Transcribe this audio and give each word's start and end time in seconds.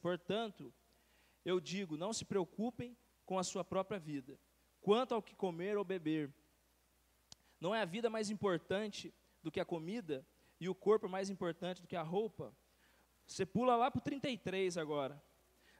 Portanto, 0.00 0.72
eu 1.44 1.60
digo: 1.60 1.96
não 1.96 2.12
se 2.12 2.24
preocupem 2.24 2.96
com 3.24 3.38
a 3.38 3.44
sua 3.44 3.64
própria 3.64 3.98
vida, 3.98 4.38
quanto 4.80 5.14
ao 5.14 5.22
que 5.22 5.34
comer 5.34 5.76
ou 5.76 5.84
beber. 5.84 6.32
Não 7.60 7.74
é 7.74 7.82
a 7.82 7.86
vida 7.86 8.10
mais 8.10 8.30
importante 8.30 9.12
do 9.42 9.50
que 9.50 9.60
a 9.60 9.64
comida 9.64 10.26
e 10.60 10.68
o 10.68 10.74
corpo 10.74 11.08
mais 11.08 11.30
importante 11.30 11.82
do 11.82 11.88
que 11.88 11.96
a 11.96 12.02
roupa? 12.02 12.54
Você 13.26 13.44
pula 13.44 13.76
lá 13.76 13.90
para 13.90 13.98
o 13.98 14.02
33 14.02 14.78
agora. 14.78 15.20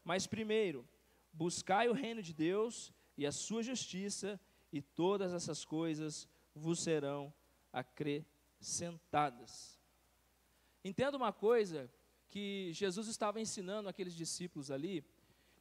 Mas 0.03 0.27
primeiro, 0.27 0.89
buscai 1.33 1.89
o 1.89 1.93
reino 1.93 2.23
de 2.23 2.33
Deus 2.33 2.93
e 3.17 3.27
a 3.27 3.33
sua 3.33 3.63
justiça, 3.63 4.41
e 4.73 4.83
todas 4.83 5.33
essas 5.33 5.65
coisas 5.65 6.29
vos 6.55 6.81
serão 6.81 7.33
acrescentadas. 7.73 9.81
Entenda 10.85 11.17
uma 11.17 11.33
coisa 11.33 11.91
que 12.29 12.73
Jesus 12.73 13.09
estava 13.09 13.41
ensinando 13.41 13.89
aqueles 13.89 14.15
discípulos 14.15 14.71
ali, 14.71 15.05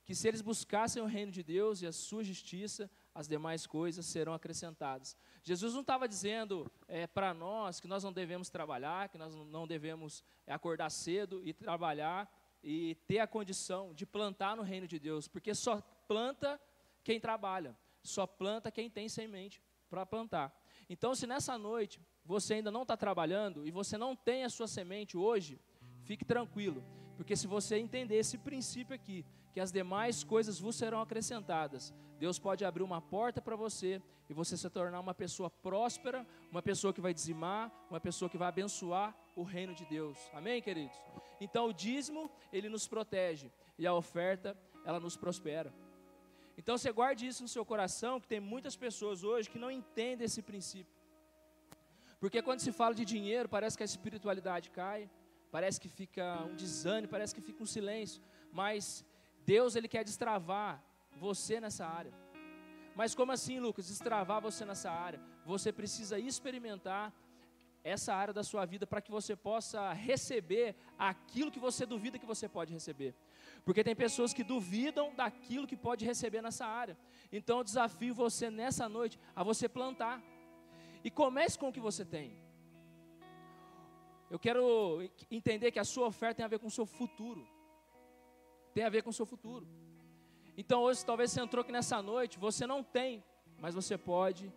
que 0.03 0.13
se 0.13 0.27
eles 0.27 0.41
buscassem 0.41 1.01
o 1.01 1.07
reino 1.07 1.31
de 1.31 1.41
Deus 1.41 1.81
e 1.81 1.87
a 1.87 1.91
sua 1.91 2.23
justiça, 2.23 2.89
as 3.13 3.27
demais 3.27 3.65
coisas 3.65 4.05
serão 4.05 4.33
acrescentadas. 4.33 5.17
Jesus 5.41 5.73
não 5.73 5.81
estava 5.81 6.07
dizendo 6.07 6.71
é, 6.87 7.07
para 7.07 7.33
nós 7.33 7.79
que 7.79 7.87
nós 7.87 8.03
não 8.03 8.13
devemos 8.13 8.49
trabalhar, 8.49 9.09
que 9.09 9.17
nós 9.17 9.33
não 9.33 9.65
devemos 9.65 10.23
acordar 10.45 10.89
cedo 10.91 11.41
e 11.43 11.53
trabalhar 11.53 12.29
e 12.63 12.95
ter 13.07 13.19
a 13.19 13.27
condição 13.27 13.93
de 13.93 14.05
plantar 14.05 14.55
no 14.55 14.63
reino 14.63 14.87
de 14.87 14.99
Deus, 14.99 15.27
porque 15.27 15.53
só 15.55 15.81
planta 16.07 16.59
quem 17.03 17.19
trabalha, 17.19 17.77
só 18.03 18.27
planta 18.27 18.71
quem 18.71 18.89
tem 18.89 19.07
semente 19.07 19.61
para 19.89 20.05
plantar. 20.05 20.53
Então, 20.89 21.15
se 21.15 21.25
nessa 21.25 21.57
noite 21.57 22.01
você 22.23 22.55
ainda 22.55 22.71
não 22.71 22.81
está 22.81 22.97
trabalhando 22.97 23.65
e 23.67 23.71
você 23.71 23.97
não 23.97 24.15
tem 24.15 24.43
a 24.43 24.49
sua 24.49 24.67
semente 24.67 25.15
hoje, 25.15 25.59
fique 26.05 26.23
tranquilo, 26.23 26.83
porque 27.17 27.35
se 27.35 27.47
você 27.47 27.77
entender 27.77 28.15
esse 28.15 28.37
princípio 28.37 28.95
aqui, 28.95 29.25
que 29.53 29.59
as 29.59 29.71
demais 29.71 30.23
coisas 30.23 30.59
vos 30.59 30.75
serão 30.75 31.01
acrescentadas. 31.01 31.93
Deus 32.19 32.37
pode 32.37 32.63
abrir 32.65 32.83
uma 32.83 33.01
porta 33.01 33.41
para 33.41 33.55
você 33.55 34.01
e 34.29 34.33
você 34.33 34.57
se 34.57 34.69
tornar 34.69 34.99
uma 34.99 35.13
pessoa 35.13 35.49
próspera, 35.49 36.25
uma 36.51 36.61
pessoa 36.61 36.93
que 36.93 37.01
vai 37.01 37.13
dizimar, 37.13 37.71
uma 37.89 37.99
pessoa 37.99 38.29
que 38.29 38.37
vai 38.37 38.49
abençoar 38.49 39.15
o 39.35 39.43
reino 39.43 39.73
de 39.73 39.85
Deus. 39.85 40.17
Amém, 40.33 40.61
queridos? 40.61 40.97
Então 41.39 41.67
o 41.67 41.73
dízimo, 41.73 42.29
ele 42.51 42.69
nos 42.69 42.87
protege 42.87 43.51
e 43.77 43.87
a 43.87 43.93
oferta, 43.93 44.57
ela 44.85 44.99
nos 44.99 45.15
prospera. 45.15 45.73
Então 46.57 46.77
você 46.77 46.91
guarde 46.91 47.27
isso 47.27 47.41
no 47.43 47.49
seu 47.49 47.65
coração, 47.65 48.19
que 48.19 48.27
tem 48.27 48.39
muitas 48.39 48.75
pessoas 48.75 49.23
hoje 49.23 49.49
que 49.49 49.59
não 49.59 49.71
entendem 49.71 50.25
esse 50.25 50.41
princípio. 50.41 50.93
Porque 52.19 52.41
quando 52.41 52.59
se 52.59 52.71
fala 52.71 52.95
de 52.95 53.05
dinheiro, 53.05 53.47
parece 53.47 53.77
que 53.77 53.83
a 53.83 53.85
espiritualidade 53.85 54.69
cai, 54.69 55.09
parece 55.55 55.79
que 55.79 55.87
fica 55.87 56.25
um 56.49 56.55
desânimo, 56.61 57.07
parece 57.15 57.33
que 57.35 57.39
fica 57.49 57.63
um 57.63 57.71
silêncio, 57.75 58.21
mas 58.51 59.05
Deus 59.51 59.77
ele 59.77 59.87
quer 59.93 60.03
destravar 60.03 60.83
você 61.25 61.55
nessa 61.65 61.85
área. 61.99 62.13
Mas 62.93 63.15
como 63.19 63.31
assim, 63.31 63.57
Lucas, 63.65 63.87
destravar 63.87 64.41
você 64.47 64.65
nessa 64.65 64.91
área? 64.91 65.21
Você 65.45 65.71
precisa 65.71 66.19
experimentar 66.19 67.05
essa 67.85 68.13
área 68.13 68.33
da 68.33 68.43
sua 68.43 68.65
vida 68.65 68.85
para 68.85 68.99
que 69.05 69.11
você 69.17 69.33
possa 69.33 69.93
receber 69.93 70.75
aquilo 71.09 71.53
que 71.55 71.65
você 71.67 71.85
duvida 71.85 72.19
que 72.19 72.31
você 72.33 72.49
pode 72.49 72.73
receber. 72.73 73.15
Porque 73.63 73.81
tem 73.81 73.95
pessoas 73.95 74.33
que 74.33 74.43
duvidam 74.43 75.15
daquilo 75.15 75.69
que 75.71 75.77
pode 75.77 76.03
receber 76.03 76.41
nessa 76.41 76.65
área. 76.65 76.97
Então 77.31 77.59
eu 77.59 77.63
desafio 77.63 78.13
você 78.13 78.49
nessa 78.49 78.89
noite 78.89 79.17
a 79.33 79.41
você 79.41 79.69
plantar. 79.69 80.21
E 81.01 81.09
comece 81.09 81.57
com 81.57 81.69
o 81.69 81.75
que 81.77 81.87
você 81.89 82.03
tem. 82.03 82.44
Eu 84.29 84.39
quero 84.39 85.01
entender 85.29 85.71
que 85.71 85.79
a 85.79 85.83
sua 85.83 86.07
oferta 86.07 86.35
tem 86.35 86.45
a 86.45 86.49
ver 86.49 86.59
com 86.59 86.67
o 86.67 86.71
seu 86.71 86.85
futuro 86.85 87.45
tem 88.75 88.83
a 88.83 88.89
ver 88.89 89.01
com 89.01 89.09
o 89.09 89.13
seu 89.13 89.25
futuro. 89.25 89.65
Então 90.57 90.81
hoje 90.81 91.03
talvez 91.05 91.31
você 91.31 91.39
entrou 91.41 91.61
aqui 91.61 91.71
nessa 91.71 92.01
noite, 92.01 92.37
você 92.37 92.67
não 92.67 92.83
tem, 92.83 93.23
mas 93.57 93.73
você 93.73 93.97
pode 93.97 94.51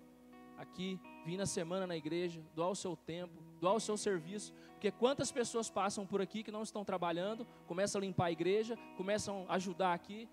aqui 0.58 1.00
vir 1.24 1.36
na 1.36 1.46
semana 1.46 1.86
na 1.86 1.96
igreja, 1.96 2.42
doar 2.52 2.70
o 2.70 2.74
seu 2.74 2.96
tempo, 2.96 3.40
doar 3.60 3.74
o 3.74 3.80
seu 3.80 3.96
serviço, 3.96 4.52
porque 4.72 4.90
quantas 4.90 5.30
pessoas 5.30 5.70
passam 5.70 6.04
por 6.04 6.20
aqui 6.20 6.42
que 6.42 6.50
não 6.50 6.64
estão 6.64 6.84
trabalhando, 6.84 7.46
começam 7.68 8.00
a 8.00 8.02
limpar 8.02 8.26
a 8.26 8.32
igreja, 8.32 8.76
começam 8.96 9.46
a 9.48 9.54
ajudar 9.54 9.94
aqui, 9.94 10.28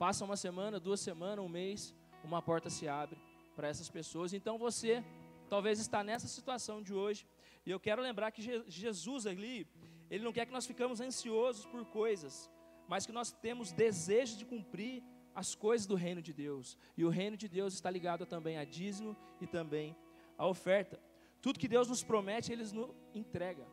passam 0.00 0.26
uma 0.26 0.36
semana, 0.36 0.80
duas 0.80 0.98
semanas, 0.98 1.44
um 1.44 1.48
mês, 1.48 1.94
uma 2.24 2.42
porta 2.42 2.68
se 2.68 2.88
abre 2.88 3.20
para 3.54 3.68
essas 3.68 3.88
pessoas. 3.88 4.32
Então 4.32 4.58
você 4.58 5.04
talvez 5.48 5.78
está 5.78 6.02
nessa 6.02 6.26
situação 6.26 6.82
de 6.82 6.92
hoje, 6.92 7.24
e 7.68 7.70
eu 7.70 7.78
quero 7.78 8.00
lembrar 8.00 8.30
que 8.30 8.40
Jesus 8.66 9.26
ali, 9.26 9.66
ele 10.10 10.24
não 10.24 10.32
quer 10.32 10.46
que 10.46 10.52
nós 10.52 10.64
ficamos 10.64 11.02
ansiosos 11.02 11.66
por 11.66 11.84
coisas, 11.84 12.50
mas 12.88 13.04
que 13.04 13.12
nós 13.12 13.30
temos 13.30 13.72
desejo 13.72 14.38
de 14.38 14.46
cumprir 14.46 15.02
as 15.34 15.54
coisas 15.54 15.86
do 15.86 15.94
reino 15.94 16.22
de 16.22 16.32
Deus. 16.32 16.78
E 16.96 17.04
o 17.04 17.10
reino 17.10 17.36
de 17.36 17.46
Deus 17.46 17.74
está 17.74 17.90
ligado 17.90 18.24
também 18.24 18.56
a 18.56 18.64
dízimo 18.64 19.14
e 19.38 19.46
também 19.46 19.94
a 20.38 20.46
oferta. 20.46 20.98
Tudo 21.42 21.58
que 21.58 21.68
Deus 21.68 21.88
nos 21.88 22.02
promete, 22.02 22.50
Ele 22.50 22.62
nos 22.62 22.96
entrega. 23.14 23.66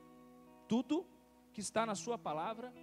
Tudo 0.67 1.07
que 1.53 1.61
está 1.61 1.85
na 1.85 1.95
Sua 1.95 2.17
palavra, 2.17 2.73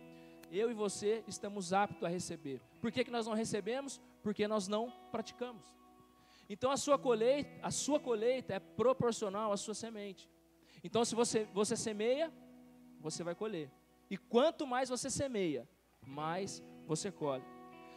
eu 0.51 0.71
e 0.71 0.75
você 0.75 1.23
estamos 1.29 1.75
aptos 1.75 2.05
a 2.05 2.09
receber. 2.09 2.59
Por 2.81 2.91
que, 2.91 3.05
que 3.05 3.11
nós 3.11 3.27
não 3.27 3.35
recebemos? 3.35 4.01
Porque 4.23 4.49
nós 4.49 4.67
não 4.67 4.91
praticamos. 5.11 5.77
Então 6.49 6.71
a 6.71 6.79
sua 6.79 6.99
colheita, 6.99 7.51
a 7.63 7.71
sua 7.71 8.01
colheita 8.01 8.55
é 8.55 8.59
proporcional 8.59 9.53
à 9.53 9.59
sua 9.59 9.75
semente. 9.75 10.32
Então 10.83 11.05
se 11.05 11.15
você, 11.15 11.45
você 11.53 11.77
semeia, 11.77 12.33
você 13.01 13.23
vai 13.23 13.35
colher. 13.35 13.71
E 14.11 14.17
quanto 14.17 14.67
mais 14.67 14.89
você 14.89 15.09
semeia, 15.09 15.69
mais 16.07 16.63
você 16.87 17.11
colhe. 17.11 17.45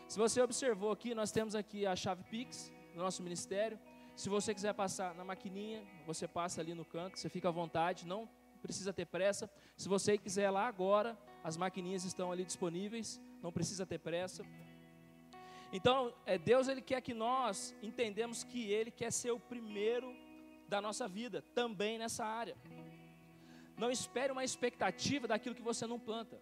Se 0.07 0.17
você 0.17 0.41
observou 0.41 0.91
aqui, 0.91 1.15
nós 1.15 1.31
temos 1.31 1.55
aqui 1.55 1.85
a 1.85 1.95
chave 1.95 2.23
Pix 2.23 2.71
do 2.93 3.01
nosso 3.01 3.23
ministério. 3.23 3.79
Se 4.15 4.29
você 4.29 4.53
quiser 4.53 4.73
passar 4.73 5.13
na 5.15 5.25
maquininha, 5.25 5.83
você 6.05 6.27
passa 6.27 6.61
ali 6.61 6.73
no 6.73 6.85
canto, 6.85 7.19
você 7.19 7.27
fica 7.27 7.49
à 7.49 7.51
vontade, 7.51 8.05
não 8.05 8.29
precisa 8.61 8.93
ter 8.93 9.05
pressa. 9.05 9.49
Se 9.75 9.89
você 9.89 10.17
quiser 10.17 10.49
lá 10.49 10.67
agora, 10.67 11.17
as 11.43 11.57
maquininhas 11.57 12.05
estão 12.05 12.31
ali 12.31 12.45
disponíveis, 12.45 13.19
não 13.41 13.51
precisa 13.51 13.85
ter 13.85 13.99
pressa. 13.99 14.43
Então, 15.71 16.13
é, 16.25 16.37
Deus 16.37 16.67
ele 16.67 16.81
quer 16.81 17.01
que 17.01 17.13
nós 17.13 17.75
entendamos 17.81 18.43
que 18.43 18.71
Ele 18.71 18.89
quer 18.89 19.11
ser 19.11 19.31
o 19.31 19.39
primeiro 19.39 20.15
da 20.67 20.79
nossa 20.81 21.07
vida, 21.07 21.43
também 21.53 21.97
nessa 21.97 22.25
área. 22.25 22.55
Não 23.77 23.91
espere 23.91 24.31
uma 24.31 24.43
expectativa 24.43 25.27
daquilo 25.27 25.55
que 25.55 25.61
você 25.61 25.85
não 25.85 25.99
planta. 25.99 26.41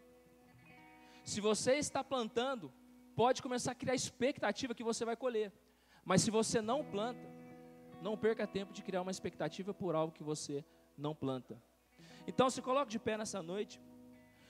Se 1.24 1.42
você 1.42 1.76
está 1.76 2.04
plantando, 2.04 2.72
pode 3.16 3.42
começar 3.42 3.72
a 3.72 3.76
criar 3.76 3.96
expectativa 3.96 4.76
que 4.76 4.84
você 4.84 5.06
vai 5.06 5.16
colher. 5.16 5.52
Mas 6.06 6.22
se 6.22 6.30
você 6.30 6.62
não 6.62 6.84
planta, 6.84 7.28
não 8.02 8.18
perca 8.18 8.46
tempo 8.46 8.74
de 8.74 8.84
criar 8.84 9.02
uma 9.02 9.12
expectativa 9.12 9.74
por 9.74 9.96
algo 9.96 10.14
que 10.14 10.24
você 10.24 10.64
não 10.98 11.16
planta. 11.16 11.62
Então 12.28 12.50
se 12.50 12.62
coloque 12.62 12.92
de 12.92 13.00
pé 13.00 13.18
nessa 13.18 13.42
noite. 13.42 13.82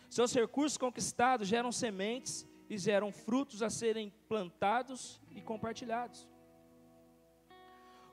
Seus 0.09 0.33
recursos 0.33 0.77
conquistados 0.77 1.47
geram 1.47 1.71
sementes 1.71 2.47
e 2.69 2.77
geram 2.77 3.11
frutos 3.11 3.61
a 3.61 3.69
serem 3.69 4.11
plantados 4.27 5.21
e 5.31 5.41
compartilhados. 5.41 6.27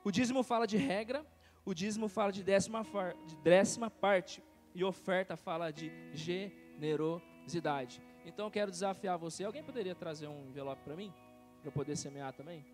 O 0.02 0.10
dízimo 0.10 0.42
fala 0.42 0.66
de 0.66 0.76
regra, 0.76 1.26
o 1.64 1.74
dízimo 1.74 2.08
fala 2.08 2.32
de 2.32 2.42
décima, 2.42 2.86
de 3.26 3.36
décima 3.36 3.90
parte, 3.90 4.42
e 4.74 4.84
oferta 4.84 5.36
fala 5.36 5.70
de 5.70 5.90
generosidade. 6.12 8.02
Então 8.24 8.46
eu 8.46 8.50
quero 8.50 8.70
desafiar 8.70 9.18
você. 9.18 9.44
Alguém 9.44 9.62
poderia 9.62 9.94
trazer 9.94 10.28
um 10.28 10.48
envelope 10.48 10.82
para 10.82 10.96
mim? 10.96 11.12
Para 11.60 11.68
eu 11.68 11.72
poder 11.72 11.96
semear 11.96 12.32
também? 12.32 12.64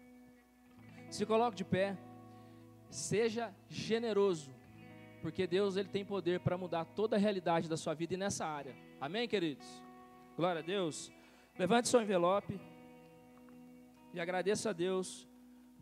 Se 1.09 1.25
coloque 1.25 1.57
de 1.57 1.65
pé. 1.65 1.97
Seja 2.91 3.55
generoso. 3.69 4.55
Porque 5.23 5.47
Deus 5.47 5.77
ele 5.77 5.89
tem 5.89 6.05
poder 6.05 6.41
para 6.41 6.59
mudar 6.59 6.85
toda 6.85 7.17
a 7.17 7.19
realidade 7.19 7.69
da 7.69 7.77
sua 7.77 7.95
vida 7.95 8.15
e 8.15 8.17
nessa 8.17 8.47
área. 8.47 8.77
Amém, 9.01 9.27
queridos? 9.27 9.67
Glória 10.37 10.61
a 10.61 10.65
Deus. 10.65 11.11
Levante 11.59 11.89
seu 11.89 12.03
envelope. 12.03 12.61
E 14.13 14.21
agradeça 14.21 14.71
a 14.71 14.73
Deus. 14.73 15.27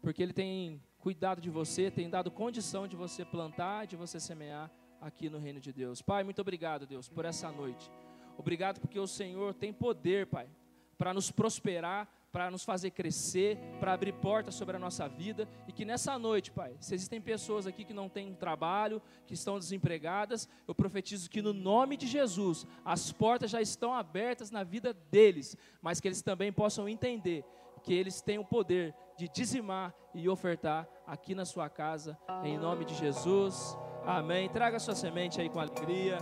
Porque 0.01 0.23
Ele 0.23 0.33
tem 0.33 0.83
cuidado 0.99 1.41
de 1.41 1.51
você, 1.51 1.91
tem 1.91 2.09
dado 2.09 2.31
condição 2.31 2.87
de 2.87 2.97
você 2.97 3.25
plantar, 3.25 3.87
de 3.87 3.97
você 3.97 4.19
semear 4.19 4.71
aqui 5.01 5.29
no 5.29 5.39
reino 5.39 5.61
de 5.61 5.73
Deus. 5.73 6.01
Pai, 6.03 6.25
muito 6.25 6.41
obrigado, 6.41 6.87
Deus, 6.87 7.09
por 7.09 7.25
essa 7.25 7.51
noite. 7.51 7.91
Obrigado 8.37 8.81
porque 8.81 8.99
o 8.99 9.07
Senhor 9.07 9.55
tem 9.55 9.73
poder, 9.73 10.27
Pai, 10.27 10.49
para 10.97 11.15
nos 11.15 11.31
prosperar, 11.31 12.09
para 12.33 12.51
nos 12.51 12.65
fazer 12.65 12.91
crescer, 12.91 13.57
para 13.79 13.93
abrir 13.93 14.13
portas 14.15 14.57
sobre 14.57 14.75
a 14.75 14.79
nossa 14.79 15.09
vida. 15.09 15.49
E 15.69 15.73
que 15.73 15.85
nessa 15.85 16.19
noite, 16.19 16.51
Pai, 16.51 16.77
se 16.81 16.95
existem 16.95 17.21
pessoas 17.21 17.67
aqui 17.67 17.85
que 17.85 17.93
não 17.93 18.09
têm 18.09 18.35
trabalho, 18.35 19.01
que 19.25 19.35
estão 19.35 19.59
desempregadas, 19.59 20.49
eu 20.67 20.75
profetizo 20.75 21.31
que 21.31 21.41
no 21.41 21.53
nome 21.53 21.97
de 21.97 22.09
Jesus, 22.09 22.67
as 22.85 23.13
portas 23.13 23.51
já 23.51 23.63
estão 23.63 23.95
abertas 23.95 24.51
na 24.51 24.65
vida 24.65 24.93
deles, 24.93 25.57
mas 25.81 26.01
que 26.01 26.09
eles 26.09 26.23
também 26.23 26.53
possam 26.53 26.89
entender 26.89 27.45
que 27.85 27.93
eles 27.93 28.21
têm 28.21 28.39
o 28.39 28.45
poder 28.45 28.95
de 29.17 29.29
dizimar 29.29 29.95
e 30.15 30.29
ofertar 30.29 30.89
aqui 31.07 31.35
na 31.35 31.45
sua 31.45 31.69
casa, 31.69 32.19
em 32.43 32.59
nome 32.59 32.85
de 32.85 32.95
Jesus. 32.95 33.77
Amém. 34.07 34.49
Traga 34.49 34.79
sua 34.79 34.95
semente 34.95 35.41
aí 35.41 35.49
com 35.49 35.61
alegria. 35.61 36.19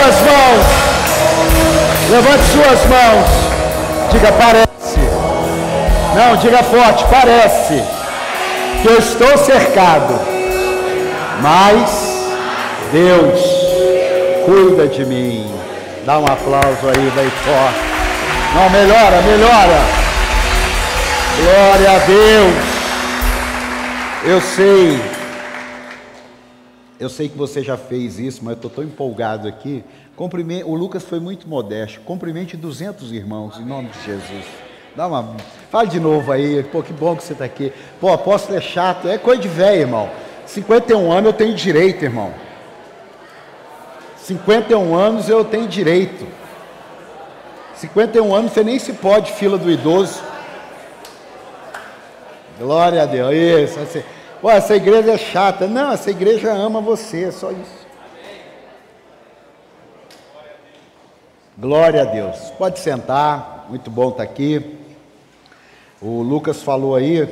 Suas 0.00 0.20
mãos. 0.22 0.66
Levante 2.10 2.44
suas 2.44 2.86
mãos. 2.86 3.28
Diga, 4.10 4.32
parece. 4.32 5.00
Não, 6.14 6.36
diga 6.36 6.62
forte, 6.64 7.04
parece 7.10 7.82
que 8.82 8.88
eu 8.88 8.98
estou 8.98 9.36
cercado. 9.38 10.18
Mas 11.40 11.90
Deus 12.92 13.40
cuida 14.46 14.88
de 14.88 15.04
mim. 15.04 15.54
Dá 16.06 16.18
um 16.18 16.24
aplauso 16.24 16.88
aí, 16.88 17.12
bem 17.14 17.30
forte. 17.44 17.90
Não, 18.54 18.70
melhora, 18.70 19.22
melhora. 19.22 19.80
Glória 21.36 21.90
a 21.90 21.98
Deus. 21.98 22.54
Eu 24.24 24.40
sei. 24.40 25.19
Eu 27.00 27.08
sei 27.08 27.30
que 27.30 27.38
você 27.38 27.62
já 27.62 27.78
fez 27.78 28.18
isso, 28.18 28.44
mas 28.44 28.52
eu 28.52 28.56
estou 28.56 28.70
tão 28.70 28.84
empolgado 28.84 29.48
aqui. 29.48 29.82
O 30.66 30.74
Lucas 30.74 31.02
foi 31.02 31.18
muito 31.18 31.48
modesto. 31.48 31.98
Cumprimente 32.02 32.58
200 32.58 33.10
irmãos, 33.10 33.58
em 33.58 33.64
nome 33.64 33.88
de 33.88 34.04
Jesus. 34.04 34.44
Dá 34.94 35.06
uma. 35.06 35.34
Fale 35.70 35.88
de 35.88 35.98
novo 35.98 36.30
aí. 36.30 36.62
Pô, 36.64 36.82
que 36.82 36.92
bom 36.92 37.16
que 37.16 37.24
você 37.24 37.32
está 37.32 37.46
aqui. 37.46 37.72
Pô, 37.98 38.12
apóstolo 38.12 38.58
é 38.58 38.60
chato. 38.60 39.08
É 39.08 39.16
coisa 39.16 39.40
de 39.40 39.48
velho, 39.48 39.80
irmão. 39.80 40.10
51 40.44 41.10
anos 41.10 41.26
eu 41.28 41.32
tenho 41.32 41.54
direito, 41.54 42.04
irmão. 42.04 42.34
51 44.18 44.94
anos 44.94 45.26
eu 45.26 45.42
tenho 45.42 45.66
direito. 45.66 46.26
51 47.76 48.34
anos 48.34 48.52
você 48.52 48.62
nem 48.62 48.78
se 48.78 48.92
pode, 48.92 49.32
fila 49.32 49.56
do 49.56 49.70
idoso. 49.70 50.20
Glória 52.58 53.02
a 53.02 53.06
Deus. 53.06 53.32
Isso. 53.34 53.80
Assim, 53.80 54.02
Pô, 54.40 54.50
essa 54.50 54.74
igreja 54.74 55.12
é 55.12 55.18
chata. 55.18 55.66
Não, 55.66 55.92
essa 55.92 56.10
igreja 56.10 56.50
ama 56.50 56.80
você, 56.80 57.24
é 57.24 57.30
só 57.30 57.50
isso. 57.52 57.86
Glória 61.58 62.00
a 62.00 62.04
Deus. 62.06 62.38
Pode 62.56 62.78
sentar, 62.78 63.66
muito 63.68 63.90
bom 63.90 64.08
estar 64.08 64.22
aqui. 64.22 64.78
O 66.00 66.22
Lucas 66.22 66.62
falou 66.62 66.96
aí, 66.96 67.28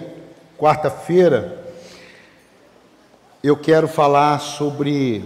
quarta-feira, 0.58 1.64
eu 3.42 3.56
quero 3.56 3.88
falar 3.88 4.38
sobre 4.40 5.24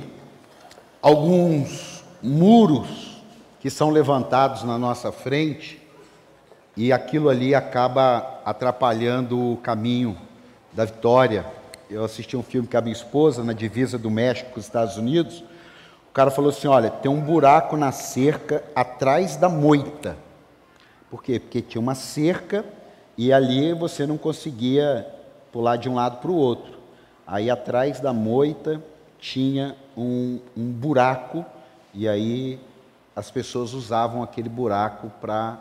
alguns 1.01 2.05
muros 2.22 3.20
que 3.59 3.68
são 3.68 3.91
levantados 3.91 4.62
na 4.62 4.78
nossa 4.78 5.11
frente 5.11 5.83
e 6.76 6.93
aquilo 6.93 7.28
ali 7.28 7.57
acaba 7.57 8.41
atrapalhando 8.45 9.55
o 9.55 9.57
caminho 9.57 10.16
da 10.72 10.85
vitória. 10.85 11.45
Eu 11.93 12.05
assisti 12.05 12.38
um 12.38 12.43
filme 12.43 12.66
com 12.66 12.78
a 12.78 12.80
minha 12.80 12.95
esposa 12.95 13.45
na 13.45 13.53
divisa 13.53 13.99
do 13.99 14.11
México 14.11 14.51
com 14.53 14.59
os 14.59 14.64
Estados 14.64 14.97
Unidos. 14.97 15.45
O 16.09 16.12
cara 16.14 16.30
falou 16.30 16.49
assim: 16.49 16.66
olha, 16.66 16.88
tem 16.88 17.11
um 17.11 17.20
buraco 17.20 17.76
na 17.76 17.93
cerca 17.93 18.64
atrás 18.74 19.36
da 19.36 19.47
moita. 19.47 20.16
Por 21.11 21.22
quê? 21.22 21.38
Porque 21.38 21.61
tinha 21.61 21.82
uma 21.82 21.95
cerca 21.95 22.64
e 23.16 23.30
ali 23.30 23.74
você 23.74 24.07
não 24.07 24.16
conseguia 24.16 25.07
pular 25.53 25.76
de 25.76 25.86
um 25.86 25.95
lado 25.95 26.16
para 26.16 26.30
o 26.30 26.34
outro. 26.34 26.78
Aí 27.26 27.51
atrás 27.51 28.01
da 28.01 28.11
moita 28.11 28.82
tinha 29.18 29.76
um, 29.95 30.40
um 30.57 30.72
buraco, 30.72 31.45
e 31.93 32.09
aí 32.09 32.59
as 33.14 33.30
pessoas 33.30 33.74
usavam 33.74 34.22
aquele 34.22 34.49
buraco 34.49 35.12
para 35.20 35.59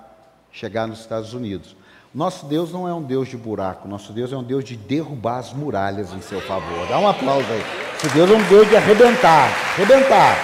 chegar 0.50 0.88
nos 0.88 1.02
Estados 1.02 1.34
Unidos. 1.34 1.76
Nosso 2.14 2.46
Deus 2.46 2.74
não 2.74 2.86
é 2.86 2.94
um 2.94 3.02
Deus 3.02 3.30
de 3.30 3.38
buraco, 3.38 3.88
nosso 3.88 4.12
Deus 4.12 4.34
é 4.34 4.38
um 4.38 4.44
Deus 4.44 4.66
de 4.66 4.76
derrubar 4.76 5.38
as 5.38 5.54
muralhas 5.54 6.12
em 6.12 6.20
seu 6.20 6.42
favor. 6.42 6.86
Dá 6.90 7.00
um 7.00 7.08
aplauso 7.08 7.48
aí. 7.50 7.64
Nosso 7.94 8.14
Deus 8.14 8.30
é 8.30 8.34
um 8.34 8.44
Deus 8.50 8.68
de 8.68 8.76
arrebentar, 8.76 9.50
arrebentar, 9.78 10.36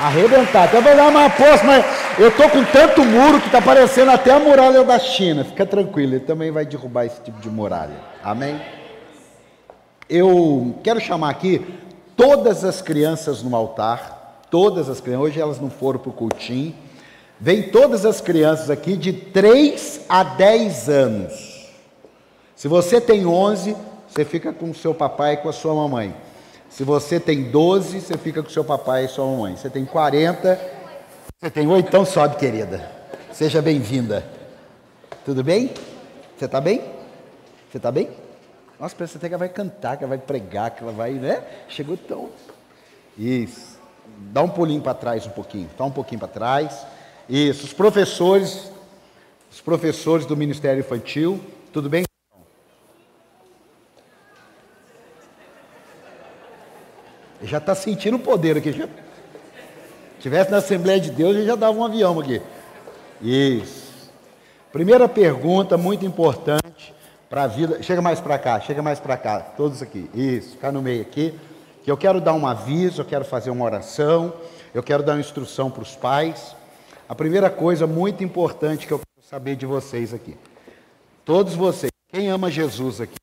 arrebentar. 0.00 0.64
Até 0.64 0.80
vai 0.80 0.96
dar 0.96 1.06
uma 1.10 1.26
aposta, 1.26 1.64
mas 1.64 1.84
eu 2.18 2.30
estou 2.30 2.50
com 2.50 2.64
tanto 2.64 3.04
muro 3.04 3.38
que 3.40 3.46
está 3.46 3.62
parecendo 3.62 4.10
até 4.10 4.32
a 4.32 4.40
muralha 4.40 4.82
da 4.82 4.98
China. 4.98 5.44
Fica 5.44 5.64
tranquilo, 5.64 6.14
ele 6.14 6.24
também 6.24 6.50
vai 6.50 6.66
derrubar 6.66 7.04
esse 7.04 7.20
tipo 7.20 7.40
de 7.40 7.48
muralha. 7.48 7.94
Amém? 8.24 8.60
Eu 10.10 10.74
quero 10.82 11.00
chamar 11.00 11.30
aqui 11.30 11.64
todas 12.16 12.64
as 12.64 12.82
crianças 12.82 13.44
no 13.44 13.54
altar, 13.54 14.42
todas 14.50 14.88
as 14.88 15.00
crianças, 15.00 15.26
hoje 15.26 15.40
elas 15.40 15.60
não 15.60 15.70
foram 15.70 16.00
para 16.00 16.10
o 16.10 16.12
cultinho, 16.12 16.74
vem 17.40 17.70
todas 17.70 18.04
as 18.04 18.20
crianças 18.20 18.70
aqui 18.70 18.96
de 18.96 19.12
3 19.12 20.00
a 20.08 20.22
10 20.22 20.88
anos. 20.88 21.68
Se 22.56 22.66
você 22.66 23.00
tem 23.00 23.26
11, 23.26 23.76
você 24.08 24.24
fica 24.24 24.52
com 24.52 24.70
o 24.70 24.74
seu 24.74 24.94
papai 24.94 25.34
e 25.34 25.36
com 25.36 25.48
a 25.48 25.52
sua 25.52 25.74
mamãe. 25.74 26.14
Se 26.68 26.84
você 26.84 27.18
tem 27.18 27.50
12, 27.50 28.00
você 28.00 28.18
fica 28.18 28.42
com 28.42 28.48
o 28.48 28.52
seu 28.52 28.64
papai 28.64 29.04
e 29.04 29.08
sua 29.08 29.26
mamãe. 29.26 29.56
Você 29.56 29.70
tem 29.70 29.84
40, 29.84 30.58
você 31.40 31.50
tem 31.50 31.66
8, 31.66 31.86
então 31.86 32.04
sobe, 32.04 32.36
querida. 32.36 32.90
Seja 33.32 33.62
bem-vinda. 33.62 34.24
Tudo 35.24 35.44
bem? 35.44 35.72
Você 36.36 36.46
está 36.46 36.60
bem? 36.60 36.80
Você 37.70 37.76
está 37.76 37.92
bem? 37.92 38.10
Nossa, 38.78 38.94
pensa 38.94 39.18
até 39.18 39.28
que 39.28 39.34
ela 39.34 39.38
vai 39.38 39.48
cantar, 39.48 39.96
que 39.96 40.04
ela 40.04 40.16
vai 40.16 40.18
pregar, 40.18 40.70
que 40.70 40.82
ela 40.82 40.92
vai, 40.92 41.12
né? 41.12 41.42
Chegou 41.68 41.96
tão. 41.96 42.30
Isso. 43.16 43.78
Dá 44.32 44.42
um 44.42 44.48
pulinho 44.48 44.80
para 44.80 44.94
trás 44.94 45.26
um 45.26 45.30
pouquinho. 45.30 45.68
Dá 45.76 45.84
um 45.84 45.90
pouquinho 45.90 46.18
para 46.18 46.28
trás. 46.28 46.86
Isso. 47.28 47.66
Os 47.66 47.72
professores, 47.74 48.70
os 49.50 49.60
professores 49.60 50.24
do 50.24 50.36
Ministério 50.36 50.80
Infantil, 50.80 51.38
tudo 51.72 51.88
bem? 51.90 52.04
Já 57.42 57.58
está 57.58 57.74
sentindo 57.74 58.16
o 58.16 58.20
poder 58.20 58.56
aqui. 58.56 58.72
Se 58.72 58.88
tivesse 60.20 60.50
na 60.50 60.56
Assembleia 60.56 60.98
de 60.98 61.10
Deus, 61.10 61.36
ele 61.36 61.46
já 61.46 61.54
dava 61.54 61.76
um 61.78 61.84
avião 61.84 62.18
aqui. 62.18 62.40
Isso. 63.22 64.10
Primeira 64.72 65.08
pergunta, 65.08 65.76
muito 65.76 66.04
importante 66.04 66.94
para 67.28 67.44
a 67.44 67.46
vida. 67.46 67.82
Chega 67.82 68.00
mais 68.00 68.20
para 68.20 68.38
cá, 68.38 68.58
chega 68.60 68.82
mais 68.82 68.98
para 68.98 69.16
cá, 69.16 69.40
todos 69.40 69.82
aqui. 69.82 70.10
Isso, 70.14 70.52
ficar 70.52 70.72
no 70.72 70.82
meio 70.82 71.02
aqui. 71.02 71.38
Que 71.84 71.90
eu 71.90 71.96
quero 71.96 72.20
dar 72.20 72.32
um 72.32 72.46
aviso, 72.46 73.02
eu 73.02 73.04
quero 73.04 73.24
fazer 73.24 73.50
uma 73.50 73.64
oração, 73.64 74.32
eu 74.74 74.82
quero 74.82 75.02
dar 75.02 75.12
uma 75.12 75.20
instrução 75.20 75.70
para 75.70 75.82
os 75.82 75.94
pais. 75.94 76.56
A 77.08 77.14
primeira 77.14 77.48
coisa 77.48 77.86
muito 77.86 78.22
importante 78.22 78.86
que 78.86 78.92
eu 78.92 78.98
quero 78.98 79.26
saber 79.26 79.56
de 79.56 79.66
vocês 79.66 80.12
aqui. 80.12 80.36
Todos 81.24 81.54
vocês, 81.54 81.90
quem 82.08 82.28
ama 82.28 82.50
Jesus 82.50 83.00
aqui? 83.00 83.16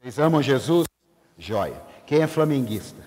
Vocês 0.00 0.18
amam 0.18 0.42
Jesus? 0.42 0.86
Joia. 1.36 1.80
Quem 2.06 2.22
é 2.22 2.26
flamenguista? 2.26 3.02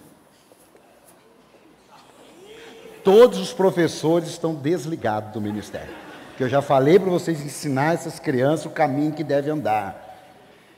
Todos 3.04 3.40
os 3.40 3.54
professores 3.54 4.28
estão 4.30 4.54
desligados 4.54 5.32
do 5.32 5.40
ministério 5.40 6.08
que 6.38 6.44
eu 6.44 6.48
já 6.48 6.62
falei 6.62 7.00
para 7.00 7.10
vocês 7.10 7.42
ensinar 7.42 7.96
essas 7.96 8.20
crianças 8.20 8.68
o 8.68 8.70
caminho 8.70 9.12
que 9.12 9.24
devem 9.24 9.52
andar. 9.52 10.16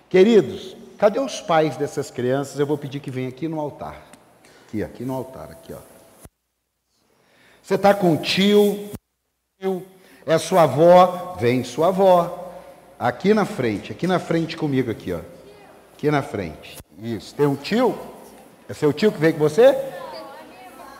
Queridos, 0.09 0.75
cadê 0.97 1.19
os 1.19 1.41
pais 1.41 1.75
dessas 1.75 2.09
crianças? 2.09 2.57
Eu 2.57 2.65
vou 2.65 2.77
pedir 2.77 3.01
que 3.01 3.11
venham 3.11 3.27
aqui 3.27 3.49
no 3.49 3.59
altar. 3.59 4.01
Aqui, 4.65 4.81
aqui 4.81 5.03
no 5.03 5.13
altar, 5.13 5.51
aqui, 5.51 5.73
ó. 5.73 5.88
Você 7.69 7.75
está 7.75 7.93
com 7.93 8.17
tio, 8.17 8.89
tio, 9.61 9.83
é 10.25 10.39
sua 10.39 10.63
avó, 10.63 11.37
vem 11.39 11.63
sua 11.63 11.89
avó. 11.89 12.51
Aqui 12.97 13.31
na 13.31 13.45
frente, 13.45 13.91
aqui 13.91 14.07
na 14.07 14.17
frente 14.17 14.57
comigo, 14.57 14.89
aqui, 14.89 15.13
ó. 15.13 15.19
Aqui 15.93 16.09
na 16.09 16.23
frente. 16.23 16.77
Isso. 16.99 17.35
Tem 17.35 17.45
um 17.45 17.55
tio? 17.55 17.95
É 18.67 18.73
seu 18.73 18.91
tio 18.91 19.11
que 19.11 19.19
veio 19.19 19.33
com 19.33 19.39
você? 19.41 19.77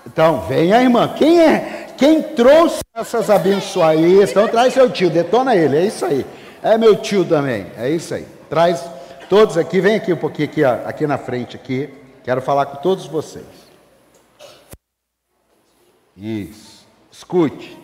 Então, 0.05 0.41
vem 0.41 0.71
a 0.71 0.83
irmã. 0.83 1.11
Quem 1.17 1.41
é? 1.41 1.87
Quem 1.97 2.21
trouxe 2.21 2.81
essas 2.93 3.31
abençoadas, 3.31 4.29
então 4.29 4.47
traz 4.47 4.71
seu 4.71 4.91
tio, 4.91 5.09
detona 5.09 5.55
ele, 5.55 5.75
é 5.75 5.85
isso 5.87 6.05
aí. 6.05 6.23
É 6.61 6.77
meu 6.77 6.97
tio 6.97 7.25
também, 7.25 7.65
é 7.79 7.89
isso 7.89 8.13
aí. 8.13 8.27
Traz 8.47 8.87
todos 9.27 9.57
aqui, 9.57 9.81
vem 9.81 9.95
aqui 9.95 10.13
um 10.13 10.17
pouquinho 10.17 10.47
aqui, 10.47 10.63
ó, 10.63 10.87
aqui 10.87 11.07
na 11.07 11.17
frente 11.17 11.55
aqui. 11.55 11.89
Quero 12.23 12.43
falar 12.43 12.67
com 12.67 12.75
todos 12.75 13.07
vocês. 13.07 13.58
Isso. 16.19 16.85
Escute. 17.11 17.77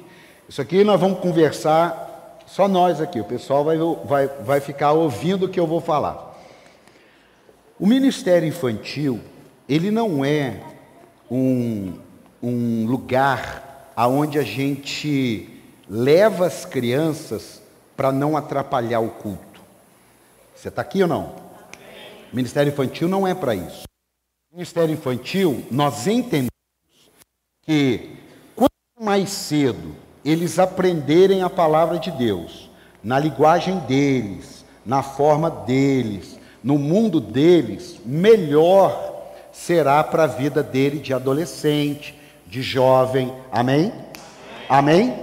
Isso 0.48 0.62
aqui 0.62 0.84
nós 0.84 1.00
vamos 1.00 1.20
conversar 1.20 2.40
só 2.46 2.68
nós 2.68 3.00
aqui. 3.00 3.20
O 3.20 3.26
pessoal 3.26 3.64
vai, 3.64 3.78
vai, 4.04 4.28
vai 4.28 4.60
ficar 4.60 4.92
ouvindo 4.92 5.46
o 5.46 5.50
que 5.50 5.60
eu 5.60 5.66
vou 5.66 5.80
falar. 5.80 6.36
O 7.80 7.88
ministério 7.88 8.48
infantil, 8.48 9.20
ele 9.68 9.90
não 9.90 10.24
é 10.24 10.62
um, 11.32 11.94
um 12.42 12.86
lugar 12.86 13.92
aonde 13.96 14.38
a 14.38 14.44
gente 14.44 15.50
leva 15.90 16.46
as 16.46 16.66
crianças 16.66 17.62
para 17.96 18.12
não 18.12 18.36
atrapalhar 18.36 19.00
o 19.00 19.10
culto. 19.10 19.62
Você 20.56 20.68
está 20.68 20.82
aqui 20.82 21.02
ou 21.02 21.08
não? 21.08 21.36
Ministério 22.32 22.72
infantil 22.72 23.08
não 23.08 23.26
é 23.26 23.34
para 23.34 23.56
isso. 23.56 23.84
Ministério 24.52 24.94
infantil, 24.94 25.66
nós 25.72 26.08
entendemos 26.08 26.50
que 27.64 28.25
mais 29.00 29.30
cedo 29.30 29.94
eles 30.24 30.58
aprenderem 30.58 31.44
a 31.44 31.50
palavra 31.50 32.00
de 32.00 32.10
Deus, 32.12 32.70
na 33.04 33.20
linguagem 33.20 33.80
deles, 33.80 34.64
na 34.86 35.04
forma 35.04 35.52
deles, 35.52 36.40
no 36.64 36.80
mundo 36.80 37.20
deles, 37.20 38.00
melhor 38.06 39.34
será 39.52 40.02
para 40.02 40.24
a 40.24 40.28
vida 40.28 40.64
dele 40.64 41.00
de 41.00 41.14
adolescente, 41.14 42.18
de 42.48 42.62
jovem. 42.62 43.34
Amém? 43.52 43.92
Amém? 44.70 45.14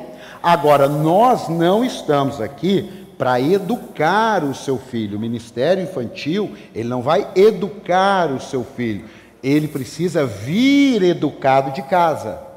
Agora, 0.42 0.86
nós 0.86 1.48
não 1.48 1.82
estamos 1.82 2.42
aqui 2.42 3.06
para 3.16 3.40
educar 3.40 4.44
o 4.44 4.54
seu 4.54 4.76
filho. 4.76 5.16
O 5.16 5.20
ministério 5.20 5.82
infantil, 5.82 6.54
ele 6.74 6.90
não 6.90 7.00
vai 7.00 7.26
educar 7.34 8.30
o 8.30 8.40
seu 8.40 8.64
filho. 8.64 9.06
Ele 9.42 9.66
precisa 9.66 10.26
vir 10.26 11.02
educado 11.02 11.70
de 11.72 11.80
casa. 11.82 12.51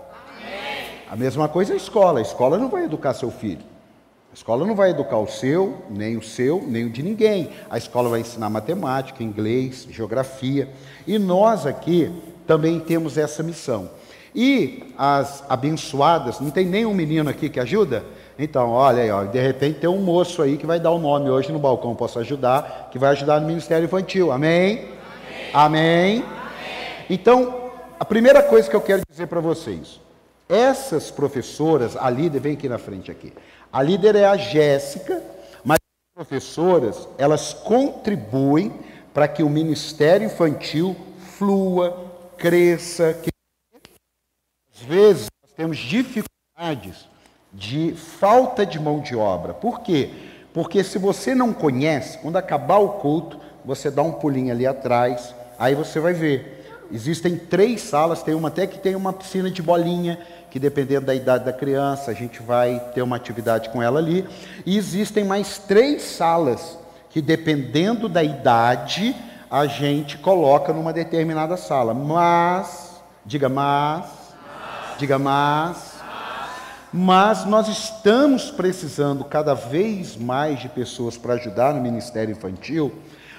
A 1.16 1.18
mesma 1.18 1.47
coisa 1.47 1.72
a 1.72 1.78
escola. 1.78 2.20
A 2.20 2.22
escola 2.22 2.57
não 2.57 2.68
vai 2.68 2.84
educar 2.84 3.13
seu 3.13 3.32
filho. 3.32 3.61
A 4.34 4.36
escola 4.36 4.68
não 4.68 4.76
vai 4.76 4.89
educar 4.89 5.18
o 5.18 5.26
seu, 5.26 5.78
nem 5.89 6.18
o 6.18 6.22
seu, 6.22 6.61
nem 6.68 6.84
o 6.84 6.89
de 6.89 7.01
ninguém. 7.01 7.51
A 7.70 7.78
escola 7.78 8.09
vai 8.09 8.20
ensinar 8.20 8.49
matemática, 8.49 9.24
inglês, 9.24 9.88
geografia. 9.89 10.68
E 11.07 11.18
nós 11.18 11.66
aqui 11.66 12.11
também 12.45 12.82
temos 12.82 13.18
essa 13.18 13.41
missão. 13.41 13.89
E 14.36 14.93
as 14.97 15.41
abençoadas, 15.47 16.41
não 16.41 16.51
tem 16.51 16.66
nenhum 16.66 16.93
menino 16.93 17.30
aqui 17.30 17.47
que 17.47 17.61
ajuda? 17.61 18.03
Então, 18.38 18.72
olha 18.72 19.01
aí, 19.01 19.09
ó, 19.09 19.24
de 19.24 19.39
repente 19.39 19.80
tem 19.80 19.89
um 19.89 20.01
moço 20.01 20.41
aí 20.41 20.57
que 20.57 20.66
vai 20.66 20.82
dar 20.82 20.91
o 20.91 20.97
um 20.97 20.99
nome 20.99 21.30
hoje 21.30 21.49
no 21.49 21.59
balcão, 21.59 21.95
posso 21.95 22.20
ajudar, 22.20 22.89
que 22.91 22.99
vai 22.99 23.11
ajudar 23.11 23.39
no 23.39 23.47
Ministério 23.47 23.86
Infantil. 23.86 24.34
Amém? 24.34 24.89
Amém? 25.53 25.53
Amém? 25.53 26.18
Amém. 26.18 26.24
Então, 27.09 27.72
a 27.97 28.03
primeira 28.03 28.43
coisa 28.43 28.70
que 28.70 28.76
eu 28.76 28.82
quero 28.82 29.01
dizer 29.09 29.28
para 29.28 29.39
vocês, 29.39 30.03
essas 30.48 31.10
professoras, 31.10 31.96
a 31.96 32.10
líder, 32.10 32.39
vem 32.39 32.54
aqui 32.54 32.70
na 32.70 32.78
frente 32.78 33.12
aqui. 33.12 33.34
A 33.72 33.82
líder 33.82 34.16
é 34.16 34.26
a 34.26 34.38
Jéssica, 34.38 35.22
mas 35.64 35.78
as 35.78 36.14
professoras, 36.14 37.08
elas 37.18 37.54
contribuem 37.54 38.74
para 39.14 39.28
que 39.28 39.43
o 39.43 39.50
Ministério 39.50 40.28
Infantil 40.28 40.96
flua, 41.38 42.12
cresça, 42.38 43.14
que 43.14 43.30
às 44.74 44.82
vezes 44.82 45.28
nós 45.43 45.52
temos 45.56 45.78
dificuldades 45.78 47.08
de 47.54 47.93
falta 47.93 48.66
de 48.66 48.80
mão 48.80 49.00
de 49.00 49.16
obra. 49.16 49.54
Por 49.54 49.80
quê? 49.80 50.10
Porque 50.54 50.84
se 50.84 50.98
você 50.98 51.34
não 51.34 51.54
conhece, 51.54 52.18
quando 52.18 52.36
acabar 52.36 52.78
o 52.78 52.93
culto, 53.00 53.39
você 53.64 53.89
dá 53.89 54.02
um 54.02 54.12
pulinho 54.12 54.52
ali 54.52 54.68
atrás, 54.68 55.34
aí 55.58 55.74
você 55.76 56.00
vai 56.00 56.14
ver. 56.14 56.66
Existem 56.91 57.38
três 57.38 57.82
salas, 57.82 58.22
tem 58.22 58.36
uma 58.36 58.50
até 58.50 58.68
que 58.68 58.78
tem 58.78 58.96
uma 58.96 59.12
piscina 59.12 59.50
de 59.50 59.62
bolinha, 59.62 60.20
que 60.56 60.60
dependendo 60.60 61.08
da 61.08 61.14
idade 61.14 61.43
da 61.43 61.51
criança, 61.51 62.12
a 62.12 62.14
gente 62.14 62.41
vai 62.41 62.80
ter 62.93 63.01
uma 63.01 63.18
atividade 63.18 63.68
com 63.72 63.84
ela 63.84 63.99
ali. 63.99 64.26
E 64.66 64.78
existem 64.78 65.26
mais 65.26 65.58
três 65.58 66.01
salas, 66.03 66.80
que 67.10 67.22
dependendo 67.22 68.08
da 68.08 68.24
idade, 68.24 69.14
a 69.51 69.66
gente 69.66 70.18
coloca 70.18 70.72
numa 70.72 70.93
determinada 70.93 71.58
sala. 71.58 71.93
Mas, 71.93 73.01
diga 73.26 73.49
mas, 73.49 74.06
diga 74.97 75.20
mas, 75.20 75.95
mas 76.93 77.43
nós 77.43 77.68
estamos 77.68 78.49
precisando 78.49 79.26
cada 79.26 79.53
vez 79.53 80.16
mais 80.16 80.62
de 80.62 80.70
pessoas 80.70 81.18
para 81.18 81.34
ajudar 81.34 81.74
no 81.74 81.82
ministério 81.82 82.32
infantil 82.32 82.93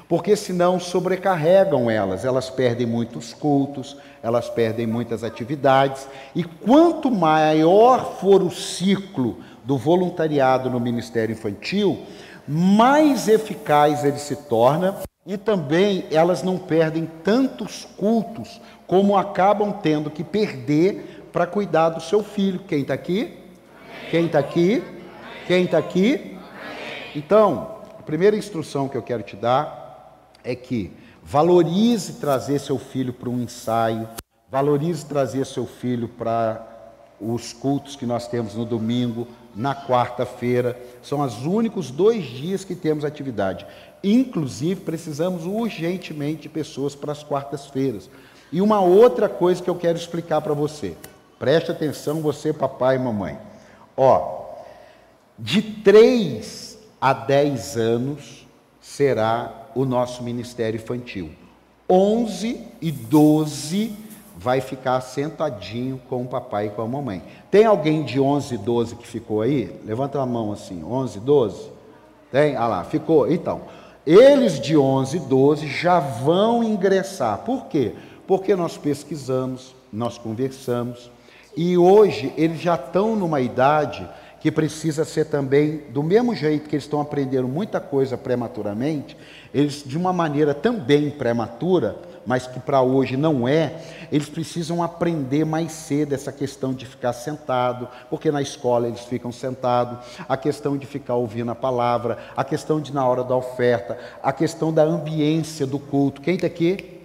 porque 0.08 0.36
senão 0.36 0.78
sobrecarregam 0.78 1.90
elas, 1.90 2.24
elas 2.24 2.48
perdem 2.48 2.86
muitos 2.86 3.34
cultos, 3.34 3.96
elas 4.22 4.48
perdem 4.48 4.86
muitas 4.86 5.24
atividades, 5.24 6.08
e 6.34 6.44
quanto 6.44 7.10
maior 7.10 8.16
for 8.20 8.42
o 8.42 8.50
ciclo 8.50 9.38
do 9.64 9.76
voluntariado 9.76 10.70
no 10.70 10.78
Ministério 10.78 11.32
Infantil, 11.32 12.04
mais 12.46 13.26
eficaz 13.26 14.04
ele 14.04 14.18
se 14.18 14.36
torna 14.36 14.96
e 15.26 15.36
também 15.36 16.04
elas 16.12 16.44
não 16.44 16.56
perdem 16.56 17.10
tantos 17.24 17.84
cultos 17.96 18.60
como 18.86 19.16
acabam 19.16 19.72
tendo 19.82 20.08
que 20.08 20.22
perder 20.22 21.28
para 21.32 21.46
cuidar 21.46 21.88
do 21.90 22.00
seu 22.00 22.22
filho. 22.22 22.60
Quem 22.60 22.82
está 22.82 22.94
aqui? 22.94 23.36
Quem 24.08 24.26
está 24.26 24.38
aqui? 24.38 24.84
Quem 25.48 25.64
está 25.64 25.78
aqui? 25.78 26.38
Então, 27.16 27.78
a 27.98 28.02
primeira 28.02 28.36
instrução 28.36 28.88
que 28.88 28.96
eu 28.96 29.02
quero 29.02 29.24
te 29.24 29.34
dar 29.34 29.85
é 30.46 30.54
que 30.54 30.92
valorize 31.22 32.14
trazer 32.14 32.60
seu 32.60 32.78
filho 32.78 33.12
para 33.12 33.28
um 33.28 33.42
ensaio, 33.42 34.08
valorize 34.48 35.04
trazer 35.04 35.44
seu 35.44 35.66
filho 35.66 36.08
para 36.08 36.64
os 37.20 37.52
cultos 37.52 37.96
que 37.96 38.06
nós 38.06 38.28
temos 38.28 38.54
no 38.54 38.64
domingo, 38.64 39.26
na 39.54 39.74
quarta-feira. 39.74 40.80
São 41.02 41.20
os 41.20 41.44
únicos 41.44 41.90
dois 41.90 42.24
dias 42.24 42.64
que 42.64 42.76
temos 42.76 43.04
atividade. 43.04 43.66
Inclusive, 44.04 44.82
precisamos 44.82 45.44
urgentemente 45.44 46.42
de 46.42 46.48
pessoas 46.48 46.94
para 46.94 47.10
as 47.10 47.24
quartas-feiras. 47.24 48.08
E 48.52 48.60
uma 48.60 48.80
outra 48.80 49.28
coisa 49.28 49.60
que 49.60 49.68
eu 49.68 49.74
quero 49.74 49.98
explicar 49.98 50.40
para 50.40 50.54
você. 50.54 50.96
Preste 51.40 51.72
atenção, 51.72 52.20
você, 52.20 52.52
papai 52.52 52.96
e 52.96 53.00
mamãe. 53.00 53.36
Ó, 53.96 54.44
de 55.36 55.60
3 55.60 56.78
a 57.00 57.12
10 57.12 57.76
anos 57.76 58.46
será 58.80 59.65
o 59.76 59.84
nosso 59.84 60.22
ministério 60.22 60.80
infantil. 60.80 61.30
11 61.88 62.60
e 62.80 62.90
12 62.90 63.92
vai 64.36 64.60
ficar 64.60 65.00
sentadinho 65.02 66.00
com 66.08 66.22
o 66.22 66.26
papai 66.26 66.66
e 66.66 66.70
com 66.70 66.80
a 66.80 66.88
mamãe. 66.88 67.22
Tem 67.50 67.66
alguém 67.66 68.02
de 68.02 68.18
11 68.18 68.54
e 68.54 68.58
12 68.58 68.96
que 68.96 69.06
ficou 69.06 69.42
aí? 69.42 69.78
Levanta 69.84 70.20
a 70.20 70.26
mão 70.26 70.50
assim, 70.50 70.82
11 70.82 71.18
e 71.18 71.20
12? 71.20 71.70
Tem? 72.32 72.56
Ah 72.56 72.66
lá, 72.66 72.84
ficou. 72.84 73.30
Então, 73.30 73.62
eles 74.06 74.58
de 74.58 74.76
11 74.76 75.18
e 75.18 75.20
12 75.20 75.66
já 75.68 76.00
vão 76.00 76.64
ingressar. 76.64 77.38
Por 77.38 77.66
quê? 77.66 77.92
Porque 78.26 78.56
nós 78.56 78.78
pesquisamos, 78.78 79.74
nós 79.92 80.16
conversamos, 80.16 81.10
e 81.54 81.76
hoje 81.76 82.32
eles 82.36 82.60
já 82.60 82.74
estão 82.74 83.14
numa 83.14 83.40
idade 83.40 84.08
que 84.40 84.52
precisa 84.52 85.04
ser 85.04 85.24
também, 85.24 85.82
do 85.90 86.02
mesmo 86.02 86.34
jeito 86.34 86.68
que 86.68 86.76
eles 86.76 86.84
estão 86.84 87.00
aprendendo 87.00 87.48
muita 87.48 87.80
coisa 87.80 88.16
prematuramente, 88.16 89.16
eles, 89.56 89.82
de 89.82 89.96
uma 89.96 90.12
maneira 90.12 90.52
também 90.52 91.08
prematura, 91.08 91.96
mas 92.26 92.46
que 92.46 92.60
para 92.60 92.82
hoje 92.82 93.16
não 93.16 93.48
é, 93.48 93.80
eles 94.12 94.28
precisam 94.28 94.82
aprender 94.82 95.46
mais 95.46 95.72
cedo 95.72 96.12
essa 96.12 96.30
questão 96.30 96.74
de 96.74 96.84
ficar 96.84 97.14
sentado, 97.14 97.88
porque 98.10 98.30
na 98.30 98.42
escola 98.42 98.86
eles 98.86 99.00
ficam 99.00 99.32
sentados, 99.32 99.98
a 100.28 100.36
questão 100.36 100.76
de 100.76 100.84
ficar 100.86 101.14
ouvindo 101.14 101.50
a 101.50 101.54
palavra, 101.54 102.18
a 102.36 102.44
questão 102.44 102.82
de 102.82 102.92
na 102.92 103.06
hora 103.08 103.24
da 103.24 103.34
oferta, 103.34 103.96
a 104.22 104.30
questão 104.30 104.70
da 104.74 104.82
ambiência 104.82 105.66
do 105.66 105.78
culto. 105.78 106.20
Quem 106.20 106.34
está 106.34 106.46
aqui? 106.46 107.00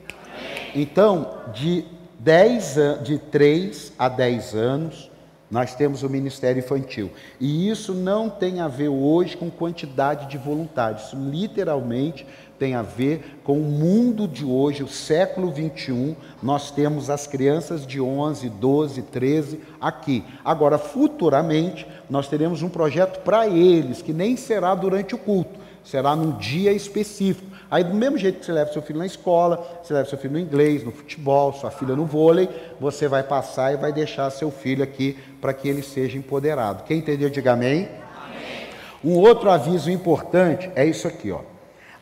Então, 0.76 1.38
de 1.54 1.86
10 2.20 2.76
de 3.02 3.18
3 3.18 3.94
a 3.98 4.10
10 4.10 4.56
anos, 4.56 5.11
nós 5.52 5.76
temos 5.76 6.02
o 6.02 6.10
ministério 6.10 6.60
infantil. 6.60 7.12
E 7.38 7.70
isso 7.70 7.94
não 7.94 8.30
tem 8.30 8.62
a 8.62 8.70
ver 8.70 8.88
hoje 8.88 9.36
com 9.36 9.52
quantidade 9.52 10.28
de 10.28 10.38
voluntários. 10.38 11.08
Isso 11.08 11.18
literalmente 11.18 12.26
tem 12.58 12.74
a 12.74 12.82
ver 12.82 13.40
com 13.44 13.60
o 13.60 13.64
mundo 13.64 14.28
de 14.28 14.46
hoje, 14.46 14.82
o 14.82 14.88
século 14.88 15.52
21. 15.52 16.16
Nós 16.42 16.72
temos 16.72 17.10
as 17.10 17.28
crianças 17.28 17.86
de 17.86 18.00
11, 18.00 18.48
12, 18.50 19.02
13 19.02 19.60
aqui. 19.82 20.24
Agora, 20.46 20.78
futuramente, 20.78 21.86
nós 22.10 22.30
teremos 22.30 22.62
um 22.62 22.70
projeto 22.70 23.22
para 23.22 23.48
eles, 23.48 24.02
que 24.02 24.14
nem 24.14 24.38
será 24.38 24.74
durante 24.74 25.16
o 25.16 25.18
culto, 25.18 25.60
será 25.84 26.16
num 26.16 26.38
dia 26.38 26.72
específico 26.72 27.51
Aí, 27.72 27.86
do 27.86 27.94
mesmo 27.94 28.18
jeito 28.18 28.40
que 28.40 28.46
você 28.46 28.52
leva 28.52 28.74
seu 28.74 28.82
filho 28.82 29.00
na 29.00 29.06
escola, 29.06 29.80
você 29.82 29.94
leva 29.94 30.10
seu 30.10 30.18
filho 30.18 30.34
no 30.34 30.40
inglês, 30.40 30.84
no 30.84 30.92
futebol, 30.92 31.54
sua 31.54 31.72
filha 31.72 31.96
no 31.96 32.06
vôlei, 32.06 32.50
você 32.78 33.08
vai 33.08 33.24
passar 33.24 33.72
e 33.72 33.78
vai 33.78 33.94
deixar 33.94 34.30
seu 34.30 34.52
filho 34.52 34.84
aqui 34.84 35.18
para 35.40 35.54
que 35.54 35.70
ele 35.70 35.82
seja 35.82 36.18
empoderado. 36.18 36.84
Quem 36.84 36.98
entendeu, 36.98 37.30
diga 37.30 37.54
amém. 37.54 37.88
amém. 38.26 38.68
Um 39.02 39.18
outro 39.18 39.50
aviso 39.50 39.90
importante 39.90 40.70
é 40.76 40.86
isso 40.86 41.08
aqui, 41.08 41.32
ó. 41.32 41.40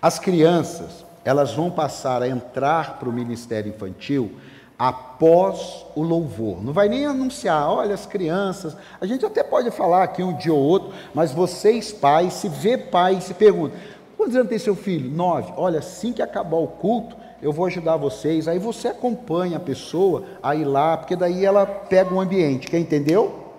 As 0.02 0.18
crianças, 0.18 1.06
elas 1.24 1.54
vão 1.54 1.70
passar 1.70 2.24
a 2.24 2.28
entrar 2.28 2.98
para 2.98 3.08
o 3.08 3.14
ministério 3.14 3.70
infantil 3.70 4.32
após 4.80 5.86
o 5.94 6.02
louvor. 6.02 6.64
Não 6.64 6.72
vai 6.72 6.88
nem 6.88 7.06
anunciar, 7.06 7.70
olha 7.70 7.94
as 7.94 8.06
crianças. 8.06 8.78
A 9.00 9.06
gente 9.06 9.26
até 9.26 9.44
pode 9.44 9.70
falar 9.72 10.04
aqui 10.04 10.24
um 10.24 10.34
dia 10.36 10.54
ou 10.54 10.60
outro, 10.60 10.94
mas 11.14 11.34
vocês 11.34 11.92
pais, 11.92 12.34
se 12.34 12.48
vê 12.48 12.78
pai, 12.78 13.20
se 13.20 13.34
pergunta: 13.34 13.76
Quantos 14.20 14.36
anos 14.36 14.50
tem 14.50 14.60
seu 14.60 14.76
filho? 14.76 15.10
Nove. 15.10 15.54
Olha, 15.56 15.80
assim 15.80 16.12
que 16.12 16.22
acabar 16.22 16.58
o 16.58 16.68
culto, 16.68 17.16
eu 17.42 17.54
vou 17.54 17.68
ajudar 17.68 17.96
vocês. 17.96 18.50
Aí 18.50 18.60
você 18.60 18.90
acompanha 18.90 19.56
a 19.56 19.62
pessoa 19.62 20.26
a 20.44 20.54
ir 20.54 20.66
lá, 20.66 20.98
porque 20.98 21.16
daí 21.16 21.46
ela 21.46 21.66
pega 21.66 22.14
o 22.14 22.20
ambiente. 22.20 22.68
Quem 22.68 22.82
entendeu? 22.82 23.54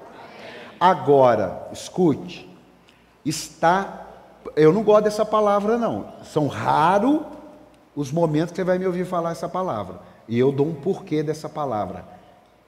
Agora, 0.78 1.66
escute. 1.72 2.46
Está. 3.24 4.06
Eu 4.54 4.70
não 4.70 4.82
gosto 4.82 5.04
dessa 5.04 5.24
palavra, 5.24 5.78
não. 5.78 6.12
São 6.24 6.46
raros 6.46 7.22
os 7.96 8.12
momentos 8.12 8.50
que 8.50 8.56
você 8.56 8.64
vai 8.64 8.78
me 8.78 8.84
ouvir 8.84 9.06
falar 9.06 9.30
essa 9.30 9.48
palavra. 9.48 10.00
E 10.28 10.38
eu 10.38 10.52
dou 10.52 10.66
um 10.66 10.74
porquê 10.74 11.22
dessa 11.22 11.48
palavra. 11.48 12.04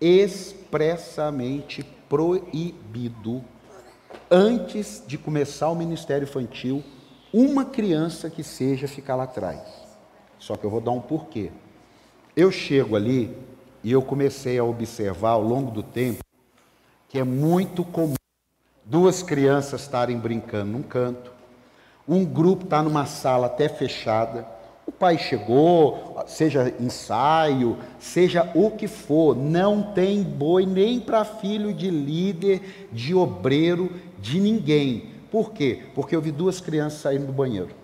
Expressamente 0.01 1.85
proibido 2.09 3.45
antes 4.31 5.05
de 5.07 5.19
começar 5.19 5.69
o 5.69 5.75
ministério 5.75 6.25
infantil, 6.25 6.83
uma 7.33 7.65
criança 7.65 8.29
que 8.29 8.43
seja 8.43 8.87
ficar 8.87 9.17
lá 9.17 9.25
atrás. 9.25 9.61
Só 10.39 10.57
que 10.57 10.65
eu 10.65 10.71
vou 10.71 10.81
dar 10.81 10.91
um 10.91 11.01
porquê. 11.01 11.51
Eu 12.37 12.51
chego 12.51 12.97
ali 12.97 13.37
e 13.83 13.93
eu 13.93 14.03
comecei 14.03 14.59
a 14.59 14.65
observar 14.65 15.31
ao 15.31 15.43
longo 15.43 15.71
do 15.71 15.83
tempo 15.83 16.23
que 17.09 17.19
é 17.19 17.25
muito 17.25 17.85
comum 17.85 18.15
duas 18.85 19.23
crianças 19.23 19.83
estarem 19.83 20.19
brincando 20.19 20.73
num 20.73 20.83
canto, 20.83 21.31
um 22.09 22.25
grupo 22.25 22.65
está 22.65 22.83
numa 22.83 23.07
sala 23.07 23.47
até 23.47 23.69
fechada, 23.69 24.47
o 24.87 24.91
pai 24.91 25.17
chegou, 25.17 26.17
seja 26.27 26.75
ensaio, 26.81 27.79
seja 27.99 28.51
o 28.55 28.71
que 28.71 28.89
for, 28.89 29.37
não 29.37 29.93
tem 29.93 30.23
boi 30.23 30.67
nem 30.67 30.99
para 30.99 31.25
filho 31.25 31.73
de 31.73 31.91
líder, 31.91 32.89
de 32.91 33.15
obreiro, 33.15 33.93
de 34.19 34.41
ninguém. 34.41 35.12
Por 35.33 35.53
quê? 35.53 35.87
Porque 35.95 36.15
eu 36.15 36.21
vi 36.21 36.31
duas 36.31 36.61
crianças 36.61 37.01
saindo 37.01 37.25
do 37.25 37.33
banheiro. 37.33 37.75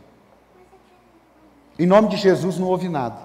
Em 1.79 1.87
nome 1.87 2.11
de 2.11 2.19
Jesus 2.19 2.59
não 2.59 2.67
houve 2.67 2.91
nada. 2.91 3.17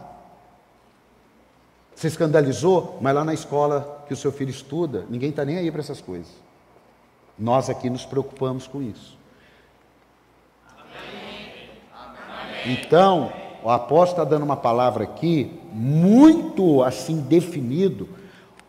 Você 1.93 2.07
escandalizou, 2.07 2.97
mas 3.01 3.13
lá 3.13 3.26
na 3.26 3.34
escola 3.34 4.05
que 4.07 4.13
o 4.13 4.17
seu 4.17 4.32
filho 4.32 4.49
estuda, 4.49 5.05
ninguém 5.09 5.30
está 5.30 5.43
nem 5.43 5.57
aí 5.57 5.69
para 5.69 5.82
essas 5.82 5.99
coisas. 5.99 6.32
Nós 7.38 7.69
aqui 7.69 7.89
nos 7.89 8.05
preocupamos 8.05 8.65
com 8.65 8.82
isso. 8.82 9.17
Então, 12.65 13.34
o 13.61 13.69
apóstolo 13.69 14.24
está 14.24 14.24
dando 14.24 14.43
uma 14.43 14.55
palavra 14.55 15.03
aqui, 15.03 15.59
muito 15.74 16.82
assim 16.82 17.19
definido. 17.19 18.07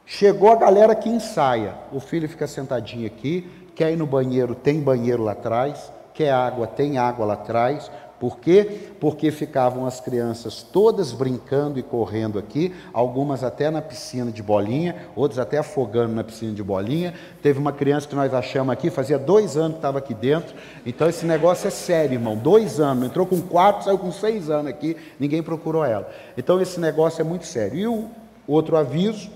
Chegou 0.05 0.51
a 0.51 0.57
galera 0.57 0.97
que 0.97 1.09
ensaia. 1.09 1.77
O 1.93 2.01
filho 2.01 2.29
fica 2.29 2.49
sentadinho 2.49 3.07
aqui, 3.07 3.49
quer 3.75 3.93
ir 3.93 3.97
no 3.97 4.07
banheiro, 4.07 4.55
tem 4.55 4.81
banheiro 4.81 5.23
lá 5.23 5.33
atrás, 5.33 5.93
quer 6.13 6.31
água, 6.31 6.67
tem 6.67 6.97
água 6.99 7.27
lá 7.27 7.35
atrás. 7.35 7.91
Por 8.19 8.39
quê? 8.39 8.93
Porque 9.01 9.31
ficavam 9.31 9.87
as 9.87 10.01
crianças 10.01 10.63
todas 10.63 11.13
brincando 11.13 11.79
e 11.79 11.83
correndo 11.83 12.39
aqui, 12.39 12.73
algumas 12.93 13.43
até 13.45 13.71
na 13.71 13.83
piscina 13.83 14.31
de 14.31 14.43
bolinha, 14.43 15.09
outras 15.17 15.39
até 15.39 15.59
afogando 15.59 16.15
na 16.15 16.25
piscina 16.25 16.53
de 16.53 16.63
bolinha. 16.63 17.13
Teve 17.43 17.59
uma 17.59 17.73
criança 17.73 18.09
que 18.09 18.15
nós 18.15 18.33
achamos 18.33 18.73
aqui, 18.73 18.89
fazia 18.89 19.19
dois 19.19 19.57
anos 19.57 19.73
que 19.73 19.79
estava 19.79 19.99
aqui 19.99 20.15
dentro. 20.15 20.55
Então 20.87 21.09
esse 21.09 21.27
negócio 21.27 21.67
é 21.67 21.71
sério, 21.71 22.15
irmão. 22.15 22.37
Dois 22.37 22.81
anos, 22.81 23.05
entrou 23.05 23.27
com 23.27 23.43
quatro, 23.43 23.85
saiu 23.85 23.99
com 23.99 24.13
seis 24.13 24.49
anos 24.49 24.69
aqui, 24.69 24.97
ninguém 25.19 25.43
procurou 25.43 25.85
ela. 25.85 26.09
Então 26.39 26.61
esse 26.63 26.81
negócio 26.81 27.21
é 27.21 27.25
muito 27.25 27.45
sério. 27.45 27.79
E 27.79 27.87
o 27.87 28.09
outro 28.47 28.77
aviso, 28.77 29.29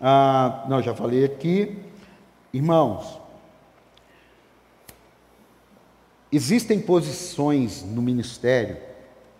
ah, 0.00 0.64
não, 0.68 0.80
já 0.80 0.94
falei 0.94 1.24
aqui, 1.24 1.76
irmãos, 2.52 3.20
Existem 6.32 6.80
posições 6.80 7.84
no 7.84 8.00
ministério 8.00 8.78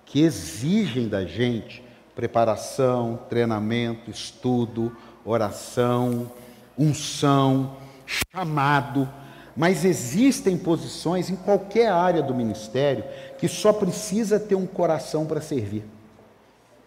que 0.05 0.21
exigem 0.21 1.09
da 1.09 1.25
gente 1.25 1.83
preparação, 2.15 3.19
treinamento, 3.31 4.11
estudo, 4.11 4.95
oração, 5.25 6.31
unção, 6.79 7.77
chamado, 8.05 9.09
mas 9.57 9.87
existem 9.87 10.59
posições 10.59 11.31
em 11.31 11.37
qualquer 11.37 11.91
área 11.91 12.23
do 12.23 12.35
ministério 12.35 13.05
que 13.39 13.49
só 13.49 13.73
precisa 13.73 14.39
ter 14.39 14.55
um 14.55 14.67
coração 14.67 15.25
para 15.25 15.41
servir. 15.41 15.85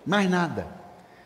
Mais 0.05 0.29
nada. 0.29 0.84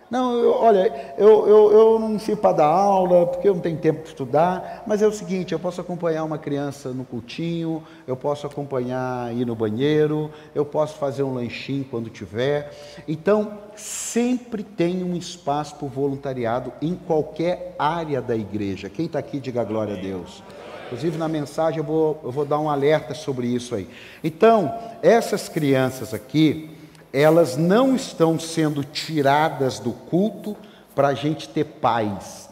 Não, 0.10 0.36
eu, 0.40 0.52
olha, 0.54 1.14
eu, 1.20 1.48
eu, 1.48 1.72
eu 1.72 2.00
não 2.00 2.18
sirvo 2.18 2.42
para 2.42 2.58
dar 2.58 2.66
aula, 2.66 3.28
porque 3.28 3.48
eu 3.48 3.54
não 3.54 3.62
tenho 3.62 3.78
tempo 3.78 4.00
para 4.00 4.10
estudar, 4.10 4.84
mas 4.88 5.04
é 5.04 5.08
o 5.08 5.12
seguinte, 5.12 5.54
eu 5.54 5.60
posso 5.60 5.80
acompanhar 5.80 6.24
uma 6.24 6.40
criança 6.40 6.90
no 6.90 7.06
cultinho, 7.06 7.84
eu 8.08 8.18
posso 8.18 8.48
acompanhar 8.48 9.32
ir 9.36 9.46
no 9.46 9.56
banheiro, 9.56 10.32
eu 10.56 10.66
posso 10.66 10.96
fazer 10.96 11.22
um 11.22 11.36
lanchinho 11.36 11.86
quando 11.86 12.10
tiver. 12.10 12.74
Então, 13.08 13.60
sempre 13.76 14.64
tem 14.64 15.04
um 15.04 15.16
espaço 15.16 15.76
para 15.76 15.86
o 15.86 15.90
voluntariado 15.90 16.74
em 16.82 16.96
qualquer 16.96 17.76
área 17.78 18.20
da 18.20 18.36
igreja. 18.36 18.90
Quem 18.90 19.06
está 19.06 19.20
aqui, 19.20 19.40
diga 19.40 19.64
glória 19.64 19.96
a 19.96 20.02
Deus. 20.02 20.42
Inclusive 20.88 21.20
na 21.20 21.28
mensagem 21.28 21.78
eu 21.78 21.84
vou, 21.84 22.20
eu 22.24 22.32
vou 22.32 22.46
dar 22.46 22.60
um 22.60 22.68
alerta 22.68 23.14
sobre 23.14 23.46
isso 23.46 23.76
aí. 23.76 23.88
Então, 24.24 24.76
essas 25.04 25.48
crianças 25.48 26.16
aqui, 26.16 26.79
elas 27.12 27.58
não 27.58 27.96
estão 27.96 28.40
sendo 28.40 28.84
tiradas 28.84 29.80
do 29.80 29.92
culto 29.92 30.56
para 30.96 31.10
a 31.10 31.14
gente 31.14 31.50
ter 31.50 31.64
paz. 31.64 32.50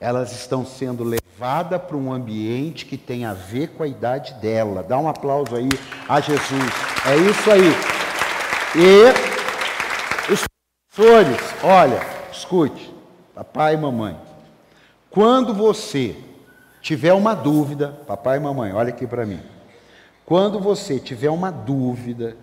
Elas 0.00 0.32
estão 0.32 0.64
sendo 0.64 1.04
levadas 1.04 1.80
para 1.82 1.96
um 1.96 2.12
ambiente 2.12 2.86
que 2.86 2.96
tem 2.96 3.24
a 3.24 3.32
ver 3.32 3.68
com 3.68 3.82
a 3.82 3.88
idade 3.88 4.34
dela. 4.34 4.82
Dá 4.82 4.98
um 4.98 5.08
aplauso 5.08 5.54
aí 5.56 5.68
a 6.08 6.20
Jesus. 6.20 6.72
É 7.06 7.16
isso 7.16 7.50
aí. 7.50 7.72
E 8.76 10.32
os 10.32 10.44
professores, 10.92 11.38
olha, 11.62 12.00
escute, 12.32 12.94
papai 13.34 13.74
e 13.74 13.76
mamãe. 13.76 14.16
Quando 15.10 15.54
você 15.54 16.16
tiver 16.80 17.12
uma 17.12 17.34
dúvida, 17.34 17.88
papai 18.06 18.38
e 18.38 18.40
mamãe, 18.40 18.72
olha 18.72 18.90
aqui 18.90 19.06
para 19.06 19.26
mim. 19.26 19.40
Quando 20.24 20.60
você 20.60 21.00
tiver 21.00 21.30
uma 21.30 21.50
dúvida 21.50 22.36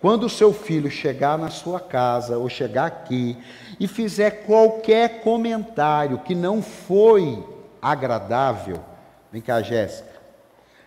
quando 0.00 0.24
o 0.24 0.30
seu 0.30 0.52
filho 0.52 0.90
chegar 0.90 1.38
na 1.38 1.48
sua 1.48 1.80
casa 1.80 2.38
ou 2.38 2.48
chegar 2.48 2.86
aqui 2.86 3.36
e 3.80 3.88
fizer 3.88 4.44
qualquer 4.44 5.22
comentário 5.22 6.18
que 6.18 6.34
não 6.34 6.62
foi 6.62 7.42
agradável, 7.80 8.78
vem 9.32 9.40
cá, 9.40 9.62
Jéssica, 9.62 10.10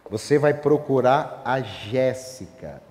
você 0.10 0.38
vai 0.38 0.54
procurar 0.54 1.42
a 1.44 1.62
Jéssica. 1.62 2.82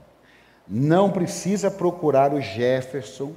Não 0.66 1.10
precisa 1.10 1.70
procurar 1.70 2.34
o 2.34 2.40
Jefferson, 2.40 3.32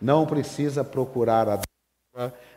não 0.00 0.26
precisa 0.26 0.84
procurar 0.84 1.48
a 1.48 1.60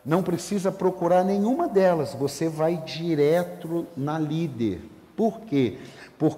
não 0.03 0.23
precisa 0.23 0.71
procurar 0.71 1.23
nenhuma 1.23 1.67
delas, 1.67 2.15
você 2.15 2.49
vai 2.49 2.77
direto 2.77 3.85
na 3.95 4.17
líder. 4.17 4.81
Por 5.15 5.41
quê? 5.41 5.77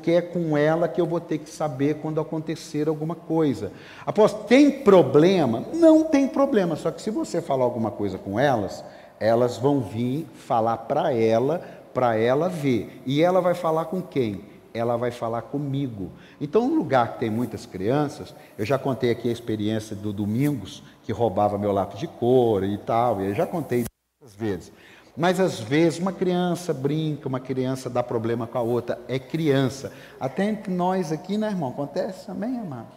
É 0.07 0.21
com 0.21 0.57
ela 0.57 0.87
que 0.87 1.01
eu 1.01 1.05
vou 1.05 1.19
ter 1.19 1.39
que 1.39 1.49
saber 1.49 1.95
quando 1.95 2.21
acontecer 2.21 2.87
alguma 2.87 3.15
coisa. 3.15 3.71
Após 4.05 4.33
tem 4.33 4.71
problema? 4.71 5.63
Não 5.73 6.03
tem 6.03 6.27
problema, 6.27 6.75
só 6.75 6.91
que 6.91 7.01
se 7.01 7.09
você 7.09 7.41
falar 7.41 7.63
alguma 7.63 7.91
coisa 7.91 8.17
com 8.17 8.39
elas, 8.39 8.83
elas 9.19 9.57
vão 9.57 9.81
vir 9.81 10.27
falar 10.35 10.77
para 10.77 11.13
ela, 11.13 11.61
para 11.93 12.17
ela 12.17 12.49
ver. 12.49 13.01
E 13.05 13.21
ela 13.21 13.41
vai 13.41 13.53
falar 13.53 13.85
com 13.85 14.01
quem? 14.01 14.41
Ela 14.73 14.97
vai 14.97 15.11
falar 15.11 15.43
comigo. 15.43 16.11
Então, 16.41 16.63
um 16.63 16.75
lugar 16.75 17.13
que 17.13 17.19
tem 17.19 17.29
muitas 17.29 17.65
crianças, 17.65 18.33
eu 18.57 18.65
já 18.65 18.77
contei 18.77 19.11
aqui 19.11 19.29
a 19.29 19.31
experiência 19.31 19.95
do 19.95 20.11
Domingos, 20.11 20.83
que 21.03 21.11
roubava 21.11 21.57
meu 21.57 21.71
lápis 21.71 21.99
de 21.99 22.07
cor 22.07 22.63
e 22.63 22.77
tal, 22.77 23.21
eu 23.21 23.33
já 23.33 23.45
contei 23.45 23.85
muitas 24.21 24.35
vezes. 24.35 24.71
Mas 25.15 25.39
às 25.39 25.59
vezes 25.59 25.99
uma 25.99 26.11
criança 26.11 26.73
brinca, 26.73 27.27
uma 27.27 27.39
criança 27.39 27.89
dá 27.89 28.01
problema 28.01 28.47
com 28.47 28.57
a 28.57 28.61
outra, 28.61 28.99
é 29.07 29.19
criança. 29.19 29.91
Até 30.19 30.45
entre 30.45 30.73
nós 30.73 31.11
aqui, 31.11 31.37
né, 31.37 31.49
irmão? 31.49 31.69
Acontece? 31.69 32.31
Amém, 32.31 32.57
amado? 32.57 32.87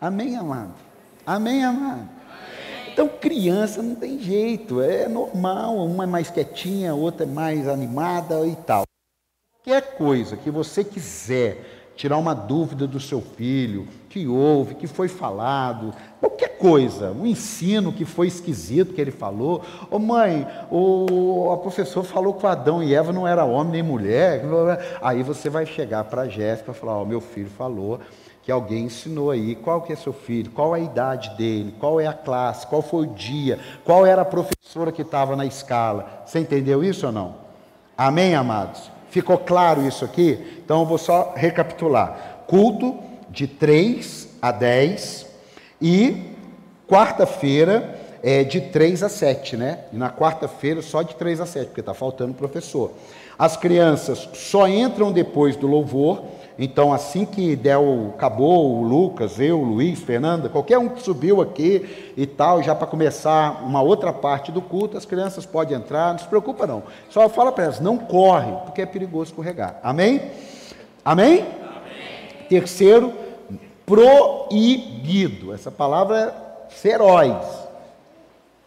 Amém, 0.00 0.36
amado? 0.36 0.74
Amém, 1.26 1.64
amado? 1.64 2.08
Então, 2.92 3.08
criança 3.08 3.82
não 3.82 3.96
tem 3.96 4.20
jeito, 4.20 4.80
é 4.80 5.08
normal, 5.08 5.76
uma 5.84 6.04
é 6.04 6.06
mais 6.06 6.30
quietinha, 6.30 6.94
outra 6.94 7.24
é 7.24 7.28
mais 7.28 7.66
animada 7.66 8.46
e 8.46 8.54
tal. 8.54 8.84
Qualquer 9.64 9.96
coisa 9.96 10.36
que 10.36 10.50
você 10.50 10.84
quiser 10.84 11.90
tirar 11.96 12.18
uma 12.18 12.34
dúvida 12.34 12.86
do 12.86 13.00
seu 13.00 13.20
filho, 13.20 13.88
que 14.14 14.28
houve, 14.28 14.76
que 14.76 14.86
foi 14.86 15.08
falado, 15.08 15.92
qualquer 16.20 16.56
coisa, 16.56 17.10
um 17.10 17.26
ensino 17.26 17.92
que 17.92 18.04
foi 18.04 18.28
esquisito 18.28 18.94
que 18.94 19.00
ele 19.00 19.10
falou. 19.10 19.60
Ô 19.90 19.98
mãe, 19.98 20.46
o 20.70 21.50
a 21.52 21.56
professor 21.56 22.04
falou 22.04 22.34
que 22.34 22.46
Adão 22.46 22.80
e 22.80 22.94
Eva 22.94 23.12
não 23.12 23.26
era 23.26 23.44
homem 23.44 23.72
nem 23.72 23.82
mulher. 23.82 24.44
Aí 25.02 25.24
você 25.24 25.50
vai 25.50 25.66
chegar 25.66 26.04
para 26.04 26.22
a 26.22 26.28
Jéssica 26.28 26.70
e 26.70 26.74
falar, 26.74 26.96
ó, 26.96 27.04
meu 27.04 27.20
filho 27.20 27.50
falou 27.50 27.98
que 28.44 28.52
alguém 28.52 28.84
ensinou 28.84 29.32
aí, 29.32 29.56
qual 29.56 29.82
que 29.82 29.92
é 29.92 29.96
seu 29.96 30.12
filho, 30.12 30.52
qual 30.52 30.76
é 30.76 30.78
a 30.78 30.82
idade 30.84 31.36
dele, 31.36 31.74
qual 31.80 32.00
é 32.00 32.06
a 32.06 32.12
classe, 32.12 32.68
qual 32.68 32.82
foi 32.82 33.08
o 33.08 33.10
dia, 33.10 33.58
qual 33.84 34.06
era 34.06 34.22
a 34.22 34.24
professora 34.24 34.92
que 34.92 35.02
estava 35.02 35.34
na 35.34 35.44
escala. 35.44 36.22
Você 36.24 36.38
entendeu 36.38 36.84
isso 36.84 37.04
ou 37.06 37.12
não? 37.12 37.34
Amém, 37.98 38.36
amados? 38.36 38.92
Ficou 39.10 39.38
claro 39.38 39.84
isso 39.84 40.04
aqui? 40.04 40.60
Então 40.64 40.80
eu 40.80 40.86
vou 40.86 40.98
só 40.98 41.32
recapitular. 41.34 42.44
Culto 42.46 43.12
de 43.34 43.48
3 43.48 44.28
a 44.40 44.52
10 44.52 45.26
e 45.82 46.22
quarta-feira 46.88 48.00
é 48.22 48.44
de 48.44 48.60
3 48.60 49.02
a 49.02 49.08
7, 49.08 49.56
né? 49.56 49.80
E 49.92 49.96
na 49.96 50.10
quarta-feira 50.10 50.80
só 50.80 51.02
de 51.02 51.14
3 51.16 51.40
a 51.40 51.46
7, 51.46 51.66
porque 51.66 51.80
está 51.80 51.92
faltando 51.92 52.32
professor. 52.32 52.92
As 53.36 53.56
crianças 53.56 54.28
só 54.32 54.68
entram 54.68 55.10
depois 55.12 55.56
do 55.56 55.66
louvor 55.66 56.22
Então, 56.56 56.92
assim 56.92 57.24
que 57.24 57.56
der 57.56 57.76
o, 57.78 58.10
acabou 58.10 58.76
o 58.76 58.82
Lucas, 58.84 59.40
eu, 59.40 59.58
o 59.58 59.64
Luiz, 59.64 59.98
Fernanda, 59.98 60.48
qualquer 60.48 60.78
um 60.78 60.88
que 60.88 61.02
subiu 61.02 61.42
aqui 61.42 62.12
e 62.16 62.26
tal, 62.26 62.62
já 62.62 62.76
para 62.76 62.86
começar 62.86 63.64
uma 63.64 63.82
outra 63.82 64.12
parte 64.12 64.52
do 64.52 64.62
culto, 64.62 64.96
as 64.96 65.04
crianças 65.04 65.44
podem 65.44 65.76
entrar, 65.76 66.12
não 66.12 66.18
se 66.20 66.28
preocupa 66.28 66.64
não. 66.64 66.84
Só 67.10 67.28
fala 67.28 67.50
para 67.50 67.64
elas, 67.64 67.80
não 67.80 67.98
corre, 67.98 68.52
porque 68.64 68.82
é 68.82 68.86
perigoso 68.86 69.30
escorregar. 69.30 69.80
Amém? 69.82 70.30
Amém? 71.04 71.40
Amém. 71.40 71.44
Terceiro, 72.48 73.12
proibido. 73.86 75.52
Essa 75.52 75.70
palavra 75.70 76.18
é 76.18 76.70
feroz. 76.70 77.64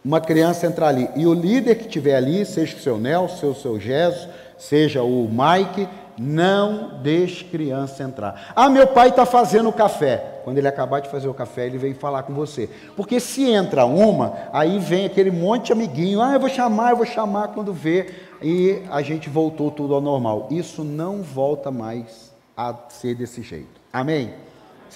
Uma 0.04 0.20
criança 0.20 0.66
entrar 0.66 0.88
ali. 0.88 1.08
E 1.16 1.26
o 1.26 1.34
líder 1.34 1.74
que 1.76 1.86
estiver 1.86 2.16
ali, 2.16 2.44
seja 2.46 2.76
o 2.76 2.80
seu 2.80 2.98
Nelson, 2.98 3.36
seja 3.36 3.46
o 3.46 3.54
seu 3.54 3.80
Jesus, 3.80 4.28
seja 4.56 5.02
o 5.02 5.28
Mike, 5.28 5.88
não 6.18 6.98
deixe 7.02 7.44
criança 7.44 8.02
entrar. 8.02 8.52
Ah, 8.54 8.68
meu 8.68 8.86
pai 8.86 9.08
está 9.08 9.24
fazendo 9.24 9.68
o 9.68 9.72
café. 9.72 10.40
Quando 10.44 10.58
ele 10.58 10.68
acabar 10.68 11.00
de 11.00 11.08
fazer 11.08 11.28
o 11.28 11.34
café, 11.34 11.66
ele 11.66 11.78
vem 11.78 11.94
falar 11.94 12.22
com 12.22 12.32
você. 12.32 12.68
Porque 12.96 13.20
se 13.20 13.50
entra 13.50 13.84
uma, 13.84 14.34
aí 14.52 14.78
vem 14.78 15.06
aquele 15.06 15.30
monte 15.30 15.66
de 15.66 15.72
amiguinho. 15.72 16.20
Ah, 16.20 16.32
eu 16.32 16.40
vou 16.40 16.48
chamar, 16.48 16.90
eu 16.90 16.96
vou 16.96 17.06
chamar 17.06 17.48
quando 17.48 17.72
vê. 17.72 18.10
E 18.42 18.82
a 18.90 19.02
gente 19.02 19.28
voltou 19.28 19.70
tudo 19.70 19.94
ao 19.94 20.00
normal. 20.00 20.48
Isso 20.50 20.82
não 20.82 21.22
volta 21.22 21.70
mais 21.70 22.32
a 22.56 22.74
ser 22.88 23.14
desse 23.14 23.42
jeito. 23.42 23.80
Amém? 23.92 24.32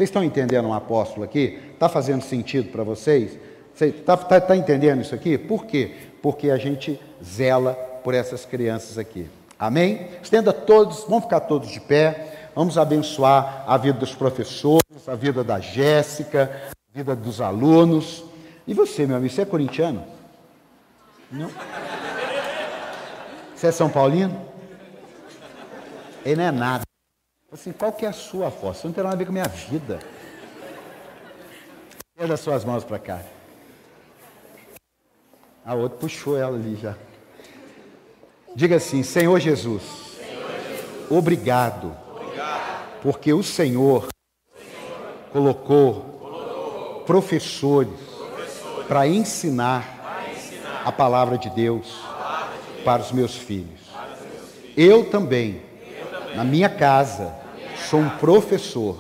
Vocês 0.03 0.11
estão 0.11 0.25
entendendo 0.25 0.67
um 0.67 0.75
apóstolo 0.75 1.23
aqui? 1.23 1.61
Está 1.75 1.89
fazendo 1.89 2.23
sentido 2.23 2.73
para 2.73 2.83
vocês? 2.83 3.39
Você 3.73 3.87
está 3.87 4.17
tá, 4.17 4.41
tá 4.41 4.57
entendendo 4.57 5.01
isso 5.01 5.15
aqui? 5.15 5.39
Por 5.39 5.65
quê? 5.65 5.95
Porque 6.21 6.51
a 6.51 6.57
gente 6.57 7.01
zela 7.25 7.75
por 8.03 8.13
essas 8.13 8.45
crianças 8.45 8.99
aqui. 8.99 9.31
Amém? 9.57 10.09
Estenda 10.21 10.53
todos, 10.53 11.05
vamos 11.09 11.23
ficar 11.23 11.39
todos 11.39 11.69
de 11.69 11.81
pé. 11.81 12.51
Vamos 12.53 12.77
abençoar 12.77 13.63
a 13.65 13.77
vida 13.77 13.97
dos 13.97 14.13
professores, 14.13 15.09
a 15.09 15.15
vida 15.15 15.45
da 15.45 15.61
Jéssica, 15.61 16.51
a 16.93 16.99
vida 16.99 17.15
dos 17.15 17.41
alunos. 17.41 18.25
E 18.67 18.75
você, 18.75 19.07
meu 19.07 19.19
amigo, 19.19 19.33
você 19.33 19.43
é 19.43 19.45
corintiano? 19.45 20.03
Não? 21.31 21.49
Você 23.55 23.69
é 23.69 23.71
São 23.71 23.89
Paulino? 23.89 24.37
Ele 26.25 26.35
não 26.35 26.45
é 26.45 26.51
nada. 26.51 26.92
Assim, 27.53 27.71
qual 27.71 27.93
que 27.93 28.07
é 28.07 28.09
a 28.09 28.15
sua 28.15 28.51
força? 28.51 28.81
Você 28.81 28.87
não 28.87 28.95
tem 28.95 29.05
nada 29.05 29.15
a 29.15 29.19
ver 29.19 29.27
com 29.27 29.31
a 29.31 29.35
minha 29.35 29.49
vida. 29.49 29.99
As 32.19 32.41
suas 32.41 32.65
mãos 32.65 32.83
para 32.83 32.99
cá. 32.99 33.21
A 35.63 35.75
outra 35.75 35.99
puxou 35.99 36.39
ela 36.39 36.57
ali 36.57 36.77
já. 36.77 36.97
Diga 38.57 38.77
assim: 38.77 39.03
Senhor 39.03 39.39
Jesus, 39.39 39.83
obrigado, 41.11 41.95
porque 43.03 43.35
o 43.35 43.43
Senhor, 43.43 44.09
colocou, 45.31 47.03
professores, 47.07 48.01
para 48.89 49.07
ensinar, 49.07 50.01
a 50.85 50.91
palavra 50.91 51.37
de 51.37 51.51
Deus, 51.51 52.01
para, 52.83 53.03
os 53.03 53.13
meus 53.13 53.37
filhos. 53.37 53.81
Eu 54.77 55.11
também, 55.11 55.63
na 56.35 56.45
minha 56.45 56.69
casa, 56.69 57.42
sou 57.89 58.01
um 58.01 58.09
professor 58.11 58.99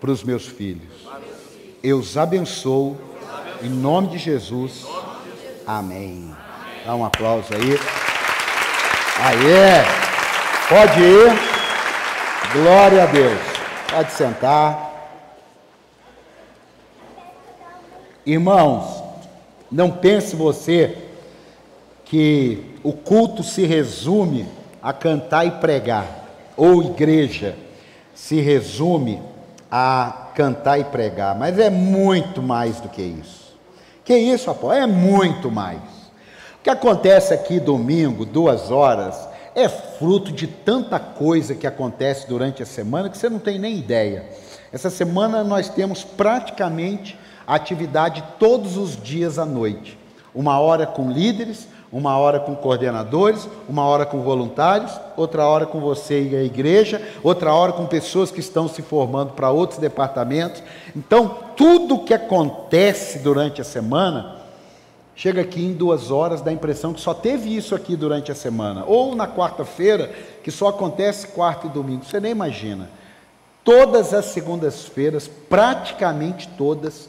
para 0.00 0.10
os 0.10 0.22
meus 0.22 0.46
filhos. 0.46 0.92
Eu 1.82 1.98
os 1.98 2.16
abençoo 2.16 2.96
em 3.62 3.68
nome 3.68 4.08
de 4.08 4.18
Jesus. 4.18 4.86
Amém. 5.66 6.34
Dá 6.84 6.94
um 6.94 7.04
aplauso 7.04 7.48
aí. 7.54 7.78
Aê! 9.20 9.84
Pode 10.68 11.00
ir. 11.00 11.32
Glória 12.52 13.02
a 13.04 13.06
Deus. 13.06 13.38
Pode 13.90 14.12
sentar. 14.12 14.92
Irmãos, 18.26 19.02
não 19.70 19.90
pense 19.90 20.34
você 20.34 20.96
que 22.04 22.76
o 22.82 22.92
culto 22.92 23.42
se 23.42 23.66
resume 23.66 24.46
a 24.82 24.92
cantar 24.92 25.46
e 25.46 25.50
pregar, 25.50 26.23
ou 26.56 26.82
igreja 26.82 27.56
se 28.14 28.40
resume 28.40 29.20
a 29.70 30.30
cantar 30.34 30.78
e 30.78 30.84
pregar, 30.84 31.36
mas 31.38 31.58
é 31.58 31.70
muito 31.70 32.42
mais 32.42 32.80
do 32.80 32.88
que 32.88 33.02
isso. 33.02 33.54
Que 34.04 34.16
isso, 34.16 34.50
apóstolo? 34.50 34.72
É 34.72 34.86
muito 34.86 35.50
mais 35.50 36.04
que 36.64 36.70
acontece 36.70 37.34
aqui 37.34 37.60
domingo, 37.60 38.24
duas 38.24 38.70
horas, 38.70 39.28
é 39.54 39.68
fruto 39.68 40.32
de 40.32 40.46
tanta 40.46 40.98
coisa 40.98 41.54
que 41.54 41.66
acontece 41.66 42.26
durante 42.26 42.62
a 42.62 42.66
semana 42.66 43.10
que 43.10 43.18
você 43.18 43.28
não 43.28 43.38
tem 43.38 43.58
nem 43.58 43.76
ideia. 43.76 44.24
Essa 44.72 44.88
semana 44.88 45.44
nós 45.44 45.68
temos 45.68 46.02
praticamente 46.02 47.18
atividade 47.46 48.24
todos 48.38 48.78
os 48.78 48.96
dias 48.96 49.38
à 49.38 49.44
noite. 49.44 49.98
Uma 50.34 50.58
hora 50.58 50.86
com 50.86 51.10
líderes, 51.10 51.68
uma 51.94 52.18
hora 52.18 52.40
com 52.40 52.54
coordenadores, 52.54 53.48
uma 53.68 53.84
hora 53.84 54.04
com 54.04 54.20
voluntários, 54.20 54.92
outra 55.16 55.46
hora 55.46 55.64
com 55.64 55.80
você 55.80 56.22
e 56.22 56.36
a 56.36 56.42
igreja, 56.42 57.00
outra 57.22 57.54
hora 57.54 57.72
com 57.72 57.86
pessoas 57.86 58.30
que 58.30 58.40
estão 58.40 58.68
se 58.68 58.82
formando 58.82 59.32
para 59.32 59.50
outros 59.50 59.78
departamentos. 59.78 60.62
Então, 60.94 61.38
tudo 61.56 62.04
que 62.04 62.12
acontece 62.12 63.20
durante 63.20 63.60
a 63.60 63.64
semana 63.64 64.44
Chega 65.16 65.42
aqui 65.42 65.64
em 65.64 65.72
duas 65.72 66.10
horas, 66.10 66.40
dá 66.40 66.50
a 66.50 66.54
impressão 66.54 66.92
que 66.92 67.00
só 67.00 67.14
teve 67.14 67.54
isso 67.54 67.74
aqui 67.74 67.94
durante 67.94 68.32
a 68.32 68.34
semana. 68.34 68.84
Ou 68.84 69.14
na 69.14 69.28
quarta-feira, 69.28 70.12
que 70.42 70.50
só 70.50 70.68
acontece 70.68 71.28
quarta 71.28 71.68
e 71.68 71.70
domingo. 71.70 72.04
Você 72.04 72.18
nem 72.18 72.32
imagina. 72.32 72.90
Todas 73.62 74.12
as 74.12 74.26
segundas-feiras, 74.26 75.28
praticamente 75.28 76.48
todas, 76.58 77.08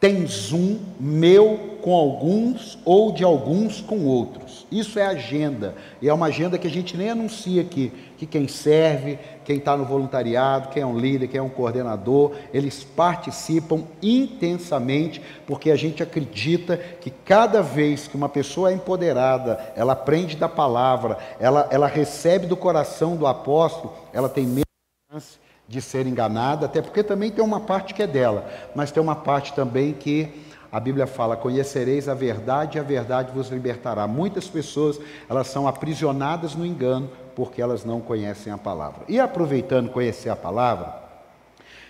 tem 0.00 0.26
Zoom 0.26 0.78
meu 0.98 1.78
com 1.80 1.94
alguns 1.94 2.78
ou 2.84 3.12
de 3.12 3.22
alguns 3.22 3.80
com 3.80 4.06
outros. 4.06 4.66
Isso 4.70 4.98
é 4.98 5.04
agenda. 5.04 5.74
E 6.00 6.08
é 6.08 6.14
uma 6.14 6.26
agenda 6.26 6.58
que 6.58 6.66
a 6.66 6.70
gente 6.70 6.96
nem 6.96 7.10
anuncia 7.10 7.60
aqui. 7.60 7.92
Que 8.16 8.26
quem 8.26 8.48
serve, 8.48 9.18
quem 9.44 9.58
está 9.58 9.76
no 9.76 9.84
voluntariado, 9.84 10.68
quem 10.70 10.82
é 10.82 10.86
um 10.86 10.98
líder, 10.98 11.28
quem 11.28 11.38
é 11.38 11.42
um 11.42 11.48
coordenador, 11.48 12.32
eles 12.52 12.82
participam 12.82 13.84
intensamente, 14.02 15.20
porque 15.46 15.70
a 15.70 15.76
gente 15.76 16.02
acredita 16.02 16.76
que 16.76 17.10
cada 17.10 17.60
vez 17.60 18.08
que 18.08 18.16
uma 18.16 18.28
pessoa 18.28 18.70
é 18.70 18.74
empoderada, 18.74 19.72
ela 19.76 19.92
aprende 19.92 20.36
da 20.36 20.48
palavra, 20.48 21.18
ela, 21.38 21.68
ela 21.70 21.86
recebe 21.86 22.46
do 22.46 22.56
coração 22.56 23.16
do 23.16 23.26
apóstolo, 23.26 23.92
ela 24.12 24.28
tem 24.28 24.44
menos 24.46 24.64
chance 25.10 25.43
de 25.66 25.80
ser 25.80 26.06
enganada, 26.06 26.66
até 26.66 26.82
porque 26.82 27.02
também 27.02 27.30
tem 27.30 27.42
uma 27.42 27.60
parte 27.60 27.94
que 27.94 28.02
é 28.02 28.06
dela, 28.06 28.46
mas 28.74 28.90
tem 28.90 29.02
uma 29.02 29.16
parte 29.16 29.52
também 29.54 29.92
que 29.92 30.44
a 30.70 30.78
Bíblia 30.78 31.06
fala: 31.06 31.36
"Conhecereis 31.36 32.08
a 32.08 32.14
verdade 32.14 32.76
e 32.76 32.80
a 32.80 32.84
verdade 32.84 33.32
vos 33.32 33.48
libertará". 33.48 34.06
Muitas 34.06 34.46
pessoas, 34.46 35.00
elas 35.28 35.46
são 35.46 35.66
aprisionadas 35.66 36.54
no 36.54 36.66
engano 36.66 37.10
porque 37.34 37.62
elas 37.62 37.84
não 37.84 38.00
conhecem 38.00 38.52
a 38.52 38.58
palavra. 38.58 39.04
E 39.08 39.18
aproveitando 39.18 39.90
conhecer 39.90 40.28
a 40.28 40.36
palavra, 40.36 41.02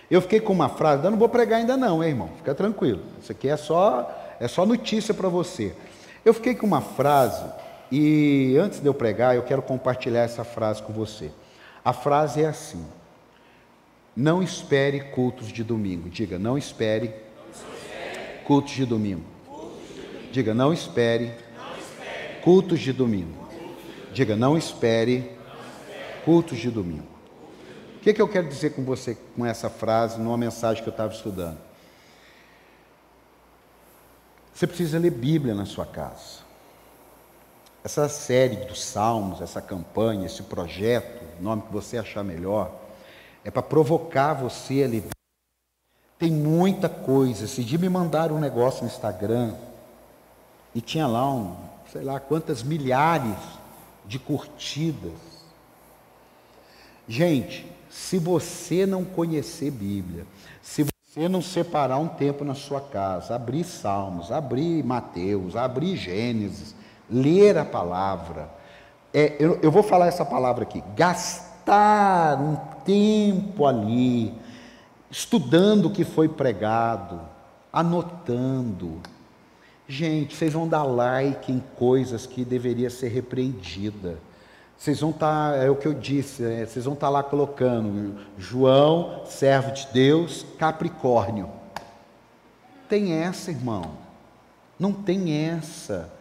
eu 0.09 0.21
fiquei 0.21 0.39
com 0.39 0.53
uma 0.53 0.69
frase, 0.69 1.03
eu 1.03 1.11
não 1.11 1.17
vou 1.17 1.29
pregar 1.29 1.59
ainda 1.59 1.75
não, 1.75 2.03
hein, 2.03 2.11
irmão? 2.11 2.29
Fica 2.37 2.55
tranquilo. 2.55 3.01
Isso 3.21 3.31
aqui 3.31 3.49
é 3.49 3.57
só 3.57 4.09
é 4.39 4.47
só 4.47 4.65
notícia 4.65 5.13
para 5.13 5.29
você. 5.29 5.75
Eu 6.23 6.33
fiquei 6.33 6.55
com 6.55 6.65
uma 6.65 6.81
frase 6.81 7.43
e 7.91 8.57
antes 8.59 8.79
de 8.79 8.87
eu 8.87 8.93
pregar, 8.93 9.35
eu 9.35 9.43
quero 9.43 9.61
compartilhar 9.61 10.21
essa 10.21 10.43
frase 10.43 10.81
com 10.81 10.91
você. 10.91 11.31
A 11.83 11.93
frase 11.93 12.43
é 12.43 12.47
assim: 12.47 12.85
não 14.15 14.41
espere 14.41 15.01
cultos 15.11 15.47
de 15.49 15.63
domingo. 15.63 16.09
Diga, 16.09 16.39
não 16.39 16.57
espere, 16.57 17.13
cultos 18.45 18.73
de 18.73 18.85
domingo. 18.85 19.25
Diga, 20.31 20.53
não 20.53 20.71
espere, 20.71 21.33
cultos 22.43 22.79
de 22.79 22.93
domingo. 22.93 23.45
Diga, 24.13 24.35
não 24.35 24.57
espere, 24.57 25.31
cultos 26.23 26.57
de 26.57 26.71
domingo. 26.71 27.15
O 27.97 27.99
que, 27.99 28.13
que 28.13 28.21
eu 28.21 28.27
quero 28.27 28.47
dizer 28.47 28.71
com 28.71 28.83
você 28.83 29.17
com 29.35 29.45
essa 29.45 29.69
frase, 29.69 30.19
numa 30.19 30.37
mensagem 30.37 30.81
que 30.81 30.87
eu 30.87 30.91
estava 30.91 31.11
estudando? 31.11 31.57
Você 34.53 34.65
precisa 34.65 34.97
ler 34.97 35.11
Bíblia 35.11 35.53
na 35.53 35.65
sua 35.65 35.85
casa. 35.85 36.45
Essa 37.83 38.07
série 38.07 38.55
dos 38.55 38.83
Salmos, 38.83 39.41
essa 39.41 39.61
campanha, 39.61 40.27
esse 40.27 40.43
projeto, 40.43 41.23
nome 41.41 41.63
que 41.63 41.73
você 41.73 41.97
achar 41.97 42.23
melhor, 42.23 42.84
é 43.45 43.51
para 43.51 43.61
provocar 43.61 44.33
você 44.33 44.83
a 44.83 44.87
ler. 44.87 45.03
Tem 46.17 46.31
muita 46.31 46.89
coisa. 46.89 47.45
Esse 47.45 47.63
dia 47.63 47.77
me 47.77 47.87
mandaram 47.87 48.37
um 48.37 48.39
negócio 48.39 48.81
no 48.81 48.87
Instagram 48.87 49.53
e 50.73 50.81
tinha 50.81 51.05
lá 51.05 51.31
um, 51.31 51.55
sei 51.91 52.01
lá 52.01 52.19
quantas 52.19 52.63
milhares 52.63 53.37
de 54.03 54.17
curtidas. 54.17 55.13
Gente, 57.07 57.71
se 57.87 58.17
você 58.17 58.87
não 58.87 59.05
conhecer 59.05 59.69
Bíblia, 59.69 60.25
se 60.63 60.83
você 60.83 61.29
não 61.29 61.41
separar 61.41 61.99
um 61.99 62.07
tempo 62.07 62.43
na 62.43 62.55
sua 62.55 62.81
casa, 62.81 63.35
abrir 63.35 63.63
Salmos, 63.63 64.31
abrir 64.31 64.83
Mateus, 64.83 65.55
abrir 65.55 65.95
Gênesis, 65.95 66.73
ler 67.07 67.59
a 67.59 67.65
palavra, 67.65 68.49
é, 69.13 69.35
eu, 69.39 69.59
eu 69.61 69.71
vou 69.71 69.83
falar 69.83 70.07
essa 70.07 70.25
palavra 70.25 70.63
aqui, 70.63 70.83
gastar 70.95 72.41
um 72.41 72.74
tempo 72.85 73.65
ali, 73.65 74.33
estudando 75.09 75.87
o 75.87 75.91
que 75.91 76.03
foi 76.03 76.29
pregado, 76.29 77.19
anotando. 77.73 79.01
Gente, 79.87 80.35
vocês 80.35 80.53
vão 80.53 80.67
dar 80.67 80.83
like 80.83 81.51
em 81.51 81.61
coisas 81.75 82.25
que 82.25 82.45
deveria 82.45 82.89
ser 82.89 83.09
repreendida. 83.09 84.17
Vocês 84.77 84.99
vão 84.99 85.11
estar, 85.11 85.53
tá, 85.53 85.57
é 85.57 85.69
o 85.69 85.75
que 85.75 85.87
eu 85.87 85.93
disse, 85.93 86.43
é, 86.43 86.65
vocês 86.65 86.85
vão 86.85 86.93
estar 86.93 87.07
tá 87.07 87.11
lá 87.11 87.23
colocando 87.23 88.19
João, 88.37 89.21
servo 89.25 89.71
de 89.71 89.87
Deus, 89.91 90.45
Capricórnio. 90.57 91.49
Tem 92.87 93.13
essa, 93.13 93.51
irmão. 93.51 93.91
Não 94.77 94.91
tem 94.91 95.47
essa. 95.47 96.11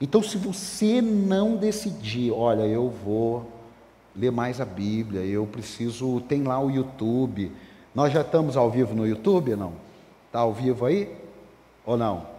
Então, 0.00 0.22
se 0.22 0.36
você 0.36 1.00
não 1.00 1.56
decidir, 1.56 2.32
olha, 2.32 2.62
eu 2.62 2.90
vou 2.90 3.48
ler 4.14 4.30
mais 4.30 4.60
a 4.60 4.64
Bíblia, 4.64 5.22
eu 5.22 5.46
preciso, 5.46 6.20
tem 6.20 6.42
lá 6.42 6.60
o 6.60 6.70
YouTube. 6.70 7.52
Nós 7.94 8.12
já 8.12 8.20
estamos 8.20 8.56
ao 8.56 8.70
vivo 8.70 8.94
no 8.94 9.06
YouTube, 9.06 9.56
não? 9.56 9.72
Está 10.26 10.40
ao 10.40 10.52
vivo 10.52 10.86
aí? 10.86 11.14
Ou 11.84 11.96
não? 11.96 12.30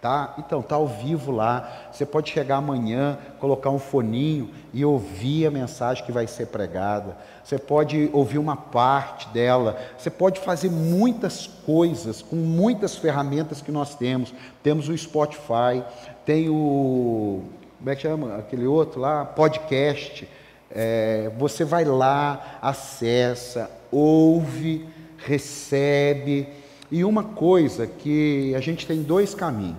Tá? 0.00 0.34
Então, 0.38 0.60
tá 0.60 0.74
ao 0.74 0.86
vivo 0.86 1.32
lá. 1.32 1.88
Você 1.90 2.04
pode 2.04 2.30
chegar 2.30 2.56
amanhã, 2.56 3.18
colocar 3.40 3.70
um 3.70 3.78
foninho 3.78 4.50
e 4.72 4.84
ouvir 4.84 5.46
a 5.46 5.50
mensagem 5.50 6.04
que 6.04 6.12
vai 6.12 6.26
ser 6.26 6.48
pregada. 6.48 7.16
Você 7.42 7.58
pode 7.58 8.10
ouvir 8.12 8.38
uma 8.38 8.54
parte 8.54 9.28
dela. 9.28 9.78
Você 9.96 10.10
pode 10.10 10.40
fazer 10.40 10.70
muitas 10.70 11.46
coisas 11.46 12.20
com 12.20 12.36
muitas 12.36 12.96
ferramentas 12.96 13.62
que 13.62 13.72
nós 13.72 13.94
temos. 13.94 14.34
Temos 14.62 14.90
o 14.90 14.96
Spotify, 14.96 15.82
tem 16.26 16.50
o 16.50 17.42
como 17.84 17.90
é 17.90 17.96
que 17.96 18.02
chama 18.02 18.36
aquele 18.36 18.66
outro 18.66 18.98
lá, 18.98 19.26
podcast. 19.26 20.26
É, 20.74 21.30
você 21.38 21.64
vai 21.64 21.84
lá, 21.84 22.58
acessa, 22.60 23.70
ouve, 23.92 24.86
recebe. 25.18 26.48
E 26.90 27.04
uma 27.04 27.22
coisa 27.22 27.86
que 27.86 28.54
a 28.54 28.60
gente 28.60 28.86
tem 28.86 29.02
dois 29.02 29.34
caminhos. 29.34 29.78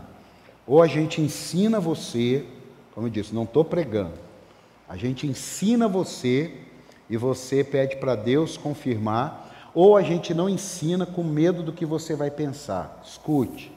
Ou 0.66 0.82
a 0.82 0.88
gente 0.88 1.22
ensina 1.22 1.80
você, 1.80 2.44
como 2.94 3.08
eu 3.08 3.12
disse, 3.12 3.36
não 3.36 3.44
estou 3.44 3.64
pregando, 3.64 4.14
a 4.88 4.98
gente 4.98 5.28
ensina 5.28 5.88
você 5.88 6.52
e 7.10 7.18
você 7.18 7.64
pede 7.64 7.98
para 7.98 8.16
Deus 8.16 8.58
confirmar, 8.58 9.72
ou 9.76 9.96
a 9.96 10.02
gente 10.02 10.34
não 10.34 10.50
ensina 10.50 11.06
com 11.06 11.24
medo 11.24 11.62
do 11.62 11.74
que 11.74 11.86
você 11.86 12.16
vai 12.16 12.32
pensar. 12.32 13.02
Escute, 13.06 13.72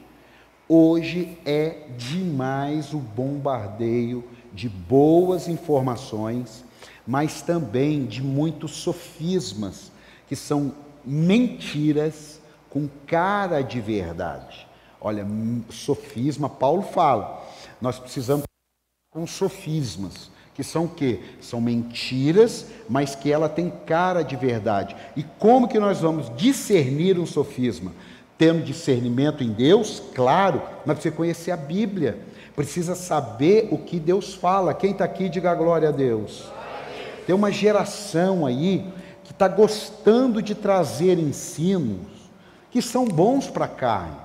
hoje 0.67 1.37
é 1.45 1.87
demais 1.97 2.93
o 2.93 2.97
bombardeio 2.97 4.23
de 4.51 4.67
boas 4.67 5.47
informações, 5.47 6.63
mas 7.09 7.41
também 7.41 8.05
de 8.05 8.21
muitos 8.21 8.69
sofismas, 8.69 9.91
que 10.27 10.35
são 10.35 10.71
mentiras 11.03 12.39
com 12.69 12.87
cara 13.07 13.63
de 13.63 13.81
verdade. 13.81 14.67
Olha, 15.01 15.25
sofisma, 15.71 16.47
Paulo 16.47 16.83
fala. 16.83 17.43
Nós 17.81 17.97
precisamos 17.97 18.43
com 19.11 19.25
sofismas, 19.25 20.29
que 20.53 20.63
são 20.63 20.85
o 20.85 20.89
quê? 20.89 21.21
São 21.41 21.59
mentiras, 21.59 22.67
mas 22.87 23.15
que 23.15 23.31
ela 23.31 23.49
tem 23.49 23.73
cara 23.87 24.21
de 24.21 24.35
verdade. 24.35 24.95
E 25.15 25.23
como 25.23 25.67
que 25.67 25.79
nós 25.79 26.01
vamos 26.01 26.31
discernir 26.37 27.17
um 27.17 27.25
sofisma? 27.25 27.91
Tendo 28.37 28.63
discernimento 28.63 29.43
em 29.43 29.51
Deus, 29.51 29.99
claro, 30.13 30.61
mas 30.85 30.93
precisa 30.93 31.15
conhecer 31.15 31.49
a 31.49 31.57
Bíblia. 31.57 32.19
Precisa 32.55 32.93
saber 32.93 33.67
o 33.71 33.79
que 33.79 33.99
Deus 33.99 34.35
fala. 34.35 34.75
Quem 34.75 34.91
está 34.91 35.05
aqui, 35.05 35.27
diga 35.27 35.55
glória 35.55 35.89
a 35.89 35.91
Deus. 35.91 36.58
Tem 37.29 37.35
uma 37.35 37.51
geração 37.51 38.43
aí 38.43 38.91
que 39.23 39.31
está 39.33 39.47
gostando 39.47 40.41
de 40.41 40.55
trazer 40.55 41.19
ensinos 41.19 42.07
que 42.71 42.81
são 42.81 43.05
bons 43.05 43.45
para 43.45 43.65
a 43.65 43.67
carne 43.67 44.17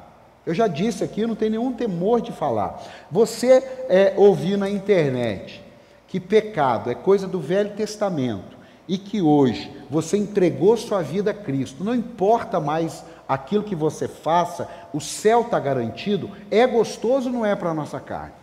eu 0.46 0.52
já 0.52 0.66
disse 0.66 1.02
aqui, 1.02 1.26
não 1.26 1.34
tem 1.34 1.50
nenhum 1.50 1.72
temor 1.72 2.20
de 2.20 2.32
falar. 2.32 2.82
Você 3.10 3.86
é, 3.88 4.12
ouvir 4.16 4.56
na 4.56 4.68
internet 4.68 5.62
que 6.06 6.20
pecado 6.20 6.90
é 6.90 6.94
coisa 6.94 7.26
do 7.26 7.40
Velho 7.40 7.70
Testamento 7.70 8.56
e 8.86 8.98
que 8.98 9.22
hoje 9.22 9.70
você 9.90 10.16
entregou 10.16 10.76
sua 10.76 11.02
vida 11.02 11.30
a 11.30 11.34
Cristo, 11.34 11.82
não 11.82 11.94
importa 11.94 12.60
mais 12.60 13.04
aquilo 13.26 13.64
que 13.64 13.74
você 13.74 14.06
faça, 14.06 14.68
o 14.92 15.00
céu 15.00 15.42
está 15.42 15.58
garantido, 15.58 16.30
é 16.50 16.66
gostoso 16.66 17.30
não 17.30 17.44
é 17.44 17.56
para 17.56 17.70
a 17.70 17.74
nossa 17.74 17.98
carne? 17.98 18.34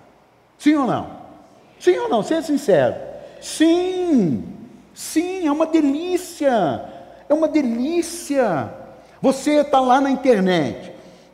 Sim 0.58 0.76
ou 0.76 0.88
não? 0.88 1.22
Sim 1.80 1.98
ou 2.00 2.10
não? 2.10 2.24
Seja 2.24 2.42
sincero. 2.42 3.11
Sim, 3.42 4.44
sim, 4.94 5.48
é 5.48 5.52
uma 5.52 5.66
delícia, 5.66 6.86
é 7.28 7.34
uma 7.34 7.48
delícia. 7.48 8.72
Você 9.20 9.62
está 9.62 9.80
lá 9.80 10.00
na 10.00 10.12
internet, 10.12 10.94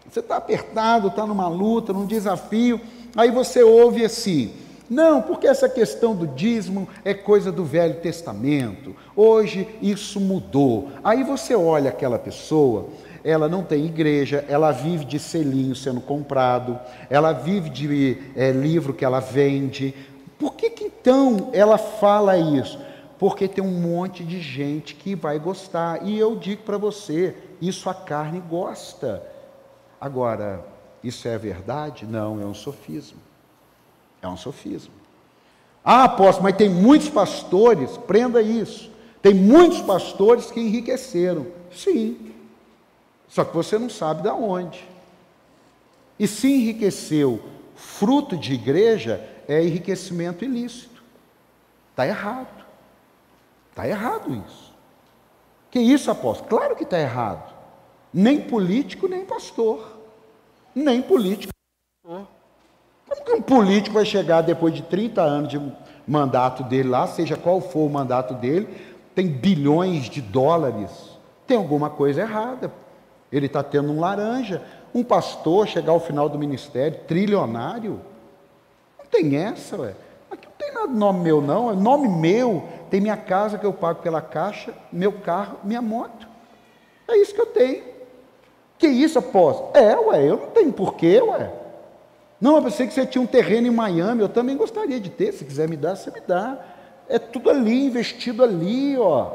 você 0.09 0.21
está 0.21 0.37
apertado, 0.37 1.09
está 1.09 1.25
numa 1.25 1.49
luta, 1.49 1.91
num 1.91 2.05
desafio, 2.05 2.79
aí 3.15 3.29
você 3.29 3.61
ouve 3.61 4.05
assim: 4.05 4.53
não, 4.89 5.21
porque 5.21 5.47
essa 5.47 5.67
questão 5.67 6.15
do 6.15 6.25
dízimo 6.25 6.87
é 7.03 7.13
coisa 7.13 7.51
do 7.51 7.65
Velho 7.65 7.95
Testamento, 7.95 8.95
hoje 9.13 9.67
isso 9.81 10.19
mudou. 10.19 10.89
Aí 11.03 11.23
você 11.23 11.55
olha 11.55 11.89
aquela 11.89 12.17
pessoa, 12.17 12.87
ela 13.21 13.49
não 13.49 13.63
tem 13.63 13.85
igreja, 13.85 14.45
ela 14.47 14.71
vive 14.71 15.03
de 15.03 15.19
selinho 15.19 15.75
sendo 15.75 15.99
comprado, 15.99 16.79
ela 17.09 17.33
vive 17.33 17.69
de 17.69 18.17
é, 18.33 18.51
livro 18.51 18.93
que 18.93 19.03
ela 19.03 19.19
vende. 19.19 19.93
Por 20.37 20.53
que, 20.53 20.69
que 20.69 20.85
então 20.85 21.49
ela 21.53 21.77
fala 21.77 22.37
isso? 22.37 22.79
Porque 23.17 23.47
tem 23.47 23.63
um 23.63 23.81
monte 23.81 24.23
de 24.23 24.39
gente 24.39 24.93
que 24.93 25.15
vai 25.15 25.39
gostar. 25.39 26.05
E 26.05 26.17
eu 26.17 26.35
digo 26.35 26.63
para 26.63 26.77
você: 26.77 27.35
isso 27.59 27.89
a 27.89 27.93
carne 27.93 28.39
gosta. 28.39 29.23
Agora, 29.99 30.63
isso 31.03 31.27
é 31.27 31.37
verdade? 31.37 32.05
Não, 32.05 32.39
é 32.39 32.45
um 32.45 32.53
sofismo. 32.53 33.19
É 34.21 34.27
um 34.27 34.37
sofismo. 34.37 34.93
Ah, 35.83 36.03
apóstolo, 36.03 36.43
mas 36.43 36.57
tem 36.57 36.69
muitos 36.69 37.09
pastores, 37.09 37.97
prenda 37.97 38.41
isso. 38.41 38.91
Tem 39.21 39.33
muitos 39.33 39.81
pastores 39.81 40.51
que 40.51 40.59
enriqueceram. 40.59 41.47
Sim. 41.71 42.33
Só 43.27 43.43
que 43.43 43.55
você 43.55 43.79
não 43.79 43.89
sabe 43.89 44.21
de 44.21 44.29
onde. 44.29 44.87
E 46.19 46.27
se 46.27 46.47
enriqueceu 46.47 47.41
fruto 47.75 48.35
de 48.35 48.53
igreja, 48.53 49.23
é 49.47 49.63
enriquecimento 49.63 50.43
ilícito. 50.43 51.03
Está 51.91 52.05
errado. 52.05 52.65
Está 53.69 53.87
errado 53.87 54.43
isso. 54.47 54.73
Que 55.71 55.79
isso, 55.79 56.09
apóstolo? 56.11 56.49
Claro 56.49 56.75
que 56.75 56.83
está 56.83 56.99
errado. 56.99 57.53
Nem 58.13 58.41
político, 58.41 59.07
nem 59.07 59.25
pastor. 59.25 59.97
Nem 60.73 61.01
político. 61.01 61.53
Como 62.03 63.25
que 63.25 63.31
um 63.31 63.41
político 63.41 63.95
vai 63.95 64.05
chegar 64.05 64.41
depois 64.41 64.73
de 64.73 64.81
30 64.81 65.21
anos 65.21 65.49
de 65.49 65.73
mandato 66.07 66.63
dele 66.63 66.89
lá, 66.89 67.07
seja 67.07 67.35
qual 67.35 67.59
for 67.59 67.85
o 67.85 67.89
mandato 67.89 68.33
dele, 68.33 68.67
tem 69.13 69.27
bilhões 69.27 70.09
de 70.09 70.21
dólares? 70.21 71.17
Tem 71.45 71.57
alguma 71.57 71.89
coisa 71.89 72.21
errada. 72.21 72.71
Ele 73.31 73.47
está 73.47 73.63
tendo 73.63 73.91
um 73.91 73.99
laranja. 73.99 74.61
Um 74.93 75.03
pastor 75.03 75.67
chegar 75.67 75.91
ao 75.91 75.99
final 75.99 76.29
do 76.29 76.37
ministério, 76.37 76.99
trilionário. 77.07 77.99
Tem 79.17 79.35
essa, 79.35 79.75
ué. 79.77 79.95
Aqui 80.29 80.45
não 80.45 80.53
tem 80.59 80.71
nada 80.71 80.93
nome 80.93 81.21
meu, 81.21 81.41
não. 81.41 81.71
É 81.71 81.73
nome 81.73 82.07
meu. 82.07 82.63
Tem 82.87 83.01
minha 83.01 83.17
casa 83.17 83.57
que 83.57 83.65
eu 83.65 83.73
pago 83.73 84.03
pela 84.03 84.21
caixa, 84.21 84.71
meu 84.93 85.11
carro, 85.11 85.57
minha 85.63 85.81
moto. 85.81 86.27
É 87.07 87.17
isso 87.17 87.33
que 87.33 87.41
eu 87.41 87.47
tenho. 87.47 87.83
Que 88.77 88.87
isso, 88.87 89.17
apóstolo? 89.17 89.71
É, 89.73 89.97
ué, 89.97 90.23
eu 90.23 90.37
não 90.37 90.47
tenho 90.51 90.71
porquê, 90.71 91.19
ué. 91.19 91.51
Não, 92.39 92.57
eu 92.57 92.61
pensei 92.61 92.85
que 92.85 92.93
você 92.93 93.07
tinha 93.07 93.19
um 93.19 93.25
terreno 93.25 93.65
em 93.65 93.71
Miami, 93.71 94.21
eu 94.21 94.29
também 94.29 94.55
gostaria 94.55 94.99
de 94.99 95.09
ter, 95.09 95.33
se 95.33 95.43
quiser 95.43 95.67
me 95.67 95.75
dar, 95.75 95.95
você 95.95 96.11
me 96.11 96.21
dá. 96.21 96.59
É 97.09 97.17
tudo 97.17 97.49
ali, 97.49 97.87
investido 97.87 98.43
ali, 98.43 98.95
ó. 98.99 99.31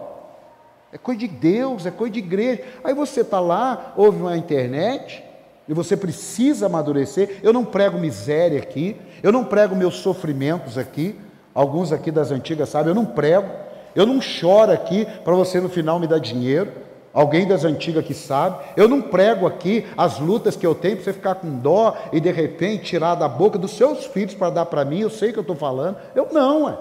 É 0.93 0.99
coisa 0.99 1.19
de 1.19 1.27
Deus, 1.27 1.87
é 1.87 1.91
coisa 1.91 2.13
de 2.13 2.21
igreja. 2.21 2.63
Aí 2.85 2.95
você 2.95 3.23
está 3.23 3.41
lá, 3.41 3.93
ouve 3.97 4.21
uma 4.21 4.37
internet, 4.37 5.25
e 5.67 5.75
você 5.75 5.97
precisa 5.97 6.67
amadurecer. 6.67 7.41
Eu 7.43 7.53
não 7.53 7.65
prego 7.65 7.99
miséria 7.99 8.61
aqui, 8.61 8.97
eu 9.23 9.31
não 9.33 9.45
prego 9.45 9.77
meus 9.77 9.97
sofrimentos 9.97 10.77
aqui. 10.77 11.19
Alguns 11.55 11.93
aqui 11.93 12.11
das 12.11 12.31
antigas 12.31 12.69
sabem, 12.69 12.91
eu 12.91 12.95
não 12.95 13.05
prego. 13.05 13.49
Eu 13.95 14.07
não 14.07 14.21
choro 14.21 14.73
aqui 14.73 15.07
para 15.23 15.35
você 15.35 15.61
no 15.61 15.69
final 15.69 15.99
me 15.99 16.07
dar 16.07 16.19
dinheiro. 16.19 16.73
Alguém 17.13 17.47
das 17.47 17.65
antigas 17.65 18.07
que 18.07 18.15
sabe. 18.15 18.65
Eu 18.75 18.89
não 18.89 19.03
prego 19.03 19.47
aqui 19.47 19.87
as 19.97 20.19
lutas 20.19 20.57
que 20.57 20.67
eu 20.67 20.75
tenho 20.75 20.97
para 20.97 21.05
você 21.05 21.13
ficar 21.13 21.35
com 21.35 21.59
dó 21.59 21.95
e 22.11 22.19
de 22.19 22.33
repente 22.33 22.85
tirar 22.85 23.15
da 23.15 23.29
boca 23.29 23.59
dos 23.59 23.73
seus 23.73 24.07
filhos 24.07 24.35
para 24.35 24.51
dar 24.51 24.67
para 24.67 24.85
mim. 24.85 25.01
Eu 25.01 25.11
sei 25.11 25.31
que 25.31 25.39
eu 25.39 25.43
estou 25.43 25.57
falando. 25.57 25.99
Eu 26.15 26.29
não, 26.33 26.69
é. 26.69 26.79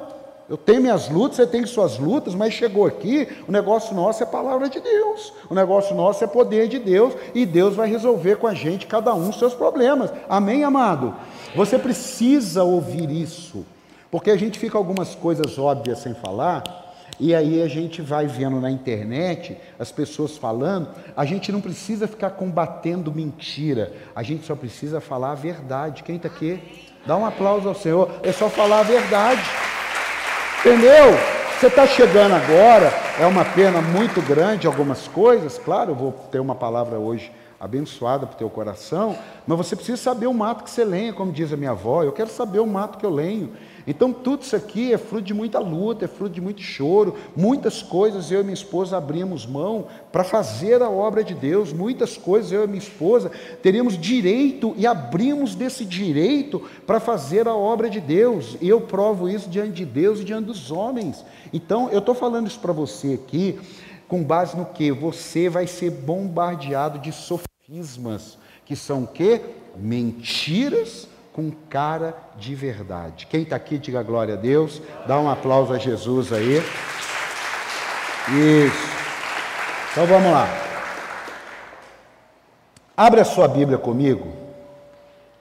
Eu 0.52 0.58
tenho 0.58 0.82
minhas 0.82 1.08
lutas, 1.08 1.38
você 1.38 1.48
tem 1.48 1.66
suas 1.66 1.98
lutas, 1.98 2.36
mas 2.36 2.54
chegou 2.54 2.86
aqui, 2.86 3.26
o 3.48 3.52
negócio 3.54 3.96
nosso 3.96 4.22
é 4.22 4.26
palavra 4.26 4.68
de 4.68 4.82
Deus. 4.82 5.32
O 5.50 5.56
negócio 5.56 5.96
nosso 5.96 6.26
é 6.26 6.28
poder 6.28 6.68
de 6.68 6.78
Deus 6.78 7.14
e 7.34 7.46
Deus 7.46 7.74
vai 7.74 7.88
resolver 7.88 8.36
com 8.36 8.48
a 8.48 8.54
gente, 8.54 8.86
cada 8.86 9.14
um, 9.14 9.30
os 9.30 9.40
seus 9.40 9.54
problemas. 9.54 10.12
Amém, 10.28 10.66
amado? 10.66 11.16
Você 11.54 11.78
precisa 11.78 12.64
ouvir 12.64 13.12
isso, 13.12 13.66
porque 14.10 14.32
a 14.32 14.38
gente 14.38 14.58
fica 14.58 14.78
algumas 14.78 15.16
coisas 15.16 15.58
óbvias 15.58 16.00
sem 16.00 16.14
falar 16.14 16.64
E 17.20 17.36
aí 17.36 17.62
a 17.62 17.68
gente 17.68 18.02
vai 18.02 18.26
vendo 18.26 18.60
na 18.60 18.72
internet 18.72 19.56
as 19.78 19.92
pessoas 19.92 20.38
falando, 20.38 20.90
a 21.16 21.24
gente 21.24 21.52
não 21.52 21.62
precisa 21.62 22.08
ficar 22.08 22.32
combatendo 22.32 23.14
mentira, 23.14 23.94
a 24.16 24.24
gente 24.24 24.44
só 24.44 24.56
precisa 24.56 25.00
falar 25.00 25.34
a 25.34 25.36
verdade. 25.36 26.02
Quem 26.02 26.16
está 26.16 26.28
aqui? 26.28 26.60
Dá 27.06 27.16
um 27.16 27.26
aplauso 27.26 27.68
ao 27.68 27.76
Senhor, 27.76 28.10
é 28.24 28.32
só 28.32 28.50
falar 28.50 28.80
a 28.80 28.84
verdade. 28.84 29.42
Entendeu? 30.62 31.14
Você 31.60 31.68
está 31.68 31.86
chegando 31.86 32.34
agora, 32.34 32.92
é 33.20 33.26
uma 33.28 33.46
pena 33.46 33.82
muito 33.82 34.20
grande 34.22 34.66
algumas 34.66 35.08
coisas, 35.08 35.60
claro, 35.60 35.92
eu 35.92 35.96
vou 35.96 36.12
ter 36.32 36.40
uma 36.40 36.56
palavra 36.56 36.98
hoje 36.98 37.32
abençoada 37.62 38.26
para 38.26 38.34
o 38.34 38.38
teu 38.40 38.50
coração, 38.50 39.16
mas 39.46 39.56
você 39.56 39.76
precisa 39.76 39.96
saber 39.96 40.26
o 40.26 40.34
mato 40.34 40.64
que 40.64 40.70
você 40.72 40.84
lenha, 40.84 41.14
como 41.14 41.32
diz 41.32 41.54
a 41.54 41.58
minha 41.58 41.72
avó, 41.72 42.04
eu 42.04 42.12
quero 42.12 42.32
saber 42.32 42.60
o 42.60 42.66
mato 42.66 42.98
que 42.98 43.06
eu 43.06 43.12
lenho. 43.12 43.52
Então, 43.86 44.12
tudo 44.12 44.42
isso 44.42 44.56
aqui 44.56 44.94
é 44.94 44.98
fruto 44.98 45.24
de 45.24 45.34
muita 45.34 45.60
luta, 45.60 46.06
é 46.06 46.08
fruto 46.08 46.34
de 46.34 46.42
muito 46.42 46.62
choro, 46.62 47.16
muitas 47.36 47.82
coisas 47.84 48.32
eu 48.32 48.42
e 48.42 48.44
minha 48.44 48.54
esposa 48.54 48.98
abrimos 48.98 49.46
mão 49.46 49.86
para 50.12 50.24
fazer 50.24 50.82
a 50.82 50.90
obra 50.90 51.24
de 51.24 51.34
Deus, 51.36 51.72
muitas 51.72 52.18
coisas 52.18 52.52
eu 52.52 52.64
e 52.64 52.68
minha 52.68 52.80
esposa 52.80 53.32
teríamos 53.62 53.98
direito 53.98 54.74
e 54.76 54.88
abrimos 54.88 55.54
desse 55.54 55.86
direito 55.86 56.62
para 56.86 57.00
fazer 57.00 57.48
a 57.48 57.56
obra 57.56 57.90
de 57.90 58.00
Deus, 58.00 58.58
e 58.60 58.68
eu 58.68 58.82
provo 58.82 59.30
isso 59.30 59.50
diante 59.50 59.74
de 59.74 59.86
Deus 59.86 60.20
e 60.20 60.24
diante 60.24 60.46
dos 60.46 60.72
homens. 60.72 61.24
Então, 61.54 61.90
eu 61.92 62.00
estou 62.00 62.16
falando 62.16 62.48
isso 62.48 62.60
para 62.60 62.74
você 62.74 63.20
aqui, 63.24 63.60
com 64.08 64.24
base 64.24 64.58
no 64.58 64.66
que? 64.66 64.92
Você 64.92 65.48
vai 65.48 65.68
ser 65.68 65.90
bombardeado 65.90 67.00
de 67.00 67.12
sofismas, 67.72 68.38
que 68.66 68.76
são 68.76 69.04
o 69.04 69.08
quê? 69.08 69.42
Mentiras 69.78 71.08
com 71.32 71.50
cara 71.70 72.14
de 72.38 72.54
verdade. 72.54 73.26
Quem 73.28 73.44
está 73.44 73.56
aqui, 73.56 73.78
diga 73.78 74.04
glória 74.04 74.34
a 74.34 74.38
Deus. 74.38 74.82
Dá 75.08 75.18
um 75.18 75.30
aplauso 75.30 75.72
a 75.72 75.78
Jesus 75.78 76.34
aí. 76.34 76.58
Isso. 78.28 78.92
Então 79.92 80.06
vamos 80.06 80.32
lá. 80.32 80.48
Abra 82.96 83.22
a 83.22 83.26
sua 83.26 83.48
Bíblia 83.48 83.78
comigo 83.78 84.34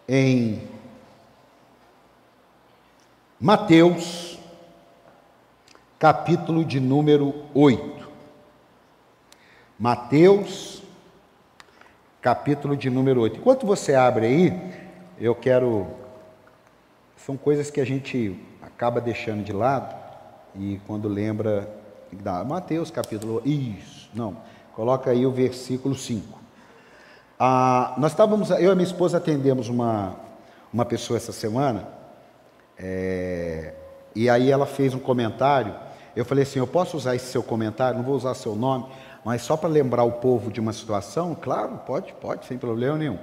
em 0.09 0.69
Mateus, 3.41 4.39
capítulo 5.99 6.65
de 6.65 6.79
número 6.79 7.45
8. 7.55 8.09
Mateus, 9.77 10.80
capítulo 12.21 12.77
de 12.77 12.91
número 12.91 13.21
8. 13.21 13.39
Enquanto 13.39 13.67
você 13.67 13.95
abre 13.95 14.27
aí, 14.27 14.73
eu 15.19 15.35
quero. 15.35 15.87
São 17.17 17.37
coisas 17.37 17.71
que 17.71 17.81
a 17.81 17.85
gente 17.85 18.39
acaba 18.63 19.01
deixando 19.01 19.43
de 19.43 19.53
lado 19.53 19.95
e 20.55 20.81
quando 20.87 21.09
lembra. 21.09 21.69
Mateus 22.47 22.91
capítulo. 22.91 23.41
Isso, 23.45 24.11
não. 24.13 24.37
Coloca 24.75 25.11
aí 25.11 25.25
o 25.25 25.31
versículo 25.31 25.95
5. 25.95 26.41
Ah, 27.39 27.95
nós 27.97 28.13
estávamos, 28.13 28.51
eu 28.51 28.73
e 28.73 28.75
minha 28.75 28.87
esposa 28.87 29.17
atendemos 29.17 29.69
uma, 29.69 30.17
uma 30.73 30.85
pessoa 30.85 31.17
essa 31.17 31.33
semana, 31.33 31.89
é, 32.79 33.73
e 34.15 34.29
aí 34.29 34.51
ela 34.51 34.67
fez 34.67 34.93
um 34.93 34.99
comentário. 34.99 35.75
Eu 36.15 36.25
falei 36.25 36.43
assim: 36.43 36.59
eu 36.59 36.67
posso 36.67 36.97
usar 36.97 37.15
esse 37.15 37.27
seu 37.27 37.43
comentário, 37.43 37.99
não 37.99 38.05
vou 38.05 38.15
usar 38.15 38.35
seu 38.35 38.55
nome, 38.55 38.87
mas 39.25 39.43
só 39.43 39.57
para 39.57 39.69
lembrar 39.69 40.05
o 40.05 40.13
povo 40.13 40.51
de 40.51 40.61
uma 40.61 40.73
situação? 40.73 41.37
Claro, 41.41 41.81
pode, 41.87 42.13
pode, 42.15 42.47
sem 42.47 42.59
problema 42.59 42.99
nenhum 42.99 43.19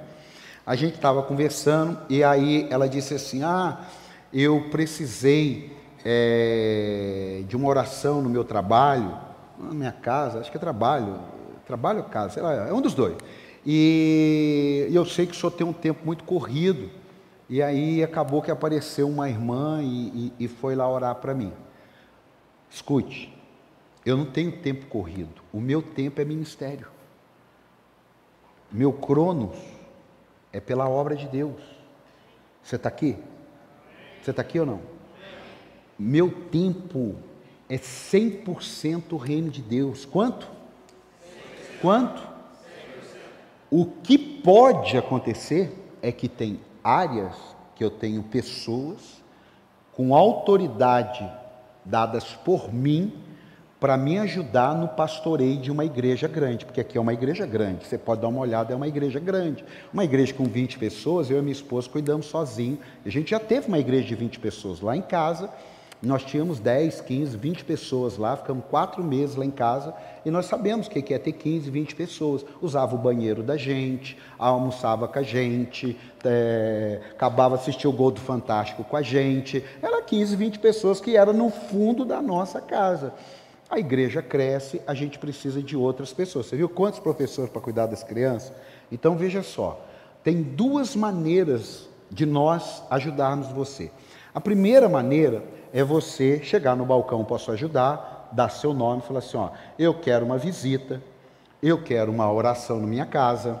a 0.68 0.76
gente 0.76 0.96
estava 0.96 1.22
conversando 1.22 1.98
e 2.10 2.22
aí 2.22 2.68
ela 2.68 2.86
disse 2.86 3.14
assim: 3.14 3.42
Ah, 3.42 3.86
eu 4.30 4.68
precisei 4.70 5.74
é, 6.04 7.42
de 7.48 7.56
uma 7.56 7.66
oração 7.66 8.20
no 8.20 8.28
meu 8.28 8.44
trabalho, 8.44 9.16
na 9.58 9.72
minha 9.72 9.92
casa, 9.92 10.40
acho 10.40 10.50
que 10.50 10.58
é 10.58 10.60
trabalho, 10.60 11.20
trabalho 11.66 12.00
ou 12.00 12.04
casa, 12.04 12.34
sei 12.34 12.42
lá, 12.42 12.68
é 12.68 12.72
um 12.74 12.82
dos 12.82 12.92
dois. 12.92 13.16
E, 13.64 14.86
eu 14.92 15.06
sei 15.06 15.24
que 15.26 15.32
o 15.32 15.34
senhor 15.34 15.52
tem 15.52 15.66
um 15.66 15.72
tempo 15.72 16.04
muito 16.04 16.22
corrido. 16.24 16.90
E 17.48 17.62
aí 17.62 18.04
acabou 18.04 18.42
que 18.42 18.50
apareceu 18.50 19.08
uma 19.08 19.26
irmã 19.26 19.80
e, 19.82 20.32
e, 20.38 20.44
e 20.44 20.48
foi 20.48 20.74
lá 20.74 20.86
orar 20.86 21.14
para 21.14 21.32
mim. 21.32 21.50
Escute, 22.68 23.34
eu 24.08 24.16
não 24.16 24.24
tenho 24.24 24.52
tempo 24.52 24.86
corrido, 24.86 25.42
o 25.52 25.60
meu 25.60 25.82
tempo 25.82 26.20
é 26.20 26.24
ministério. 26.24 26.88
Meu 28.70 28.92
cronos 28.92 29.56
é 30.52 30.60
pela 30.60 30.88
obra 30.88 31.16
de 31.16 31.26
Deus. 31.26 31.60
Você 32.62 32.76
está 32.76 32.88
aqui? 32.88 33.16
Você 34.22 34.30
está 34.30 34.42
aqui 34.42 34.58
ou 34.60 34.66
não? 34.66 34.80
Meu 35.98 36.30
tempo 36.30 37.16
é 37.68 37.76
100% 37.76 39.12
o 39.12 39.16
reino 39.16 39.50
de 39.50 39.60
Deus. 39.60 40.04
Quanto? 40.04 40.48
Quanto? 41.80 42.26
O 43.70 43.84
que 43.84 44.16
pode 44.16 44.96
acontecer 44.96 45.72
é 46.00 46.10
que 46.10 46.28
tem 46.28 46.60
áreas 46.82 47.36
que 47.74 47.84
eu 47.84 47.90
tenho 47.90 48.22
pessoas 48.22 49.22
com 49.92 50.14
autoridade 50.14 51.30
dadas 51.84 52.32
por 52.32 52.72
mim 52.72 53.27
para 53.80 53.96
me 53.96 54.18
ajudar 54.18 54.74
no 54.74 54.88
pastoreio 54.88 55.58
de 55.58 55.70
uma 55.70 55.84
igreja 55.84 56.26
grande, 56.26 56.64
porque 56.64 56.80
aqui 56.80 56.98
é 56.98 57.00
uma 57.00 57.12
igreja 57.12 57.46
grande, 57.46 57.86
você 57.86 57.96
pode 57.96 58.20
dar 58.20 58.28
uma 58.28 58.40
olhada, 58.40 58.72
é 58.72 58.76
uma 58.76 58.88
igreja 58.88 59.20
grande. 59.20 59.64
Uma 59.92 60.04
igreja 60.04 60.34
com 60.34 60.44
20 60.44 60.78
pessoas, 60.78 61.30
eu 61.30 61.38
e 61.38 61.42
minha 61.42 61.52
esposa 61.52 61.88
cuidamos 61.88 62.26
sozinho. 62.26 62.78
A 63.06 63.08
gente 63.08 63.30
já 63.30 63.38
teve 63.38 63.68
uma 63.68 63.78
igreja 63.78 64.08
de 64.08 64.14
20 64.16 64.40
pessoas 64.40 64.80
lá 64.80 64.96
em 64.96 65.02
casa, 65.02 65.48
nós 66.00 66.24
tínhamos 66.24 66.60
10, 66.60 67.00
15, 67.00 67.36
20 67.36 67.64
pessoas 67.64 68.16
lá, 68.16 68.36
ficamos 68.36 68.64
quatro 68.70 69.02
meses 69.02 69.34
lá 69.34 69.44
em 69.44 69.50
casa 69.50 69.92
e 70.24 70.30
nós 70.30 70.46
sabemos 70.46 70.86
o 70.86 70.90
que 70.90 71.12
é 71.12 71.18
ter 71.18 71.32
15, 71.32 71.68
20 71.70 71.96
pessoas. 71.96 72.46
Usava 72.62 72.94
o 72.94 72.98
banheiro 72.98 73.42
da 73.42 73.56
gente, 73.56 74.16
almoçava 74.38 75.08
com 75.08 75.18
a 75.18 75.22
gente, 75.22 75.98
é, 76.24 77.00
acabava 77.10 77.56
assistir 77.56 77.88
o 77.88 77.92
Gol 77.92 78.12
do 78.12 78.20
Fantástico 78.20 78.84
com 78.84 78.96
a 78.96 79.02
gente. 79.02 79.64
Era 79.82 80.00
15, 80.00 80.36
20 80.36 80.58
pessoas 80.60 81.00
que 81.00 81.16
eram 81.16 81.32
no 81.32 81.50
fundo 81.50 82.04
da 82.04 82.22
nossa 82.22 82.60
casa. 82.60 83.12
A 83.70 83.78
igreja 83.78 84.22
cresce, 84.22 84.80
a 84.86 84.94
gente 84.94 85.18
precisa 85.18 85.62
de 85.62 85.76
outras 85.76 86.12
pessoas. 86.12 86.46
Você 86.46 86.56
viu 86.56 86.68
quantos 86.68 87.00
professores 87.00 87.50
para 87.50 87.60
cuidar 87.60 87.86
das 87.86 88.02
crianças? 88.02 88.52
Então 88.90 89.14
veja 89.16 89.42
só, 89.42 89.84
tem 90.24 90.42
duas 90.42 90.96
maneiras 90.96 91.88
de 92.10 92.24
nós 92.24 92.82
ajudarmos 92.88 93.48
você. 93.48 93.90
A 94.34 94.40
primeira 94.40 94.88
maneira 94.88 95.44
é 95.72 95.84
você 95.84 96.42
chegar 96.42 96.74
no 96.76 96.86
balcão, 96.86 97.24
posso 97.24 97.50
ajudar, 97.52 98.30
dar 98.32 98.48
seu 98.48 98.72
nome 98.72 99.02
falar 99.02 99.18
assim: 99.18 99.36
ó, 99.36 99.50
eu 99.78 99.94
quero 99.94 100.24
uma 100.24 100.38
visita, 100.38 101.02
eu 101.62 101.82
quero 101.82 102.10
uma 102.10 102.32
oração 102.32 102.80
na 102.80 102.86
minha 102.86 103.06
casa, 103.06 103.60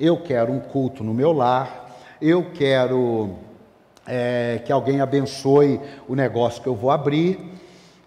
eu 0.00 0.20
quero 0.20 0.52
um 0.52 0.58
culto 0.58 1.04
no 1.04 1.14
meu 1.14 1.32
lar, 1.32 1.96
eu 2.20 2.50
quero 2.52 3.36
é, 4.06 4.60
que 4.64 4.72
alguém 4.72 5.00
abençoe 5.00 5.80
o 6.08 6.14
negócio 6.14 6.62
que 6.62 6.68
eu 6.68 6.74
vou 6.74 6.90
abrir. 6.90 7.61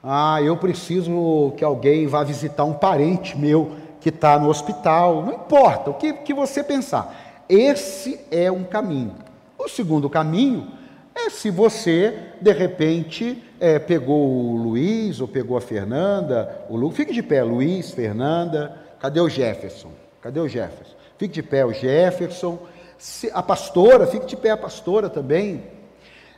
Ah, 0.07 0.39
eu 0.39 0.55
preciso 0.55 1.51
que 1.57 1.65
alguém 1.65 2.05
vá 2.05 2.23
visitar 2.23 2.63
um 2.63 2.75
parente 2.75 3.35
meu 3.35 3.71
que 3.99 4.09
está 4.09 4.37
no 4.37 4.49
hospital. 4.49 5.23
Não 5.23 5.33
importa, 5.33 5.89
o 5.89 5.95
que, 5.95 6.13
que 6.13 6.31
você 6.31 6.63
pensar. 6.63 7.43
Esse 7.49 8.19
é 8.29 8.51
um 8.51 8.63
caminho. 8.63 9.15
O 9.57 9.67
segundo 9.67 10.07
caminho 10.07 10.67
é 11.15 11.27
se 11.31 11.49
você, 11.49 12.19
de 12.39 12.51
repente, 12.51 13.43
é, 13.59 13.79
pegou 13.79 14.29
o 14.29 14.55
Luiz 14.57 15.19
ou 15.21 15.27
pegou 15.27 15.57
a 15.57 15.61
Fernanda, 15.61 16.65
o 16.69 16.75
Lu... 16.75 16.91
fique 16.91 17.11
de 17.11 17.23
pé, 17.23 17.43
Luiz, 17.43 17.89
Fernanda, 17.89 18.77
cadê 18.99 19.19
o 19.19 19.27
Jefferson? 19.27 19.89
Cadê 20.21 20.39
o 20.39 20.47
Jefferson? 20.47 20.93
Fique 21.17 21.33
de 21.33 21.41
pé, 21.41 21.65
o 21.65 21.73
Jefferson, 21.73 22.59
se, 22.95 23.31
a 23.33 23.41
pastora, 23.41 24.05
fique 24.05 24.27
de 24.27 24.37
pé 24.37 24.51
a 24.51 24.57
pastora 24.57 25.09
também. 25.09 25.63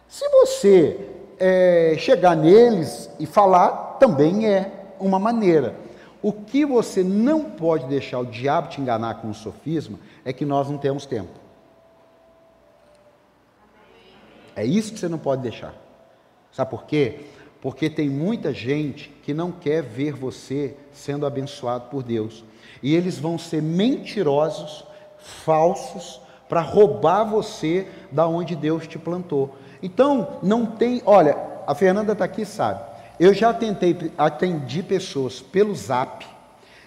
Se 0.07 0.26
você 0.30 1.16
é, 1.39 1.95
chegar 1.97 2.35
neles 2.35 3.09
e 3.19 3.25
falar 3.25 3.97
também 3.99 4.47
é 4.47 4.71
uma 4.99 5.19
maneira. 5.19 5.75
O 6.21 6.33
que 6.33 6.65
você 6.65 7.03
não 7.03 7.43
pode 7.43 7.85
deixar 7.85 8.19
o 8.19 8.25
diabo 8.25 8.69
te 8.69 8.81
enganar 8.81 9.21
com 9.21 9.29
o 9.29 9.33
sofisma 9.33 9.99
é 10.25 10.33
que 10.33 10.45
nós 10.45 10.69
não 10.69 10.77
temos 10.77 11.05
tempo. 11.05 11.31
É 14.55 14.65
isso 14.65 14.91
que 14.91 14.99
você 14.99 15.07
não 15.07 15.19
pode 15.19 15.43
deixar. 15.43 15.73
Sabe 16.51 16.71
por 16.71 16.85
quê? 16.85 17.25
Porque 17.61 17.89
tem 17.89 18.09
muita 18.09 18.51
gente 18.51 19.09
que 19.23 19.33
não 19.33 19.51
quer 19.51 19.83
ver 19.83 20.13
você 20.13 20.75
sendo 20.91 21.25
abençoado 21.25 21.89
por 21.89 22.01
Deus. 22.01 22.43
E 22.81 22.95
eles 22.95 23.19
vão 23.19 23.38
ser 23.38 23.61
mentirosos, 23.61 24.84
falsos, 25.19 26.19
para 26.49 26.61
roubar 26.61 27.23
você 27.23 27.88
da 28.11 28.27
onde 28.27 28.55
Deus 28.55 28.88
te 28.88 28.97
plantou. 28.97 29.55
Então, 29.81 30.39
não 30.41 30.65
tem. 30.65 31.01
Olha, 31.05 31.37
a 31.65 31.75
Fernanda 31.75 32.13
está 32.13 32.25
aqui, 32.25 32.45
sabe. 32.45 32.81
Eu 33.19 33.33
já 33.33 33.53
tentei, 33.53 34.11
atendi 34.17 34.83
pessoas 34.83 35.41
pelo 35.41 35.73
zap, 35.75 36.25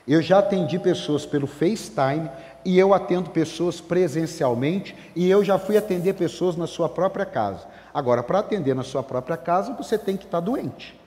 eu 0.06 0.22
já 0.22 0.38
atendi 0.38 0.78
pessoas 0.78 1.26
pelo 1.26 1.46
FaceTime, 1.46 2.30
e 2.64 2.78
eu 2.78 2.94
atendo 2.94 3.30
pessoas 3.30 3.80
presencialmente, 3.80 4.94
e 5.16 5.28
eu 5.28 5.42
já 5.42 5.58
fui 5.58 5.76
atender 5.76 6.14
pessoas 6.14 6.56
na 6.56 6.66
sua 6.66 6.88
própria 6.88 7.24
casa. 7.24 7.66
Agora, 7.92 8.22
para 8.22 8.38
atender 8.38 8.74
na 8.74 8.82
sua 8.82 9.02
própria 9.02 9.36
casa, 9.36 9.72
você 9.74 9.98
tem 9.98 10.16
que 10.16 10.24
estar 10.24 10.40
tá 10.40 10.44
doente. 10.44 10.98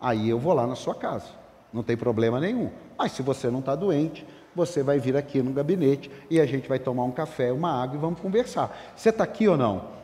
Aí 0.00 0.28
eu 0.28 0.38
vou 0.38 0.52
lá 0.52 0.66
na 0.66 0.76
sua 0.76 0.94
casa, 0.94 1.26
não 1.72 1.82
tem 1.82 1.96
problema 1.96 2.38
nenhum. 2.38 2.70
Mas 2.96 3.12
se 3.12 3.22
você 3.22 3.50
não 3.50 3.58
está 3.58 3.74
doente, 3.74 4.24
você 4.54 4.82
vai 4.82 4.98
vir 4.98 5.16
aqui 5.16 5.42
no 5.42 5.52
gabinete 5.52 6.10
e 6.30 6.40
a 6.40 6.46
gente 6.46 6.68
vai 6.68 6.78
tomar 6.78 7.04
um 7.04 7.10
café, 7.10 7.52
uma 7.52 7.82
água 7.82 7.96
e 7.96 8.00
vamos 8.00 8.20
conversar. 8.20 8.76
Você 8.94 9.08
está 9.08 9.24
aqui 9.24 9.48
ou 9.48 9.56
não? 9.56 9.97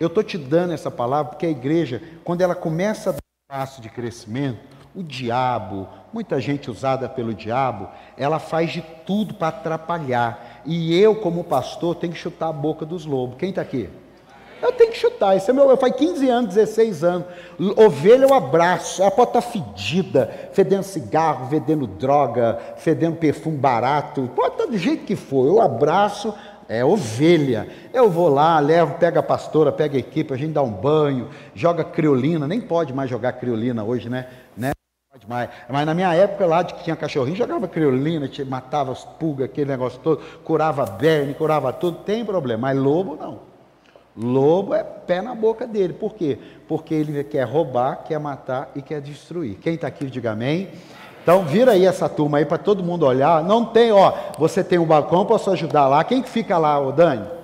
Eu 0.00 0.06
estou 0.06 0.24
te 0.24 0.38
dando 0.38 0.72
essa 0.72 0.90
palavra 0.90 1.32
porque 1.32 1.44
a 1.44 1.50
igreja, 1.50 2.02
quando 2.24 2.40
ela 2.40 2.54
começa 2.54 3.10
a 3.10 3.12
dar 3.12 3.18
um 3.18 3.54
passo 3.54 3.82
de 3.82 3.90
crescimento, 3.90 4.58
o 4.94 5.02
diabo, 5.02 5.86
muita 6.10 6.40
gente 6.40 6.70
usada 6.70 7.06
pelo 7.06 7.34
diabo, 7.34 7.86
ela 8.16 8.38
faz 8.38 8.72
de 8.72 8.80
tudo 9.04 9.34
para 9.34 9.48
atrapalhar. 9.48 10.62
E 10.64 10.98
eu, 10.98 11.16
como 11.16 11.44
pastor, 11.44 11.96
tenho 11.96 12.14
que 12.14 12.18
chutar 12.18 12.48
a 12.48 12.52
boca 12.52 12.86
dos 12.86 13.04
lobos. 13.04 13.36
Quem 13.36 13.50
está 13.50 13.60
aqui? 13.60 13.90
Eu 14.62 14.72
tenho 14.72 14.90
que 14.90 14.98
chutar. 14.98 15.36
Isso 15.36 15.50
é 15.50 15.54
meu, 15.54 15.68
eu 15.70 15.76
faz 15.76 15.94
15 15.94 16.28
anos, 16.28 16.54
16 16.54 17.04
anos. 17.04 17.26
Ovelha 17.76 18.24
eu 18.24 18.34
abraço. 18.34 19.00
Ela 19.00 19.10
pode 19.10 19.30
estar 19.30 19.40
fedida, 19.40 20.50
fedendo 20.52 20.82
cigarro, 20.82 21.48
fedendo 21.48 21.86
droga, 21.86 22.58
fedendo 22.76 23.16
perfume 23.16 23.56
barato. 23.56 24.30
Pode 24.34 24.54
estar 24.54 24.66
do 24.66 24.76
jeito 24.76 25.04
que 25.04 25.16
for. 25.16 25.46
Eu 25.46 25.60
abraço, 25.62 26.34
é 26.70 26.84
ovelha. 26.84 27.66
Eu 27.92 28.08
vou 28.08 28.28
lá, 28.28 28.60
levo, 28.60 28.94
pega 28.94 29.18
a 29.18 29.22
pastora, 29.24 29.72
pega 29.72 29.96
a 29.96 29.98
equipe, 29.98 30.32
a 30.32 30.36
gente 30.36 30.52
dá 30.52 30.62
um 30.62 30.70
banho, 30.70 31.28
joga 31.52 31.82
criolina. 31.82 32.46
Nem 32.46 32.60
pode 32.60 32.94
mais 32.94 33.10
jogar 33.10 33.32
criolina 33.32 33.82
hoje, 33.82 34.08
né? 34.08 34.28
né? 34.56 34.70
Pode 35.10 35.28
mais. 35.28 35.50
Mas 35.68 35.84
na 35.84 35.92
minha 35.94 36.14
época 36.14 36.46
lá 36.46 36.62
de 36.62 36.74
que 36.74 36.84
tinha 36.84 36.94
cachorrinho, 36.94 37.36
jogava 37.36 37.66
criolina, 37.66 38.30
matava 38.46 38.92
as 38.92 39.04
pulgas, 39.04 39.46
aquele 39.46 39.68
negócio 39.68 39.98
todo, 39.98 40.22
curava 40.44 40.86
berne, 40.86 41.34
curava 41.34 41.72
tudo, 41.72 41.98
tem 42.04 42.24
problema. 42.24 42.68
Mas 42.68 42.78
lobo 42.78 43.16
não. 43.16 43.50
Lobo 44.16 44.72
é 44.72 44.84
pé 44.84 45.20
na 45.20 45.34
boca 45.34 45.66
dele. 45.66 45.92
Por 45.92 46.14
quê? 46.14 46.38
Porque 46.68 46.94
ele 46.94 47.24
quer 47.24 47.48
roubar, 47.48 48.04
quer 48.04 48.20
matar 48.20 48.70
e 48.76 48.82
quer 48.82 49.00
destruir. 49.00 49.56
Quem 49.56 49.74
está 49.74 49.88
aqui, 49.88 50.06
diga 50.06 50.30
amém. 50.30 50.68
Então, 51.22 51.44
vira 51.44 51.72
aí 51.72 51.84
essa 51.84 52.08
turma 52.08 52.38
aí 52.38 52.44
para 52.44 52.58
todo 52.58 52.82
mundo 52.82 53.06
olhar. 53.06 53.42
Não 53.42 53.64
tem, 53.64 53.92
ó, 53.92 54.12
você 54.38 54.64
tem 54.64 54.78
um 54.78 54.86
balcão, 54.86 55.24
posso 55.24 55.50
ajudar 55.50 55.86
lá. 55.88 56.02
Quem 56.02 56.22
que 56.22 56.28
fica 56.28 56.56
lá, 56.56 56.78
o 56.78 56.92
Dani? 56.92 57.40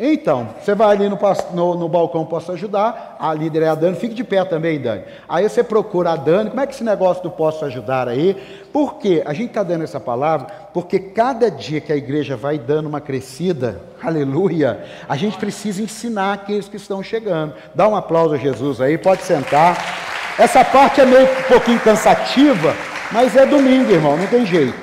Então, 0.00 0.50
você 0.60 0.76
vai 0.76 0.94
ali 0.94 1.08
no, 1.08 1.18
no, 1.52 1.74
no, 1.74 1.88
balcão, 1.88 2.24
posso 2.24 2.52
ajudar. 2.52 3.16
A 3.18 3.34
líder 3.34 3.62
é 3.62 3.68
a 3.68 3.74
Dani, 3.74 3.96
fique 3.96 4.14
de 4.14 4.22
pé 4.22 4.44
também, 4.44 4.80
Dani. 4.80 5.02
Aí 5.28 5.48
você 5.48 5.64
procura 5.64 6.12
a 6.12 6.16
Dani, 6.16 6.50
como 6.50 6.60
é 6.60 6.66
que 6.68 6.72
esse 6.72 6.84
negócio 6.84 7.20
do 7.20 7.30
posso 7.32 7.64
ajudar 7.64 8.06
aí? 8.06 8.36
Por 8.72 8.94
quê? 8.98 9.24
A 9.26 9.32
gente 9.32 9.48
está 9.48 9.64
dando 9.64 9.82
essa 9.82 9.98
palavra 9.98 10.46
porque 10.72 11.00
cada 11.00 11.50
dia 11.50 11.80
que 11.80 11.92
a 11.92 11.96
igreja 11.96 12.36
vai 12.36 12.58
dando 12.58 12.86
uma 12.86 13.00
crescida, 13.00 13.80
aleluia, 14.00 14.84
a 15.08 15.16
gente 15.16 15.36
precisa 15.36 15.82
ensinar 15.82 16.34
aqueles 16.34 16.68
que 16.68 16.76
estão 16.76 17.02
chegando. 17.02 17.54
Dá 17.74 17.88
um 17.88 17.96
aplauso 17.96 18.34
a 18.34 18.38
Jesus 18.38 18.80
aí, 18.80 18.96
pode 18.96 19.22
sentar. 19.22 20.17
Essa 20.38 20.64
parte 20.64 21.00
é 21.00 21.04
meio 21.04 21.24
um 21.24 21.42
pouquinho 21.48 21.80
cansativa, 21.80 22.72
mas 23.10 23.34
é 23.34 23.44
domingo, 23.44 23.90
irmão, 23.90 24.16
não 24.16 24.26
tem 24.28 24.46
jeito. 24.46 24.78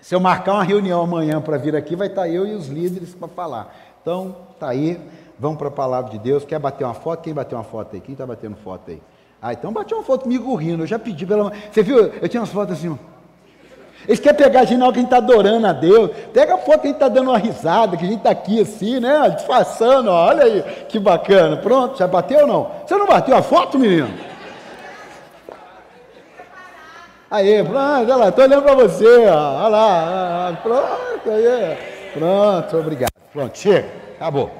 Se 0.00 0.14
eu 0.14 0.20
marcar 0.20 0.54
uma 0.54 0.64
reunião 0.64 1.02
amanhã 1.02 1.42
para 1.42 1.58
vir 1.58 1.76
aqui, 1.76 1.94
vai 1.94 2.06
estar 2.06 2.22
tá 2.22 2.28
eu 2.28 2.46
e 2.46 2.54
os 2.54 2.68
líderes 2.68 3.14
para 3.14 3.28
falar. 3.28 3.74
Então, 4.00 4.34
tá 4.58 4.68
aí, 4.68 4.98
vamos 5.38 5.58
para 5.58 5.68
a 5.68 5.70
palavra 5.70 6.10
de 6.10 6.18
Deus. 6.18 6.42
Quer 6.42 6.58
bater 6.58 6.84
uma 6.84 6.94
foto? 6.94 7.22
Quem 7.22 7.34
bateu 7.34 7.58
uma 7.58 7.64
foto 7.64 7.94
aí? 7.94 8.00
Quem 8.00 8.14
está 8.14 8.26
batendo 8.26 8.56
foto 8.56 8.90
aí? 8.90 9.02
Ah, 9.42 9.52
então 9.52 9.72
bate 9.72 9.92
uma 9.92 10.02
foto 10.02 10.22
comigo 10.22 10.54
rindo. 10.54 10.84
Eu 10.84 10.86
já 10.86 10.98
pedi 10.98 11.26
pela. 11.26 11.52
Você 11.70 11.82
viu? 11.82 11.98
Eu 11.98 12.28
tinha 12.28 12.40
umas 12.40 12.50
fotos 12.50 12.78
assim. 12.78 12.98
Eles 14.06 14.18
querem 14.18 14.36
pegar 14.36 14.60
a 14.60 14.64
gente 14.64 14.78
na 14.78 14.86
hora 14.86 14.92
que 14.92 14.98
a 14.98 15.02
gente 15.02 15.12
está 15.12 15.18
adorando 15.18 15.66
a 15.66 15.72
Deus. 15.72 16.10
Pega 16.32 16.54
a 16.54 16.58
foto 16.58 16.80
que 16.80 16.88
a 16.88 16.90
gente 16.90 16.96
está 16.96 17.08
dando 17.08 17.30
uma 17.30 17.38
risada, 17.38 17.96
que 17.96 18.04
a 18.04 18.08
gente 18.08 18.18
está 18.18 18.30
aqui 18.30 18.60
assim, 18.60 18.98
né? 18.98 19.30
Disfarçando, 19.30 20.10
olha 20.10 20.44
aí, 20.44 20.62
que 20.88 20.98
bacana. 20.98 21.56
Pronto, 21.56 21.98
já 21.98 22.06
bateu 22.06 22.40
ou 22.40 22.46
não? 22.46 22.70
Você 22.84 22.96
não 22.96 23.06
bateu 23.06 23.36
a 23.36 23.42
foto, 23.42 23.78
menino? 23.78 24.08
Aí, 27.30 27.62
pronto, 27.64 27.78
olha 27.78 28.16
lá, 28.16 28.28
estou 28.28 28.44
olhando 28.44 28.62
para 28.62 28.74
você, 28.74 29.26
ó, 29.26 29.64
olha 29.64 29.68
lá, 29.68 30.58
pronto, 30.62 31.30
aí, 31.30 31.78
pronto, 32.12 32.76
obrigado. 32.76 33.12
Pronto, 33.32 33.56
chega, 33.56 33.88
acabou. 34.16 34.50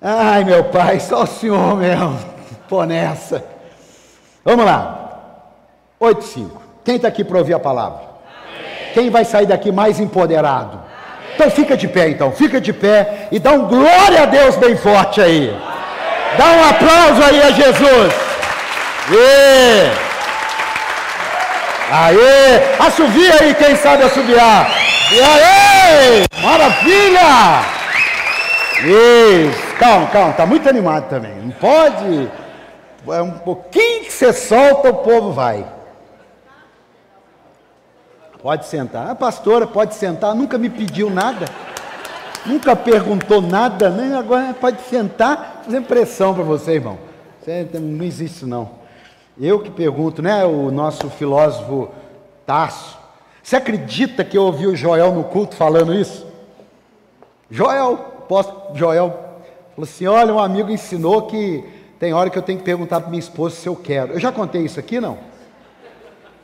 Ai, 0.00 0.42
meu 0.42 0.64
pai, 0.64 0.98
só 0.98 1.24
o 1.24 1.26
senhor 1.26 1.76
mesmo, 1.76 2.18
pô 2.66 2.82
nessa. 2.84 3.44
Vamos 4.42 4.64
lá, 4.64 5.42
8 6.00 6.24
5. 6.24 6.65
Quem 6.86 6.94
está 6.94 7.08
aqui 7.08 7.24
para 7.24 7.38
ouvir 7.38 7.52
a 7.52 7.58
palavra? 7.58 7.98
Amém. 7.98 8.92
Quem 8.94 9.10
vai 9.10 9.24
sair 9.24 9.46
daqui 9.46 9.72
mais 9.72 9.98
empoderado? 9.98 10.74
Amém. 10.74 11.32
Então 11.34 11.50
fica 11.50 11.76
de 11.76 11.88
pé, 11.88 12.10
então, 12.10 12.30
fica 12.30 12.60
de 12.60 12.72
pé 12.72 13.26
e 13.32 13.40
dá 13.40 13.50
um 13.50 13.66
glória 13.66 14.22
a 14.22 14.26
Deus 14.26 14.54
bem 14.54 14.76
forte 14.76 15.20
aí. 15.20 15.48
Amém. 15.48 16.38
Dá 16.38 16.44
um 16.44 16.68
aplauso 16.68 17.24
aí 17.24 17.42
a 17.42 17.50
Jesus. 17.50 18.14
E... 19.10 19.90
Aê! 21.90 22.86
Assovia 22.86 23.34
aí 23.40 23.54
quem 23.54 23.74
sabe 23.74 24.04
assobiar. 24.04 24.70
E 25.12 25.20
aê! 25.20 26.24
Maravilha! 26.40 27.64
Isso. 29.48 29.74
Calma, 29.76 30.06
calma, 30.06 30.32
tá 30.34 30.46
muito 30.46 30.68
animado 30.68 31.08
também. 31.08 31.34
Não 31.34 31.50
pode. 31.50 32.30
É 33.08 33.22
um 33.22 33.32
pouquinho 33.32 34.04
que 34.04 34.12
você 34.12 34.32
solta, 34.32 34.90
o 34.90 34.94
povo 34.94 35.32
vai. 35.32 35.64
Pode 38.46 38.66
sentar. 38.66 39.10
A 39.10 39.14
pastora 39.16 39.66
pode 39.66 39.96
sentar, 39.96 40.32
nunca 40.32 40.56
me 40.56 40.70
pediu 40.70 41.10
nada. 41.10 41.46
Nunca 42.46 42.76
perguntou 42.76 43.42
nada, 43.42 43.90
nem 43.90 44.14
agora 44.14 44.54
pode 44.54 44.82
sentar, 44.82 45.62
fazendo 45.64 45.84
pressão 45.88 46.32
para 46.32 46.44
você, 46.44 46.74
irmão. 46.74 46.96
Não 47.74 48.04
existe 48.04 48.36
isso 48.36 48.46
não. 48.46 48.70
Eu 49.36 49.58
que 49.58 49.68
pergunto, 49.68 50.22
né? 50.22 50.44
O 50.44 50.70
nosso 50.70 51.10
filósofo 51.10 51.88
Tasso. 52.46 52.96
Você 53.42 53.56
acredita 53.56 54.22
que 54.22 54.38
eu 54.38 54.44
ouvi 54.44 54.68
o 54.68 54.76
Joel 54.76 55.12
no 55.12 55.24
culto 55.24 55.56
falando 55.56 55.92
isso? 55.92 56.24
Joel, 57.50 57.96
posso, 58.28 58.76
Joel 58.76 59.08
falou 59.74 59.82
assim: 59.90 60.06
olha, 60.06 60.32
um 60.32 60.38
amigo 60.38 60.70
ensinou 60.70 61.22
que 61.22 61.64
tem 61.98 62.14
hora 62.14 62.30
que 62.30 62.38
eu 62.38 62.42
tenho 62.42 62.60
que 62.60 62.64
perguntar 62.64 63.00
para 63.00 63.10
minha 63.10 63.18
esposa 63.18 63.56
se 63.56 63.68
eu 63.68 63.74
quero. 63.74 64.12
Eu 64.12 64.20
já 64.20 64.30
contei 64.30 64.62
isso 64.62 64.78
aqui, 64.78 65.00
não? 65.00 65.18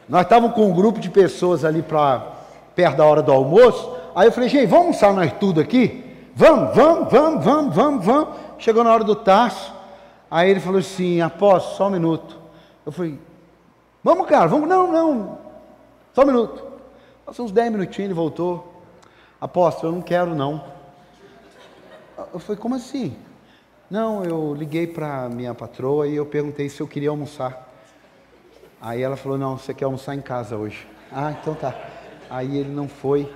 Nós 0.08 0.22
estávamos 0.22 0.54
com 0.54 0.66
um 0.66 0.74
grupo 0.74 0.98
de 0.98 1.08
pessoas 1.08 1.64
ali 1.64 1.82
para 1.82 2.26
perto 2.74 2.96
da 2.96 3.04
hora 3.04 3.22
do 3.22 3.32
almoço. 3.32 3.96
Aí 4.14 4.28
eu 4.28 4.32
falei, 4.32 4.48
gente, 4.48 4.66
vamos 4.66 4.86
almoçar 4.86 5.12
nós 5.12 5.32
tudo 5.38 5.60
aqui? 5.60 6.04
Vamos, 6.34 6.74
vamos, 6.74 7.12
vamos, 7.12 7.44
vamos, 7.44 7.74
vamos, 7.74 8.04
vamos. 8.04 8.28
Chegou 8.58 8.82
na 8.82 8.92
hora 8.92 9.04
do 9.04 9.14
taço. 9.14 9.72
Aí 10.30 10.50
ele 10.50 10.60
falou 10.60 10.80
assim, 10.80 11.20
apóstolo, 11.20 11.76
só 11.76 11.86
um 11.88 11.90
minuto. 11.90 12.38
Eu 12.84 12.92
falei, 12.92 13.18
vamos, 14.02 14.26
cara, 14.26 14.46
vamos, 14.46 14.68
não, 14.68 14.90
não, 14.90 15.38
só 16.14 16.22
um 16.22 16.26
minuto. 16.26 16.64
Passou 17.24 17.44
uns 17.44 17.52
10 17.52 17.72
minutinhos, 17.72 18.06
ele 18.06 18.14
voltou. 18.14 18.82
Apóstolo, 19.40 19.92
eu 19.92 19.96
não 19.96 20.02
quero 20.02 20.34
não. 20.34 20.64
Eu 22.32 22.38
falei, 22.38 22.60
como 22.60 22.74
assim? 22.74 23.16
Não, 23.90 24.24
eu 24.24 24.54
liguei 24.54 24.86
para 24.86 25.28
minha 25.28 25.54
patroa 25.54 26.08
e 26.08 26.16
eu 26.16 26.24
perguntei 26.24 26.68
se 26.68 26.80
eu 26.80 26.88
queria 26.88 27.10
almoçar. 27.10 27.71
Aí 28.82 29.00
ela 29.00 29.16
falou, 29.16 29.38
não, 29.38 29.56
você 29.56 29.72
quer 29.72 29.84
almoçar 29.84 30.12
em 30.16 30.20
casa 30.20 30.56
hoje. 30.56 30.84
Ah, 31.12 31.30
então 31.30 31.54
tá. 31.54 31.72
Aí 32.28 32.59
ele 32.59 32.70
não 32.70 32.88
foi. 32.88 33.32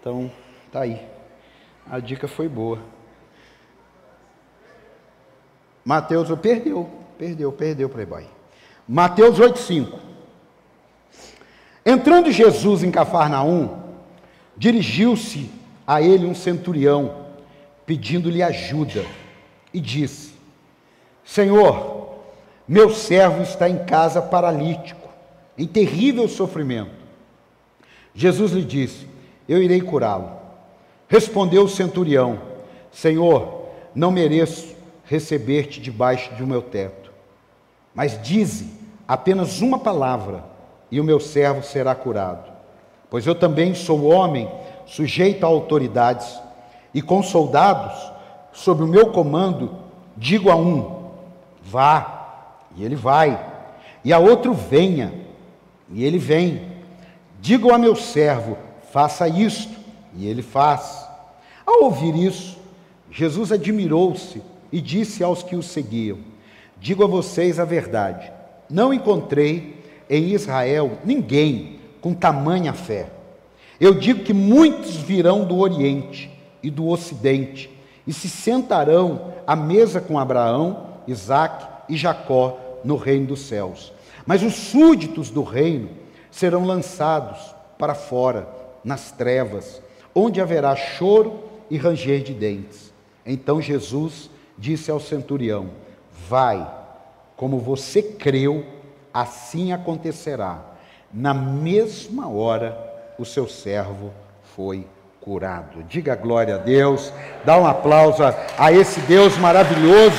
Então, 0.00 0.30
tá 0.72 0.80
aí. 0.80 1.06
A 1.90 2.00
dica 2.00 2.26
foi 2.26 2.48
boa. 2.48 2.78
Mateus 5.84 6.28
perdeu, 6.40 6.88
perdeu, 7.18 7.52
perdeu, 7.52 7.90
playboy. 7.90 8.26
Mateus 8.88 9.38
8,5. 9.38 9.98
Entrando 11.84 12.32
Jesus 12.32 12.82
em 12.82 12.90
Cafarnaum, 12.90 13.82
dirigiu-se 14.56 15.50
a 15.86 16.00
ele 16.00 16.26
um 16.26 16.34
centurião, 16.34 17.26
pedindo-lhe 17.84 18.42
ajuda, 18.42 19.04
e 19.74 19.80
disse: 19.80 20.34
Senhor, 21.24 21.97
meu 22.68 22.90
servo 22.90 23.42
está 23.42 23.68
em 23.68 23.78
casa 23.84 24.20
paralítico, 24.20 25.08
em 25.56 25.66
terrível 25.66 26.28
sofrimento. 26.28 26.90
Jesus 28.14 28.52
lhe 28.52 28.64
disse: 28.64 29.08
Eu 29.48 29.62
irei 29.62 29.80
curá-lo. 29.80 30.32
Respondeu 31.08 31.64
o 31.64 31.68
centurião: 31.68 32.38
Senhor, 32.92 33.68
não 33.94 34.10
mereço 34.10 34.76
receber-te 35.04 35.80
debaixo 35.80 36.34
do 36.34 36.46
meu 36.46 36.60
teto, 36.60 37.10
mas 37.94 38.20
dize 38.20 38.70
apenas 39.06 39.62
uma 39.62 39.78
palavra 39.78 40.44
e 40.90 41.00
o 41.00 41.04
meu 41.04 41.18
servo 41.18 41.62
será 41.62 41.94
curado. 41.94 42.52
Pois 43.08 43.26
eu 43.26 43.34
também 43.34 43.74
sou 43.74 44.04
homem, 44.04 44.50
sujeito 44.84 45.44
a 45.44 45.48
autoridades, 45.48 46.38
e 46.92 47.00
com 47.00 47.22
soldados, 47.22 48.12
sob 48.52 48.82
o 48.82 48.86
meu 48.86 49.10
comando, 49.10 49.76
digo 50.16 50.50
a 50.50 50.56
um: 50.56 51.10
vá, 51.62 52.17
e 52.76 52.84
ele 52.84 52.96
vai, 52.96 53.38
e 54.04 54.12
a 54.12 54.18
outro: 54.18 54.52
venha, 54.52 55.12
e 55.90 56.04
ele 56.04 56.18
vem. 56.18 56.62
Digo 57.40 57.72
a 57.72 57.78
meu 57.78 57.94
servo: 57.94 58.56
faça 58.92 59.28
isto, 59.28 59.76
e 60.14 60.26
ele 60.26 60.42
faz. 60.42 61.06
Ao 61.66 61.84
ouvir 61.84 62.14
isso, 62.14 62.58
Jesus 63.10 63.52
admirou-se 63.52 64.42
e 64.72 64.80
disse 64.80 65.22
aos 65.22 65.42
que 65.42 65.56
o 65.56 65.62
seguiam: 65.62 66.18
Digo 66.78 67.04
a 67.04 67.06
vocês 67.06 67.58
a 67.58 67.64
verdade, 67.64 68.30
não 68.68 68.92
encontrei 68.92 69.82
em 70.08 70.32
Israel 70.32 70.98
ninguém 71.04 71.78
com 72.00 72.14
tamanha 72.14 72.72
fé. 72.72 73.10
Eu 73.80 73.94
digo 73.94 74.24
que 74.24 74.32
muitos 74.32 74.96
virão 74.96 75.44
do 75.44 75.58
Oriente 75.58 76.30
e 76.62 76.70
do 76.70 76.88
Ocidente 76.88 77.70
e 78.06 78.12
se 78.12 78.28
sentarão 78.28 79.34
à 79.46 79.54
mesa 79.54 80.00
com 80.00 80.18
Abraão, 80.18 80.86
Isaque 81.06 81.77
e 81.88 81.96
Jacó 81.96 82.58
no 82.84 82.96
reino 82.96 83.26
dos 83.26 83.40
céus. 83.40 83.92
Mas 84.26 84.42
os 84.42 84.54
súditos 84.54 85.30
do 85.30 85.42
reino 85.42 85.90
serão 86.30 86.64
lançados 86.64 87.54
para 87.78 87.94
fora, 87.94 88.48
nas 88.84 89.10
trevas, 89.10 89.80
onde 90.14 90.40
haverá 90.40 90.74
choro 90.76 91.44
e 91.70 91.76
ranger 91.76 92.22
de 92.22 92.34
dentes. 92.34 92.92
Então 93.24 93.60
Jesus 93.60 94.30
disse 94.56 94.90
ao 94.90 95.00
centurião: 95.00 95.70
Vai, 96.28 96.68
como 97.36 97.58
você 97.58 98.02
creu, 98.02 98.64
assim 99.12 99.72
acontecerá. 99.72 100.62
Na 101.12 101.32
mesma 101.32 102.28
hora, 102.28 102.76
o 103.18 103.24
seu 103.24 103.48
servo 103.48 104.12
foi 104.54 104.86
curado. 105.20 105.82
Diga 105.84 106.14
glória 106.14 106.56
a 106.56 106.58
Deus, 106.58 107.12
dá 107.44 107.58
um 107.58 107.66
aplauso 107.66 108.22
a, 108.22 108.34
a 108.58 108.72
esse 108.72 109.00
Deus 109.00 109.36
maravilhoso. 109.38 110.16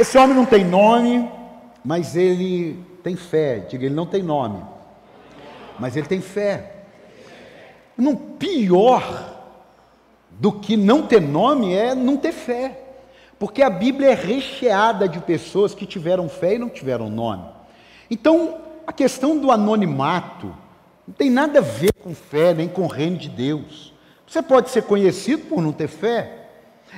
Esse 0.00 0.16
homem 0.16 0.34
não 0.34 0.46
tem 0.46 0.64
nome, 0.64 1.30
mas 1.84 2.16
ele 2.16 2.82
tem 3.02 3.16
fé. 3.16 3.58
Diga, 3.58 3.84
ele 3.84 3.94
não 3.94 4.06
tem 4.06 4.22
nome, 4.22 4.64
mas 5.78 5.94
ele 5.94 6.06
tem 6.06 6.22
fé. 6.22 6.84
Não 7.98 8.16
pior 8.16 9.42
do 10.30 10.52
que 10.52 10.74
não 10.74 11.02
ter 11.02 11.20
nome 11.20 11.74
é 11.74 11.94
não 11.94 12.16
ter 12.16 12.32
fé. 12.32 12.82
Porque 13.38 13.60
a 13.60 13.68
Bíblia 13.68 14.12
é 14.12 14.14
recheada 14.14 15.06
de 15.06 15.20
pessoas 15.20 15.74
que 15.74 15.84
tiveram 15.84 16.30
fé 16.30 16.54
e 16.54 16.58
não 16.58 16.70
tiveram 16.70 17.10
nome. 17.10 17.44
Então, 18.10 18.56
a 18.86 18.94
questão 18.94 19.36
do 19.36 19.52
anonimato 19.52 20.46
não 21.06 21.12
tem 21.14 21.28
nada 21.28 21.58
a 21.58 21.62
ver 21.62 21.92
com 22.02 22.14
fé, 22.14 22.54
nem 22.54 22.68
com 22.68 22.84
o 22.84 22.86
reino 22.86 23.18
de 23.18 23.28
Deus. 23.28 23.92
Você 24.26 24.40
pode 24.40 24.70
ser 24.70 24.84
conhecido 24.84 25.44
por 25.44 25.60
não 25.60 25.72
ter 25.72 25.88
fé, 25.88 26.39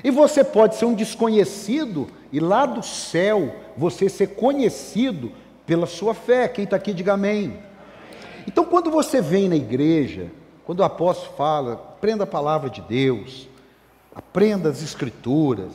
e 0.02 0.10
você 0.10 0.43
pode 0.43 0.77
ser 0.77 0.85
um 0.85 0.94
desconhecido 0.94 2.09
e 2.32 2.40
lá 2.40 2.64
do 2.64 2.82
céu 2.82 3.55
você 3.77 4.09
ser 4.09 4.28
conhecido 4.28 5.32
pela 5.66 5.86
sua 5.86 6.14
fé. 6.14 6.48
Quem 6.48 6.64
está 6.64 6.77
aqui, 6.77 6.93
diga 6.93 7.12
amém. 7.12 7.59
Então, 8.47 8.64
quando 8.64 8.90
você 8.90 9.20
vem 9.20 9.48
na 9.48 9.56
igreja, 9.56 10.31
quando 10.64 10.81
o 10.81 10.85
apóstolo 10.85 11.36
fala, 11.36 11.73
aprenda 11.74 12.24
a 12.24 12.27
palavra 12.27 12.70
de 12.70 12.81
Deus, 12.81 13.48
aprenda 14.14 14.69
as 14.69 14.82
escrituras, 14.82 15.73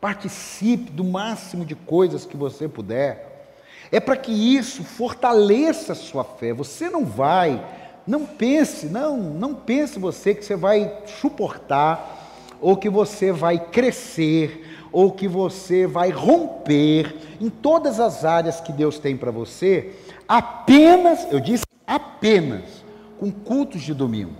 participe 0.00 0.90
do 0.90 1.04
máximo 1.04 1.64
de 1.64 1.74
coisas 1.74 2.24
que 2.24 2.36
você 2.36 2.68
puder, 2.68 3.54
é 3.90 4.00
para 4.00 4.16
que 4.16 4.32
isso 4.32 4.82
fortaleça 4.82 5.92
a 5.92 5.96
sua 5.96 6.24
fé. 6.24 6.52
Você 6.52 6.88
não 6.88 7.04
vai, 7.04 7.64
não 8.06 8.24
pense, 8.24 8.86
não, 8.86 9.16
não 9.16 9.54
pense 9.54 9.98
você 9.98 10.34
que 10.34 10.44
você 10.44 10.56
vai 10.56 11.02
suportar 11.20 12.25
ou 12.66 12.76
que 12.76 12.90
você 12.90 13.30
vai 13.30 13.60
crescer, 13.60 14.88
ou 14.90 15.12
que 15.12 15.28
você 15.28 15.86
vai 15.86 16.10
romper 16.10 17.14
em 17.40 17.48
todas 17.48 18.00
as 18.00 18.24
áreas 18.24 18.60
que 18.60 18.72
Deus 18.72 18.98
tem 18.98 19.16
para 19.16 19.30
você, 19.30 19.94
apenas, 20.26 21.28
eu 21.30 21.38
disse 21.38 21.64
apenas, 21.86 22.84
com 23.20 23.30
cultos 23.30 23.82
de 23.82 23.94
domingo. 23.94 24.34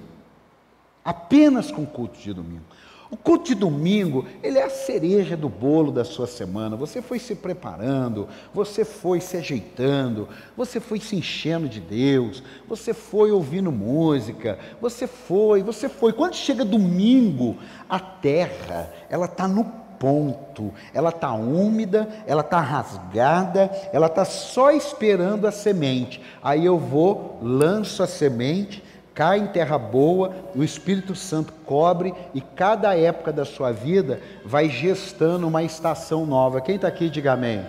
Apenas 1.05 1.70
com 1.70 1.86
cultos 1.86 2.20
de 2.20 2.32
domingo. 2.32 2.65
O 3.09 3.16
culto 3.16 3.45
de 3.45 3.55
domingo, 3.55 4.27
ele 4.43 4.59
é 4.59 4.65
a 4.65 4.70
cereja 4.70 5.37
do 5.37 5.49
bolo 5.49 5.93
da 5.93 6.05
sua 6.05 6.27
semana. 6.27 6.74
Você 6.77 7.01
foi 7.01 7.20
se 7.20 7.37
preparando, 7.37 8.28
você 8.53 8.85
foi 8.85 9.20
se 9.20 9.37
ajeitando, 9.37 10.28
você 10.57 10.81
foi 10.81 10.99
se 10.99 11.15
enchendo 11.15 11.69
de 11.69 11.81
Deus, 11.81 12.43
você 12.69 12.93
foi 12.93 13.31
ouvindo 13.31 13.70
música, 13.70 14.59
você 14.81 15.07
foi, 15.07 15.62
você 15.62 15.89
foi. 15.89 16.12
Quando 16.12 16.35
chega 16.35 16.65
domingo, 16.65 17.57
a 17.89 18.01
terra, 18.01 18.93
ela 19.09 19.27
está 19.27 19.47
no 19.47 19.65
ponto, 19.99 20.74
ela 20.93 21.11
está 21.11 21.33
úmida, 21.33 22.09
ela 22.27 22.41
está 22.41 22.61
rasgada, 22.61 23.70
ela 23.93 24.07
está 24.07 24.24
só 24.24 24.73
esperando 24.73 25.47
a 25.47 25.53
semente. 25.53 26.20
Aí 26.43 26.65
eu 26.65 26.77
vou, 26.77 27.39
lanço 27.41 28.03
a 28.03 28.07
semente 28.07 28.83
cai 29.16 29.38
em 29.38 29.47
terra 29.47 29.78
boa, 29.78 30.36
o 30.55 30.62
Espírito 30.62 31.14
Santo 31.14 31.51
cobre 31.64 32.14
e 32.34 32.40
cada 32.43 32.94
época 32.94 33.32
da 33.32 33.47
sua 33.47 33.72
vida 33.72 34.20
vai 34.44 34.68
gestando 34.68 35.48
uma 35.48 35.62
estação 35.62 36.26
nova. 36.26 36.60
Quem 36.60 36.76
está 36.76 36.86
aqui, 36.86 37.09
diga 37.09 37.32
amém. 37.32 37.64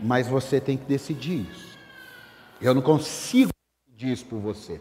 Mas 0.00 0.26
você 0.26 0.60
tem 0.60 0.76
que 0.76 0.86
decidir 0.86 1.46
isso. 1.48 1.78
Eu 2.60 2.74
não 2.74 2.82
consigo 2.82 3.52
decidir 3.86 4.12
isso 4.12 4.24
por 4.24 4.40
você. 4.40 4.80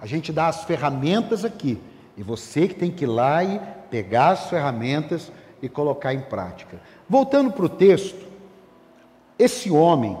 A 0.00 0.04
gente 0.04 0.32
dá 0.32 0.48
as 0.48 0.64
ferramentas 0.64 1.44
aqui 1.44 1.80
e 2.16 2.22
você 2.24 2.66
que 2.66 2.74
tem 2.74 2.90
que 2.90 3.04
ir 3.04 3.08
lá 3.08 3.44
e 3.44 3.60
pegar 3.88 4.30
as 4.30 4.50
ferramentas 4.50 5.30
e 5.62 5.68
colocar 5.68 6.12
em 6.12 6.22
prática. 6.22 6.80
Voltando 7.08 7.52
para 7.52 7.66
o 7.66 7.68
texto, 7.68 8.26
esse 9.38 9.70
homem, 9.70 10.18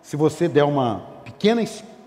se 0.00 0.16
você 0.16 0.48
der 0.48 0.64
uma 0.64 1.00
pequena, 1.24 1.62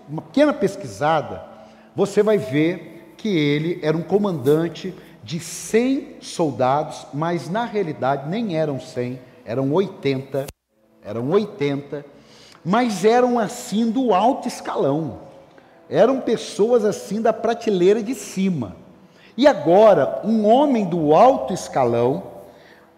uma 0.08 0.22
pequena 0.22 0.52
pesquisada, 0.52 1.57
você 1.98 2.22
vai 2.22 2.38
ver 2.38 3.12
que 3.16 3.28
ele 3.28 3.80
era 3.82 3.96
um 3.96 4.02
comandante 4.02 4.94
de 5.24 5.40
100 5.40 6.18
soldados, 6.20 7.08
mas 7.12 7.50
na 7.50 7.64
realidade 7.64 8.28
nem 8.28 8.56
eram 8.56 8.78
100, 8.78 9.18
eram 9.44 9.72
80, 9.72 10.46
eram 11.02 11.28
80, 11.28 12.06
mas 12.64 13.04
eram 13.04 13.36
assim 13.36 13.90
do 13.90 14.14
alto 14.14 14.46
escalão. 14.46 15.22
Eram 15.90 16.20
pessoas 16.20 16.84
assim 16.84 17.20
da 17.20 17.32
prateleira 17.32 18.00
de 18.00 18.14
cima. 18.14 18.76
E 19.36 19.44
agora, 19.44 20.20
um 20.22 20.46
homem 20.46 20.84
do 20.84 21.12
alto 21.12 21.52
escalão 21.52 22.22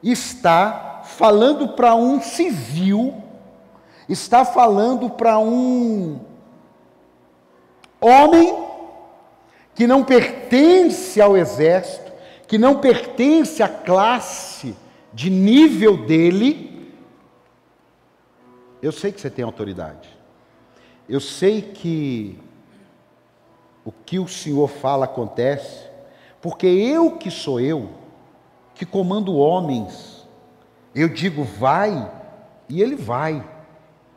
está 0.03 1.01
falando 1.05 1.69
para 1.69 1.95
um 1.95 2.21
civil, 2.21 3.15
está 4.07 4.45
falando 4.45 5.09
para 5.09 5.39
um 5.39 6.21
homem 7.99 8.70
que 9.81 9.87
não 9.87 10.05
pertence 10.05 11.23
ao 11.23 11.39
exército, 11.39 12.13
que 12.47 12.59
não 12.59 12.83
pertence 12.83 13.63
à 13.63 13.69
classe 13.69 14.77
de 15.11 15.31
nível 15.31 16.05
dele, 16.05 16.93
eu 18.83 18.93
sei 18.93 19.11
que 19.11 19.19
você 19.19 19.31
tem 19.31 19.43
autoridade. 19.43 20.07
Eu 21.09 21.19
sei 21.19 21.63
que 21.63 22.39
o 23.83 23.91
que 23.91 24.19
o 24.19 24.29
Senhor 24.29 24.69
fala 24.69 25.07
acontece, 25.07 25.87
porque 26.43 26.67
eu 26.67 27.13
que 27.13 27.31
sou 27.31 27.59
eu, 27.59 27.89
que 28.75 28.85
comando 28.85 29.35
homens, 29.35 30.29
eu 30.95 31.09
digo 31.09 31.43
vai, 31.43 32.13
e 32.69 32.83
ele 32.83 32.97
vai. 32.97 33.43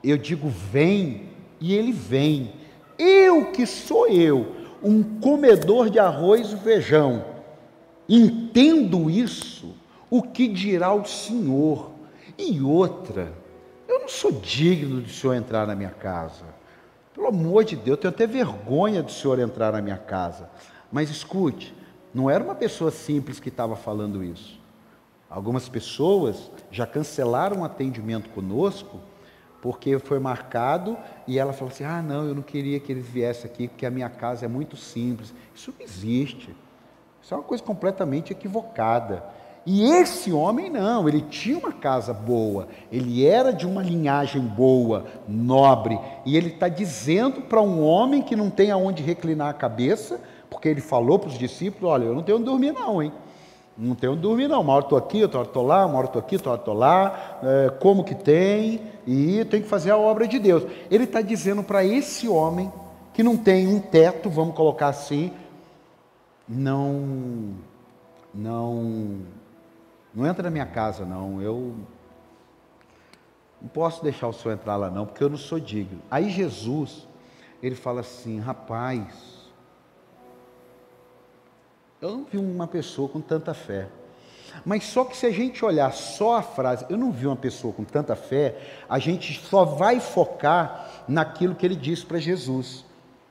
Eu 0.04 0.18
digo 0.18 0.50
vem, 0.50 1.30
e 1.62 1.74
ele 1.74 1.94
vem. 1.94 2.52
Eu 3.00 3.54
que 3.54 3.66
sou 3.66 4.10
eu, 4.10 4.63
um 4.84 5.20
comedor 5.20 5.90
de 5.90 5.98
arroz 5.98 6.52
e 6.52 6.58
feijão. 6.58 7.24
Entendo 8.08 9.10
isso, 9.10 9.74
o 10.10 10.22
que 10.22 10.48
dirá 10.48 10.94
o 10.94 11.06
Senhor? 11.06 11.92
E 12.38 12.62
outra, 12.62 13.32
eu 13.88 14.00
não 14.00 14.10
sou 14.10 14.32
digno 14.32 15.02
do 15.02 15.10
Senhor 15.10 15.34
entrar 15.34 15.66
na 15.66 15.76
minha 15.76 15.90
casa. 15.90 16.46
Pelo 17.14 17.28
amor 17.28 17.64
de 17.64 17.76
Deus, 17.76 17.90
eu 17.90 17.98
tenho 17.98 18.14
até 18.14 18.28
vergonha 18.28 19.02
do 19.02 19.12
Senhor 19.12 19.40
entrar 19.40 19.72
na 19.72 19.82
minha 19.82 19.98
casa. 19.98 20.50
Mas 20.92 21.10
escute, 21.10 21.74
não 22.14 22.30
era 22.30 22.44
uma 22.44 22.56
pessoa 22.56 22.92
simples 22.92 23.40
que 23.40 23.50
estava 23.50 23.76
falando 23.76 24.24
isso. 24.24 24.60
Algumas 25.30 25.70
pessoas 25.70 26.52
já 26.70 26.86
cancelaram 26.86 27.60
um 27.60 27.64
atendimento 27.64 28.30
conosco 28.30 29.00
porque 29.64 29.98
foi 29.98 30.20
marcado 30.20 30.98
e 31.26 31.40
ela 31.40 31.54
falou 31.54 31.74
assim: 31.74 31.86
ah, 31.86 32.02
não, 32.02 32.28
eu 32.28 32.36
não 32.36 32.42
queria 32.42 32.82
que 32.82 32.92
eles 32.92 33.08
viessem 33.08 33.50
aqui 33.50 33.70
porque 33.70 33.86
a 33.86 33.90
minha 33.90 34.10
casa 34.10 34.44
é 34.44 34.48
muito 34.50 34.76
simples. 34.76 35.34
Isso 35.56 35.74
não 35.80 35.86
existe. 35.86 36.54
Isso 37.22 37.34
é 37.34 37.38
uma 37.38 37.44
coisa 37.44 37.64
completamente 37.64 38.34
equivocada. 38.34 39.24
E 39.66 39.86
esse 39.86 40.34
homem 40.34 40.70
não, 40.70 41.08
ele 41.08 41.22
tinha 41.22 41.58
uma 41.58 41.72
casa 41.72 42.14
boa, 42.14 42.68
ele 42.92 43.26
era 43.26 43.54
de 43.54 43.66
uma 43.66 43.82
linhagem 43.82 44.42
boa, 44.42 45.06
nobre, 45.26 45.98
e 46.26 46.36
ele 46.36 46.50
está 46.50 46.68
dizendo 46.68 47.44
para 47.44 47.62
um 47.62 47.82
homem 47.82 48.22
que 48.22 48.36
não 48.36 48.50
tem 48.50 48.70
aonde 48.70 49.02
reclinar 49.02 49.48
a 49.48 49.54
cabeça, 49.54 50.20
porque 50.50 50.68
ele 50.68 50.82
falou 50.82 51.18
para 51.18 51.30
os 51.30 51.38
discípulos: 51.38 51.90
olha, 51.90 52.04
eu 52.04 52.14
não 52.14 52.22
tenho 52.22 52.38
onde 52.38 52.48
dormir, 52.48 52.74
não, 52.74 53.02
hein? 53.02 53.14
Não 53.78 53.96
tenho 53.96 54.16
dormir, 54.16 54.48
não. 54.48 54.62
Uma 54.62 54.74
hora 54.74 54.86
estou 54.86 54.98
aqui, 54.98 55.24
outra 55.24 55.40
hora 55.40 55.48
estou 55.48 55.64
lá, 55.66 55.86
uma 55.86 55.98
hora 55.98 56.08
estou 56.08 56.20
aqui, 56.20 56.36
outra 56.36 56.52
hora 56.52 56.60
estou 56.60 56.74
lá. 56.74 57.40
É, 57.42 57.70
como 57.80 58.04
que 58.04 58.14
tem? 58.14 58.82
E 59.06 59.44
tem 59.46 59.62
que 59.62 59.68
fazer 59.68 59.92
a 59.92 59.98
obra 59.98 60.28
de 60.28 60.38
Deus. 60.40 60.64
Ele 60.92 61.06
está 61.06 61.22
dizendo 61.22 61.64
para 61.64 61.84
esse 61.84 62.28
homem 62.28 62.72
que 63.14 63.24
não 63.24 63.38
tem 63.38 63.68
um 63.68 63.80
teto, 63.80 64.30
vamos 64.30 64.56
colocar 64.56 64.88
assim, 64.88 65.32
não 66.48 67.56
não 68.34 69.22
não 70.14 70.26
entra 70.26 70.44
na 70.44 70.50
minha 70.50 70.66
casa 70.66 71.06
não, 71.06 71.40
eu 71.42 71.76
não 73.62 73.70
posso 73.70 74.04
deixar 74.04 74.28
o 74.28 74.34
senhor 74.34 74.56
entrar 74.56 74.76
lá 74.76 74.90
não, 74.90 75.06
porque 75.06 75.24
eu 75.24 75.30
não 75.30 75.38
sou 75.38 75.60
digno. 75.60 76.02
Aí 76.10 76.30
Jesus, 76.30 77.08
ele 77.62 77.76
fala 77.76 78.02
assim, 78.02 78.40
rapaz, 78.40 79.33
eu 82.04 82.12
não 82.12 82.26
vi 82.26 82.38
uma 82.38 82.68
pessoa 82.68 83.08
com 83.08 83.22
tanta 83.22 83.54
fé. 83.54 83.88
Mas 84.66 84.84
só 84.84 85.06
que 85.06 85.16
se 85.16 85.26
a 85.26 85.32
gente 85.32 85.64
olhar 85.64 85.94
só 85.94 86.36
a 86.36 86.42
frase, 86.42 86.86
eu 86.90 86.98
não 86.98 87.14
vi 87.14 87.26
uma 87.26 87.36
pessoa 87.36 87.74
com 87.74 87.86
tanta 87.86 88.14
fé, 88.14 88.58
a 88.90 89.00
gente 89.00 89.40
só 89.40 89.64
vai 89.64 90.02
focar 90.02 91.06
naquilo 91.08 91.56
que 91.56 91.66
ele 91.66 91.78
disse 91.78 92.06
para 92.06 92.20
Jesus. 92.20 92.84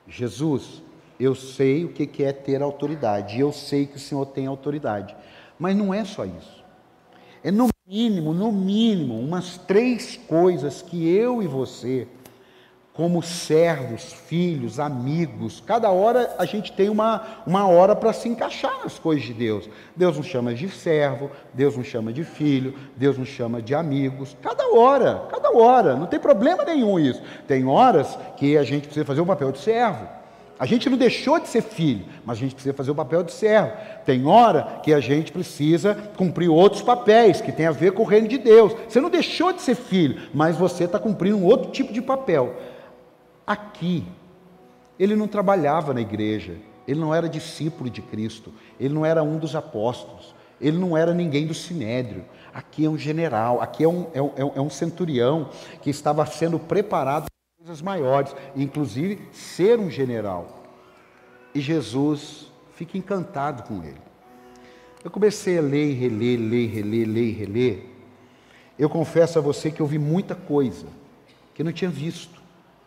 Jesus, 0.09 0.83
eu 1.21 1.35
sei 1.35 1.85
o 1.85 1.93
que 1.93 2.25
é 2.25 2.33
ter 2.33 2.63
autoridade, 2.63 3.39
eu 3.39 3.53
sei 3.53 3.87
que 3.87 3.97
o 3.97 4.01
Senhor 4.01 4.25
tem 4.25 4.47
autoridade. 4.47 5.15
Mas 5.59 5.77
não 5.77 5.93
é 5.93 6.03
só 6.07 6.25
isso. 6.25 6.65
É 7.45 7.51
no 7.51 7.69
mínimo, 7.87 8.33
no 8.33 8.51
mínimo, 8.51 9.21
umas 9.21 9.59
três 9.59 10.17
coisas 10.17 10.81
que 10.81 11.07
eu 11.07 11.43
e 11.43 11.47
você 11.47 12.09
como 12.95 13.23
servos, 13.23 14.13
filhos, 14.13 14.79
amigos. 14.79 15.63
Cada 15.67 15.91
hora 15.91 16.35
a 16.39 16.45
gente 16.45 16.73
tem 16.73 16.91
uma, 16.91 17.23
uma 17.47 17.67
hora 17.67 17.97
para 17.97 18.13
se 18.13 18.29
encaixar 18.29 18.81
nas 18.85 18.99
coisas 18.99 19.25
de 19.25 19.33
Deus. 19.33 19.69
Deus 19.97 20.19
nos 20.19 20.27
chama 20.27 20.53
de 20.53 20.69
servo, 20.69 21.31
Deus 21.55 21.77
nos 21.77 21.87
chama 21.87 22.13
de 22.13 22.23
filho, 22.23 22.75
Deus 22.95 23.17
nos 23.17 23.29
chama 23.29 23.63
de 23.63 23.75
amigos. 23.75 24.37
Cada 24.43 24.67
hora, 24.69 25.27
cada 25.31 25.51
hora, 25.57 25.97
não 25.97 26.07
tem 26.07 26.21
problema 26.21 26.65
nenhum 26.65 26.99
isso. 26.99 27.23
Tem 27.49 27.67
horas 27.67 28.19
que 28.37 28.59
a 28.59 28.63
gente 28.63 28.85
precisa 28.85 29.07
fazer 29.07 29.23
o 29.23 29.27
papel 29.27 29.53
de 29.53 29.59
servo. 29.59 30.07
A 30.59 30.67
gente 30.67 30.89
não 30.89 30.97
deixou 30.97 31.41
de 31.41 31.49
ser 31.49 31.63
filho, 31.63 32.05
mas 32.25 32.37
a 32.37 32.41
gente 32.41 32.55
precisa 32.55 32.75
fazer 32.75 32.93
o 32.93 32.95
papel 32.95 33.25
de 33.25 33.33
servo. 33.33 33.73
Tem 34.05 34.25
hora 34.27 34.81
que 34.83 34.93
a 34.95 35.01
gente 35.01 35.33
precisa 35.33 35.97
cumprir 36.17 36.49
outros 36.49 36.83
papéis 36.83 37.41
que 37.41 37.51
tem 37.51 37.67
a 37.67 37.73
ver 37.73 37.93
com 37.93 38.03
o 38.03 38.07
reino 38.07 38.29
de 38.29 38.39
Deus. 38.39 38.73
Você 38.89 39.01
não 39.01 39.11
deixou 39.11 39.53
de 39.53 39.61
ser 39.61 39.75
filho, 39.75 40.29
mas 40.33 40.57
você 40.57 40.85
está 40.85 41.01
cumprindo 41.01 41.37
um 41.39 41.45
outro 41.45 41.73
tipo 41.73 41.93
de 41.93 42.01
papel. 42.01 42.55
Aqui, 43.47 44.07
ele 44.99 45.17
não 45.17 45.27
trabalhava 45.27 45.93
na 45.93 46.01
igreja, 46.01 46.57
ele 46.87 47.01
não 47.01 47.15
era 47.15 47.29
discípulo 47.29 47.91
de 47.91 48.01
Cristo, 48.01 48.53
ele 48.79 48.95
não 48.95 49.05
era 49.05 49.23
um 49.23 49.39
dos 49.39 49.57
apóstolos, 49.57 50.35
ele 50.61 50.79
não 50.79 50.97
era 50.97 51.13
ninguém 51.13 51.47
do 51.47 51.55
sinédrio. 51.55 52.25
Aqui 52.55 52.85
é 52.85 52.89
um 52.89 52.99
general, 52.99 53.61
aqui 53.61 53.83
é 53.85 53.89
um, 53.89 54.07
é 54.15 54.23
um, 54.23 54.53
é 54.55 54.61
um 54.61 54.71
centurião 54.71 55.51
que 55.81 55.91
estava 55.91 56.25
sendo 56.27 56.59
preparado 56.59 57.25
para 57.25 57.65
coisas 57.65 57.83
maiores, 57.83 58.35
inclusive 58.55 59.21
ser 59.33 59.79
um 59.79 59.91
general. 59.91 60.63
E 61.55 61.61
Jesus 61.61 62.51
fica 62.75 62.97
encantado 62.97 63.63
com 63.65 63.83
ele. 63.83 64.01
Eu 65.05 65.11
comecei 65.11 65.59
a 65.59 65.63
ler 65.63 65.91
e 65.91 65.95
reler, 65.95 66.39
ler, 66.39 66.69
reler, 66.69 67.09
ler 67.09 67.25
e 67.25 67.33
reler. 67.33 67.87
Eu 68.79 68.89
confesso 68.89 69.39
a 69.39 69.43
você 69.43 69.71
que 69.71 69.81
eu 69.81 69.87
vi 69.87 69.99
muita 69.99 70.35
coisa 70.35 70.87
que 71.55 71.63
eu 71.63 71.65
não 71.65 71.73
tinha 71.73 71.91
visto 71.91 72.42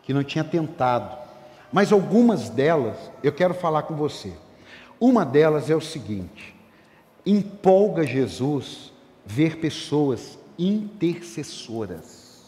que 0.06 0.14
não 0.14 0.22
tinha 0.22 0.44
tentado. 0.44 1.18
Mas 1.72 1.92
algumas 1.92 2.48
delas 2.48 2.96
eu 3.22 3.32
quero 3.32 3.52
falar 3.52 3.82
com 3.82 3.96
você. 3.96 4.32
Uma 5.00 5.26
delas 5.26 5.68
é 5.68 5.74
o 5.74 5.80
seguinte: 5.80 6.54
empolga 7.26 8.06
Jesus 8.06 8.92
ver 9.26 9.58
pessoas 9.58 10.38
intercessoras. 10.56 12.46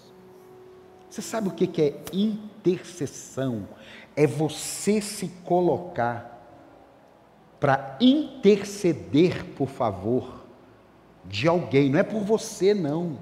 Você 1.10 1.20
sabe 1.20 1.48
o 1.48 1.50
que 1.50 1.82
é 1.82 1.94
intercessão? 2.12 3.66
É 4.14 4.26
você 4.26 5.00
se 5.00 5.26
colocar 5.44 6.36
para 7.58 7.96
interceder 8.00 9.44
por 9.56 9.68
favor 9.68 10.44
de 11.24 11.48
alguém, 11.48 11.90
não 11.90 11.98
é 11.98 12.04
por 12.04 12.20
você, 12.20 12.72
não. 12.72 13.18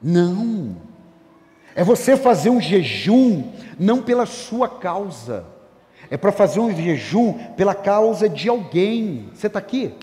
Não. 0.00 0.76
É 1.74 1.84
você 1.84 2.16
fazer 2.16 2.50
um 2.50 2.60
jejum 2.60 3.44
não 3.78 4.02
pela 4.02 4.26
sua 4.26 4.68
causa, 4.68 5.44
é 6.10 6.16
para 6.16 6.32
fazer 6.32 6.60
um 6.60 6.74
jejum 6.74 7.34
pela 7.56 7.74
causa 7.74 8.28
de 8.28 8.48
alguém. 8.48 9.30
Você 9.32 9.46
está 9.46 9.58
aqui? 9.58 9.94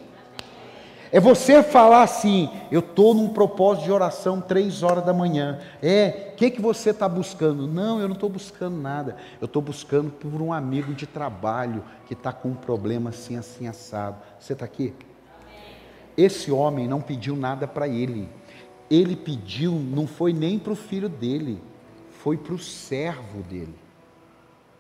É 1.12 1.20
você 1.20 1.64
falar 1.64 2.04
assim: 2.04 2.50
eu 2.72 2.80
estou 2.80 3.14
num 3.14 3.30
propósito 3.30 3.86
de 3.86 3.92
oração 3.92 4.42
três 4.42 4.84
horas 4.84 5.06
da 5.06 5.14
manhã. 5.14 5.60
É, 5.82 6.32
o 6.34 6.36
que, 6.36 6.50
que 6.50 6.62
você 6.62 6.92
está 6.92 7.08
buscando? 7.08 7.68
Não, 7.68 8.00
eu 8.00 8.08
não 8.08 8.16
estou 8.16 8.30
buscando 8.30 8.78
nada. 8.78 9.18
Eu 9.40 9.46
estou 9.46 9.62
buscando 9.62 10.12
por 10.12 10.42
um 10.42 10.52
amigo 10.52 10.94
de 10.94 11.06
trabalho 11.06 11.84
que 12.08 12.14
está 12.14 12.32
com 12.32 12.50
um 12.50 12.56
problema 12.56 13.10
assim, 13.10 13.38
assim, 13.38 13.68
assado. 13.68 14.18
Você 14.40 14.54
está 14.54 14.66
aqui? 14.66 14.94
Esse 16.16 16.52
homem 16.52 16.88
não 16.88 17.00
pediu 17.00 17.36
nada 17.36 17.68
para 17.68 17.88
ele 17.88 18.28
ele 18.90 19.16
pediu, 19.16 19.74
não 19.74 20.08
foi 20.08 20.34
nem 20.34 20.58
para 20.58 20.74
o 20.74 20.76
filho 20.76 21.10
dele, 21.10 21.62
foi 22.20 22.38
para 22.38 22.54
o 22.54 22.60
servo 22.60 23.42
dele, 23.44 23.76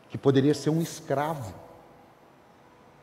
que 0.10 0.18
poderia 0.18 0.54
ser 0.54 0.70
um 0.70 0.82
escravo. 0.82 1.54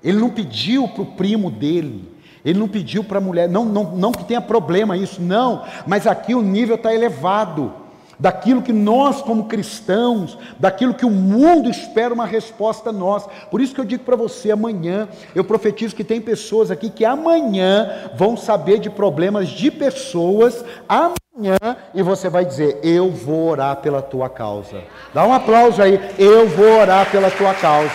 Ele 0.03 0.19
não 0.19 0.31
pediu 0.31 0.89
para 0.89 1.03
o 1.03 1.13
primo 1.13 1.51
dele, 1.51 2.11
ele 2.45 2.59
não 2.59 2.69
pediu 2.69 3.05
para 3.05 3.19
a 3.19 3.21
mulher, 3.21 3.49
não, 3.49 3.65
não, 3.65 3.97
não 3.97 4.13
que 4.13 4.25
tenha 4.25 4.41
problema 4.41 4.97
isso, 4.97 5.21
não, 5.21 5.65
mas 5.87 6.07
aqui 6.07 6.35
o 6.35 6.43
nível 6.43 6.77
está 6.77 6.95
elevado 6.95 7.84
daquilo 8.19 8.63
que 8.63 8.73
nós, 8.73 9.23
como 9.23 9.45
cristãos, 9.45 10.39
daquilo 10.59 10.95
que 10.95 11.05
o 11.05 11.11
mundo 11.11 11.69
espera 11.69 12.15
uma 12.15 12.27
resposta 12.27 12.93
nossa. 12.93 13.29
Por 13.51 13.61
isso 13.61 13.75
que 13.75 13.81
eu 13.81 13.85
digo 13.85 14.05
para 14.05 14.17
você, 14.17 14.51
amanhã, 14.51 15.09
eu 15.35 15.45
profetizo 15.45 15.95
que 15.95 16.05
tem 16.05 16.21
pessoas 16.21 16.71
aqui 16.71 16.91
que 16.91 17.05
amanhã 17.05 18.11
vão 18.15 18.37
saber 18.37 18.79
de 18.79 18.91
problemas 18.91 19.49
de 19.49 19.71
pessoas, 19.71 20.65
amanhã, 20.89 21.57
e 21.95 22.03
você 22.03 22.29
vai 22.29 22.45
dizer: 22.45 22.79
Eu 22.83 23.11
vou 23.11 23.51
orar 23.51 23.77
pela 23.77 24.01
tua 24.01 24.29
causa. 24.29 24.83
Dá 25.13 25.27
um 25.27 25.33
aplauso 25.33 25.83
aí, 25.83 26.01
eu 26.19 26.49
vou 26.49 26.81
orar 26.81 27.11
pela 27.11 27.31
tua 27.31 27.55
causa. 27.55 27.91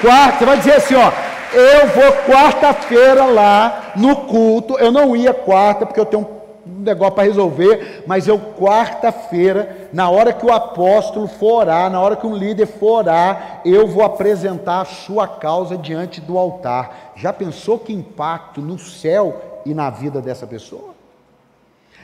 Quarta, 0.00 0.38
você 0.38 0.44
vai 0.44 0.56
dizer 0.58 0.74
assim: 0.74 0.94
Ó. 0.94 1.10
Eu 1.50 1.86
vou 1.88 2.12
quarta-feira 2.26 3.24
lá 3.24 3.92
no 3.96 4.14
culto. 4.16 4.78
Eu 4.78 4.92
não 4.92 5.16
ia 5.16 5.32
quarta 5.32 5.86
porque 5.86 5.98
eu 5.98 6.04
tenho 6.04 6.22
um 6.22 6.37
negócio 6.78 7.14
para 7.14 7.24
resolver, 7.24 8.04
mas 8.06 8.28
eu, 8.28 8.38
quarta-feira, 8.38 9.88
na 9.92 10.08
hora 10.08 10.32
que 10.32 10.46
o 10.46 10.52
apóstolo 10.52 11.26
for 11.26 11.62
orar, 11.62 11.90
na 11.90 12.00
hora 12.00 12.16
que 12.16 12.26
um 12.26 12.36
líder 12.36 12.66
for 12.66 13.04
orar, 13.04 13.60
eu 13.64 13.86
vou 13.86 14.04
apresentar 14.04 14.80
a 14.80 14.84
sua 14.84 15.26
causa 15.26 15.76
diante 15.76 16.20
do 16.20 16.38
altar. 16.38 17.12
Já 17.16 17.32
pensou 17.32 17.78
que 17.78 17.92
impacto 17.92 18.60
no 18.60 18.78
céu 18.78 19.60
e 19.66 19.74
na 19.74 19.90
vida 19.90 20.20
dessa 20.20 20.46
pessoa? 20.46 20.94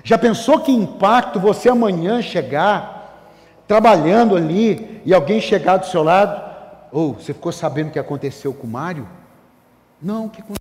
Já 0.03 0.19
pensou 0.19 0.61
que 0.61 0.73
impacto 0.73 1.39
você 1.39 1.69
amanhã 1.69 2.21
chegar, 2.21 3.31
trabalhando 3.67 4.37
ali, 4.37 5.01
e 5.05 5.15
alguém 5.15 5.41
chegar 5.41 5.77
do 5.77 5.87
seu 5.87 6.03
lado? 6.03 6.43
Ou 6.91 7.11
oh, 7.11 7.13
você 7.15 7.33
ficou 7.33 7.53
sabendo 7.53 7.89
o 7.89 7.93
que 7.93 7.99
aconteceu 7.99 8.53
com 8.53 8.67
o 8.67 8.71
Mário? 8.71 9.09
Não, 10.03 10.27
o 10.27 10.31
que 10.31 10.41
aconteceu? 10.41 10.59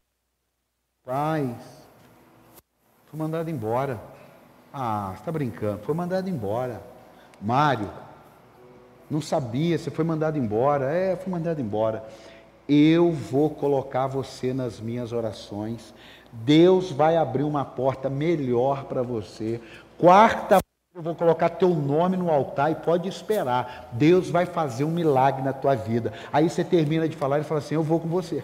Paz 1.05 1.72
foi 3.13 3.19
mandado 3.19 3.51
embora. 3.51 4.01
Ah, 4.73 5.11
você 5.11 5.19
está 5.19 5.31
brincando? 5.31 5.83
Foi 5.83 5.93
mandado 5.93 6.27
embora. 6.27 6.81
Mário, 7.39 7.87
não 9.07 9.21
sabia, 9.21 9.77
você 9.77 9.91
foi 9.91 10.03
mandado 10.03 10.35
embora. 10.35 10.91
É, 10.91 11.15
fui 11.15 11.31
mandado 11.31 11.61
embora. 11.61 12.03
Eu 12.67 13.11
vou 13.11 13.51
colocar 13.51 14.07
você 14.07 14.51
nas 14.51 14.79
minhas 14.79 15.13
orações. 15.13 15.93
Deus 16.31 16.91
vai 16.91 17.15
abrir 17.15 17.43
uma 17.43 17.63
porta 17.63 18.09
melhor 18.09 18.85
para 18.85 19.03
você. 19.03 19.61
Quarta 19.95 20.57
eu 20.95 21.01
vou 21.03 21.13
colocar 21.13 21.49
teu 21.49 21.69
nome 21.69 22.17
no 22.17 22.31
altar 22.31 22.71
e 22.71 22.75
pode 22.75 23.07
esperar. 23.07 23.89
Deus 23.91 24.31
vai 24.31 24.47
fazer 24.47 24.85
um 24.85 24.91
milagre 24.91 25.43
na 25.43 25.53
tua 25.53 25.75
vida. 25.75 26.13
Aí 26.31 26.49
você 26.49 26.63
termina 26.63 27.07
de 27.07 27.15
falar 27.15 27.39
e 27.39 27.43
fala 27.43 27.59
assim: 27.59 27.75
Eu 27.75 27.83
vou 27.83 27.99
com 27.99 28.07
você. 28.07 28.43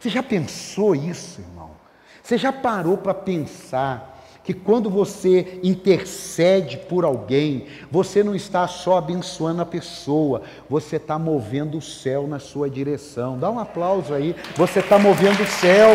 Você 0.00 0.08
já 0.08 0.22
pensou 0.22 0.96
isso, 0.96 1.40
irmão? 1.40 1.85
Você 2.26 2.36
já 2.36 2.52
parou 2.52 2.98
para 2.98 3.14
pensar 3.14 4.20
que 4.42 4.52
quando 4.52 4.90
você 4.90 5.60
intercede 5.62 6.76
por 6.76 7.04
alguém, 7.04 7.66
você 7.88 8.24
não 8.24 8.34
está 8.34 8.66
só 8.66 8.98
abençoando 8.98 9.62
a 9.62 9.64
pessoa, 9.64 10.42
você 10.68 10.96
está 10.96 11.20
movendo 11.20 11.78
o 11.78 11.80
céu 11.80 12.26
na 12.26 12.40
sua 12.40 12.68
direção. 12.68 13.38
Dá 13.38 13.48
um 13.48 13.60
aplauso 13.60 14.12
aí, 14.12 14.34
você 14.56 14.80
está 14.80 14.98
movendo 14.98 15.40
o 15.40 15.46
céu. 15.46 15.90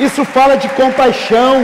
Isso 0.00 0.24
fala 0.24 0.56
de 0.56 0.68
compaixão. 0.70 1.62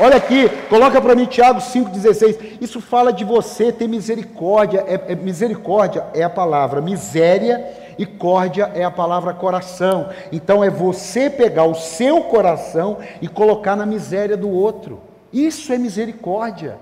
Olha 0.00 0.16
aqui, 0.16 0.48
coloca 0.70 0.98
para 0.98 1.14
mim 1.14 1.26
Tiago 1.26 1.60
5,16. 1.60 2.56
Isso 2.58 2.80
fala 2.80 3.12
de 3.12 3.22
você 3.22 3.70
ter 3.70 3.86
misericórdia. 3.86 4.82
É, 4.88 5.12
é, 5.12 5.14
misericórdia 5.14 6.06
é 6.14 6.22
a 6.22 6.30
palavra 6.30 6.80
miséria 6.80 7.85
e 7.98 8.04
córdia 8.04 8.70
é 8.74 8.84
a 8.84 8.90
palavra 8.90 9.32
coração. 9.32 10.10
Então 10.30 10.62
é 10.62 10.70
você 10.70 11.30
pegar 11.30 11.64
o 11.64 11.74
seu 11.74 12.22
coração 12.22 12.98
e 13.20 13.28
colocar 13.28 13.76
na 13.76 13.86
miséria 13.86 14.36
do 14.36 14.50
outro. 14.50 15.00
Isso 15.32 15.72
é 15.72 15.78
misericórdia. 15.78 16.78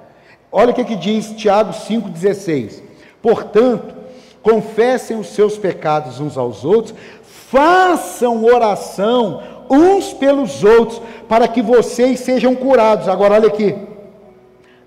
Olha 0.50 0.70
o 0.70 0.74
que, 0.74 0.84
que 0.84 0.96
diz 0.96 1.32
Tiago 1.32 1.72
5,16. 1.72 2.82
Portanto, 3.20 3.94
confessem 4.42 5.18
os 5.18 5.28
seus 5.28 5.56
pecados 5.58 6.20
uns 6.20 6.36
aos 6.36 6.64
outros, 6.64 6.94
façam 7.22 8.44
oração 8.44 9.42
uns 9.70 10.12
pelos 10.12 10.62
outros, 10.62 11.00
para 11.28 11.48
que 11.48 11.62
vocês 11.62 12.20
sejam 12.20 12.54
curados. 12.54 13.08
Agora, 13.08 13.34
olha 13.34 13.48
aqui. 13.48 13.74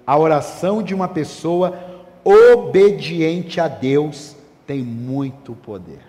A 0.06 0.18
oração 0.18 0.82
de 0.82 0.94
uma 0.94 1.08
pessoa 1.08 1.74
obediente 2.24 3.60
a 3.60 3.68
Deus 3.68 4.36
tem 4.66 4.80
muito 4.80 5.54
poder. 5.54 6.07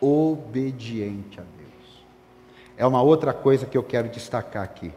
Obediente 0.00 1.40
a 1.40 1.42
Deus. 1.42 2.04
É 2.76 2.86
uma 2.86 3.02
outra 3.02 3.32
coisa 3.32 3.66
que 3.66 3.76
eu 3.76 3.82
quero 3.82 4.08
destacar 4.08 4.62
aqui. 4.62 4.92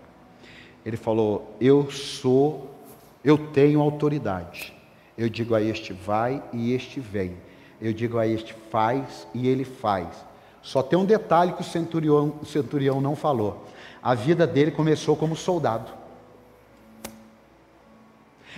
Ele 0.85 0.97
falou: 0.97 1.55
Eu 1.59 1.89
sou, 1.91 2.69
eu 3.23 3.37
tenho 3.37 3.81
autoridade. 3.81 4.73
Eu 5.17 5.29
digo 5.29 5.53
a 5.55 5.61
este 5.61 5.93
vai 5.93 6.41
e 6.53 6.73
este 6.73 6.99
vem. 6.99 7.35
Eu 7.81 7.93
digo 7.93 8.17
a 8.17 8.27
este 8.27 8.53
faz 8.69 9.27
e 9.33 9.47
ele 9.47 9.65
faz. 9.65 10.07
Só 10.61 10.83
tem 10.83 10.97
um 10.97 11.05
detalhe 11.05 11.53
que 11.53 11.61
o 11.61 11.65
centurião, 11.65 12.35
o 12.41 12.45
centurião 12.45 13.01
não 13.01 13.15
falou. 13.15 13.65
A 14.01 14.13
vida 14.13 14.45
dele 14.45 14.71
começou 14.71 15.15
como 15.15 15.35
soldado. 15.35 16.00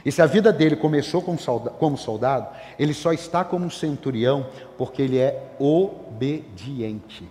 E 0.05 0.11
se 0.11 0.21
a 0.21 0.25
vida 0.25 0.51
dele 0.51 0.75
começou 0.75 1.21
como 1.21 1.97
soldado, 1.97 2.47
ele 2.79 2.93
só 2.93 3.13
está 3.13 3.43
como 3.43 3.69
centurião 3.69 4.47
porque 4.77 5.01
ele 5.01 5.17
é 5.17 5.51
obediente. 5.59 7.27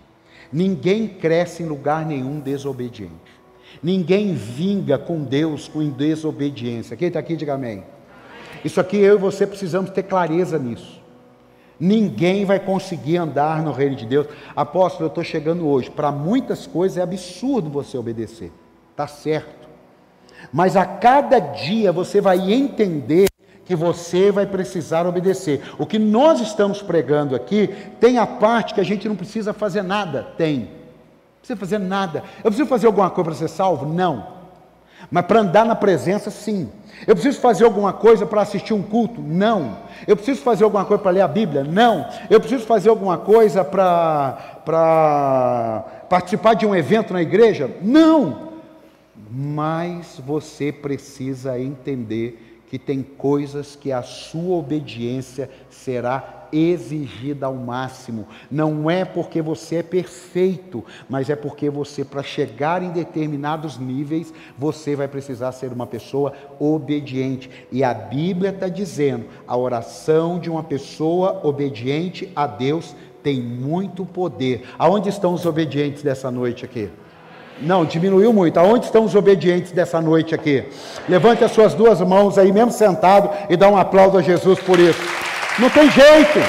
Ninguém 0.51 1.07
cresce 1.07 1.63
em 1.63 1.65
lugar 1.65 2.05
nenhum 2.05 2.39
desobediente. 2.39 3.43
Ninguém 3.81 4.33
vinga 4.33 4.97
com 4.97 5.23
Deus 5.23 5.67
com 5.67 5.87
desobediência. 5.89 6.95
Quem 6.95 7.07
está 7.07 7.19
aqui, 7.19 7.35
diga 7.35 7.55
amém. 7.55 7.83
Isso 8.63 8.79
aqui 8.79 8.97
eu 8.97 9.15
e 9.15 9.19
você 9.19 9.45
precisamos 9.45 9.89
ter 9.89 10.03
clareza 10.03 10.57
nisso. 10.57 11.01
Ninguém 11.79 12.45
vai 12.45 12.59
conseguir 12.59 13.17
andar 13.17 13.61
no 13.61 13.71
reino 13.71 13.95
de 13.95 14.05
Deus. 14.05 14.27
Apóstolo, 14.55 15.05
eu 15.05 15.09
estou 15.09 15.23
chegando 15.23 15.67
hoje. 15.67 15.89
Para 15.89 16.11
muitas 16.11 16.65
coisas 16.67 16.97
é 16.97 17.01
absurdo 17.01 17.69
você 17.69 17.97
obedecer. 17.97 18.51
Está 18.91 19.07
certo. 19.07 19.62
Mas 20.53 20.77
a 20.77 20.85
cada 20.85 21.39
dia 21.39 21.91
você 21.91 22.21
vai 22.21 22.53
entender 22.53 23.27
que 23.65 23.75
você 23.75 24.31
vai 24.31 24.45
precisar 24.45 25.07
obedecer. 25.07 25.63
O 25.79 25.85
que 25.85 25.97
nós 25.97 26.39
estamos 26.39 26.79
pregando 26.81 27.35
aqui 27.35 27.67
tem 27.99 28.19
a 28.19 28.27
parte 28.27 28.75
que 28.75 28.79
a 28.79 28.85
gente 28.85 29.09
não 29.09 29.15
precisa 29.15 29.51
fazer 29.51 29.81
nada. 29.81 30.27
Tem. 30.37 30.59
Não 30.59 31.39
precisa 31.39 31.59
fazer 31.59 31.79
nada. 31.79 32.23
Eu 32.43 32.51
preciso 32.51 32.69
fazer 32.69 32.85
alguma 32.85 33.09
coisa 33.09 33.31
para 33.31 33.39
ser 33.39 33.47
salvo? 33.47 33.87
Não. 33.87 34.43
Mas 35.09 35.25
para 35.25 35.39
andar 35.39 35.65
na 35.65 35.75
presença, 35.75 36.29
sim. 36.29 36.69
Eu 37.07 37.15
preciso 37.15 37.39
fazer 37.39 37.65
alguma 37.65 37.91
coisa 37.91 38.25
para 38.25 38.41
assistir 38.41 38.75
um 38.75 38.83
culto? 38.83 39.21
Não. 39.21 39.77
Eu 40.05 40.15
preciso 40.15 40.41
fazer 40.41 40.63
alguma 40.65 40.85
coisa 40.85 41.01
para 41.01 41.11
ler 41.11 41.21
a 41.21 41.27
Bíblia? 41.27 41.63
Não. 41.63 42.07
Eu 42.29 42.39
preciso 42.39 42.65
fazer 42.65 42.89
alguma 42.89 43.17
coisa 43.17 43.63
para, 43.63 44.63
participar 46.07 46.53
de 46.53 46.67
um 46.67 46.75
evento 46.75 47.11
na 47.11 47.23
igreja? 47.23 47.71
Não 47.81 48.52
mas 49.35 50.21
você 50.23 50.71
precisa 50.71 51.59
entender 51.59 52.61
que 52.67 52.77
tem 52.77 53.01
coisas 53.01 53.75
que 53.75 53.91
a 53.91 54.03
sua 54.03 54.57
obediência 54.57 55.49
será 55.69 56.47
exigida 56.51 57.47
ao 57.47 57.55
máximo. 57.55 58.27
Não 58.49 58.89
é 58.89 59.03
porque 59.03 59.41
você 59.41 59.77
é 59.77 59.83
perfeito, 59.83 60.85
mas 61.09 61.31
é 61.31 61.35
porque 61.35 61.67
você, 61.69 62.05
para 62.05 62.21
chegar 62.21 62.83
em 62.83 62.91
determinados 62.91 63.79
níveis, 63.79 64.31
você 64.55 64.95
vai 64.95 65.07
precisar 65.07 65.51
ser 65.51 65.73
uma 65.73 65.87
pessoa 65.87 66.33
obediente. 66.59 67.49
E 67.71 67.83
a 67.83 67.93
Bíblia 67.93 68.51
está 68.51 68.67
dizendo: 68.67 69.25
a 69.47 69.57
oração 69.57 70.39
de 70.39 70.49
uma 70.49 70.63
pessoa 70.63 71.41
obediente 71.43 72.31
a 72.35 72.45
Deus 72.45 72.95
tem 73.23 73.41
muito 73.41 74.05
poder. 74.05 74.63
Aonde 74.77 75.09
estão 75.09 75.33
os 75.33 75.45
obedientes 75.45 76.03
dessa 76.03 76.29
noite 76.29 76.65
aqui? 76.65 76.89
Não, 77.61 77.85
diminuiu 77.85 78.33
muito. 78.33 78.57
Aonde 78.59 78.85
estão 78.85 79.05
os 79.05 79.15
obedientes 79.15 79.71
dessa 79.71 80.01
noite 80.01 80.33
aqui? 80.33 80.65
Levante 81.07 81.43
as 81.43 81.51
suas 81.51 81.73
duas 81.73 82.01
mãos 82.01 82.37
aí, 82.37 82.51
mesmo 82.51 82.71
sentado, 82.71 83.29
e 83.49 83.55
dá 83.55 83.69
um 83.69 83.77
aplauso 83.77 84.17
a 84.17 84.21
Jesus 84.21 84.59
por 84.59 84.79
isso. 84.79 85.01
Não 85.59 85.69
tem 85.69 85.89
jeito. 85.89 86.39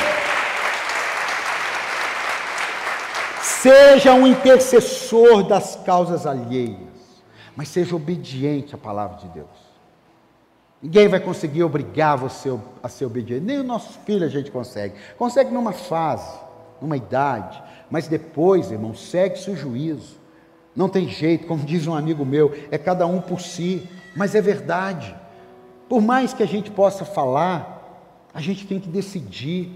Seja 3.43 4.13
um 4.13 4.27
intercessor 4.27 5.43
das 5.45 5.77
causas 5.77 6.27
alheias, 6.27 6.79
mas 7.57 7.69
seja 7.69 7.97
obediente 7.97 8.75
à 8.75 8.79
palavra 8.79 9.17
de 9.19 9.29
Deus. 9.29 9.65
Ninguém 10.83 11.09
vai 11.09 11.19
conseguir 11.19 11.63
obrigar 11.63 12.19
você 12.19 12.55
a 12.83 12.91
ser 12.91 13.07
obediente, 13.07 13.43
nem 13.43 13.59
os 13.59 13.65
nossos 13.65 13.97
filhos 14.05 14.25
a 14.25 14.29
gente 14.29 14.51
consegue. 14.51 14.95
Consegue 15.17 15.51
numa 15.51 15.73
fase, 15.73 16.39
numa 16.79 16.97
idade, 16.97 17.63
mas 17.91 18.07
depois, 18.07 18.71
irmão, 18.71 18.95
segue-se 18.95 19.51
o 19.51 19.57
juízo. 19.57 20.24
Não 20.75 20.89
tem 20.89 21.09
jeito, 21.09 21.47
como 21.47 21.65
diz 21.65 21.87
um 21.87 21.95
amigo 21.95 22.25
meu, 22.25 22.53
é 22.71 22.77
cada 22.77 23.07
um 23.07 23.21
por 23.21 23.41
si, 23.41 23.89
mas 24.17 24.35
é 24.35 24.41
verdade. 24.41 25.15
Por 25.89 26.03
mais 26.03 26.33
que 26.33 26.43
a 26.43 26.47
gente 26.47 26.71
possa 26.71 27.05
falar, 27.05 28.29
a 28.33 28.41
gente 28.41 28.67
tem 28.67 28.81
que 28.81 28.89
decidir. 28.89 29.71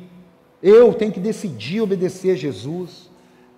Eu 0.60 0.92
tenho 0.92 1.12
que 1.12 1.20
decidir 1.20 1.80
obedecer 1.80 2.32
a 2.32 2.36
Jesus. 2.36 3.08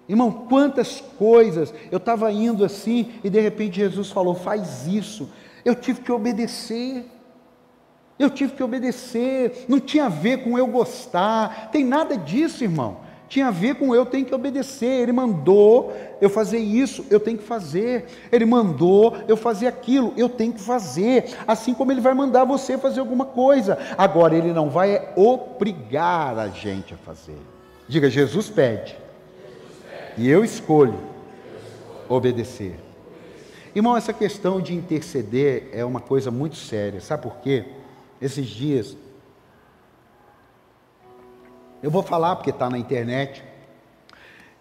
Irmão, 0.06 0.46
quantas 0.48 1.00
coisas 1.18 1.72
eu 1.90 1.96
estava 1.96 2.30
indo 2.30 2.64
assim 2.64 3.12
e 3.24 3.30
de 3.30 3.40
repente 3.40 3.76
Jesus 3.76 4.10
falou: 4.10 4.34
faz 4.34 4.86
isso. 4.86 5.30
Eu 5.64 5.74
tive 5.74 6.02
que 6.02 6.12
obedecer. 6.12 7.06
Eu 8.18 8.28
tive 8.28 8.52
que 8.52 8.62
obedecer. 8.62 9.64
Não 9.66 9.80
tinha 9.80 10.06
a 10.06 10.10
ver 10.10 10.44
com 10.44 10.58
eu 10.58 10.66
gostar. 10.66 11.70
Tem 11.70 11.84
nada 11.84 12.18
disso, 12.18 12.62
irmão 12.62 13.10
tinha 13.31 13.47
a 13.47 13.51
ver 13.52 13.77
com 13.77 13.94
eu 13.94 14.05
tenho 14.05 14.27
que 14.27 14.35
obedecer. 14.35 15.02
Ele 15.02 15.12
mandou 15.12 15.97
eu 16.20 16.28
fazer 16.28 16.59
isso, 16.59 17.07
eu 17.09 17.20
tenho 17.20 17.39
que 17.39 17.44
fazer. 17.44 18.07
Ele 18.31 18.44
mandou 18.44 19.16
eu 19.28 19.36
fazer 19.36 19.69
aquilo, 19.69 20.12
eu 20.16 20.28
tenho 20.28 20.52
que 20.52 20.61
fazer. 20.61 21.36
Assim 21.47 21.73
como 21.73 21.93
ele 21.93 22.01
vai 22.01 22.12
mandar 22.12 22.44
você 22.44 22.77
fazer 22.77 22.98
alguma 22.98 23.24
coisa. 23.24 23.78
Agora, 23.97 24.35
ele 24.35 24.52
não 24.52 24.69
vai 24.69 25.12
obrigar 25.15 26.36
a 26.40 26.48
gente 26.48 26.93
a 26.93 26.97
fazer. 26.97 27.39
Diga, 27.89 28.11
Jesus 28.11 28.51
pede. 28.51 28.98
E 30.19 30.28
eu 30.28 30.44
escolho 30.44 30.98
obedecer. 32.09 32.74
Irmão, 33.73 33.97
essa 33.97 34.12
questão 34.12 34.61
de 34.61 34.74
interceder 34.74 35.69
é 35.73 35.85
uma 35.85 36.01
coisa 36.01 36.32
muito 36.32 36.57
séria. 36.57 37.01
Sabe 37.01 37.23
por 37.23 37.36
quê? 37.36 37.65
Esses 38.20 38.48
dias 38.48 38.97
eu 41.82 41.90
vou 41.90 42.02
falar 42.02 42.36
porque 42.36 42.51
está 42.51 42.69
na 42.69 42.78
internet. 42.78 43.43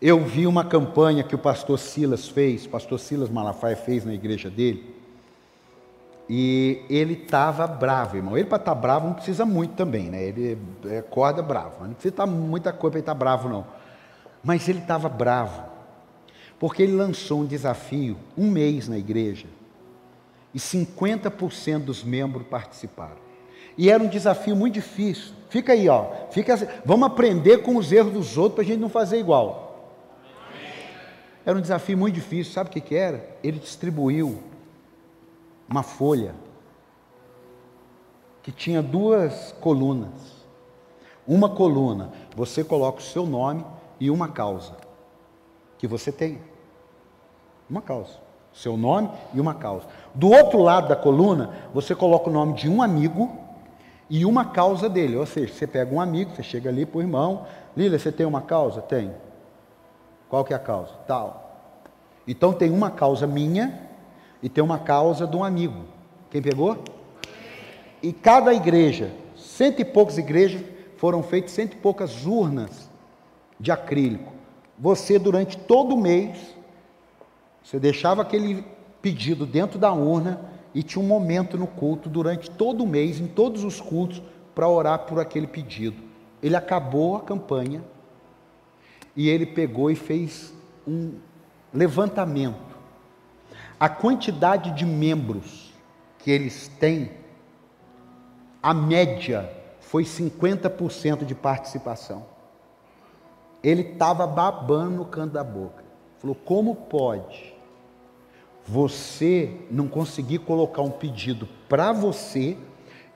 Eu 0.02 0.24
vi 0.24 0.48
uma 0.48 0.64
campanha 0.64 1.24
que 1.24 1.36
o 1.36 1.40
pastor 1.40 1.78
Silas 1.78 2.28
fez, 2.28 2.66
pastor 2.66 3.00
Silas 3.00 3.30
Malafaia 3.30 3.76
fez 3.76 4.06
na 4.06 4.14
igreja 4.14 4.50
dele. 4.50 4.96
E 6.30 6.84
ele 6.90 7.14
estava 7.14 7.66
bravo, 7.66 8.16
irmão. 8.16 8.38
Ele 8.38 8.48
para 8.48 8.58
estar 8.58 8.76
tá 8.76 8.80
bravo 8.80 9.08
não 9.08 9.14
precisa 9.16 9.46
muito 9.46 9.74
também, 9.74 10.10
né? 10.10 10.24
Ele 10.24 10.58
é 10.86 11.02
corda 11.02 11.42
bravo. 11.42 11.84
Não 11.84 11.94
precisa 11.94 12.14
estar 12.14 12.28
tá 12.28 12.32
muita 12.32 12.72
coisa 12.72 12.92
para 12.92 13.00
estar 13.00 13.14
tá 13.14 13.20
bravo, 13.20 13.50
não. 13.50 13.66
Mas 14.44 14.70
ele 14.70 14.80
estava 14.80 15.10
bravo. 15.10 15.64
Porque 16.60 16.84
ele 16.84 16.94
lançou 16.94 17.42
um 17.42 17.46
desafio, 17.46 18.16
um 18.38 18.50
mês 18.50 18.88
na 18.88 18.98
igreja. 18.98 19.48
E 20.54 20.60
50% 20.60 21.80
dos 21.80 22.04
membros 22.04 22.46
participaram. 22.48 23.18
E 23.78 23.90
era 23.90 24.02
um 24.02 24.08
desafio 24.08 24.56
muito 24.56 24.76
difícil. 24.76 25.34
Fica 25.50 25.74
aí, 25.74 25.90
ó. 25.90 26.06
Fica 26.30 26.54
assim. 26.54 26.68
Vamos 26.86 27.08
aprender 27.08 27.64
com 27.64 27.76
os 27.76 27.92
erros 27.92 28.14
dos 28.14 28.38
outros 28.38 28.56
para 28.56 28.64
a 28.64 28.68
gente 28.68 28.80
não 28.80 28.90
fazer 28.90 29.20
igual. 29.20 29.70
Era 31.46 31.58
um 31.58 31.62
desafio 31.62 31.98
muito 31.98 32.16
difícil. 32.16 32.54
Sabe 32.54 32.70
o 32.70 32.72
que, 32.74 32.80
que 32.80 32.96
era? 32.96 33.38
Ele 33.44 33.60
distribuiu 33.60 34.44
uma 35.68 35.84
folha 35.84 36.36
que 38.44 38.52
tinha 38.52 38.82
duas 38.82 39.52
colunas. 39.60 40.40
Uma 41.28 41.50
coluna, 41.50 42.12
você 42.36 42.64
coloca 42.64 43.00
o 43.00 43.04
seu 43.04 43.26
nome 43.26 43.64
e 44.00 44.10
uma 44.10 44.30
causa 44.30 44.78
que 45.78 45.88
você 45.88 46.12
tem. 46.12 46.40
Uma 47.70 47.82
causa. 47.82 48.14
Seu 48.52 48.76
nome 48.76 49.10
e 49.34 49.40
uma 49.40 49.54
causa. 49.54 49.86
Do 50.14 50.30
outro 50.30 50.60
lado 50.60 50.88
da 50.88 50.96
coluna, 50.96 51.54
você 51.74 51.96
coloca 51.96 52.30
o 52.30 52.34
nome 52.34 52.54
de 52.54 52.68
um 52.68 52.82
amigo 52.82 53.49
e 54.10 54.26
uma 54.26 54.46
causa 54.46 54.90
dele. 54.90 55.16
Ou 55.16 55.26
seja, 55.26 55.54
você 55.54 55.68
pega 55.68 55.94
um 55.94 56.02
amigo, 56.02 56.36
você 56.36 56.44
chega 56.44 56.70
ali 56.70 56.86
para 56.86 56.98
o 56.98 57.02
irmão, 57.02 57.46
Lília, 57.78 58.00
você 58.00 58.12
tem 58.12 58.26
uma 58.26 58.42
causa? 58.42 58.82
Tem. 58.82 59.14
Qual 60.28 60.44
que 60.44 60.54
é 60.54 60.56
a 60.56 60.60
causa? 60.60 60.94
Tal. 61.08 61.46
Então 62.28 62.54
tem 62.54 62.72
uma 62.72 62.92
causa 62.92 63.26
minha 63.26 63.80
e 64.42 64.50
tem 64.50 64.64
uma 64.64 64.80
causa 64.80 65.26
de 65.26 65.36
um 65.36 65.44
amigo. 65.44 65.84
Quem 66.30 66.42
pegou? 66.42 66.84
E 68.02 68.14
cada 68.14 68.54
igreja, 68.54 69.12
cento 69.36 69.82
e 69.82 69.86
poucas 69.86 70.18
igrejas, 70.18 70.62
foram 70.98 71.24
feitas 71.24 71.52
cento 71.52 71.74
e 71.74 71.78
poucas 71.78 72.26
urnas 72.26 72.90
de 73.60 73.72
acrílico. 73.72 74.32
Você, 74.78 75.20
durante 75.20 75.58
todo 75.58 75.96
o 75.96 75.98
mês, 75.98 76.56
você 77.64 77.80
deixava 77.80 78.22
aquele 78.22 78.64
pedido 79.02 79.46
dentro 79.46 79.78
da 79.80 79.92
urna 79.92 80.42
e 80.80 80.84
tinha 80.84 81.04
um 81.04 81.08
momento 81.08 81.58
no 81.58 81.68
culto 81.68 82.08
durante 82.08 82.50
todo 82.50 82.86
o 82.86 82.88
mês, 82.88 83.20
em 83.20 83.28
todos 83.28 83.66
os 83.66 83.82
cultos, 83.82 84.24
para 84.56 84.66
orar 84.66 85.00
por 85.00 85.20
aquele 85.20 85.46
pedido. 85.46 86.02
Ele 86.42 86.56
acabou 86.56 87.18
a 87.18 87.22
campanha 87.22 87.84
e 89.14 89.28
ele 89.28 89.46
pegou 89.46 89.92
e 89.92 89.96
fez 89.96 90.54
um 90.88 91.16
levantamento. 91.74 92.78
A 93.78 93.90
quantidade 93.90 94.72
de 94.72 94.86
membros 94.86 95.74
que 96.18 96.32
eles 96.32 96.70
têm, 96.80 97.12
a 98.64 98.74
média 98.74 99.52
foi 99.82 100.06
50% 100.06 101.26
de 101.26 101.36
participação. 101.36 102.26
Ele 103.62 103.82
estava 103.82 104.26
babando 104.26 104.96
no 104.96 105.06
canto 105.06 105.34
da 105.34 105.44
boca. 105.44 105.84
Falou: 106.20 106.38
como 106.38 106.74
pode 106.74 107.54
você 108.70 109.52
não 109.72 109.88
conseguir 109.88 110.38
colocar 110.40 110.84
um 110.84 110.92
pedido 110.92 111.48
para 111.68 111.92
você 111.92 112.56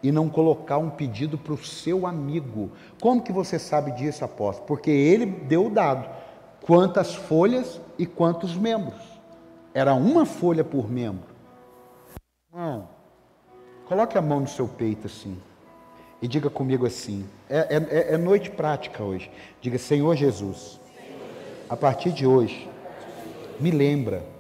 e 0.02 0.12
não 0.12 0.28
colocar 0.28 0.80
um 0.80 0.90
pedido 0.90 1.38
para 1.38 1.54
o 1.54 1.64
seu 1.64 2.08
amigo? 2.08 2.72
Como 3.00 3.22
que 3.22 3.32
você 3.32 3.60
sabe 3.60 3.92
disso, 3.92 4.26
apóstolo? 4.26 4.66
Porque 4.66 4.90
ele 4.90 5.28
deu 5.28 5.68
o 5.68 5.70
dado: 5.70 6.10
quantas 6.64 7.14
folhas 7.14 7.80
e 8.00 8.06
quantos 8.08 8.56
membros. 8.56 9.00
Era 9.76 9.94
uma 9.94 10.26
folha 10.26 10.64
por 10.64 10.90
membro. 10.90 11.34
Não. 12.52 12.88
Coloque 13.86 14.18
a 14.18 14.22
mão 14.22 14.40
no 14.40 14.48
seu 14.48 14.68
peito 14.68 15.06
assim. 15.06 15.40
E 16.20 16.28
diga 16.28 16.50
comigo 16.50 16.88
assim: 16.88 17.28
é, 17.48 17.78
é, 17.78 18.14
é 18.16 18.18
noite 18.18 18.50
prática 18.50 19.04
hoje. 19.04 19.30
Diga, 19.62 19.78
Senhor 19.78 20.16
Jesus, 20.16 20.80
a 21.70 21.78
partir 21.78 22.12
de 22.12 22.26
hoje, 22.26 22.68
me 23.60 23.70
lembra, 23.70 24.33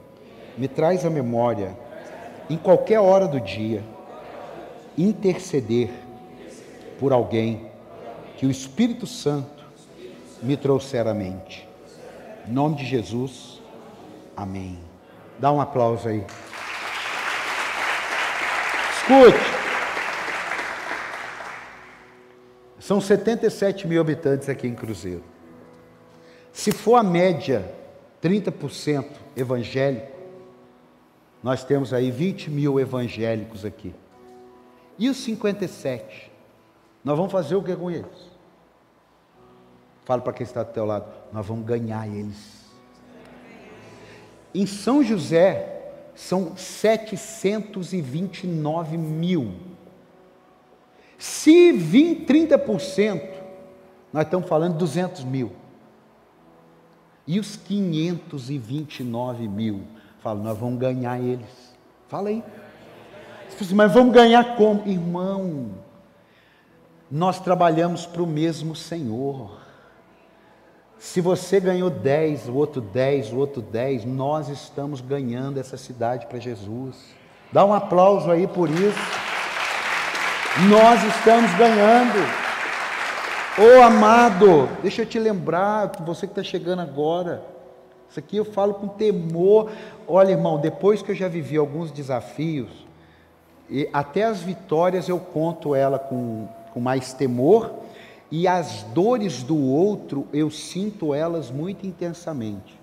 me 0.57 0.67
traz 0.67 1.05
a 1.05 1.09
memória, 1.09 1.75
em 2.49 2.57
qualquer 2.57 2.99
hora 2.99 3.27
do 3.27 3.39
dia, 3.39 3.83
interceder 4.97 5.89
por 6.99 7.11
alguém 7.11 7.71
que 8.37 8.45
o 8.45 8.51
Espírito 8.51 9.07
Santo 9.07 9.63
me 10.41 10.57
trouxer 10.57 11.07
à 11.07 11.13
mente. 11.13 11.67
Em 12.47 12.51
nome 12.51 12.75
de 12.75 12.85
Jesus, 12.85 13.61
amém. 14.35 14.79
Dá 15.39 15.51
um 15.51 15.61
aplauso 15.61 16.07
aí. 16.07 16.23
Escute. 18.97 19.53
São 22.79 22.99
77 22.99 23.87
mil 23.87 24.01
habitantes 24.01 24.49
aqui 24.49 24.67
em 24.67 24.75
Cruzeiro. 24.75 25.23
Se 26.51 26.71
for 26.71 26.97
a 26.97 27.03
média 27.03 27.73
30% 28.21 29.05
evangélico, 29.35 30.22
nós 31.43 31.63
temos 31.63 31.93
aí 31.93 32.09
20 32.09 32.49
mil 32.49 32.79
evangélicos 32.79 33.65
aqui. 33.65 33.93
E 34.97 35.09
os 35.09 35.17
57? 35.17 36.31
Nós 37.03 37.17
vamos 37.17 37.31
fazer 37.31 37.55
o 37.55 37.61
que 37.61 37.75
com 37.75 37.91
eles? 37.91 38.31
Fala 40.05 40.21
para 40.21 40.33
quem 40.33 40.45
está 40.45 40.63
do 40.63 40.71
teu 40.71 40.85
lado, 40.85 41.11
nós 41.31 41.45
vamos 41.45 41.65
ganhar 41.65 42.07
eles. 42.07 42.63
Em 44.55 44.65
São 44.65 45.03
José, 45.03 45.73
são 46.15 46.55
729 46.55 48.97
mil. 48.97 49.53
Se 51.17 51.71
vir 51.71 52.25
30%, 52.25 53.21
nós 54.11 54.25
estamos 54.25 54.47
falando 54.47 54.73
de 54.73 54.79
200 54.79 55.23
mil. 55.23 55.53
E 57.25 57.39
os 57.39 57.55
529 57.55 59.47
mil? 59.47 59.83
Falo, 60.23 60.41
nós 60.41 60.57
vamos 60.57 60.79
ganhar 60.79 61.19
eles. 61.19 61.75
Fala 62.07 62.29
aí. 62.29 62.41
Assim, 63.59 63.75
mas 63.75 63.91
vamos 63.91 64.13
ganhar 64.13 64.55
como? 64.55 64.81
Irmão, 64.87 65.71
nós 67.11 67.41
trabalhamos 67.41 68.05
para 68.05 68.23
o 68.23 68.27
mesmo 68.27 68.73
Senhor. 68.73 69.59
Se 70.97 71.19
você 71.19 71.59
ganhou 71.59 71.89
10, 71.89 72.47
o 72.47 72.55
outro 72.55 72.79
10, 72.79 73.33
o 73.33 73.37
outro 73.37 73.61
10, 73.61 74.05
nós 74.05 74.47
estamos 74.47 75.01
ganhando 75.01 75.59
essa 75.59 75.75
cidade 75.75 76.25
para 76.27 76.39
Jesus. 76.39 76.95
Dá 77.51 77.65
um 77.65 77.73
aplauso 77.73 78.31
aí 78.31 78.47
por 78.47 78.69
isso. 78.69 78.99
Nós 80.69 81.03
estamos 81.03 81.51
ganhando. 81.55 82.17
Ô 83.57 83.79
oh, 83.79 83.83
amado, 83.83 84.69
deixa 84.81 85.01
eu 85.01 85.05
te 85.05 85.19
lembrar, 85.19 85.91
você 85.99 86.25
que 86.25 86.31
está 86.31 86.43
chegando 86.43 86.81
agora. 86.81 87.52
Isso 88.13 88.19
aqui 88.19 88.37
eu 88.37 88.45
falo 88.45 88.75
com 88.75 88.87
temor. 88.87 89.71
Olha, 90.07 90.33
irmão, 90.33 90.61
depois 90.61 91.01
que 91.01 91.09
eu 91.09 91.15
já 91.15 91.27
vivi 91.27 91.57
alguns 91.57 91.91
desafios, 91.91 92.69
e 93.67 93.89
até 93.91 94.23
as 94.23 94.39
vitórias 94.39 95.09
eu 95.09 95.19
conto 95.19 95.73
ela 95.73 95.97
com, 95.97 96.47
com 96.71 96.79
mais 96.79 97.11
temor, 97.11 97.73
e 98.29 98.47
as 98.47 98.83
dores 98.93 99.41
do 99.41 99.57
outro 99.57 100.27
eu 100.31 100.51
sinto 100.51 101.11
elas 101.11 101.49
muito 101.49 101.87
intensamente. 101.87 102.79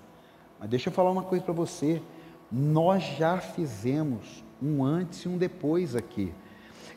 Mas 0.59 0.69
deixa 0.69 0.89
eu 0.89 0.93
falar 0.93 1.13
uma 1.13 1.23
coisa 1.23 1.45
para 1.45 1.55
você: 1.55 2.03
nós 2.51 3.05
já 3.17 3.39
fizemos 3.39 4.43
um 4.61 4.83
antes 4.83 5.21
e 5.21 5.29
um 5.29 5.39
depois 5.39 5.95
aqui. 5.95 6.35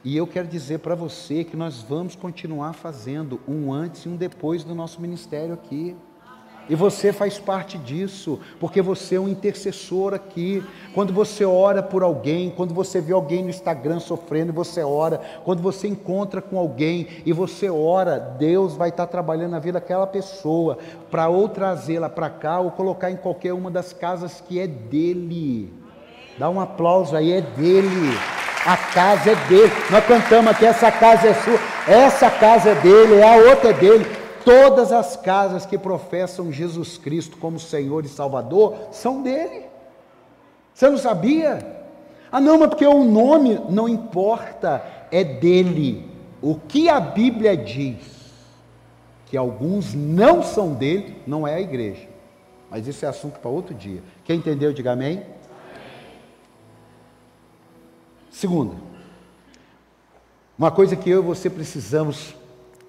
E 0.03 0.17
eu 0.17 0.25
quero 0.25 0.47
dizer 0.47 0.79
para 0.79 0.95
você 0.95 1.43
que 1.43 1.55
nós 1.55 1.83
vamos 1.83 2.15
continuar 2.15 2.73
fazendo 2.73 3.39
um 3.47 3.71
antes 3.71 4.05
e 4.05 4.09
um 4.09 4.15
depois 4.15 4.63
do 4.63 4.73
nosso 4.73 4.99
ministério 4.99 5.53
aqui. 5.53 5.95
E 6.69 6.75
você 6.75 7.11
faz 7.11 7.37
parte 7.37 7.77
disso, 7.77 8.39
porque 8.59 8.81
você 8.81 9.15
é 9.15 9.19
um 9.19 9.27
intercessor 9.27 10.13
aqui. 10.13 10.63
Quando 10.93 11.13
você 11.13 11.43
ora 11.43 11.83
por 11.83 12.03
alguém, 12.03 12.49
quando 12.49 12.73
você 12.73 13.01
vê 13.01 13.11
alguém 13.11 13.43
no 13.43 13.49
Instagram 13.49 13.99
sofrendo 13.99 14.51
e 14.51 14.55
você 14.55 14.81
ora, 14.81 15.19
quando 15.43 15.61
você 15.61 15.87
encontra 15.87 16.41
com 16.41 16.57
alguém 16.57 17.07
e 17.25 17.33
você 17.33 17.69
ora, 17.69 18.17
Deus 18.17 18.75
vai 18.75 18.89
estar 18.89 19.07
trabalhando 19.07 19.51
na 19.51 19.59
vida 19.59 19.73
daquela 19.79 20.07
pessoa 20.07 20.77
para 21.11 21.27
ou 21.27 21.49
trazê-la 21.49 22.09
para 22.09 22.29
cá 22.29 22.59
ou 22.59 22.71
colocar 22.71 23.11
em 23.11 23.17
qualquer 23.17 23.53
uma 23.53 23.69
das 23.69 23.91
casas 23.91 24.41
que 24.47 24.59
é 24.59 24.67
dele. 24.67 25.73
Dá 26.37 26.49
um 26.49 26.61
aplauso 26.61 27.15
aí, 27.15 27.31
é 27.33 27.41
dele. 27.41 28.17
A 28.65 28.77
casa 28.77 29.31
é 29.31 29.35
dele. 29.47 29.71
Nós 29.91 30.05
cantamos 30.05 30.51
aqui: 30.51 30.65
essa 30.65 30.89
casa 30.89 31.27
é 31.27 31.33
sua, 31.33 31.59
essa 31.85 32.29
casa 32.29 32.69
é 32.69 32.75
dele, 32.75 33.21
a 33.21 33.35
outra 33.35 33.71
é 33.71 33.73
dele. 33.73 34.22
Todas 34.43 34.91
as 34.91 35.15
casas 35.15 35.65
que 35.65 35.77
professam 35.77 36.51
Jesus 36.51 36.97
Cristo 36.97 37.37
como 37.37 37.59
Senhor 37.59 38.03
e 38.05 38.09
Salvador 38.09 38.75
são 38.91 39.21
dele. 39.21 39.65
Você 40.73 40.89
não 40.89 40.97
sabia? 40.97 41.83
Ah, 42.31 42.41
não, 42.41 42.57
mas 42.57 42.69
porque 42.69 42.85
o 42.85 43.03
nome 43.03 43.61
não 43.69 43.87
importa, 43.87 44.83
é 45.11 45.23
dele. 45.23 46.09
O 46.41 46.55
que 46.55 46.89
a 46.89 46.99
Bíblia 46.99 47.55
diz 47.55 48.33
que 49.27 49.37
alguns 49.37 49.93
não 49.93 50.43
são 50.43 50.73
dele, 50.73 51.21
não 51.25 51.47
é 51.47 51.55
a 51.55 51.61
igreja. 51.61 52.07
Mas 52.69 52.87
isso 52.87 53.05
é 53.05 53.07
assunto 53.07 53.39
para 53.39 53.49
outro 53.49 53.73
dia. 53.73 54.01
Quem 54.25 54.37
entendeu, 54.37 54.73
diga 54.73 54.91
amém. 54.93 55.23
Segunda, 58.31 58.75
uma 60.57 60.71
coisa 60.71 60.95
que 60.95 61.09
eu 61.09 61.21
e 61.21 61.25
você 61.25 61.51
precisamos 61.51 62.35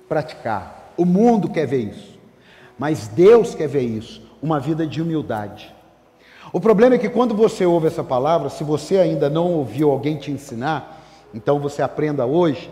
praticar. 0.09 0.84
O 0.97 1.05
mundo 1.05 1.49
quer 1.49 1.67
ver 1.67 1.91
isso, 1.91 2.19
mas 2.79 3.09
Deus 3.09 3.55
quer 3.55 3.69
ver 3.69 3.83
isso, 3.83 4.23
uma 4.43 4.61
vida 4.61 4.87
de 4.87 5.03
humildade. 5.03 5.75
O 6.53 6.61
problema 6.61 6.95
é 6.95 6.99
que 6.99 7.09
quando 7.09 7.35
você 7.35 7.67
ouve 7.67 7.87
essa 7.87 8.05
palavra, 8.05 8.49
se 8.49 8.63
você 8.63 8.99
ainda 8.99 9.29
não 9.29 9.53
ouviu 9.53 9.91
alguém 9.91 10.17
te 10.17 10.31
ensinar, 10.31 11.03
então 11.35 11.59
você 11.59 11.83
aprenda 11.83 12.25
hoje. 12.27 12.71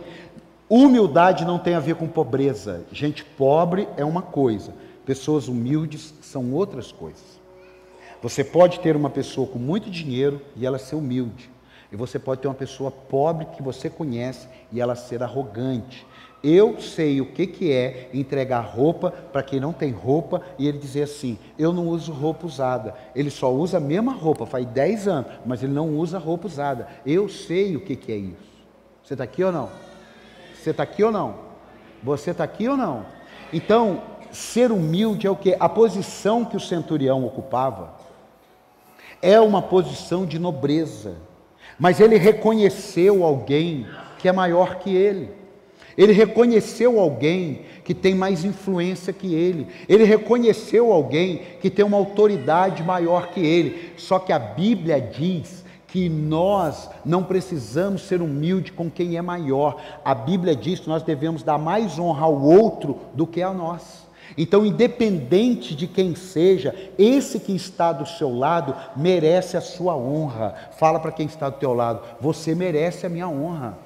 Humildade 0.68 1.44
não 1.44 1.58
tem 1.58 1.74
a 1.74 1.80
ver 1.80 1.96
com 1.96 2.06
pobreza. 2.06 2.84
Gente 2.92 3.24
pobre 3.24 3.88
é 3.96 4.04
uma 4.04 4.22
coisa, 4.22 4.72
pessoas 5.04 5.48
humildes 5.48 6.14
são 6.22 6.52
outras 6.52 6.92
coisas. 6.92 7.40
Você 8.22 8.44
pode 8.44 8.78
ter 8.78 8.94
uma 8.94 9.10
pessoa 9.10 9.48
com 9.48 9.58
muito 9.58 9.90
dinheiro 9.90 10.40
e 10.54 10.64
ela 10.64 10.78
ser 10.78 10.94
humilde. 10.94 11.50
E 11.90 11.96
você 11.96 12.18
pode 12.18 12.40
ter 12.40 12.48
uma 12.48 12.54
pessoa 12.54 12.90
pobre 12.90 13.46
que 13.46 13.62
você 13.62 13.90
conhece 13.90 14.46
e 14.70 14.80
ela 14.80 14.94
ser 14.94 15.22
arrogante. 15.22 16.06
Eu 16.42 16.80
sei 16.80 17.20
o 17.20 17.26
que, 17.26 17.46
que 17.46 17.70
é 17.70 18.10
entregar 18.12 18.60
roupa 18.60 19.12
para 19.12 19.44
quem 19.44 19.60
não 19.60 19.72
tem 19.72 19.92
roupa 19.92 20.42
e 20.58 20.66
ele 20.66 20.78
dizer 20.78 21.04
assim: 21.04 21.38
eu 21.56 21.72
não 21.72 21.86
uso 21.86 22.12
roupa 22.12 22.46
usada. 22.46 22.94
Ele 23.14 23.30
só 23.30 23.52
usa 23.52 23.76
a 23.76 23.80
mesma 23.80 24.12
roupa, 24.12 24.44
faz 24.44 24.66
10 24.66 25.08
anos, 25.08 25.30
mas 25.46 25.62
ele 25.62 25.72
não 25.72 25.96
usa 25.96 26.18
roupa 26.18 26.48
usada. 26.48 26.88
Eu 27.06 27.28
sei 27.28 27.76
o 27.76 27.80
que, 27.80 27.94
que 27.94 28.10
é 28.10 28.16
isso. 28.16 28.52
Você 29.04 29.14
está 29.14 29.22
aqui 29.22 29.44
ou 29.44 29.52
não? 29.52 29.68
Você 30.54 30.70
está 30.70 30.82
aqui 30.82 31.04
ou 31.04 31.12
não? 31.12 31.34
Você 32.02 32.32
está 32.32 32.42
aqui 32.42 32.68
ou 32.68 32.76
não? 32.76 33.06
Então, 33.52 34.02
ser 34.32 34.72
humilde 34.72 35.26
é 35.26 35.30
o 35.30 35.36
que? 35.36 35.56
A 35.60 35.68
posição 35.68 36.44
que 36.44 36.56
o 36.56 36.60
centurião 36.60 37.24
ocupava 37.24 37.94
é 39.20 39.40
uma 39.40 39.62
posição 39.62 40.26
de 40.26 40.40
nobreza. 40.40 41.14
Mas 41.78 42.00
ele 42.00 42.16
reconheceu 42.16 43.22
alguém 43.22 43.86
que 44.18 44.28
é 44.28 44.32
maior 44.32 44.76
que 44.76 44.94
ele. 44.94 45.41
Ele 45.96 46.12
reconheceu 46.12 46.98
alguém 46.98 47.62
que 47.84 47.94
tem 47.94 48.14
mais 48.14 48.44
influência 48.44 49.12
que 49.12 49.34
ele. 49.34 49.66
Ele 49.88 50.04
reconheceu 50.04 50.92
alguém 50.92 51.42
que 51.60 51.70
tem 51.70 51.84
uma 51.84 51.96
autoridade 51.96 52.82
maior 52.82 53.28
que 53.28 53.40
ele. 53.40 53.92
Só 53.96 54.18
que 54.18 54.32
a 54.32 54.38
Bíblia 54.38 55.00
diz 55.00 55.62
que 55.88 56.08
nós 56.08 56.88
não 57.04 57.22
precisamos 57.22 58.02
ser 58.02 58.22
humildes 58.22 58.72
com 58.74 58.90
quem 58.90 59.16
é 59.16 59.22
maior. 59.22 59.76
A 60.02 60.14
Bíblia 60.14 60.56
diz 60.56 60.80
que 60.80 60.88
nós 60.88 61.02
devemos 61.02 61.42
dar 61.42 61.58
mais 61.58 61.98
honra 61.98 62.24
ao 62.24 62.40
outro 62.40 62.98
do 63.12 63.26
que 63.26 63.42
a 63.42 63.52
nós. 63.52 64.02
Então, 64.36 64.64
independente 64.64 65.74
de 65.74 65.86
quem 65.86 66.14
seja, 66.14 66.74
esse 66.98 67.38
que 67.38 67.54
está 67.54 67.92
do 67.92 68.06
seu 68.06 68.34
lado 68.34 68.74
merece 68.96 69.56
a 69.56 69.60
sua 69.60 69.94
honra. 69.94 70.54
Fala 70.78 70.98
para 70.98 71.12
quem 71.12 71.26
está 71.26 71.50
do 71.50 71.58
teu 71.58 71.74
lado, 71.74 72.00
você 72.20 72.54
merece 72.54 73.04
a 73.04 73.10
minha 73.10 73.28
honra. 73.28 73.76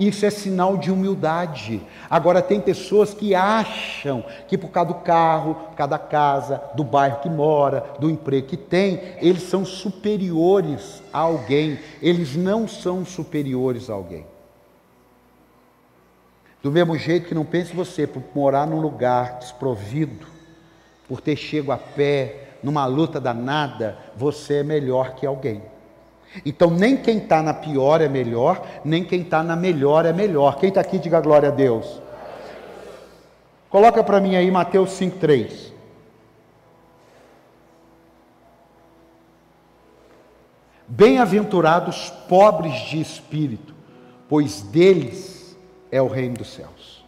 Isso 0.00 0.24
é 0.24 0.30
sinal 0.30 0.78
de 0.78 0.90
humildade. 0.90 1.82
Agora, 2.08 2.40
tem 2.40 2.58
pessoas 2.58 3.12
que 3.12 3.34
acham 3.34 4.24
que 4.48 4.56
por 4.56 4.70
causa 4.70 4.88
do 4.88 4.94
carro, 5.00 5.54
por 5.54 5.74
causa 5.74 5.90
da 5.90 5.98
casa, 5.98 6.62
do 6.74 6.82
bairro 6.82 7.20
que 7.20 7.28
mora, 7.28 7.84
do 7.98 8.08
emprego 8.08 8.46
que 8.46 8.56
tem, 8.56 8.98
eles 9.20 9.42
são 9.42 9.62
superiores 9.62 11.02
a 11.12 11.18
alguém. 11.18 11.78
Eles 12.00 12.34
não 12.34 12.66
são 12.66 13.04
superiores 13.04 13.90
a 13.90 13.92
alguém. 13.92 14.24
Do 16.62 16.72
mesmo 16.72 16.96
jeito 16.96 17.28
que 17.28 17.34
não 17.34 17.44
pense 17.44 17.76
você, 17.76 18.06
por 18.06 18.22
morar 18.34 18.66
num 18.66 18.80
lugar 18.80 19.38
desprovido, 19.38 20.26
por 21.06 21.20
ter 21.20 21.36
chego 21.36 21.72
a 21.72 21.76
pé, 21.76 22.54
numa 22.62 22.86
luta 22.86 23.20
danada, 23.20 23.98
você 24.16 24.60
é 24.60 24.62
melhor 24.62 25.14
que 25.14 25.26
alguém. 25.26 25.60
Então, 26.44 26.70
nem 26.70 26.96
quem 26.96 27.18
está 27.18 27.42
na 27.42 27.52
pior 27.52 28.00
é 28.00 28.08
melhor, 28.08 28.64
nem 28.84 29.04
quem 29.04 29.22
está 29.22 29.42
na 29.42 29.56
melhor 29.56 30.06
é 30.06 30.12
melhor. 30.12 30.58
Quem 30.58 30.68
está 30.68 30.80
aqui, 30.80 30.98
diga 30.98 31.20
glória 31.20 31.48
a 31.48 31.52
Deus. 31.52 32.00
Coloca 33.68 34.02
para 34.02 34.20
mim 34.20 34.36
aí 34.36 34.50
Mateus 34.50 34.90
5,3. 34.90 35.70
Bem-aventurados 40.86 42.10
pobres 42.28 42.74
de 42.88 43.00
espírito, 43.00 43.74
pois 44.28 44.60
deles 44.60 45.56
é 45.90 46.02
o 46.02 46.08
reino 46.08 46.36
dos 46.36 46.52
céus. 46.52 47.04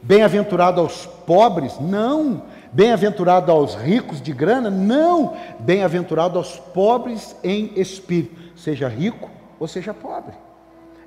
Bem-aventurado 0.00 0.80
aos 0.80 1.04
pobres? 1.04 1.80
Não. 1.80 2.42
Bem-aventurado 2.72 3.50
aos 3.50 3.74
ricos 3.74 4.20
de 4.22 4.32
grana? 4.32 4.70
Não. 4.70 5.36
Bem-aventurado 5.58 6.38
aos 6.38 6.56
pobres 6.56 7.34
em 7.42 7.72
espírito 7.74 8.47
seja 8.58 8.88
rico 8.88 9.30
ou 9.58 9.66
seja 9.66 9.94
pobre. 9.94 10.34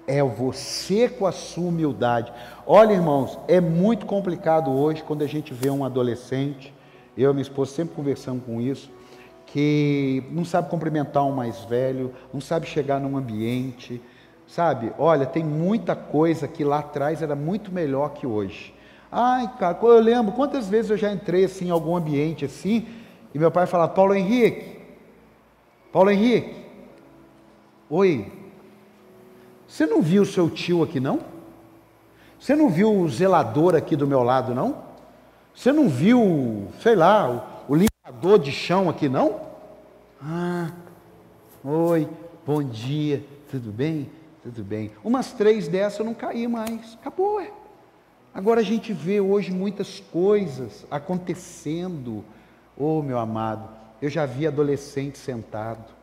É 0.07 0.23
você 0.23 1.07
com 1.07 1.27
a 1.27 1.31
sua 1.31 1.67
humildade. 1.67 2.33
Olha, 2.65 2.93
irmãos, 2.93 3.37
é 3.47 3.61
muito 3.61 4.05
complicado 4.05 4.71
hoje 4.71 5.03
quando 5.03 5.23
a 5.23 5.27
gente 5.27 5.53
vê 5.53 5.69
um 5.69 5.85
adolescente, 5.85 6.73
eu 7.15 7.29
e 7.29 7.33
minha 7.33 7.43
esposa 7.43 7.71
sempre 7.71 7.95
conversamos 7.95 8.43
com 8.43 8.59
isso, 8.59 8.89
que 9.45 10.23
não 10.31 10.45
sabe 10.45 10.69
cumprimentar 10.69 11.25
um 11.25 11.31
mais 11.31 11.63
velho, 11.65 12.13
não 12.33 12.41
sabe 12.41 12.65
chegar 12.65 12.99
num 12.99 13.17
ambiente, 13.17 14.01
sabe? 14.47 14.91
Olha, 14.97 15.25
tem 15.25 15.43
muita 15.43 15.95
coisa 15.95 16.47
que 16.47 16.63
lá 16.63 16.79
atrás 16.79 17.21
era 17.21 17.35
muito 17.35 17.71
melhor 17.71 18.09
que 18.13 18.25
hoje. 18.25 18.73
Ai, 19.11 19.49
cara, 19.59 19.77
eu 19.81 19.99
lembro 19.99 20.31
quantas 20.31 20.69
vezes 20.69 20.89
eu 20.89 20.97
já 20.97 21.11
entrei 21.11 21.45
assim 21.45 21.67
em 21.67 21.71
algum 21.71 21.95
ambiente 21.95 22.45
assim, 22.45 22.87
e 23.33 23.39
meu 23.39 23.51
pai 23.51 23.67
falava, 23.67 23.93
Paulo 23.93 24.15
Henrique, 24.15 24.79
Paulo 25.91 26.09
Henrique, 26.09 26.60
Oi, 27.93 28.31
você 29.67 29.85
não 29.85 30.01
viu 30.01 30.23
seu 30.23 30.49
tio 30.49 30.81
aqui 30.81 30.97
não? 30.97 31.19
Você 32.39 32.55
não 32.55 32.69
viu 32.69 32.89
o 32.89 33.09
zelador 33.09 33.75
aqui 33.75 33.97
do 33.97 34.07
meu 34.07 34.23
lado 34.23 34.55
não? 34.55 34.81
Você 35.53 35.73
não 35.73 35.89
viu, 35.89 36.69
sei 36.79 36.95
lá, 36.95 37.29
o, 37.67 37.73
o 37.73 37.75
limpador 37.75 38.39
de 38.39 38.49
chão 38.49 38.89
aqui 38.89 39.09
não? 39.09 39.41
Ah, 40.23 40.71
oi, 41.65 42.07
bom 42.45 42.63
dia, 42.63 43.25
tudo 43.49 43.73
bem? 43.73 44.09
Tudo 44.41 44.63
bem. 44.63 44.93
Umas 45.03 45.33
três 45.33 45.67
dessas 45.67 45.99
eu 45.99 46.05
não 46.05 46.13
caí 46.13 46.47
mais. 46.47 46.93
Acabou, 46.93 47.41
é. 47.41 47.51
Agora 48.33 48.61
a 48.61 48.63
gente 48.63 48.93
vê 48.93 49.19
hoje 49.19 49.51
muitas 49.51 49.99
coisas 49.99 50.85
acontecendo. 50.89 52.23
Oh, 52.77 53.01
meu 53.01 53.19
amado, 53.19 53.67
eu 54.01 54.09
já 54.09 54.25
vi 54.25 54.47
adolescente 54.47 55.17
sentado 55.17 55.99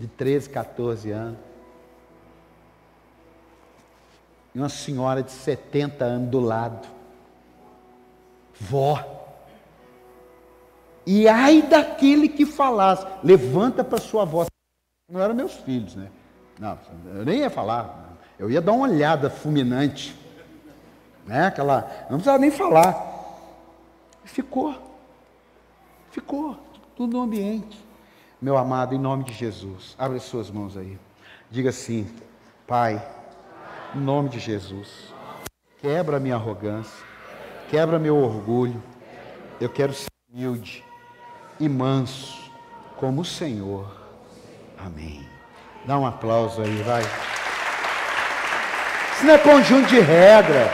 de 0.00 0.06
13, 0.06 0.48
14 0.48 1.10
anos. 1.10 1.38
E 4.54 4.58
uma 4.58 4.70
senhora 4.70 5.22
de 5.22 5.30
70 5.30 6.02
anos 6.02 6.30
do 6.30 6.40
lado. 6.40 6.88
Vó. 8.58 9.04
E 11.06 11.28
ai 11.28 11.60
daquele 11.60 12.30
que 12.30 12.46
falasse, 12.46 13.06
levanta 13.22 13.84
para 13.84 13.98
sua 13.98 14.24
voz. 14.24 14.48
Não 15.06 15.20
eram 15.20 15.34
meus 15.34 15.54
filhos, 15.54 15.94
né? 15.94 16.10
Não, 16.58 16.78
eu 17.14 17.24
nem 17.24 17.40
ia 17.40 17.50
falar. 17.50 18.16
Eu 18.38 18.50
ia 18.50 18.60
dar 18.62 18.72
uma 18.72 18.88
olhada 18.88 19.28
fulminante. 19.28 20.16
Né? 21.26 21.46
Aquela, 21.46 21.82
não 22.08 22.16
precisava 22.16 22.38
nem 22.38 22.50
falar. 22.50 23.06
Ficou. 24.24 24.74
Ficou. 26.10 26.56
Tudo 26.96 27.18
no 27.18 27.22
ambiente. 27.22 27.89
Meu 28.40 28.56
amado, 28.56 28.94
em 28.94 28.98
nome 28.98 29.24
de 29.24 29.34
Jesus, 29.34 29.94
abre 29.98 30.16
as 30.16 30.22
suas 30.22 30.50
mãos 30.50 30.74
aí. 30.74 30.98
Diga 31.50 31.68
assim: 31.68 32.10
Pai, 32.66 33.02
em 33.94 33.98
nome 33.98 34.30
de 34.30 34.38
Jesus, 34.38 35.12
quebra 35.78 36.18
minha 36.18 36.36
arrogância, 36.36 37.04
quebra 37.68 37.98
meu 37.98 38.16
orgulho. 38.16 38.82
Eu 39.60 39.68
quero 39.68 39.92
ser 39.92 40.08
humilde 40.32 40.82
e 41.58 41.68
manso, 41.68 42.50
como 42.96 43.20
o 43.20 43.24
Senhor. 43.26 43.86
Amém. 44.78 45.28
Dá 45.84 45.98
um 45.98 46.06
aplauso 46.06 46.62
aí, 46.62 46.82
vai. 46.82 47.02
Isso 49.12 49.26
não 49.26 49.34
é 49.34 49.38
conjunto 49.38 49.88
de 49.88 50.00
regra. 50.00 50.70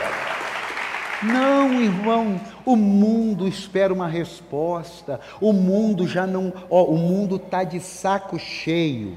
Não, 1.21 1.73
irmão, 1.73 2.39
o 2.67 2.75
mundo 2.75 3.47
espera 3.47 3.93
uma 3.93 4.09
resposta. 4.09 5.21
O 5.39 5.53
mundo 5.53 6.05
já 6.05 6.27
não, 6.27 6.51
ó, 6.69 6.83
o 6.83 6.97
mundo 6.97 7.37
está 7.37 7.63
de 7.63 7.79
saco 7.79 8.37
cheio 8.37 9.15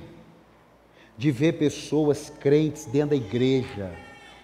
de 1.19 1.33
ver 1.33 1.55
pessoas 1.55 2.33
crentes 2.39 2.87
dentro 2.87 3.11
da 3.11 3.17
igreja. 3.17 3.91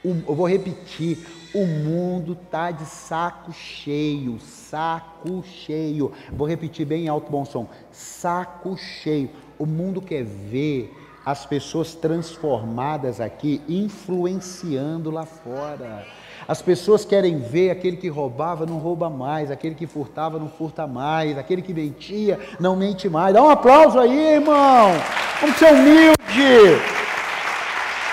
eu 0.04 0.34
vou 0.34 0.48
repetir, 0.48 1.24
o 1.54 1.64
mundo 1.64 2.32
está 2.32 2.72
de 2.72 2.84
saco 2.84 3.52
cheio, 3.52 4.40
saco 4.40 5.40
cheio. 5.44 6.12
Vou 6.32 6.48
repetir 6.48 6.84
bem 6.84 7.06
alto, 7.06 7.30
bom 7.30 7.44
som. 7.44 7.68
Saco 7.92 8.76
cheio. 8.76 9.30
O 9.56 9.66
mundo 9.66 10.02
quer 10.02 10.24
ver 10.24 10.92
as 11.24 11.46
pessoas 11.46 11.94
transformadas 11.94 13.20
aqui, 13.20 13.62
influenciando 13.68 15.12
lá 15.12 15.24
fora. 15.24 16.04
As 16.48 16.62
pessoas 16.62 17.05
querem 17.05 17.39
ver 17.39 17.70
aquele 17.70 17.97
que 17.97 18.09
roubava 18.09 18.64
não 18.64 18.78
rouba 18.78 19.10
mais, 19.10 19.51
aquele 19.51 19.74
que 19.74 19.86
furtava 19.86 20.39
não 20.39 20.48
furta 20.48 20.86
mais, 20.86 21.36
aquele 21.36 21.60
que 21.60 21.74
mentia 21.74 22.39
não 22.60 22.77
mente 22.77 23.09
mais. 23.09 23.35
Dá 23.35 23.43
um 23.43 23.51
aplauso 23.51 23.98
aí, 23.98 24.35
irmão. 24.35 24.93
Vamos 25.40 25.56
ser 25.56 25.73
humilde. 25.73 26.81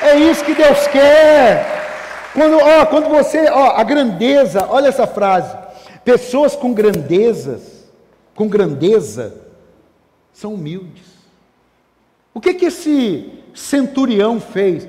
É 0.02 0.18
isso 0.18 0.44
que 0.44 0.56
Deus 0.56 0.88
quer. 0.88 1.84
Quando, 2.34 2.58
ó, 2.58 2.86
quando 2.88 3.08
você, 3.08 3.48
ó, 3.52 3.78
a 3.78 3.84
grandeza, 3.84 4.68
olha 4.68 4.88
essa 4.88 5.06
frase. 5.06 5.56
Pessoas 6.04 6.56
com 6.56 6.74
grandezas, 6.74 7.88
com 8.36 8.48
grandeza, 8.48 9.42
são 10.34 10.56
humildes. 10.56 11.06
O 12.34 12.42
que 12.42 12.56
que 12.56 12.66
esse 12.66 13.32
centurião 13.54 14.42
fez? 14.42 14.88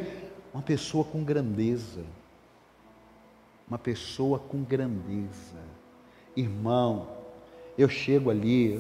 Uma 0.53 0.63
pessoa 0.63 1.05
com 1.05 1.23
grandeza 1.23 2.01
uma 3.75 3.79
pessoa 3.79 4.39
com 4.39 4.63
grandeza. 4.63 5.59
Irmão, 6.37 7.09
eu 7.77 7.89
chego 7.89 8.31
ali. 8.31 8.79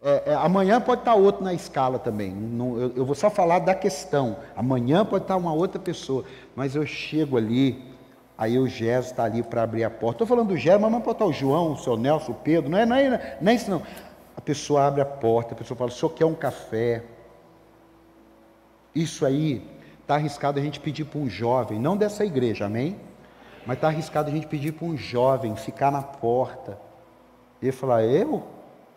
É, 0.00 0.30
é, 0.30 0.34
amanhã 0.34 0.80
pode 0.80 1.00
estar 1.00 1.16
outro 1.16 1.42
na 1.42 1.52
escala 1.52 1.98
também. 1.98 2.30
Não, 2.30 2.78
eu, 2.78 2.92
eu, 2.94 3.04
vou 3.04 3.16
só 3.16 3.28
falar 3.28 3.58
da 3.58 3.74
questão. 3.74 4.36
Amanhã 4.54 5.04
pode 5.04 5.24
estar 5.24 5.36
uma 5.36 5.52
outra 5.52 5.80
pessoa. 5.80 6.24
Mas 6.54 6.76
eu 6.76 6.86
chego 6.86 7.36
ali, 7.36 7.92
aí 8.38 8.56
o 8.56 8.68
Gés 8.68 9.06
está 9.06 9.24
ali 9.24 9.42
para 9.42 9.64
abrir 9.64 9.82
a 9.82 9.90
porta. 9.90 10.22
Estou 10.22 10.26
falando 10.28 10.50
do 10.50 10.56
Gés, 10.56 10.80
mas 10.80 10.92
não 10.92 11.00
pode 11.00 11.16
estar 11.16 11.26
o 11.26 11.32
João, 11.32 11.72
o 11.72 11.76
seu 11.76 11.96
Nelson, 11.96 12.30
o 12.30 12.36
Pedro. 12.36 12.70
Não 12.70 12.78
é, 12.78 12.86
não, 12.86 12.94
é, 12.94 13.38
não 13.40 13.50
é 13.50 13.54
isso 13.54 13.68
não. 13.68 13.82
A 14.36 14.40
pessoa 14.40 14.86
abre 14.86 15.00
a 15.00 15.06
porta, 15.06 15.54
a 15.54 15.56
pessoa 15.56 15.76
fala, 15.76 15.90
o 15.90 15.92
senhor 15.92 16.10
quer 16.10 16.24
um 16.24 16.34
café? 16.34 17.02
Isso 18.94 19.26
aí 19.26 19.68
está 20.00 20.14
arriscado 20.14 20.60
a 20.60 20.62
gente 20.62 20.78
pedir 20.78 21.04
para 21.04 21.18
um 21.18 21.28
jovem, 21.28 21.80
não 21.80 21.96
dessa 21.96 22.24
igreja, 22.24 22.66
amém? 22.66 22.96
Mas 23.66 23.76
está 23.76 23.88
arriscado 23.88 24.30
a 24.30 24.32
gente 24.32 24.46
pedir 24.46 24.72
para 24.72 24.86
um 24.86 24.96
jovem 24.96 25.56
ficar 25.56 25.90
na 25.90 26.02
porta. 26.02 26.78
E 27.60 27.66
ele 27.66 27.72
falar, 27.72 28.04
eu? 28.04 28.44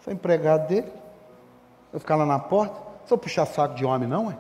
Sou 0.04 0.14
empregado 0.14 0.68
dele? 0.68 0.92
Eu 1.92 2.00
ficar 2.00 2.16
lá 2.16 2.26
na 2.26 2.38
porta? 2.38 2.80
Sou 3.08 3.18
puxar 3.18 3.46
saco 3.48 3.74
de 3.74 3.84
homem, 3.84 4.08
não 4.08 4.30
é? 4.30 4.38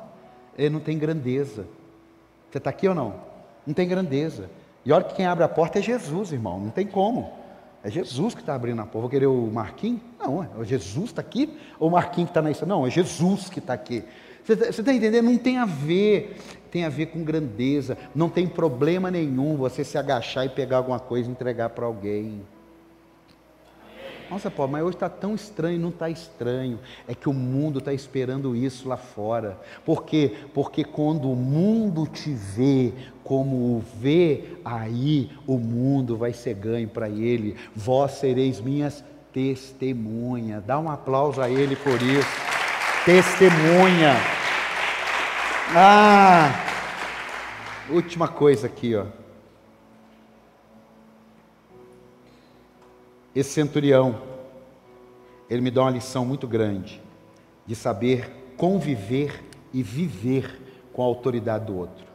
Ele 0.58 0.70
não 0.70 0.80
tem 0.80 0.98
grandeza. 0.98 1.66
Você 2.50 2.60
está 2.60 2.70
aqui 2.70 2.88
ou 2.88 2.94
não? 2.94 3.16
Não 3.66 3.74
tem 3.74 3.88
grandeza. 3.88 4.50
E 4.86 4.92
olha 4.92 5.04
que 5.04 5.16
quem 5.16 5.26
abre 5.26 5.44
a 5.44 5.50
porta 5.50 5.80
é 5.80 5.82
Jesus, 5.82 6.32
irmão. 6.32 6.60
Não 6.60 6.70
tem 6.70 6.86
como. 6.86 7.34
É 7.84 7.90
Jesus 7.90 8.36
que 8.36 8.42
está 8.42 8.54
abrindo 8.54 8.82
a 8.82 8.84
porta. 8.84 9.00
Vou 9.00 9.10
querer 9.10 9.28
o 9.28 9.48
Marquinhos? 9.48 10.02
Não, 10.20 10.44
é 10.44 10.64
Jesus 10.64 11.06
está 11.06 11.22
aqui. 11.22 11.58
Ou 11.80 11.88
o 11.88 11.92
Marquinhos 11.92 12.30
que 12.30 12.40
está 12.40 12.42
na 12.42 12.68
Não, 12.68 12.86
é 12.86 12.90
Jesus 12.90 13.50
que 13.50 13.60
está 13.60 13.74
aqui. 13.74 14.04
Você 14.44 14.54
está 14.54 14.84
tá 14.84 14.94
entendendo? 14.94 15.26
Não 15.26 15.38
tem 15.38 15.58
a 15.58 15.66
ver 15.66 16.38
tem 16.72 16.86
a 16.86 16.90
ver 16.90 17.08
com 17.08 17.24
grandeza. 17.24 17.98
Não 18.14 18.30
tem 18.30 18.48
problema 18.48 19.10
nenhum 19.12 19.56
você 19.56 19.84
se 19.84 19.98
agachar 19.98 20.46
e 20.46 20.50
pegar 20.50 20.78
alguma 20.78 21.00
coisa 21.00 21.30
e 21.30 21.32
entregar 21.32 21.70
para 21.70 21.86
alguém. 21.86 22.42
Nossa, 24.30 24.52
Paulo, 24.52 24.74
mas 24.74 24.84
hoje 24.84 24.96
está 24.96 25.10
tão 25.10 25.34
estranho. 25.34 25.80
Não 25.80 25.90
está 25.90 26.10
estranho. 26.10 26.80
É 27.08 27.16
que 27.16 27.28
o 27.28 27.34
mundo 27.34 27.80
está 27.80 27.92
esperando 27.92 28.56
isso 28.56 28.88
lá 28.88 28.98
fora. 28.98 29.60
Por 29.84 30.04
quê? 30.04 30.36
Porque 30.54 30.84
quando 30.84 31.32
o 31.32 31.36
mundo 31.36 32.06
te 32.06 32.32
vê 32.32 32.94
como 33.24 33.56
o 33.56 33.84
vê, 34.00 34.58
aí 34.64 35.32
o 35.48 35.58
mundo 35.58 36.16
vai 36.16 36.32
ser 36.32 36.54
ganho 36.54 36.88
para 36.88 37.10
ele. 37.10 37.56
Vós 37.76 38.12
sereis 38.12 38.62
minhas 38.62 39.04
testemunhas. 39.34 40.64
Dá 40.64 40.78
um 40.80 40.92
aplauso 40.92 41.42
a 41.42 41.50
ele 41.50 41.76
por 41.76 42.00
isso. 42.02 42.30
Testemunha. 43.06 44.16
Ah! 45.72 46.52
Última 47.90 48.28
coisa 48.28 48.68
aqui, 48.68 48.96
ó. 48.96 49.06
Esse 53.36 53.52
centurião, 53.52 54.22
ele 55.50 55.62
me 55.62 55.70
dá 55.70 55.82
uma 55.82 55.92
lição 55.92 56.26
muito 56.26 56.48
grande 56.48 57.02
de 57.66 57.76
saber 57.76 58.54
conviver 58.58 59.44
e 59.72 59.82
viver 59.84 60.60
com 60.92 61.04
a 61.04 61.06
autoridade 61.06 61.66
do 61.66 61.78
outro. 61.78 62.06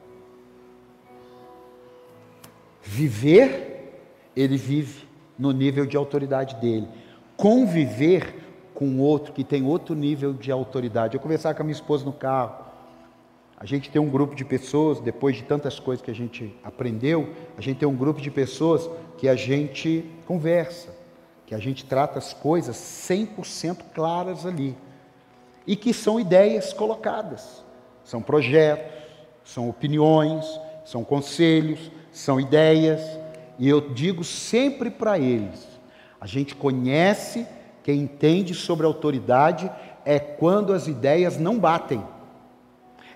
Viver, 2.83 4.03
ele 4.37 4.57
vive 4.57 5.09
no 5.39 5.53
nível 5.53 5.87
de 5.87 5.97
autoridade 5.97 6.57
dele. 6.57 6.89
Conviver 7.37 8.43
com 8.75 8.99
outro 8.99 9.33
que 9.33 9.45
tem 9.45 9.65
outro 9.65 9.95
nível 9.95 10.33
de 10.33 10.51
autoridade. 10.51 11.15
Eu 11.15 11.21
conversava 11.21 11.55
com 11.55 11.63
a 11.63 11.65
minha 11.65 11.75
esposa 11.75 12.05
no 12.05 12.13
carro. 12.13 12.64
A 13.65 13.67
gente 13.67 13.91
tem 13.91 14.01
um 14.01 14.11
grupo 14.11 14.37
de 14.37 14.45
pessoas, 14.45 15.01
depois 15.01 15.35
de 15.35 15.43
tantas 15.43 15.81
coisas 15.81 16.05
que 16.05 16.11
a 16.11 16.15
gente 16.15 16.55
aprendeu, 16.63 17.33
a 17.57 17.61
gente 17.61 17.79
tem 17.79 17.89
um 17.89 17.97
grupo 17.97 18.21
de 18.21 18.31
pessoas 18.31 18.89
que 19.17 19.27
a 19.27 19.35
gente 19.35 20.05
conversa 20.25 21.03
que 21.47 21.55
a 21.55 21.59
gente 21.59 21.85
trata 21.85 22.19
as 22.19 22.33
coisas 22.33 22.77
100% 22.77 23.79
claras 23.95 24.47
ali. 24.47 24.77
E 25.67 25.77
que 25.77 25.93
são 25.93 26.21
ideias 26.21 26.73
colocadas, 26.73 27.65
são 28.03 28.21
projetos, 28.21 28.93
são 29.45 29.69
opiniões, 29.69 30.45
são 30.85 31.03
conselhos, 31.03 31.91
são 32.13 32.39
ideias. 32.39 33.01
E 33.59 33.69
eu 33.69 33.81
digo 33.93 34.25
sempre 34.25 34.91
para 34.91 35.19
eles: 35.19 35.67
a 36.21 36.27
gente 36.27 36.55
conhece, 36.55 37.47
quem 37.83 38.01
entende 38.01 38.55
sobre 38.55 38.87
autoridade, 38.87 39.71
é 40.05 40.19
quando 40.19 40.73
as 40.73 40.87
ideias 40.87 41.39
não 41.39 41.59
batem, 41.59 42.03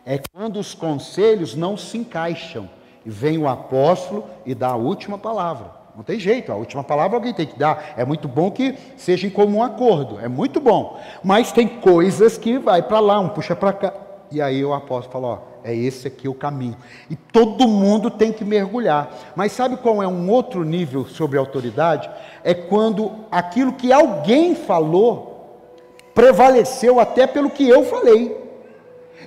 é 0.08 0.18
quando 0.32 0.58
os 0.58 0.72
conselhos 0.72 1.54
não 1.54 1.76
se 1.76 1.98
encaixam. 1.98 2.66
E 3.04 3.10
vem 3.10 3.36
o 3.36 3.46
apóstolo 3.46 4.24
e 4.46 4.54
dá 4.54 4.68
a 4.68 4.76
última 4.76 5.18
palavra. 5.18 5.70
Não 5.94 6.02
tem 6.02 6.18
jeito, 6.18 6.50
a 6.50 6.56
última 6.56 6.82
palavra 6.82 7.18
alguém 7.18 7.34
tem 7.34 7.46
que 7.46 7.58
dar. 7.58 7.92
É 7.94 8.06
muito 8.06 8.26
bom 8.26 8.50
que 8.50 8.74
seja 8.96 9.26
em 9.26 9.30
comum 9.30 9.62
acordo, 9.62 10.18
é 10.18 10.26
muito 10.26 10.60
bom. 10.60 10.98
Mas 11.22 11.52
tem 11.52 11.68
coisas 11.68 12.38
que 12.38 12.58
vai 12.58 12.80
para 12.80 13.00
lá, 13.00 13.20
um 13.20 13.28
puxa 13.28 13.54
para 13.54 13.72
cá. 13.74 13.92
E 14.30 14.40
aí 14.40 14.64
o 14.64 14.72
apóstolo 14.72 15.12
fala: 15.12 15.34
ó, 15.34 15.38
é 15.62 15.74
esse 15.74 16.08
aqui 16.08 16.26
o 16.26 16.32
caminho. 16.32 16.78
E 17.10 17.14
todo 17.14 17.68
mundo 17.68 18.10
tem 18.10 18.32
que 18.32 18.46
mergulhar. 18.46 19.10
Mas 19.36 19.52
sabe 19.52 19.76
qual 19.76 20.02
é 20.02 20.08
um 20.08 20.30
outro 20.30 20.64
nível 20.64 21.04
sobre 21.04 21.38
autoridade? 21.38 22.08
É 22.42 22.54
quando 22.54 23.12
aquilo 23.30 23.74
que 23.74 23.92
alguém 23.92 24.54
falou 24.54 25.28
prevaleceu 26.14 26.98
até 26.98 27.26
pelo 27.26 27.50
que 27.50 27.68
eu 27.68 27.84
falei. 27.84 28.47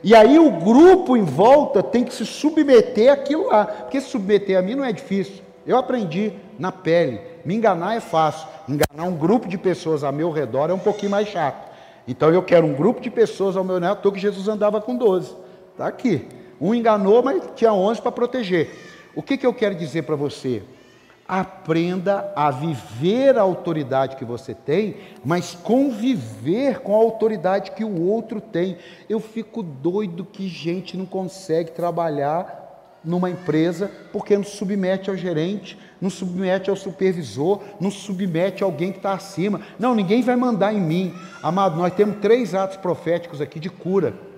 E 0.04 0.16
aí 0.16 0.40
o 0.40 0.52
grupo 0.52 1.16
em 1.16 1.24
volta 1.24 1.84
tem 1.84 2.04
que 2.04 2.14
se 2.14 2.26
submeter 2.26 3.12
àquilo 3.12 3.48
lá. 3.48 3.66
Porque 3.66 4.02
se 4.02 4.10
submeter 4.10 4.58
a 4.58 4.62
mim 4.62 4.76
não 4.76 4.84
é 4.84 4.92
difícil. 4.92 5.42
Eu 5.66 5.78
aprendi 5.78 6.34
na 6.58 6.72
pele. 6.72 7.22
Me 7.46 7.56
enganar 7.56 7.96
é 7.96 8.00
fácil. 8.00 8.48
Enganar 8.68 9.04
um 9.04 9.16
grupo 9.16 9.48
de 9.48 9.58
pessoas 9.58 10.04
ao 10.04 10.12
meu 10.12 10.32
redor 10.32 10.70
é 10.70 10.74
um 10.74 10.80
pouquinho 10.80 11.12
mais 11.12 11.28
chato. 11.28 11.70
Então 12.08 12.30
eu 12.32 12.42
quero 12.42 12.66
um 12.66 12.74
grupo 12.74 13.00
de 13.00 13.10
pessoas 13.10 13.56
ao 13.56 13.64
meu 13.64 13.80
redor, 13.80 14.12
que 14.12 14.20
Jesus 14.20 14.48
andava 14.48 14.82
com 14.82 14.96
12. 14.96 15.36
Está 15.72 15.88
aqui. 15.88 16.28
Um 16.60 16.74
enganou, 16.74 17.24
mas 17.24 17.42
tinha 17.56 17.74
11 17.74 18.02
para 18.02 18.12
proteger. 18.12 18.70
O 19.16 19.22
que, 19.22 19.38
que 19.38 19.46
eu 19.46 19.54
quero 19.54 19.76
dizer 19.76 20.04
para 20.04 20.16
você? 20.16 20.64
Aprenda 21.32 22.30
a 22.36 22.52
viver 22.52 23.38
a 23.38 23.42
autoridade 23.42 24.18
que 24.18 24.26
você 24.26 24.54
tem, 24.54 24.98
mas 25.24 25.56
conviver 25.56 26.82
com 26.82 26.94
a 26.94 26.98
autoridade 26.98 27.72
que 27.72 27.86
o 27.86 28.02
outro 28.02 28.42
tem. 28.42 28.78
Eu 29.08 29.22
fico 29.22 29.64
doido 29.64 30.26
que 30.26 30.50
gente 30.50 30.98
não 30.98 31.06
consegue 31.06 31.72
trabalhar 31.72 33.00
numa 33.02 33.30
empresa 33.30 33.90
porque 34.12 34.36
não 34.36 34.44
submete 34.44 35.10
ao 35.10 35.16
gerente, 35.16 35.80
não 36.02 36.10
submete 36.10 36.70
ao 36.70 36.76
supervisor, 36.76 37.62
não 37.80 37.90
submete 37.90 38.62
a 38.62 38.68
alguém 38.68 38.92
que 38.92 38.98
está 38.98 39.14
acima. 39.14 39.62
Não, 39.80 39.96
ninguém 39.96 40.22
vai 40.22 40.36
mandar 40.36 40.74
em 40.74 40.82
mim. 40.82 41.14
Amado, 41.42 41.78
nós 41.78 41.94
temos 41.94 42.18
três 42.20 42.54
atos 42.54 42.76
proféticos 42.76 43.40
aqui 43.40 43.58
de 43.58 43.70
cura. 43.70 44.31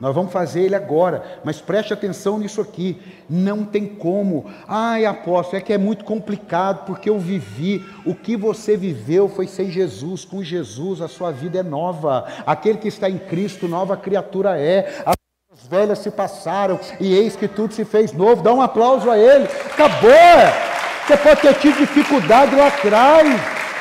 Nós 0.00 0.14
vamos 0.14 0.32
fazer 0.32 0.62
ele 0.62 0.74
agora, 0.74 1.22
mas 1.44 1.60
preste 1.60 1.92
atenção 1.92 2.38
nisso 2.38 2.62
aqui. 2.62 2.98
Não 3.28 3.66
tem 3.66 3.86
como. 3.86 4.46
Ai, 4.66 5.04
apóstolo, 5.04 5.58
é 5.58 5.60
que 5.60 5.74
é 5.74 5.78
muito 5.78 6.06
complicado 6.06 6.86
porque 6.86 7.10
eu 7.10 7.18
vivi. 7.18 7.84
O 8.06 8.14
que 8.14 8.34
você 8.34 8.78
viveu 8.78 9.28
foi 9.28 9.46
sem 9.46 9.70
Jesus. 9.70 10.24
Com 10.24 10.42
Jesus 10.42 11.02
a 11.02 11.08
sua 11.08 11.30
vida 11.30 11.58
é 11.58 11.62
nova. 11.62 12.26
Aquele 12.46 12.78
que 12.78 12.88
está 12.88 13.10
em 13.10 13.18
Cristo, 13.18 13.68
nova 13.68 13.94
criatura 13.94 14.58
é. 14.58 15.02
As 15.04 15.66
velhas 15.68 15.98
se 15.98 16.10
passaram 16.10 16.80
e 16.98 17.12
eis 17.12 17.36
que 17.36 17.46
tudo 17.46 17.74
se 17.74 17.84
fez 17.84 18.10
novo. 18.14 18.42
Dá 18.42 18.54
um 18.54 18.62
aplauso 18.62 19.10
a 19.10 19.18
ele. 19.18 19.44
Acabou. 19.70 20.10
Você 21.06 21.16
pode 21.18 21.40
ter 21.42 21.54
tido 21.56 21.76
dificuldade 21.76 22.56
lá 22.56 22.68
atrás. 22.68 23.28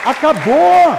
Acabou. 0.04 0.98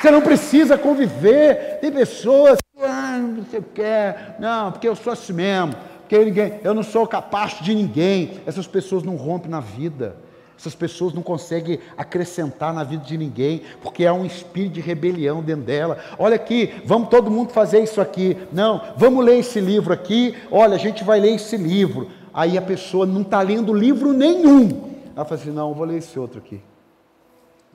Você 0.00 0.08
não 0.08 0.20
precisa 0.20 0.78
conviver. 0.78 1.78
Tem 1.80 1.90
pessoas 1.90 2.58
que 2.76 2.84
ah, 2.84 3.18
você 3.38 3.62
quer. 3.74 4.36
Não, 4.38 4.70
porque 4.70 4.86
eu 4.86 4.94
sou 4.94 5.12
assim 5.12 5.32
mesmo. 5.32 5.74
Porque 6.00 6.22
ninguém, 6.22 6.60
eu 6.62 6.74
não 6.74 6.82
sou 6.82 7.06
capaz 7.06 7.58
de 7.60 7.74
ninguém. 7.74 8.38
Essas 8.44 8.66
pessoas 8.66 9.02
não 9.02 9.16
rompem 9.16 9.50
na 9.50 9.60
vida. 9.60 10.16
Essas 10.58 10.74
pessoas 10.74 11.12
não 11.14 11.22
conseguem 11.22 11.80
acrescentar 11.96 12.72
na 12.72 12.82
vida 12.82 13.04
de 13.04 13.18
ninguém, 13.18 13.60
porque 13.82 14.06
há 14.06 14.14
um 14.14 14.24
espírito 14.24 14.74
de 14.74 14.80
rebelião 14.80 15.42
dentro 15.42 15.64
dela. 15.64 15.98
Olha 16.18 16.36
aqui, 16.36 16.80
vamos 16.84 17.10
todo 17.10 17.30
mundo 17.30 17.50
fazer 17.50 17.82
isso 17.82 18.00
aqui. 18.00 18.36
Não, 18.52 18.80
vamos 18.96 19.22
ler 19.22 19.38
esse 19.38 19.60
livro 19.60 19.92
aqui. 19.92 20.34
Olha, 20.50 20.74
a 20.74 20.78
gente 20.78 21.04
vai 21.04 21.20
ler 21.20 21.34
esse 21.34 21.58
livro. 21.58 22.10
Aí 22.32 22.56
a 22.56 22.62
pessoa 22.62 23.04
não 23.04 23.20
está 23.20 23.42
lendo 23.42 23.74
livro 23.74 24.12
nenhum. 24.14 24.94
Ela 25.14 25.24
fala 25.26 25.40
assim: 25.40 25.50
não, 25.50 25.74
vou 25.74 25.86
ler 25.86 25.98
esse 25.98 26.18
outro 26.18 26.38
aqui. 26.38 26.62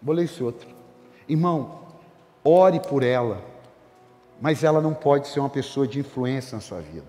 Vou 0.02 0.16
ler 0.16 0.26
esse 0.26 0.44
outro. 0.44 0.68
Irmão, 1.30 1.82
ore 2.44 2.80
por 2.80 3.04
ela, 3.04 3.51
mas 4.42 4.64
ela 4.64 4.82
não 4.82 4.94
pode 4.94 5.28
ser 5.28 5.40
uma 5.40 5.50
pessoa 5.50 5.88
de 5.88 6.00
influência 6.00 6.56
na 6.56 6.62
sua 6.62 6.82
vida. 6.82 7.06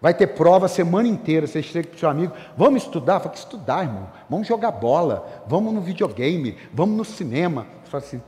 Vai 0.00 0.12
ter 0.12 0.26
prova 0.26 0.66
a 0.66 0.68
semana 0.68 1.08
inteira. 1.08 1.46
Você 1.46 1.62
chega 1.62 1.88
para 1.88 1.96
o 1.96 1.98
seu 1.98 2.10
amigo, 2.10 2.34
vamos 2.56 2.82
estudar? 2.82 3.20
Fala 3.20 3.32
que 3.32 3.38
estudar, 3.38 3.84
irmão. 3.84 4.06
Vamos 4.28 4.46
jogar 4.46 4.70
bola, 4.70 5.42
vamos 5.46 5.72
no 5.72 5.80
videogame, 5.80 6.58
vamos 6.74 6.94
no 6.94 7.04
cinema. 7.06 7.66
Você 7.82 7.90
fala 7.90 8.04
assim, 8.04 8.22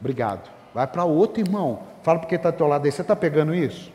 obrigado. 0.00 0.50
Vai 0.72 0.86
para 0.86 1.04
outro 1.04 1.42
irmão. 1.42 1.80
Fala 2.02 2.18
porque 2.18 2.36
está 2.36 2.50
do 2.50 2.56
teu 2.56 2.66
lado 2.66 2.86
aí. 2.86 2.90
Você 2.90 3.02
está 3.02 3.14
pegando 3.14 3.54
isso? 3.54 3.92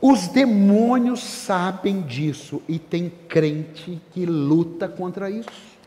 Os 0.00 0.28
demônios 0.28 1.22
sabem 1.22 2.00
disso 2.00 2.62
e 2.66 2.78
tem 2.78 3.12
crente 3.28 4.00
que 4.12 4.24
luta 4.24 4.88
contra 4.88 5.28
isso. 5.28 5.78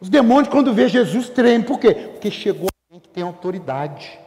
Os 0.00 0.08
demônios, 0.08 0.48
quando 0.48 0.72
vê 0.72 0.88
Jesus, 0.88 1.28
tremem. 1.28 1.66
Por 1.66 1.78
quê? 1.78 1.92
Porque 1.92 2.30
chegou 2.30 2.68
alguém 2.86 3.00
que 3.00 3.08
tem 3.10 3.22
autoridade. 3.22 4.18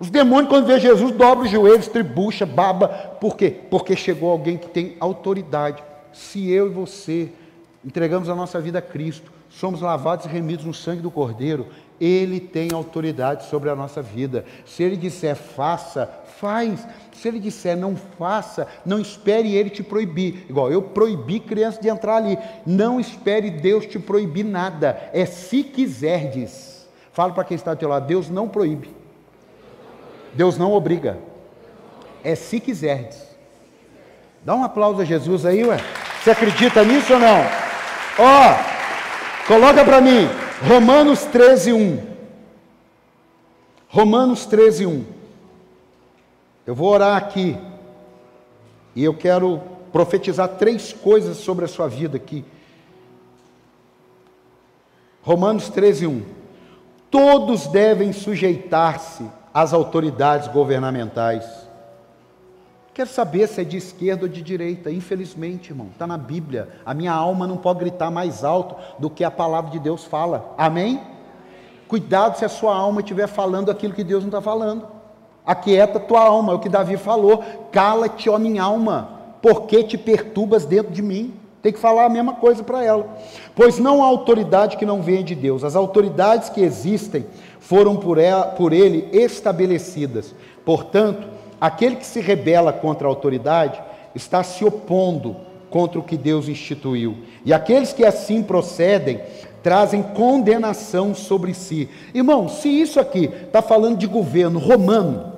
Os 0.00 0.08
demônios, 0.08 0.48
quando 0.48 0.66
vê 0.66 0.80
Jesus, 0.80 1.12
dobram 1.12 1.44
os 1.44 1.50
joelhos, 1.50 1.86
tribucha, 1.86 2.46
baba. 2.46 2.88
Por 2.88 3.36
quê? 3.36 3.54
Porque 3.70 3.94
chegou 3.94 4.30
alguém 4.30 4.56
que 4.56 4.66
tem 4.66 4.96
autoridade. 4.98 5.82
Se 6.10 6.50
eu 6.50 6.68
e 6.68 6.70
você 6.70 7.28
entregamos 7.84 8.30
a 8.30 8.34
nossa 8.34 8.58
vida 8.58 8.78
a 8.78 8.82
Cristo, 8.82 9.30
somos 9.50 9.82
lavados 9.82 10.24
e 10.24 10.28
remidos 10.30 10.64
no 10.64 10.72
sangue 10.72 11.02
do 11.02 11.10
Cordeiro, 11.10 11.66
Ele 12.00 12.40
tem 12.40 12.72
autoridade 12.72 13.44
sobre 13.44 13.68
a 13.68 13.76
nossa 13.76 14.00
vida. 14.00 14.46
Se 14.64 14.82
Ele 14.82 14.96
disser 14.96 15.36
faça, 15.36 16.10
faz. 16.38 16.88
Se 17.12 17.28
Ele 17.28 17.38
disser 17.38 17.76
não 17.76 17.94
faça, 17.94 18.66
não 18.86 18.98
espere 18.98 19.54
Ele 19.54 19.68
te 19.68 19.82
proibir. 19.82 20.46
Igual 20.48 20.72
eu 20.72 20.80
proibi 20.80 21.40
criança 21.40 21.78
de 21.78 21.90
entrar 21.90 22.16
ali. 22.16 22.38
Não 22.64 22.98
espere 22.98 23.50
Deus 23.50 23.84
te 23.84 23.98
proibir 23.98 24.46
nada. 24.46 25.10
É 25.12 25.26
se 25.26 25.62
quiserdes. 25.62 26.88
Fala 27.12 27.34
para 27.34 27.44
quem 27.44 27.54
está 27.54 27.72
ao 27.72 27.76
teu 27.76 27.90
lado, 27.90 28.06
Deus 28.06 28.30
não 28.30 28.48
proíbe. 28.48 28.99
Deus 30.34 30.56
não 30.56 30.72
obriga. 30.72 31.18
É 32.22 32.34
se 32.34 32.60
quiserdes. 32.60 33.30
Dá 34.44 34.54
um 34.54 34.64
aplauso 34.64 35.00
a 35.00 35.04
Jesus 35.04 35.44
aí, 35.44 35.64
ué. 35.64 35.78
Você 36.22 36.30
acredita 36.30 36.84
nisso 36.84 37.12
ou 37.14 37.18
não? 37.18 37.38
Ó, 38.18 38.50
oh, 38.50 39.46
coloca 39.46 39.84
para 39.84 40.00
mim. 40.00 40.28
Romanos 40.66 41.24
13, 41.24 41.72
1. 41.72 42.10
Romanos 43.88 44.46
13, 44.46 44.86
1. 44.86 45.04
Eu 46.66 46.74
vou 46.74 46.88
orar 46.88 47.16
aqui. 47.16 47.56
E 48.94 49.02
eu 49.02 49.14
quero 49.14 49.60
profetizar 49.92 50.48
três 50.48 50.92
coisas 50.92 51.38
sobre 51.38 51.64
a 51.64 51.68
sua 51.68 51.88
vida 51.88 52.16
aqui. 52.16 52.44
Romanos 55.22 55.68
13, 55.68 56.06
1. 56.06 56.22
Todos 57.10 57.66
devem 57.66 58.12
sujeitar-se 58.12 59.24
às 59.52 59.72
autoridades 59.72 60.48
governamentais. 60.48 61.68
Quero 62.92 63.08
saber 63.08 63.46
se 63.48 63.60
é 63.60 63.64
de 63.64 63.76
esquerda 63.76 64.24
ou 64.24 64.28
de 64.28 64.42
direita. 64.42 64.90
Infelizmente, 64.90 65.70
irmão, 65.70 65.88
está 65.92 66.06
na 66.06 66.18
Bíblia. 66.18 66.68
A 66.84 66.92
minha 66.92 67.12
alma 67.12 67.46
não 67.46 67.56
pode 67.56 67.78
gritar 67.78 68.10
mais 68.10 68.44
alto 68.44 68.74
do 68.98 69.08
que 69.08 69.24
a 69.24 69.30
palavra 69.30 69.70
de 69.70 69.78
Deus 69.78 70.04
fala. 70.04 70.54
Amém? 70.58 71.00
Cuidado 71.88 72.36
se 72.36 72.44
a 72.44 72.48
sua 72.48 72.74
alma 72.76 73.00
estiver 73.00 73.26
falando 73.26 73.70
aquilo 73.70 73.94
que 73.94 74.04
Deus 74.04 74.22
não 74.22 74.28
está 74.28 74.40
falando. 74.40 74.86
Aquieta 75.46 75.98
tua 75.98 76.20
alma, 76.20 76.52
é 76.52 76.56
o 76.56 76.58
que 76.58 76.68
Davi 76.68 76.96
falou. 76.96 77.42
Cala-te, 77.72 78.28
ó 78.28 78.38
minha 78.38 78.62
alma, 78.62 79.08
porque 79.40 79.82
te 79.82 79.96
perturbas 79.96 80.64
dentro 80.66 80.92
de 80.92 81.02
mim. 81.02 81.34
Tem 81.62 81.72
que 81.72 81.78
falar 81.78 82.06
a 82.06 82.08
mesma 82.08 82.34
coisa 82.34 82.62
para 82.62 82.82
ela. 82.82 83.06
Pois 83.54 83.78
não 83.78 84.02
há 84.02 84.06
autoridade 84.06 84.76
que 84.76 84.86
não 84.86 85.02
venha 85.02 85.22
de 85.22 85.34
Deus. 85.34 85.62
As 85.62 85.76
autoridades 85.76 86.48
que 86.48 86.60
existem 86.60 87.26
foram 87.70 87.94
por, 87.94 88.18
ela, 88.18 88.46
por 88.46 88.72
ele 88.72 89.08
estabelecidas. 89.12 90.34
Portanto, 90.64 91.28
aquele 91.60 91.94
que 91.94 92.04
se 92.04 92.20
rebela 92.20 92.72
contra 92.72 93.06
a 93.06 93.08
autoridade 93.08 93.80
está 94.12 94.42
se 94.42 94.64
opondo 94.64 95.36
contra 95.70 96.00
o 96.00 96.02
que 96.02 96.16
Deus 96.16 96.48
instituiu. 96.48 97.18
E 97.44 97.52
aqueles 97.52 97.92
que 97.92 98.04
assim 98.04 98.42
procedem 98.42 99.20
trazem 99.62 100.02
condenação 100.02 101.14
sobre 101.14 101.54
si. 101.54 101.88
Irmão, 102.12 102.48
se 102.48 102.68
isso 102.68 102.98
aqui 102.98 103.26
está 103.26 103.62
falando 103.62 103.98
de 103.98 104.08
governo 104.08 104.58
romano, 104.58 105.32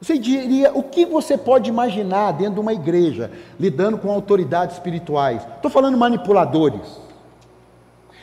você 0.00 0.18
diria, 0.18 0.72
o 0.74 0.82
que 0.82 1.06
você 1.06 1.38
pode 1.38 1.70
imaginar 1.70 2.32
dentro 2.32 2.54
de 2.54 2.60
uma 2.60 2.72
igreja 2.72 3.30
lidando 3.56 3.98
com 3.98 4.10
autoridades 4.10 4.74
espirituais? 4.74 5.46
Estou 5.54 5.70
falando 5.70 5.96
manipuladores. 5.96 7.00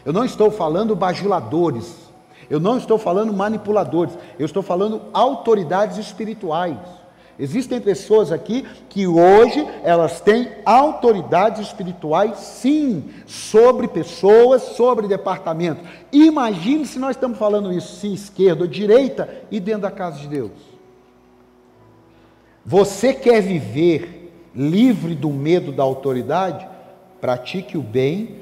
Eu 0.04 0.12
não 0.12 0.26
estou 0.26 0.52
falando 0.52 0.94
bajuladores. 0.94 2.07
Eu 2.50 2.60
não 2.60 2.78
estou 2.78 2.98
falando 2.98 3.34
manipuladores. 3.34 4.18
Eu 4.40 4.46
estou 4.46 4.64
falando 4.64 5.02
autoridades 5.14 5.98
espirituais. 5.98 6.78
Existem 7.40 7.80
pessoas 7.80 8.32
aqui 8.32 8.66
que 8.90 9.06
hoje 9.06 9.66
elas 9.84 10.20
têm 10.20 10.50
autoridades 10.66 11.68
espirituais, 11.68 12.40
sim, 12.40 13.12
sobre 13.28 13.88
pessoas, 13.88 14.64
sobre 14.64 15.08
departamentos. 15.08 15.88
Imagine 16.12 16.86
se 16.88 16.98
nós 16.98 17.16
estamos 17.16 17.38
falando 17.38 17.72
isso, 17.72 17.96
se 17.98 18.12
esquerda 18.12 18.64
ou 18.64 18.68
direita, 18.68 19.30
e 19.52 19.60
dentro 19.60 19.84
da 19.84 19.92
casa 19.92 20.20
de 20.20 20.28
Deus. 20.28 20.52
Você 22.66 23.14
quer 23.14 23.40
viver 23.42 24.34
livre 24.56 25.14
do 25.14 25.30
medo 25.30 25.72
da 25.72 25.84
autoridade? 25.84 26.68
Pratique 27.22 27.78
o 27.78 27.82
bem 27.82 28.40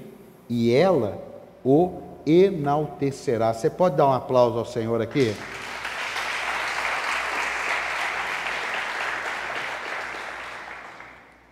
e 0.50 0.74
ela 0.74 1.22
o 1.66 2.05
enaltecerá. 2.26 3.54
Você 3.54 3.70
pode 3.70 3.96
dar 3.96 4.08
um 4.08 4.14
aplauso 4.14 4.58
ao 4.58 4.66
Senhor 4.66 5.02
aqui? 5.02 5.36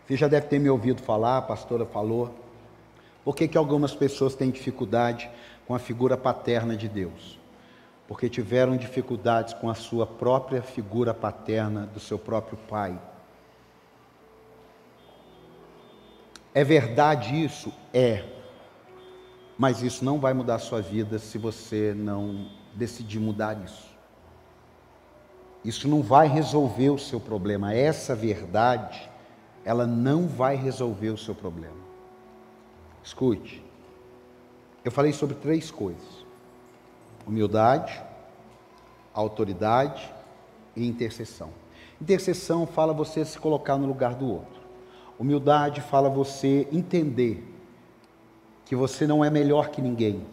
Você 0.07 0.17
já 0.17 0.27
deve 0.27 0.47
ter 0.47 0.59
me 0.59 0.69
ouvido 0.69 1.01
falar, 1.01 1.37
a 1.37 1.41
pastora 1.41 1.85
falou. 1.85 2.33
Por 3.23 3.35
que, 3.35 3.47
que 3.47 3.57
algumas 3.57 3.95
pessoas 3.95 4.35
têm 4.35 4.51
dificuldade 4.51 5.29
com 5.65 5.73
a 5.73 5.79
figura 5.79 6.17
paterna 6.17 6.75
de 6.75 6.89
Deus? 6.89 7.43
porque 8.07 8.29
tiveram 8.29 8.75
dificuldades 8.75 9.53
com 9.53 9.69
a 9.69 9.75
sua 9.75 10.05
própria 10.05 10.61
figura 10.61 11.13
paterna, 11.13 11.87
do 11.93 11.99
seu 11.99 12.19
próprio 12.19 12.57
pai. 12.69 12.99
É 16.53 16.63
verdade 16.63 17.43
isso? 17.43 17.73
É. 17.93 18.23
Mas 19.57 19.81
isso 19.81 20.03
não 20.03 20.19
vai 20.19 20.33
mudar 20.33 20.55
a 20.55 20.59
sua 20.59 20.81
vida 20.81 21.19
se 21.19 21.37
você 21.37 21.93
não 21.95 22.49
decidir 22.73 23.19
mudar 23.19 23.63
isso. 23.63 23.93
Isso 25.63 25.87
não 25.87 26.01
vai 26.01 26.27
resolver 26.27 26.89
o 26.89 26.99
seu 26.99 27.19
problema. 27.19 27.73
Essa 27.73 28.15
verdade, 28.15 29.09
ela 29.63 29.87
não 29.87 30.27
vai 30.27 30.55
resolver 30.55 31.09
o 31.09 31.17
seu 31.17 31.35
problema. 31.35 31.83
Escute. 33.03 33.63
Eu 34.83 34.91
falei 34.91 35.13
sobre 35.13 35.35
três 35.35 35.71
coisas 35.71 36.23
humildade, 37.25 38.01
autoridade 39.13 40.11
e 40.75 40.85
intercessão. 40.87 41.49
Intercessão 42.01 42.65
fala 42.65 42.93
você 42.93 43.23
se 43.23 43.39
colocar 43.39 43.77
no 43.77 43.87
lugar 43.87 44.15
do 44.15 44.29
outro. 44.29 44.61
Humildade 45.17 45.81
fala 45.81 46.09
você 46.09 46.67
entender 46.71 47.52
que 48.73 48.75
você 48.75 49.05
não 49.05 49.23
é 49.23 49.29
melhor 49.29 49.69
que 49.69 49.83
ninguém. 49.83 50.25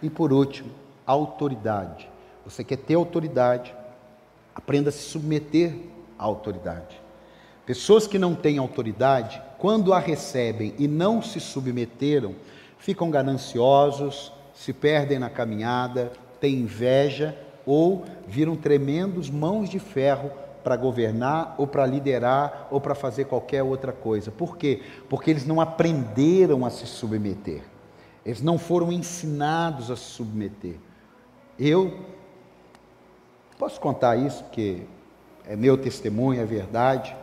E 0.00 0.08
por 0.08 0.32
último, 0.32 0.70
autoridade. 1.04 2.08
Você 2.44 2.62
quer 2.62 2.76
ter 2.76 2.94
autoridade, 2.94 3.74
aprenda 4.54 4.90
a 4.90 4.92
se 4.92 5.00
submeter 5.00 5.74
à 6.16 6.22
autoridade. 6.22 7.02
Pessoas 7.66 8.06
que 8.06 8.16
não 8.16 8.36
têm 8.36 8.58
autoridade, 8.58 9.42
quando 9.58 9.92
a 9.92 9.98
recebem 9.98 10.72
e 10.78 10.86
não 10.86 11.20
se 11.20 11.40
submeteram, 11.40 12.36
ficam 12.78 13.10
gananciosos, 13.10 14.32
se 14.54 14.72
perdem 14.72 15.18
na 15.18 15.28
caminhada, 15.28 16.12
têm 16.40 16.60
inveja 16.60 17.36
ou 17.66 18.04
viram 18.28 18.54
tremendos 18.54 19.28
mãos 19.28 19.68
de 19.68 19.80
ferro 19.80 20.30
para 20.62 20.76
governar 20.76 21.54
ou 21.58 21.66
para 21.66 21.86
liderar 21.86 22.68
ou 22.70 22.80
para 22.80 22.94
fazer 22.94 23.24
qualquer 23.24 23.62
outra 23.62 23.92
coisa. 23.92 24.30
Por 24.30 24.56
quê? 24.56 24.82
Porque 25.08 25.30
eles 25.30 25.46
não 25.46 25.60
aprenderam 25.60 26.64
a 26.64 26.70
se 26.70 26.86
submeter. 26.86 27.62
Eles 28.24 28.40
não 28.40 28.58
foram 28.58 28.92
ensinados 28.92 29.90
a 29.90 29.96
se 29.96 30.04
submeter. 30.04 30.76
Eu 31.58 31.98
posso 33.58 33.80
contar 33.80 34.16
isso 34.16 34.44
porque 34.44 34.82
é 35.46 35.56
meu 35.56 35.76
testemunho, 35.76 36.40
é 36.40 36.44
verdade. 36.44 37.16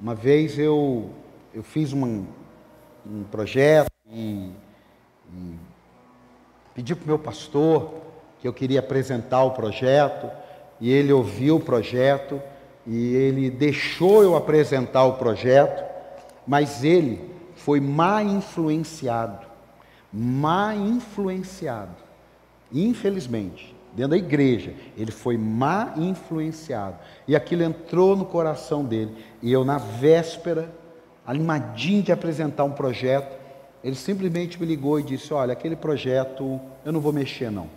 Uma 0.00 0.14
vez 0.14 0.58
eu, 0.58 1.10
eu 1.52 1.62
fiz 1.62 1.92
um, 1.92 2.24
um 3.06 3.24
projeto 3.24 3.90
e, 4.10 4.50
e 5.32 5.58
Pedi 6.74 6.92
para 6.92 7.04
o 7.04 7.06
meu 7.06 7.18
pastor 7.18 7.94
que 8.40 8.48
eu 8.48 8.52
queria 8.52 8.80
apresentar 8.80 9.44
o 9.44 9.52
projeto, 9.52 10.28
e 10.80 10.90
ele 10.90 11.12
ouviu 11.12 11.56
o 11.56 11.60
projeto, 11.60 12.42
e 12.86 13.14
ele 13.14 13.50
deixou 13.50 14.22
eu 14.22 14.36
apresentar 14.36 15.04
o 15.04 15.14
projeto, 15.14 15.84
mas 16.46 16.84
ele 16.84 17.30
foi 17.56 17.80
má 17.80 18.22
influenciado, 18.22 19.46
má 20.12 20.74
influenciado, 20.74 21.94
infelizmente, 22.72 23.74
dentro 23.94 24.10
da 24.10 24.18
igreja, 24.18 24.74
ele 24.96 25.12
foi 25.12 25.38
má 25.38 25.94
influenciado, 25.96 26.98
e 27.26 27.34
aquilo 27.34 27.62
entrou 27.62 28.14
no 28.14 28.24
coração 28.24 28.84
dele, 28.84 29.14
e 29.40 29.52
eu 29.52 29.64
na 29.64 29.78
véspera, 29.78 30.70
animadinho 31.26 32.02
de 32.02 32.12
apresentar 32.12 32.64
um 32.64 32.72
projeto, 32.72 33.44
ele 33.82 33.96
simplesmente 33.96 34.58
me 34.60 34.66
ligou 34.66 34.98
e 34.98 35.02
disse: 35.02 35.32
Olha, 35.32 35.52
aquele 35.52 35.76
projeto 35.76 36.58
eu 36.84 36.92
não 36.92 37.00
vou 37.00 37.12
mexer, 37.12 37.50
não. 37.50 37.68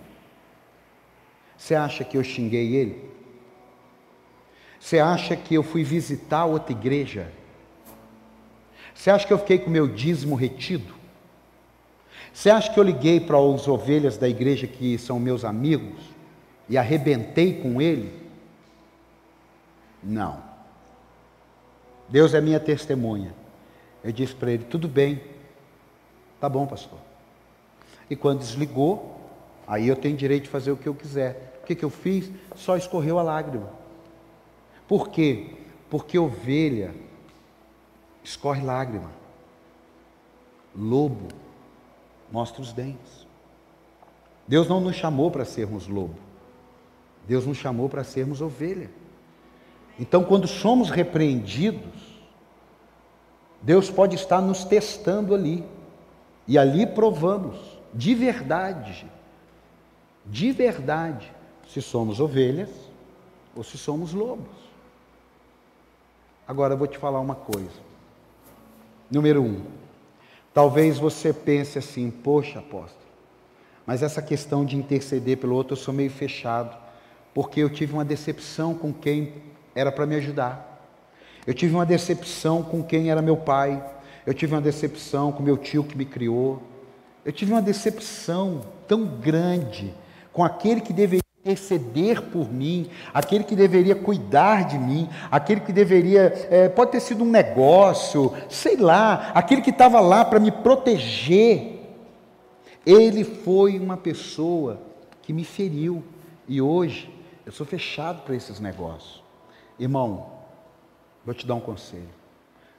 Você 1.58 1.76
acha 1.76 2.04
que 2.04 2.18
eu 2.18 2.24
xinguei 2.24 2.76
ele? 2.76 3.17
Você 4.80 5.00
acha 5.00 5.36
que 5.36 5.56
eu 5.56 5.64
fui 5.64 5.84
visitar 5.84 6.46
outra 6.46 6.72
igreja? 6.72 7.32
Você 8.94 9.10
acha 9.10 9.26
que 9.26 9.34
eu 9.34 9.40
fiquei 9.40 9.60
com 9.60 9.70
meu 9.70 9.88
dízimo 9.88 10.36
retido? 10.36 10.94
Você 12.34 12.50
acha 12.50 12.72
que 12.72 12.80
eu 12.80 12.84
liguei 12.84 13.20
para 13.20 13.38
as 13.38 13.68
ovelhas 13.68 14.18
da 14.18 14.28
igreja 14.30 14.68
que 14.68 14.98
são 14.98 15.20
meus 15.20 15.44
amigos 15.44 16.00
e 16.70 16.78
arrebentei 16.78 17.62
com 17.62 17.82
ele? 17.82 18.14
Não. 20.04 20.42
Deus 22.08 22.34
é 22.34 22.42
minha 22.42 22.60
testemunha. 22.60 23.34
Eu 24.04 24.12
disse 24.12 24.36
para 24.36 24.52
ele: 24.52 24.64
tudo 24.66 24.88
bem, 24.88 25.22
Tá 26.40 26.48
bom, 26.48 26.66
pastor. 26.68 27.00
E 28.10 28.16
quando 28.16 28.40
desligou, 28.40 29.20
aí 29.68 29.88
eu 29.88 29.96
tenho 29.96 30.16
direito 30.16 30.44
de 30.44 30.50
fazer 30.50 30.72
o 30.72 30.78
que 30.78 30.88
eu 30.88 30.94
quiser. 30.94 31.60
O 31.62 31.66
que, 31.66 31.76
que 31.76 31.84
eu 31.84 31.90
fiz? 31.90 32.32
Só 32.56 32.78
escorreu 32.78 33.20
a 33.20 33.24
lágrima. 33.24 33.70
Por 34.88 35.10
quê? 35.10 35.52
Porque 35.90 36.18
ovelha 36.18 36.94
escorre 38.24 38.62
lágrima. 38.62 39.12
Lobo 40.76 41.28
mostra 42.32 42.62
os 42.62 42.72
dentes. 42.72 43.28
Deus 44.48 44.68
não 44.68 44.80
nos 44.80 44.96
chamou 44.96 45.30
para 45.30 45.44
sermos 45.44 45.88
lobo. 45.88 46.16
Deus 47.28 47.46
nos 47.46 47.58
chamou 47.58 47.90
para 47.90 48.04
sermos 48.04 48.42
ovelha. 48.42 48.90
Então, 50.00 50.24
quando 50.24 50.48
somos 50.48 50.90
repreendidos, 50.90 52.18
Deus 53.62 53.90
pode 53.90 54.16
estar 54.16 54.42
nos 54.42 54.64
testando 54.64 55.34
ali. 55.34 55.66
E 56.48 56.58
ali 56.58 56.88
provamos, 56.88 57.58
de 57.94 58.16
verdade, 58.16 59.06
de 60.26 60.52
verdade, 60.52 61.30
se 61.68 61.82
somos 61.82 62.22
ovelhas 62.22 62.70
ou 63.54 63.64
se 63.64 63.78
somos 63.78 64.14
lobos. 64.14 64.67
Agora 66.48 66.74
eu 66.74 66.78
vou 66.78 66.88
te 66.88 66.98
falar 66.98 67.20
uma 67.20 67.36
coisa. 67.36 67.88
Número 69.12 69.42
um, 69.44 69.62
talvez 70.54 70.98
você 70.98 71.34
pense 71.34 71.78
assim: 71.78 72.10
poxa, 72.10 72.60
apóstolo, 72.60 73.06
Mas 73.86 74.02
essa 74.02 74.22
questão 74.22 74.64
de 74.64 74.78
interceder 74.78 75.38
pelo 75.38 75.56
outro, 75.56 75.74
eu 75.74 75.78
sou 75.78 75.94
meio 75.94 76.10
fechado, 76.10 76.76
porque 77.34 77.60
eu 77.60 77.70
tive 77.70 77.94
uma 77.94 78.06
decepção 78.06 78.74
com 78.74 78.94
quem 78.94 79.34
era 79.76 79.92
para 79.92 80.06
me 80.06 80.16
ajudar. 80.16 80.68
Eu 81.46 81.54
tive 81.54 81.74
uma 81.74 81.86
decepção 81.86 82.64
com 82.64 82.84
quem 82.84 83.10
era 83.10 83.22
meu 83.22 83.38
pai. 83.38 83.84
Eu 84.26 84.34
tive 84.34 84.54
uma 84.54 84.62
decepção 84.62 85.32
com 85.32 85.42
meu 85.42 85.58
tio 85.58 85.84
que 85.84 85.98
me 85.98 86.04
criou. 86.04 86.62
Eu 87.24 87.32
tive 87.32 87.52
uma 87.54 87.62
decepção 87.62 88.62
tão 88.88 89.06
grande 89.06 89.94
com 90.34 90.44
aquele 90.44 90.82
que 90.82 90.92
deveria 90.92 91.27
interceder 91.48 92.22
por 92.24 92.52
mim, 92.52 92.90
aquele 93.14 93.44
que 93.44 93.56
deveria 93.56 93.96
cuidar 93.96 94.68
de 94.68 94.78
mim, 94.78 95.08
aquele 95.32 95.62
que 95.62 95.72
deveria, 95.72 96.48
é, 96.50 96.68
pode 96.68 96.92
ter 96.92 97.00
sido 97.00 97.24
um 97.24 97.30
negócio, 97.30 98.34
sei 98.50 98.76
lá, 98.76 99.32
aquele 99.34 99.62
que 99.62 99.70
estava 99.70 100.00
lá 100.02 100.26
para 100.26 100.40
me 100.40 100.52
proteger. 100.52 101.76
Ele 102.86 103.24
foi 103.24 103.80
uma 103.80 103.96
pessoa 103.98 104.82
que 105.22 105.32
me 105.32 105.44
feriu 105.44 106.04
e 106.48 106.62
hoje 106.62 107.14
eu 107.46 107.52
sou 107.52 107.66
fechado 107.66 108.24
para 108.24 108.36
esses 108.36 108.60
negócios. 108.60 109.24
Irmão, 109.80 110.28
vou 111.26 111.34
te 111.34 111.46
dar 111.46 111.56
um 111.56 111.60
conselho. 111.62 112.10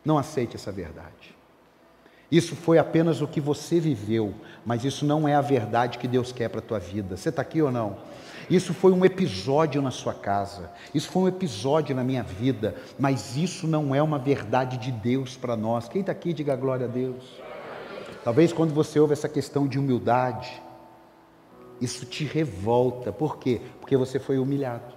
Não 0.04 0.18
aceite 0.18 0.56
essa 0.56 0.72
verdade. 0.72 1.36
Isso 2.30 2.54
foi 2.54 2.78
apenas 2.78 3.22
o 3.22 3.26
que 3.26 3.40
você 3.40 3.80
viveu, 3.80 4.34
mas 4.64 4.84
isso 4.84 5.06
não 5.06 5.26
é 5.26 5.34
a 5.34 5.40
verdade 5.40 5.96
que 5.96 6.06
Deus 6.06 6.30
quer 6.30 6.48
para 6.50 6.58
a 6.58 6.62
tua 6.62 6.78
vida. 6.78 7.16
Você 7.16 7.30
está 7.30 7.40
aqui 7.40 7.62
ou 7.62 7.70
não? 7.70 7.96
Isso 8.50 8.72
foi 8.72 8.92
um 8.92 9.04
episódio 9.04 9.82
na 9.82 9.90
sua 9.90 10.14
casa, 10.14 10.70
isso 10.94 11.10
foi 11.10 11.22
um 11.24 11.28
episódio 11.28 11.94
na 11.94 12.02
minha 12.02 12.22
vida, 12.22 12.74
mas 12.98 13.36
isso 13.36 13.66
não 13.66 13.94
é 13.94 14.02
uma 14.02 14.18
verdade 14.18 14.78
de 14.78 14.90
Deus 14.90 15.36
para 15.36 15.54
nós. 15.54 15.88
Quem 15.88 16.00
está 16.00 16.12
aqui, 16.12 16.32
diga 16.32 16.56
glória 16.56 16.86
a 16.86 16.88
Deus. 16.88 17.24
Talvez 18.24 18.52
quando 18.52 18.72
você 18.72 18.98
ouve 18.98 19.12
essa 19.12 19.28
questão 19.28 19.66
de 19.66 19.78
humildade, 19.78 20.62
isso 21.80 22.06
te 22.06 22.24
revolta. 22.24 23.12
Por 23.12 23.38
quê? 23.38 23.60
Porque 23.80 23.96
você 23.96 24.18
foi 24.18 24.38
humilhado. 24.38 24.94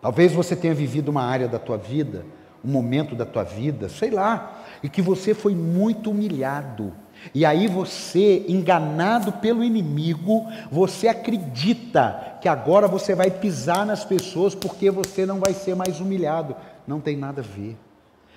Talvez 0.00 0.32
você 0.32 0.54
tenha 0.54 0.74
vivido 0.74 1.08
uma 1.08 1.24
área 1.24 1.48
da 1.48 1.58
tua 1.58 1.76
vida, 1.76 2.24
um 2.64 2.70
momento 2.70 3.14
da 3.14 3.26
tua 3.26 3.42
vida, 3.42 3.88
sei 3.88 4.10
lá, 4.10 4.64
e 4.82 4.88
que 4.88 5.02
você 5.02 5.34
foi 5.34 5.54
muito 5.54 6.10
humilhado. 6.10 6.92
E 7.34 7.44
aí 7.44 7.66
você, 7.66 8.44
enganado 8.48 9.32
pelo 9.32 9.62
inimigo, 9.62 10.46
você 10.70 11.08
acredita 11.08 12.38
que 12.40 12.48
agora 12.48 12.88
você 12.88 13.14
vai 13.14 13.30
pisar 13.30 13.84
nas 13.84 14.04
pessoas 14.04 14.54
porque 14.54 14.90
você 14.90 15.26
não 15.26 15.38
vai 15.38 15.52
ser 15.52 15.74
mais 15.74 16.00
humilhado. 16.00 16.56
Não 16.86 17.00
tem 17.00 17.16
nada 17.16 17.40
a 17.40 17.44
ver. 17.44 17.76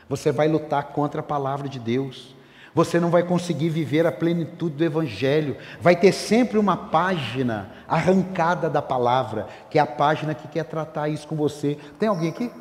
Você 0.09 0.31
vai 0.31 0.47
lutar 0.47 0.87
contra 0.87 1.21
a 1.21 1.23
palavra 1.23 1.69
de 1.69 1.79
Deus. 1.79 2.35
Você 2.73 2.99
não 2.99 3.09
vai 3.09 3.23
conseguir 3.23 3.69
viver 3.69 4.05
a 4.05 4.11
plenitude 4.11 4.75
do 4.75 4.83
Evangelho. 4.83 5.57
Vai 5.79 5.95
ter 5.95 6.11
sempre 6.11 6.57
uma 6.57 6.75
página 6.75 7.71
arrancada 7.87 8.69
da 8.69 8.81
palavra, 8.81 9.47
que 9.69 9.77
é 9.77 9.81
a 9.81 9.85
página 9.85 10.33
que 10.33 10.47
quer 10.47 10.63
tratar 10.63 11.09
isso 11.09 11.27
com 11.27 11.35
você. 11.35 11.77
Tem 11.99 12.09
alguém 12.09 12.29
aqui? 12.29 12.51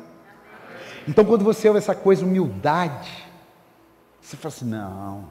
Então, 1.07 1.25
quando 1.25 1.43
você 1.43 1.67
ouve 1.67 1.79
essa 1.79 1.95
coisa, 1.95 2.25
humildade, 2.25 3.09
você 4.21 4.37
fala 4.37 4.53
assim: 4.53 4.65
não, 4.65 5.25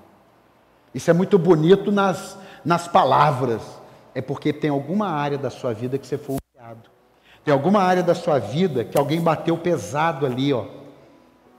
isso 0.95 1.11
é 1.11 1.15
muito 1.15 1.39
bonito 1.39 1.93
nas, 1.93 2.39
nas 2.65 2.89
palavras. 2.89 3.63
É 4.15 4.21
porque 4.21 4.53
tem 4.53 4.71
alguma 4.71 5.09
área 5.09 5.39
da 5.39 5.51
sua 5.51 5.73
vida 5.73 5.99
que 5.99 6.07
você 6.07 6.19
foi 6.19 6.37
humilhado. 6.37 6.91
Tem 7.45 7.55
alguma 7.55 7.83
área 7.83 8.03
da 8.03 8.15
sua 8.15 8.39
vida 8.39 8.85
que 8.85 8.99
alguém 8.99 9.21
bateu 9.21 9.57
pesado 9.57 10.27
ali, 10.27 10.53
ó. 10.53 10.67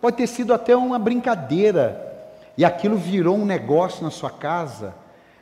Pode 0.02 0.18
ter 0.18 0.28
sido 0.28 0.54
até 0.54 0.76
uma 0.76 1.00
brincadeira, 1.00 2.10
e 2.58 2.66
aquilo 2.66 2.98
virou 2.98 3.38
um 3.38 3.46
negócio 3.46 4.04
na 4.04 4.10
sua 4.10 4.30
casa, 4.30 4.94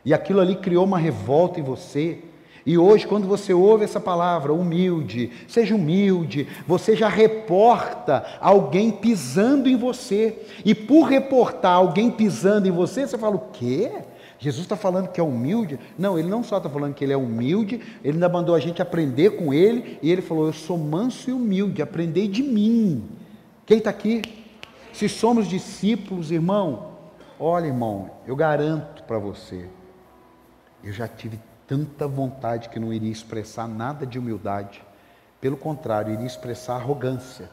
e 0.04 0.14
aquilo 0.14 0.40
ali 0.40 0.56
criou 0.56 0.86
uma 0.86 0.98
revolta 0.98 1.60
em 1.60 1.64
você. 1.64 2.24
E 2.70 2.78
hoje, 2.78 3.08
quando 3.08 3.28
você 3.28 3.52
ouve 3.52 3.84
essa 3.84 4.00
palavra, 4.00 4.54
humilde, 4.54 5.32
seja 5.48 5.74
humilde, 5.74 6.48
você 6.68 6.96
já 6.96 7.10
reporta 7.10 8.24
alguém 8.40 8.92
pisando 8.92 9.68
em 9.68 9.76
você. 9.76 10.46
E 10.64 10.76
por 10.76 11.06
reportar 11.06 11.72
alguém 11.72 12.12
pisando 12.12 12.68
em 12.68 12.72
você, 12.72 13.08
você 13.08 13.18
fala: 13.18 13.38
o 13.38 13.50
quê? 13.52 13.92
Jesus 14.38 14.66
está 14.66 14.76
falando 14.76 15.08
que 15.08 15.20
é 15.20 15.24
humilde? 15.24 15.80
Não, 15.98 16.20
ele 16.20 16.28
não 16.28 16.44
só 16.44 16.58
está 16.58 16.70
falando 16.70 16.94
que 16.94 17.04
ele 17.04 17.12
é 17.12 17.18
humilde, 17.18 17.82
ele 18.04 18.14
ainda 18.14 18.30
mandou 18.30 18.54
a 18.54 18.60
gente 18.60 18.84
aprender 18.84 19.32
com 19.32 19.52
ele, 19.52 19.98
e 20.00 20.12
ele 20.12 20.22
falou: 20.22 20.46
Eu 20.46 20.54
sou 20.54 20.78
manso 20.78 21.28
e 21.28 21.34
humilde, 21.34 21.82
aprendei 21.82 22.28
de 22.28 22.44
mim. 22.44 23.04
Quem 23.66 23.80
está 23.80 23.90
aqui? 23.90 24.22
Se 24.94 25.10
somos 25.10 25.48
discípulos, 25.48 26.30
irmão, 26.30 26.90
Olha, 27.40 27.68
irmão, 27.68 28.12
eu 28.28 28.36
garanto 28.36 29.02
para 29.06 29.18
você, 29.18 29.66
eu 30.84 30.92
já 30.92 31.08
tive 31.08 31.40
tanta 31.70 32.08
vontade 32.08 32.68
que 32.70 32.80
não 32.80 32.92
iria 32.92 33.12
expressar 33.12 33.68
nada 33.68 34.04
de 34.04 34.18
humildade. 34.18 34.82
Pelo 35.40 35.56
contrário, 35.56 36.12
iria 36.12 36.26
expressar 36.26 36.78
arrogância. 36.78 37.48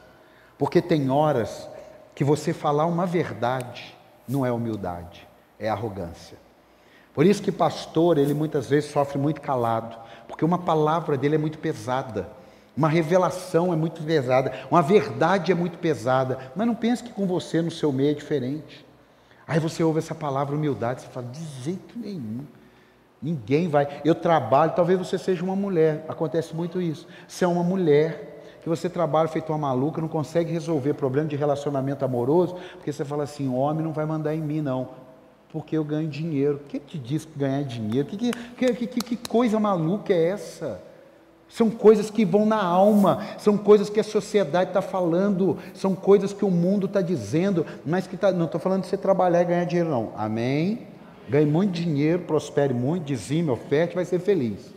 Porque 0.57 0.81
tem 0.81 1.11
horas 1.11 1.69
que 2.15 2.25
você 2.25 2.55
falar 2.55 2.87
uma 2.87 3.05
verdade 3.05 3.95
não 4.27 4.45
é 4.45 4.51
humildade, 4.51 5.29
é 5.59 5.69
arrogância. 5.69 6.39
Por 7.13 7.27
isso 7.27 7.43
que 7.43 7.53
pastor, 7.53 8.17
ele 8.17 8.33
muitas 8.33 8.71
vezes 8.71 8.91
sofre 8.91 9.19
muito 9.19 9.43
calado, 9.43 9.95
porque 10.27 10.45
uma 10.45 10.59
palavra 10.59 11.19
dele 11.19 11.35
é 11.35 11.39
muito 11.39 11.59
pesada. 11.59 12.27
Uma 12.75 12.89
revelação 12.89 13.73
é 13.73 13.77
muito 13.77 14.03
pesada, 14.03 14.53
uma 14.71 14.83
verdade 14.83 15.53
é 15.53 15.55
muito 15.55 15.79
pesada, 15.79 16.39
mas 16.55 16.67
não 16.67 16.75
pense 16.75 17.03
que 17.03 17.13
com 17.13 17.27
você 17.27 17.63
no 17.63 17.71
seu 17.71 17.93
meio 17.93 18.11
é 18.11 18.15
diferente. 18.15 18.85
Aí 19.47 19.61
você 19.61 19.83
ouve 19.83 19.99
essa 19.99 20.15
palavra 20.15 20.57
humildade, 20.57 21.03
você 21.03 21.09
fala, 21.09 21.27
de 21.27 21.45
jeito 21.63 21.99
nenhum. 21.99 22.45
Ninguém 23.23 23.69
vai. 23.69 24.03
Eu 24.05 24.15
trabalho, 24.15 24.73
talvez 24.75 24.99
você 24.99 25.19
seja 25.19 25.43
uma 25.43 25.57
mulher, 25.57 26.05
acontece 26.09 26.55
muito 26.55 26.81
isso. 26.81 27.07
Você 27.27 27.45
é 27.45 27.49
uma 27.49 27.63
mulher 27.63 28.37
que 28.63 28.69
você 28.69 28.91
trabalha 28.91 29.29
feito 29.29 29.51
uma 29.53 29.59
maluca, 29.59 30.01
não 30.01 30.09
consegue 30.09 30.53
resolver 30.53 30.95
problema 30.95 31.29
de 31.29 31.37
relacionamento 31.37 32.05
amoroso, 32.05 32.57
porque 32.73 32.93
você 32.93 33.05
fala 33.05 33.25
assim: 33.25 33.49
homem 33.49 33.85
não 33.85 33.93
vai 33.93 34.05
mandar 34.05 34.35
em 34.35 34.41
mim, 34.41 34.61
não, 34.61 34.89
porque 35.51 35.77
eu 35.77 35.85
ganho 35.85 36.09
dinheiro. 36.09 36.61
Quem 36.69 36.81
te 36.81 36.99
diz 36.99 37.25
que 37.25 37.39
ganhar 37.39 37.63
dinheiro? 37.63 38.09
Que, 38.09 38.17
que, 38.27 38.87
que, 38.87 39.01
que 39.01 39.29
coisa 39.29 39.59
maluca 39.59 40.13
é 40.13 40.31
essa? 40.31 40.81
São 41.49 41.71
coisas 41.71 42.11
que 42.11 42.25
vão 42.25 42.45
na 42.45 42.61
alma, 42.63 43.25
são 43.39 43.57
coisas 43.57 43.89
que 43.89 44.01
a 44.01 44.05
sociedade 44.05 44.71
está 44.71 44.83
falando, 44.83 45.57
são 45.73 45.95
coisas 45.95 46.33
que 46.33 46.45
o 46.45 46.51
mundo 46.51 46.87
está 46.87 47.01
dizendo, 47.01 47.65
mas 47.85 48.07
que 48.07 48.17
tá, 48.17 48.33
não 48.33 48.47
estou 48.47 48.61
falando 48.61 48.83
de 48.83 48.89
você 48.89 48.97
trabalhar 48.97 49.43
e 49.43 49.45
ganhar 49.45 49.65
dinheiro, 49.65 49.91
não. 49.91 50.13
Amém? 50.17 50.89
Ganhe 51.29 51.47
muito 51.47 51.73
dinheiro, 51.73 52.23
prospere 52.23 52.73
muito, 52.73 53.05
dizime, 53.05 53.51
oferte, 53.51 53.95
vai 53.95 54.05
ser 54.05 54.21
feliz. 54.21 54.73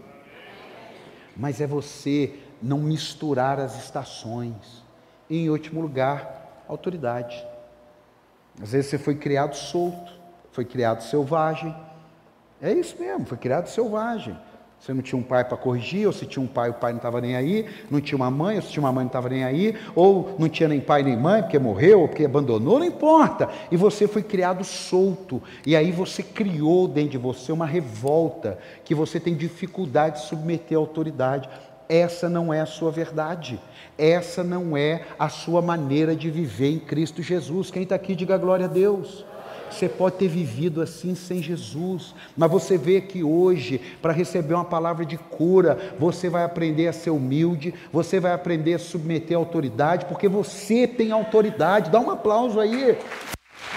Mas 1.37 1.61
é 1.61 1.67
você 1.67 2.33
não 2.61 2.79
misturar 2.79 3.59
as 3.59 3.77
estações. 3.83 4.83
E, 5.29 5.37
em 5.37 5.49
último 5.49 5.79
lugar, 5.79 6.63
autoridade. 6.67 7.45
Às 8.61 8.71
vezes 8.71 8.89
você 8.89 8.97
foi 8.97 9.15
criado 9.15 9.55
solto, 9.55 10.11
foi 10.51 10.65
criado 10.65 11.01
selvagem. 11.01 11.73
É 12.61 12.73
isso 12.73 12.95
mesmo, 12.99 13.25
foi 13.25 13.37
criado 13.37 13.67
selvagem. 13.67 14.37
Você 14.79 14.93
não 14.93 15.01
tinha 15.01 15.19
um 15.19 15.23
pai 15.23 15.43
para 15.43 15.57
corrigir, 15.57 16.07
ou 16.07 16.13
se 16.13 16.25
tinha 16.25 16.41
um 16.41 16.47
pai, 16.47 16.69
o 16.69 16.73
pai 16.73 16.93
não 16.93 16.97
estava 16.97 17.19
nem 17.19 17.35
aí, 17.35 17.65
não 17.91 17.99
tinha 17.99 18.15
uma 18.15 18.31
mãe, 18.31 18.55
ou 18.55 18.61
se 18.61 18.69
tinha 18.69 18.81
uma 18.81 18.93
mãe 18.93 19.03
não 19.03 19.09
estava 19.09 19.27
nem 19.27 19.43
aí, 19.43 19.75
ou 19.93 20.35
não 20.39 20.47
tinha 20.47 20.69
nem 20.69 20.79
pai 20.79 21.03
nem 21.03 21.17
mãe, 21.17 21.41
porque 21.41 21.59
morreu, 21.59 22.01
ou 22.01 22.07
porque 22.07 22.23
abandonou, 22.23 22.79
não 22.79 22.85
importa. 22.85 23.49
E 23.69 23.75
você 23.75 24.07
foi 24.07 24.23
criado 24.23 24.63
solto, 24.63 25.43
e 25.65 25.75
aí 25.75 25.91
você 25.91 26.23
criou 26.23 26.87
dentro 26.87 27.11
de 27.11 27.17
você 27.17 27.51
uma 27.51 27.65
revolta, 27.65 28.57
que 28.85 28.95
você 28.95 29.19
tem 29.19 29.35
dificuldade 29.35 30.21
de 30.21 30.27
submeter 30.27 30.77
à 30.77 30.81
autoridade. 30.81 31.49
Essa 31.89 32.29
não 32.29 32.53
é 32.53 32.61
a 32.61 32.65
sua 32.65 32.91
verdade, 32.91 33.59
essa 33.97 34.43
não 34.43 34.77
é 34.77 35.07
a 35.17 35.27
sua 35.27 35.61
maneira 35.61 36.15
de 36.15 36.29
viver 36.29 36.71
em 36.71 36.79
Cristo 36.79 37.21
Jesus. 37.21 37.69
Quem 37.69 37.83
está 37.83 37.95
aqui, 37.95 38.15
diga 38.15 38.37
glória 38.37 38.65
a 38.65 38.69
Deus. 38.69 39.25
Você 39.71 39.89
pode 39.89 40.15
ter 40.15 40.27
vivido 40.27 40.81
assim 40.81 41.15
sem 41.15 41.41
Jesus, 41.41 42.13
mas 42.35 42.49
você 42.49 42.77
vê 42.77 43.01
que 43.01 43.23
hoje, 43.23 43.79
para 44.01 44.13
receber 44.13 44.53
uma 44.53 44.65
palavra 44.65 45.05
de 45.05 45.17
cura, 45.17 45.95
você 45.99 46.29
vai 46.29 46.43
aprender 46.43 46.87
a 46.87 46.93
ser 46.93 47.09
humilde, 47.09 47.73
você 47.91 48.19
vai 48.19 48.33
aprender 48.33 48.73
a 48.73 48.79
submeter 48.79 49.37
a 49.37 49.39
autoridade, 49.39 50.05
porque 50.05 50.27
você 50.27 50.87
tem 50.87 51.11
autoridade. 51.11 51.89
Dá 51.89 51.99
um 51.99 52.11
aplauso 52.11 52.59
aí. 52.59 52.97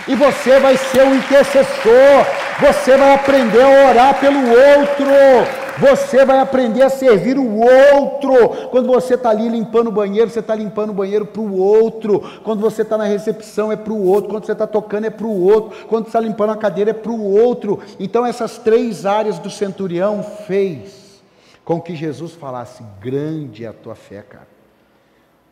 E 0.09 0.14
você 0.14 0.59
vai 0.59 0.77
ser 0.77 1.05
um 1.05 1.14
intercessor, 1.14 2.27
você 2.60 2.97
vai 2.97 3.14
aprender 3.14 3.62
a 3.62 3.90
orar 3.90 4.20
pelo 4.20 4.40
outro. 4.40 5.61
Você 5.78 6.24
vai 6.24 6.39
aprender 6.39 6.82
a 6.82 6.90
servir 6.90 7.39
o 7.39 7.59
outro. 7.59 8.69
Quando 8.70 8.86
você 8.89 9.15
está 9.15 9.31
ali 9.31 9.49
limpando 9.49 9.89
o 9.89 9.93
banheiro, 9.93 10.31
você 10.31 10.40
está 10.40 10.55
limpando 10.55 10.90
o 10.90 10.94
banheiro 10.94 11.27
para 11.27 11.40
o 11.40 11.57
outro. 11.57 12.20
Quando 12.44 12.61
você 12.61 12.82
está 12.82 12.99
na 12.99 13.05
recepção, 13.05 13.73
é 13.73 13.77
para 13.77 13.93
o 13.93 14.05
outro. 14.07 14.31
Quando 14.31 14.44
você 14.44 14.53
está 14.53 14.66
tocando, 14.66 15.07
é 15.07 15.11
para 15.11 15.27
o 15.27 15.43
outro. 15.43 15.86
Quando 15.86 16.07
está 16.07 16.20
limpando 16.20 16.51
a 16.51 16.57
cadeira, 16.57 16.90
é 16.90 16.94
para 16.94 17.12
o 17.12 17.23
outro. 17.23 17.81
Então, 17.99 18.27
essas 18.27 18.59
três 18.59 19.07
áreas 19.07 19.39
do 19.39 19.51
centurião 19.51 20.23
fez 20.23 21.23
com 21.65 21.81
que 21.81 21.97
Jesus 21.97 22.32
falasse: 22.32 22.85
Grande 23.01 23.65
é 23.65 23.69
a 23.69 23.73
tua 23.73 23.94
fé, 23.94 24.23
cara. 24.23 24.53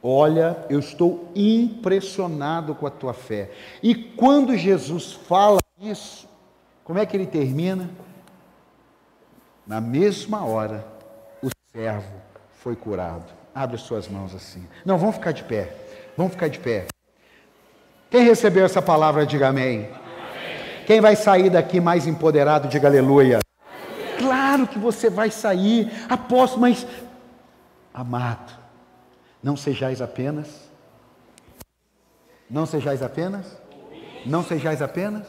Olha, 0.02 0.56
eu 0.70 0.78
estou 0.78 1.28
impressionado 1.34 2.74
com 2.74 2.86
a 2.86 2.90
tua 2.90 3.12
fé. 3.12 3.50
E 3.82 3.94
quando 3.94 4.56
Jesus 4.56 5.12
fala 5.12 5.58
isso, 5.80 6.26
como 6.84 6.98
é 6.98 7.04
que 7.04 7.16
ele 7.16 7.26
termina? 7.26 7.90
Na 9.66 9.80
mesma 9.80 10.44
hora, 10.44 10.84
o 11.42 11.48
servo 11.72 12.12
foi 12.52 12.74
curado. 12.76 13.24
Abre 13.54 13.78
suas 13.78 14.08
mãos 14.08 14.34
assim. 14.34 14.66
Não, 14.84 14.98
vamos 14.98 15.16
ficar 15.16 15.32
de 15.32 15.44
pé. 15.44 15.72
Vamos 16.16 16.32
ficar 16.32 16.48
de 16.48 16.58
pé. 16.58 16.86
Quem 18.10 18.24
recebeu 18.24 18.64
essa 18.64 18.82
palavra, 18.82 19.24
diga 19.24 19.48
amém. 19.48 19.84
amém. 19.84 20.84
Quem 20.86 21.00
vai 21.00 21.14
sair 21.14 21.50
daqui 21.50 21.80
mais 21.80 22.06
empoderado, 22.06 22.68
diga 22.68 22.88
aleluia. 22.88 23.38
Claro 24.18 24.66
que 24.66 24.78
você 24.78 25.08
vai 25.08 25.30
sair, 25.30 25.90
aposto, 26.08 26.58
mas 26.58 26.86
amado, 27.94 28.52
não 29.42 29.56
sejais 29.56 30.02
apenas, 30.02 30.68
não 32.48 32.66
sejais 32.66 33.02
apenas, 33.02 33.46
não 34.26 34.44
sejais 34.44 34.82
apenas, 34.82 35.26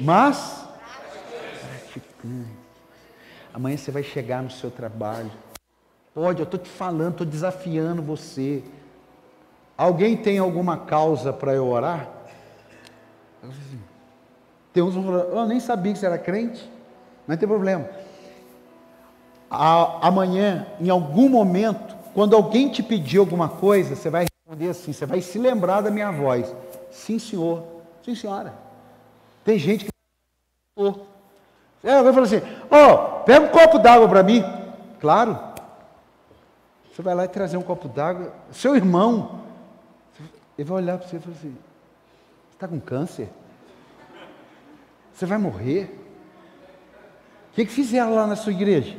mas 0.00 0.66
Amanhã 3.58 3.76
você 3.76 3.90
vai 3.90 4.04
chegar 4.04 4.40
no 4.40 4.52
seu 4.52 4.70
trabalho. 4.70 5.32
Pode, 6.14 6.38
eu 6.38 6.44
estou 6.44 6.60
te 6.60 6.68
falando, 6.68 7.10
estou 7.10 7.26
desafiando 7.26 8.00
você. 8.00 8.62
Alguém 9.76 10.16
tem 10.16 10.38
alguma 10.38 10.76
causa 10.76 11.32
para 11.32 11.54
eu 11.54 11.66
orar? 11.66 12.08
Tem 14.72 14.80
uns 14.80 14.94
que 14.94 15.00
eu 15.00 15.44
nem 15.48 15.58
sabia 15.58 15.92
que 15.92 15.98
você 15.98 16.06
era 16.06 16.16
crente. 16.16 16.70
Não 17.26 17.36
tem 17.36 17.48
problema. 17.48 17.90
amanhã, 19.50 20.68
em 20.78 20.88
algum 20.88 21.28
momento, 21.28 21.96
quando 22.14 22.36
alguém 22.36 22.68
te 22.68 22.80
pedir 22.80 23.18
alguma 23.18 23.48
coisa, 23.48 23.96
você 23.96 24.08
vai 24.08 24.26
responder 24.46 24.68
assim, 24.70 24.92
você 24.92 25.04
vai 25.04 25.20
se 25.20 25.36
lembrar 25.36 25.80
da 25.80 25.90
minha 25.90 26.12
voz. 26.12 26.54
Sim, 26.92 27.18
senhor. 27.18 27.64
Sim, 28.04 28.14
senhora. 28.14 28.54
Tem 29.42 29.58
gente 29.58 29.84
que. 29.84 29.90
É, 31.82 31.94
alguém 31.94 32.12
fala 32.12 32.26
assim: 32.26 32.42
Ó, 32.70 32.94
oh, 32.94 33.24
pega 33.24 33.46
um 33.46 33.48
copo 33.48 33.78
d'água 33.78 34.08
para 34.08 34.22
mim. 34.22 34.44
Claro. 35.00 35.38
Você 36.92 37.02
vai 37.02 37.14
lá 37.14 37.24
e 37.24 37.28
trazer 37.28 37.56
um 37.56 37.62
copo 37.62 37.88
d'água. 37.88 38.32
Seu 38.50 38.74
irmão, 38.74 39.42
ele 40.58 40.68
vai 40.68 40.78
olhar 40.82 40.98
para 40.98 41.06
você 41.06 41.16
e 41.16 41.20
falar 41.20 41.36
assim: 41.36 41.56
Você 42.48 42.54
está 42.54 42.66
com 42.68 42.80
câncer? 42.80 43.28
Você 45.12 45.26
vai 45.26 45.38
morrer? 45.38 45.96
O 47.52 47.54
que, 47.54 47.66
que 47.66 47.72
fizeram 47.72 48.14
lá 48.14 48.26
na 48.26 48.36
sua 48.36 48.52
igreja? 48.52 48.96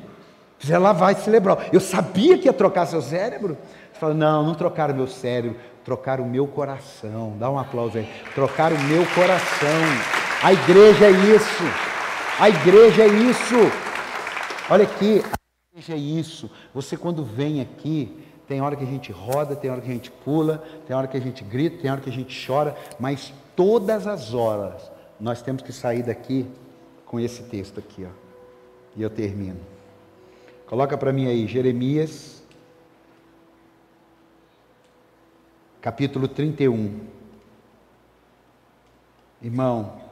Fizeram 0.57 0.83
lavar 0.83 1.15
celebrar. 1.15 1.67
Eu 1.71 1.79
sabia 1.79 2.37
que 2.37 2.45
ia 2.45 2.53
trocar 2.53 2.85
seu 2.85 3.01
cérebro. 3.01 3.57
Você 3.91 3.99
fala: 3.99 4.13
Não, 4.13 4.43
não 4.43 4.55
trocaram 4.55 4.95
meu 4.95 5.07
cérebro, 5.07 5.59
trocaram 5.83 6.23
o 6.23 6.29
meu 6.29 6.47
coração. 6.47 7.35
Dá 7.37 7.49
um 7.49 7.59
aplauso 7.59 7.97
aí. 7.97 8.09
Trocaram 8.33 8.77
o 8.77 8.83
meu 8.83 9.05
coração. 9.07 9.67
A 10.41 10.53
igreja 10.53 11.05
é 11.05 11.11
isso. 11.11 11.88
A 12.39 12.47
igreja 12.47 13.03
é 13.03 13.07
isso. 13.07 13.55
Olha 14.69 14.85
aqui, 14.85 15.21
a 15.21 15.77
igreja 15.77 15.93
é 15.93 15.97
isso. 15.97 16.49
Você 16.73 16.95
quando 16.95 17.21
vem 17.21 17.59
aqui, 17.59 18.17
tem 18.47 18.61
hora 18.61 18.77
que 18.77 18.83
a 18.85 18.87
gente 18.87 19.11
roda, 19.11 19.57
tem 19.57 19.69
hora 19.69 19.81
que 19.81 19.89
a 19.89 19.93
gente 19.93 20.09
pula, 20.09 20.63
tem 20.87 20.95
hora 20.95 21.05
que 21.05 21.17
a 21.17 21.19
gente 21.19 21.43
grita, 21.43 21.81
tem 21.81 21.91
hora 21.91 21.99
que 21.99 22.09
a 22.09 22.13
gente 22.13 22.47
chora, 22.47 22.77
mas 22.97 23.33
todas 23.57 24.07
as 24.07 24.33
horas 24.33 24.89
nós 25.19 25.41
temos 25.41 25.61
que 25.61 25.73
sair 25.73 26.01
daqui 26.01 26.47
com 27.05 27.19
esse 27.19 27.43
texto 27.43 27.77
aqui, 27.77 28.05
ó. 28.05 28.29
E 28.95 29.01
eu 29.01 29.09
termino. 29.09 29.59
Coloca 30.65 30.97
para 30.97 31.11
mim 31.11 31.27
aí, 31.27 31.45
Jeremias, 31.45 32.41
capítulo 35.81 36.25
31. 36.25 37.01
Irmão, 39.41 40.08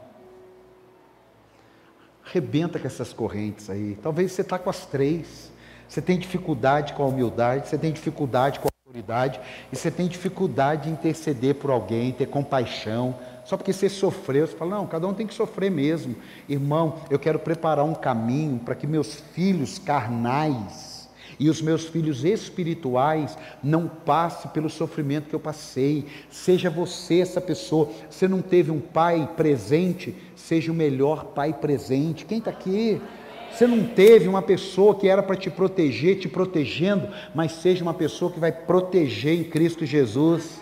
Rebenta 2.32 2.78
com 2.80 2.88
essas 2.88 3.14
correntes 3.14 3.70
aí. 3.70 3.98
Talvez 4.02 4.32
você 4.32 4.42
está 4.42 4.60
com 4.60 4.70
as 4.70 4.86
três. 4.86 5.52
Você 5.88 6.02
tem 6.02 6.20
dificuldade 6.20 6.94
com 6.94 7.04
a 7.04 7.08
humildade, 7.08 7.70
você 7.70 7.78
tem 7.78 7.92
dificuldade 7.94 8.60
com 8.60 8.68
a 8.68 8.72
autoridade, 8.86 9.40
e 9.72 9.76
você 9.76 9.90
tem 9.90 10.06
dificuldade 10.08 10.90
em 10.90 10.92
interceder 10.92 11.56
por 11.56 11.72
alguém, 11.72 12.12
ter 12.12 12.26
compaixão. 12.26 13.16
Só 13.46 13.56
porque 13.56 13.72
você 13.72 13.88
sofreu, 13.88 14.46
você 14.46 14.58
fala, 14.58 14.76
não, 14.76 14.88
cada 14.88 15.08
um 15.08 15.14
tem 15.14 15.26
que 15.26 15.34
sofrer 15.34 15.72
mesmo. 15.72 16.16
Irmão, 16.50 16.98
eu 17.10 17.18
quero 17.18 17.40
preparar 17.40 17.86
um 17.86 17.94
caminho 17.94 18.60
para 18.60 18.76
que 18.76 18.86
meus 18.86 19.16
filhos 19.34 19.80
carnais, 19.80 20.98
e 21.40 21.50
os 21.50 21.62
meus 21.62 21.86
filhos 21.86 22.26
espirituais 22.26 23.38
não 23.64 23.88
passem 23.88 24.50
pelo 24.52 24.70
sofrimento 24.70 25.30
que 25.30 25.36
eu 25.36 25.40
passei. 25.40 26.08
Seja 26.32 26.70
você 26.70 27.20
essa 27.20 27.40
pessoa. 27.40 27.90
Você 28.10 28.28
não 28.28 28.42
teve 28.42 28.72
um 28.72 28.80
pai 28.80 29.30
presente, 29.38 30.16
seja 30.48 30.72
o 30.72 30.76
melhor 30.76 31.26
pai 31.26 31.54
presente. 31.54 32.26
Quem 32.26 32.38
está 32.38 32.52
aqui? 32.52 33.02
Você 33.52 33.68
não 33.68 33.86
teve 33.86 34.30
uma 34.30 34.42
pessoa 34.42 34.96
que 34.96 35.08
era 35.08 35.22
para 35.22 35.36
te 35.36 35.50
proteger, 35.50 36.20
te 36.20 36.30
protegendo, 36.30 37.10
mas 37.36 37.52
seja 37.52 37.84
uma 37.84 37.94
pessoa 37.94 38.32
que 38.32 38.40
vai 38.40 38.52
proteger 38.52 39.38
em 39.38 39.44
Cristo 39.44 39.86
Jesus. 39.86 40.62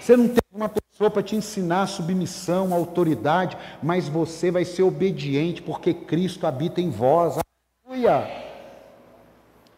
Você 0.00 0.16
não 0.16 0.28
teve 0.28 0.40
uma 0.50 0.68
pessoa 0.68 1.10
para 1.10 1.22
te 1.22 1.36
ensinar 1.36 1.86
submissão, 1.88 2.72
autoridade, 2.72 3.56
mas 3.82 4.08
você 4.08 4.50
vai 4.50 4.64
ser 4.64 4.82
obediente 4.82 5.60
porque 5.60 5.92
Cristo 5.92 6.46
habita 6.46 6.80
em 6.80 6.90
vós. 6.90 7.38
Aleluia! 7.84 8.30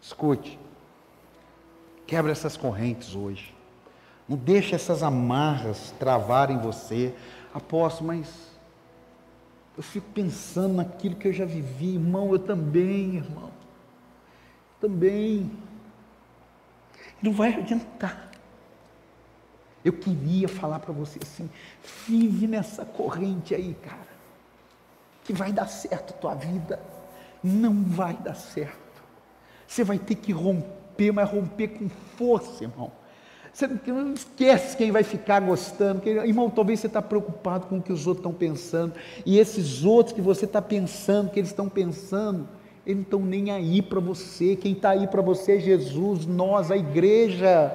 Escute, 0.01 0.59
quebra 2.06 2.31
essas 2.31 2.56
correntes 2.56 3.16
hoje. 3.16 3.52
Não 4.28 4.36
deixe 4.36 4.74
essas 4.74 5.02
amarras 5.02 5.93
travarem 5.98 6.59
você. 6.59 7.12
Aposto, 7.52 8.05
mas 8.05 8.54
eu 9.77 9.83
fico 9.83 10.07
pensando 10.11 10.75
naquilo 10.75 11.17
que 11.17 11.29
eu 11.29 11.33
já 11.33 11.45
vivi, 11.45 11.95
irmão, 11.95 12.33
eu 12.33 12.39
também, 12.39 13.17
irmão. 13.17 13.51
Também. 14.81 15.51
Não 17.21 17.33
vai 17.33 17.55
adiantar. 17.55 18.31
Eu 19.85 19.93
queria 19.93 20.49
falar 20.49 20.79
para 20.79 20.93
você 20.93 21.19
assim: 21.23 21.51
vive 22.07 22.47
nessa 22.47 22.85
corrente 22.85 23.55
aí, 23.55 23.75
cara, 23.83 24.09
que 25.25 25.33
vai 25.33 25.53
dar 25.53 25.67
certo 25.67 26.15
a 26.15 26.17
tua 26.17 26.35
vida. 26.35 26.81
Não 27.43 27.83
vai 27.85 28.15
dar 28.15 28.35
certo. 28.35 29.03
Você 29.67 29.83
vai 29.83 29.99
ter 29.99 30.15
que 30.15 30.33
romper, 30.33 31.13
mas 31.13 31.29
romper 31.29 31.69
com 31.69 31.89
força, 31.89 32.65
irmão. 32.65 32.93
Você 33.55 33.69
não 33.87 34.13
esquece 34.13 34.77
quem 34.77 34.91
vai 34.91 35.05
ficar 35.05 35.41
gostando. 35.41 36.01
Porque, 36.01 36.11
irmão, 36.11 36.51
talvez 36.51 36.81
você 36.81 36.89
está 36.89 37.01
preocupado 37.01 37.69
com 37.69 37.79
o 37.79 37.83
que 37.83 37.93
os 37.93 38.05
outros 38.05 38.19
estão 38.27 38.33
pensando. 38.33 38.95
E 39.25 39.39
esses 39.39 39.85
outros 39.85 40.13
que 40.13 40.21
você 40.21 40.45
está 40.45 40.61
pensando, 40.61 41.31
que 41.31 41.39
eles 41.39 41.51
estão 41.51 41.69
pensando, 41.69 42.49
eles 42.85 42.97
não 42.97 43.03
estão 43.05 43.21
nem 43.21 43.53
aí 43.53 43.81
para 43.81 44.01
você. 44.01 44.57
Quem 44.57 44.73
está 44.73 44.91
aí 44.91 45.07
para 45.07 45.23
você 45.23 45.57
é 45.57 45.61
Jesus, 45.61 46.27
nós, 46.27 46.73
a 46.73 46.77
igreja. 46.77 47.73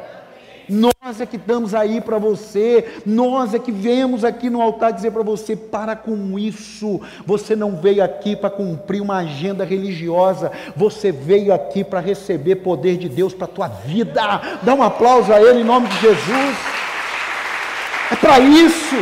Nós 0.70 1.20
é 1.20 1.26
que 1.26 1.38
estamos 1.38 1.74
aí 1.74 2.00
para 2.00 2.20
você, 2.20 3.02
nós 3.06 3.54
é 3.54 3.60
que 3.60 3.72
viemos 3.72 4.24
aqui 4.24 4.50
no 4.50 4.62
altar 4.62 4.94
dizer 4.94 5.12
para 5.12 5.24
você: 5.24 5.56
para 5.56 5.96
com 5.96 6.38
isso. 6.38 7.02
Você 7.26 7.56
não 7.56 7.76
veio 7.76 8.04
aqui 8.04 8.36
para 8.36 8.50
cumprir 8.50 9.02
uma 9.02 9.18
agenda 9.18 9.64
religiosa, 9.64 10.52
você 10.76 11.12
veio 11.12 11.54
aqui 11.54 11.84
para 11.84 12.00
receber 12.00 12.58
poder 12.58 12.98
de 12.98 13.10
Deus 13.10 13.34
para 13.34 13.46
a 13.46 13.50
tua 13.50 13.68
vida. 13.68 14.22
Dá 14.62 14.74
um 14.76 14.84
aplauso 14.84 15.34
a 15.34 15.42
Ele 15.42 15.62
em 15.62 15.66
nome 15.66 15.88
de 15.88 16.00
Jesus. 16.00 16.58
É 18.12 18.16
para 18.16 18.40
isso. 18.40 18.96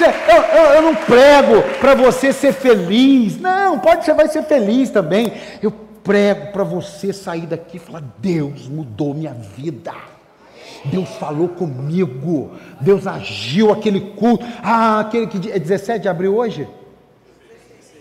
Eu, 0.00 0.42
eu, 0.42 0.64
eu, 0.74 0.82
não 0.82 0.94
prego 0.94 1.62
para 1.78 1.94
você 1.94 2.32
ser 2.32 2.52
feliz, 2.52 3.40
não, 3.40 3.78
pode 3.78 4.04
você 4.04 4.12
vai 4.12 4.26
ser 4.26 4.42
feliz 4.42 4.90
também. 4.90 5.32
Eu 5.62 5.70
prego 6.04 6.52
para 6.52 6.62
você 6.62 7.12
sair 7.12 7.46
daqui 7.46 7.78
e 7.78 7.80
falar: 7.80 8.04
Deus 8.18 8.68
mudou 8.68 9.14
minha 9.14 9.32
vida. 9.32 9.92
Deus 10.84 11.08
falou 11.16 11.48
comigo. 11.48 12.52
Deus 12.80 13.06
agiu 13.06 13.72
aquele 13.72 14.00
culto. 14.12 14.44
Ah, 14.62 15.00
aquele 15.00 15.26
que 15.26 15.50
é 15.50 15.58
17 15.58 16.02
de 16.02 16.08
abril 16.08 16.36
hoje? 16.36 16.68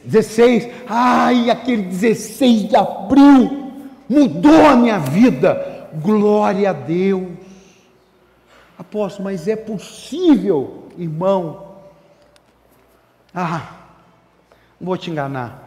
16. 0.04 0.70
Ai, 0.88 1.50
aquele 1.50 1.84
16 1.84 2.70
de 2.70 2.76
abril 2.76 3.72
mudou 4.10 4.66
a 4.66 4.76
minha 4.76 5.00
vida. 5.00 5.90
Glória 5.96 6.72
a 6.72 6.74
Deus. 6.74 7.30
Apóstolo, 8.78 9.26
mas 9.26 9.48
é 9.48 9.56
possível, 9.56 10.90
irmão. 10.98 11.74
Ah, 13.34 13.72
não 14.80 14.88
vou 14.88 14.98
te 14.98 15.10
enganar. 15.10 15.62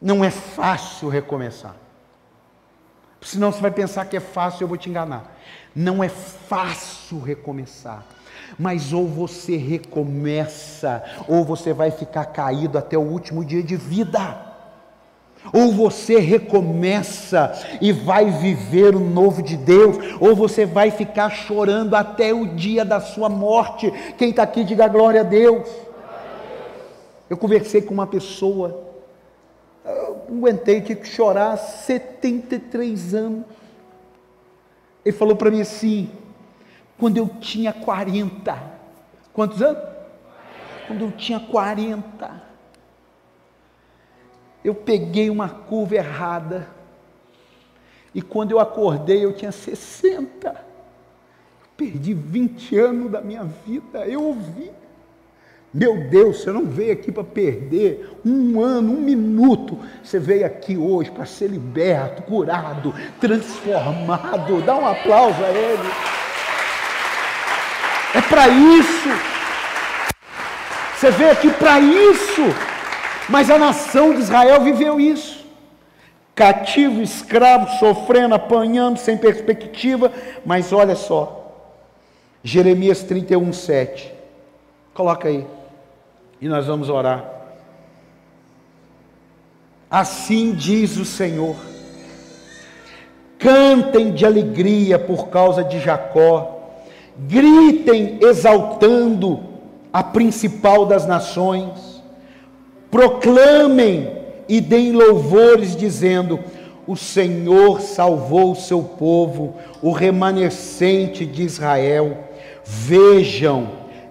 Não 0.00 0.24
é 0.24 0.30
fácil 0.30 1.08
recomeçar. 1.08 1.74
Senão 3.20 3.50
você 3.50 3.60
vai 3.60 3.70
pensar 3.70 4.04
que 4.04 4.16
é 4.16 4.20
fácil, 4.20 4.64
eu 4.64 4.68
vou 4.68 4.76
te 4.76 4.88
enganar. 4.88 5.36
Não 5.74 6.04
é 6.04 6.08
fácil 6.08 7.18
recomeçar. 7.20 8.04
Mas 8.58 8.92
ou 8.92 9.08
você 9.08 9.56
recomeça, 9.56 11.02
ou 11.26 11.44
você 11.44 11.72
vai 11.72 11.90
ficar 11.90 12.26
caído 12.26 12.78
até 12.78 12.96
o 12.96 13.02
último 13.02 13.44
dia 13.44 13.62
de 13.62 13.74
vida. 13.74 14.46
Ou 15.52 15.72
você 15.72 16.18
recomeça 16.18 17.52
e 17.80 17.92
vai 17.92 18.30
viver 18.30 18.94
o 18.94 19.00
novo 19.00 19.42
de 19.42 19.56
Deus, 19.56 19.96
ou 20.20 20.34
você 20.34 20.66
vai 20.66 20.90
ficar 20.90 21.30
chorando 21.30 21.94
até 21.94 22.32
o 22.32 22.54
dia 22.54 22.84
da 22.84 23.00
sua 23.00 23.28
morte. 23.28 23.90
Quem 24.18 24.30
está 24.30 24.42
aqui, 24.42 24.64
diga 24.64 24.88
glória 24.88 25.20
a 25.20 25.24
Deus. 25.24 25.68
Eu 27.28 27.36
conversei 27.36 27.82
com 27.82 27.94
uma 27.94 28.06
pessoa 28.06 28.86
aguentei, 30.28 30.80
tive 30.80 31.00
que 31.00 31.08
chorar 31.08 31.56
73 31.56 33.14
anos. 33.14 33.44
Ele 35.04 35.16
falou 35.16 35.36
para 35.36 35.50
mim 35.50 35.60
assim, 35.60 36.10
quando 36.98 37.16
eu 37.16 37.28
tinha 37.28 37.72
40. 37.72 38.76
Quantos 39.32 39.62
anos? 39.62 39.82
Quando 40.86 41.04
eu 41.04 41.12
tinha 41.12 41.38
40. 41.38 42.42
Eu 44.64 44.74
peguei 44.74 45.30
uma 45.30 45.48
curva 45.48 45.96
errada. 45.96 46.68
E 48.14 48.22
quando 48.22 48.50
eu 48.50 48.58
acordei, 48.58 49.24
eu 49.24 49.32
tinha 49.32 49.52
60. 49.52 50.64
Perdi 51.76 52.14
20 52.14 52.78
anos 52.78 53.12
da 53.12 53.20
minha 53.20 53.44
vida. 53.44 54.06
Eu 54.06 54.24
ouvi. 54.24 54.72
Meu 55.72 56.08
Deus, 56.08 56.40
você 56.40 56.50
não 56.50 56.64
veio 56.64 56.92
aqui 56.92 57.12
para 57.12 57.24
perder 57.24 58.18
um 58.24 58.60
ano, 58.60 58.92
um 58.92 59.00
minuto. 59.00 59.78
Você 60.02 60.18
veio 60.18 60.46
aqui 60.46 60.76
hoje 60.76 61.10
para 61.10 61.26
ser 61.26 61.48
liberto, 61.48 62.22
curado, 62.22 62.94
transformado. 63.20 64.62
Dá 64.62 64.76
um 64.76 64.86
aplauso 64.86 65.44
a 65.44 65.50
Ele. 65.50 65.90
É 68.14 68.20
para 68.22 68.48
isso. 68.48 69.08
Você 70.96 71.10
veio 71.10 71.32
aqui 71.32 71.50
para 71.50 71.78
isso. 71.78 72.42
Mas 73.28 73.50
a 73.50 73.58
nação 73.58 74.14
de 74.14 74.20
Israel 74.20 74.62
viveu 74.62 74.98
isso. 74.98 75.44
Cativo, 76.34 77.02
escravo, 77.02 77.78
sofrendo, 77.78 78.34
apanhando, 78.34 78.98
sem 78.98 79.18
perspectiva. 79.18 80.10
Mas 80.44 80.72
olha 80.72 80.96
só. 80.96 81.52
Jeremias 82.42 83.02
31, 83.02 83.52
7. 83.52 84.14
Coloca 84.94 85.28
aí 85.28 85.46
e 86.40 86.48
nós 86.48 86.66
vamos 86.66 86.88
orar. 86.88 87.24
Assim 89.90 90.52
diz 90.52 90.96
o 90.96 91.04
Senhor: 91.04 91.56
cantem 93.38 94.12
de 94.12 94.26
alegria 94.26 94.98
por 94.98 95.28
causa 95.28 95.62
de 95.62 95.78
Jacó, 95.80 96.60
gritem 97.16 98.18
exaltando 98.20 99.40
a 99.92 100.02
principal 100.02 100.84
das 100.84 101.06
nações, 101.06 102.02
proclamem 102.90 104.10
e 104.48 104.60
deem 104.60 104.92
louvores, 104.92 105.76
dizendo: 105.76 106.40
O 106.86 106.96
Senhor 106.96 107.80
salvou 107.80 108.52
o 108.52 108.56
seu 108.56 108.82
povo, 108.82 109.54
o 109.80 109.92
remanescente 109.92 111.24
de 111.24 111.42
Israel. 111.42 112.24
Vejam, 112.64 113.68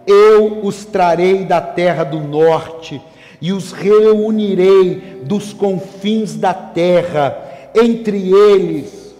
eu 0.07 0.59
os 0.63 0.85
trarei 0.85 1.45
da 1.45 1.59
terra 1.59 2.03
do 2.03 2.19
norte 2.19 3.01
e 3.41 3.51
os 3.51 3.71
reunirei 3.71 5.21
dos 5.23 5.53
confins 5.53 6.35
da 6.35 6.53
terra. 6.53 7.37
Entre 7.75 8.31
eles 8.31 9.13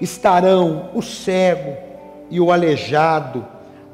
estarão 0.00 0.90
o 0.94 1.02
cego 1.02 1.76
e 2.30 2.40
o 2.40 2.52
aleijado, 2.52 3.44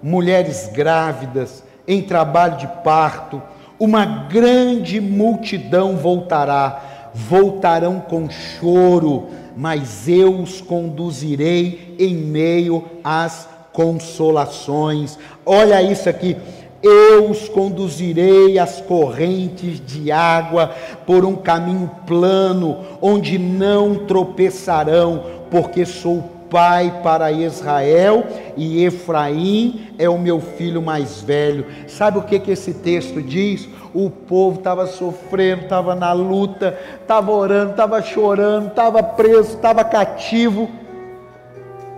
mulheres 0.02 0.70
grávidas 0.73 1.62
em 1.86 2.02
trabalho 2.02 2.59
de 2.59 2.66
parto. 2.82 3.40
Uma 3.78 4.05
grande 4.05 5.01
multidão 5.01 5.97
voltará, 5.97 7.10
voltarão 7.14 8.01
com 8.01 8.28
choro, 8.31 9.28
mas 9.56 10.09
eu 10.09 10.40
os 10.40 10.60
conduzirei 10.60 11.97
em 11.98 12.14
meio 12.14 12.85
às 13.02 13.48
consolações. 13.72 15.18
Olha 15.44 15.82
isso 15.82 16.08
aqui. 16.08 16.36
Eu 16.82 17.30
os 17.30 17.48
conduzirei 17.48 18.58
às 18.58 18.80
correntes 18.80 19.80
de 19.84 20.10
água 20.10 20.74
por 21.06 21.24
um 21.24 21.36
caminho 21.36 21.88
plano, 22.06 22.78
onde 23.00 23.38
não 23.38 23.94
tropeçarão, 23.94 25.22
porque 25.48 25.86
sou 25.86 26.24
pai 26.50 27.00
para 27.02 27.32
Israel 27.32 28.24
e 28.58 28.84
Efraim 28.84 29.94
é 29.98 30.06
o 30.08 30.18
meu 30.18 30.38
filho 30.38 30.82
mais 30.82 31.22
velho. 31.22 31.64
Sabe 31.86 32.18
o 32.18 32.22
que, 32.22 32.38
que 32.38 32.50
esse 32.50 32.74
texto 32.74 33.22
diz? 33.22 33.66
O 33.94 34.10
povo 34.10 34.58
estava 34.58 34.86
sofrendo, 34.86 35.62
estava 35.62 35.94
na 35.94 36.12
luta, 36.12 36.76
estava 37.00 37.30
orando, 37.30 37.70
estava 37.70 38.02
chorando, 38.02 38.68
estava 38.68 39.02
preso, 39.02 39.54
estava 39.54 39.82
cativo 39.84 40.68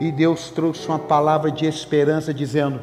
e 0.00 0.10
Deus 0.10 0.50
trouxe 0.50 0.86
uma 0.88 0.98
palavra 0.98 1.50
de 1.50 1.66
esperança, 1.66 2.34
dizendo: 2.34 2.80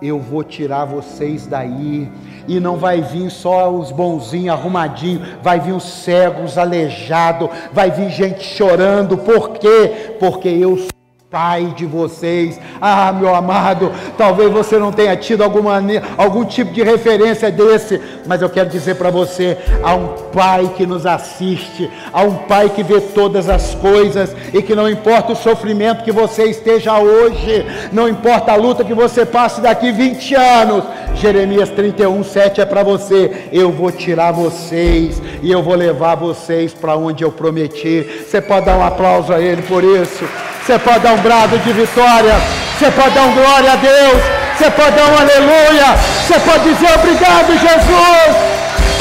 Eu 0.00 0.18
vou 0.18 0.42
tirar 0.42 0.84
vocês 0.84 1.46
daí, 1.46 2.10
e 2.48 2.58
não 2.58 2.76
vai 2.76 3.00
vir 3.02 3.30
só 3.30 3.70
os 3.70 3.92
bonzinhos 3.92 4.54
arrumadinhos, 4.54 5.26
vai 5.42 5.60
vir 5.60 5.72
os 5.72 5.84
cegos, 5.84 6.52
os 6.52 6.58
aleijados, 6.58 7.48
vai 7.72 7.90
vir 7.90 8.10
gente 8.10 8.42
chorando, 8.42 9.18
por 9.18 9.50
quê? 9.50 10.16
Porque 10.18 10.48
eu 10.48 10.76
sou 10.76 10.95
Pai 11.36 11.74
de 11.76 11.84
vocês. 11.84 12.58
Ah, 12.80 13.12
meu 13.12 13.34
amado, 13.34 13.92
talvez 14.16 14.50
você 14.50 14.78
não 14.78 14.90
tenha 14.90 15.14
tido 15.18 15.44
alguma, 15.44 15.78
algum 16.16 16.46
tipo 16.46 16.72
de 16.72 16.82
referência 16.82 17.50
desse, 17.50 18.00
mas 18.26 18.40
eu 18.40 18.48
quero 18.48 18.70
dizer 18.70 18.94
para 18.94 19.10
você: 19.10 19.58
há 19.82 19.94
um 19.94 20.06
Pai 20.32 20.72
que 20.74 20.86
nos 20.86 21.04
assiste, 21.04 21.90
há 22.10 22.22
um 22.22 22.36
Pai 22.48 22.70
que 22.70 22.82
vê 22.82 23.02
todas 23.02 23.50
as 23.50 23.74
coisas 23.74 24.34
e 24.54 24.62
que 24.62 24.74
não 24.74 24.88
importa 24.88 25.34
o 25.34 25.36
sofrimento 25.36 26.04
que 26.04 26.10
você 26.10 26.44
esteja 26.44 26.98
hoje, 26.98 27.66
não 27.92 28.08
importa 28.08 28.52
a 28.52 28.56
luta 28.56 28.82
que 28.82 28.94
você 28.94 29.26
passe 29.26 29.60
daqui 29.60 29.92
20 29.92 30.34
anos. 30.36 30.84
Jeremias 31.16 31.68
31, 31.68 32.24
7 32.24 32.62
é 32.62 32.64
para 32.64 32.82
você. 32.82 33.48
Eu 33.52 33.70
vou 33.70 33.92
tirar 33.92 34.32
vocês 34.32 35.20
e 35.42 35.50
eu 35.50 35.62
vou 35.62 35.74
levar 35.74 36.14
vocês 36.14 36.72
para 36.72 36.96
onde 36.96 37.24
eu 37.24 37.32
prometi. 37.32 38.24
Você 38.26 38.40
pode 38.40 38.64
dar 38.64 38.78
um 38.78 38.84
aplauso 38.84 39.34
a 39.34 39.40
Ele 39.40 39.60
por 39.62 39.84
isso. 39.84 40.24
Você 40.66 40.80
pode 40.80 40.98
dar 40.98 41.12
um 41.12 41.18
brado 41.18 41.56
de 41.60 41.72
vitória. 41.72 42.34
Você 42.76 42.90
pode 42.90 43.10
dar 43.10 43.22
um 43.22 43.34
glória 43.34 43.72
a 43.72 43.76
Deus. 43.76 44.20
Você 44.58 44.68
pode 44.68 44.96
dar 44.96 45.04
um 45.04 45.16
aleluia. 45.16 45.94
Você 46.26 46.40
pode 46.40 46.64
dizer 46.64 46.92
obrigado, 46.92 47.52
Jesus. 47.52 48.36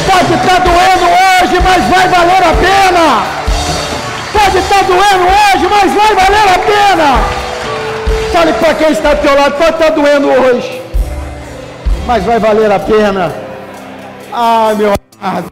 Pode 0.06 0.34
estar 0.36 0.60
doendo 0.60 1.06
hoje, 1.10 1.60
mas 1.64 1.84
vai 1.86 2.08
valer 2.08 2.44
a 2.44 2.54
pena. 2.54 3.24
Pode 4.32 4.58
estar 4.60 4.84
doendo 4.84 5.26
hoje, 5.26 5.68
mas 5.68 5.92
vai 5.92 6.14
valer 6.14 6.54
a 6.54 6.60
pena. 6.60 7.20
Fale 8.32 8.54
para 8.54 8.74
quem 8.76 8.92
está 8.92 9.16
do 9.16 9.22
teu 9.22 9.36
lado, 9.36 9.56
pode 9.58 9.72
estar 9.72 9.90
doendo 9.90 10.28
hoje, 10.28 10.82
mas 12.06 12.24
vai 12.26 12.38
valer 12.38 12.72
a 12.72 12.80
pena. 12.80 13.34
Ah, 14.32 14.72
meu 14.78 14.94
amado. 15.20 15.52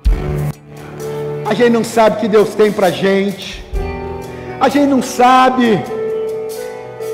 A 1.50 1.54
gente 1.56 1.72
não 1.72 1.84
sabe 1.84 2.18
o 2.18 2.20
que 2.20 2.28
Deus 2.28 2.50
tem 2.54 2.72
para 2.72 2.92
gente. 2.92 3.66
A 4.62 4.70
gente 4.70 4.86
não 4.86 5.02
sabe 5.02 5.84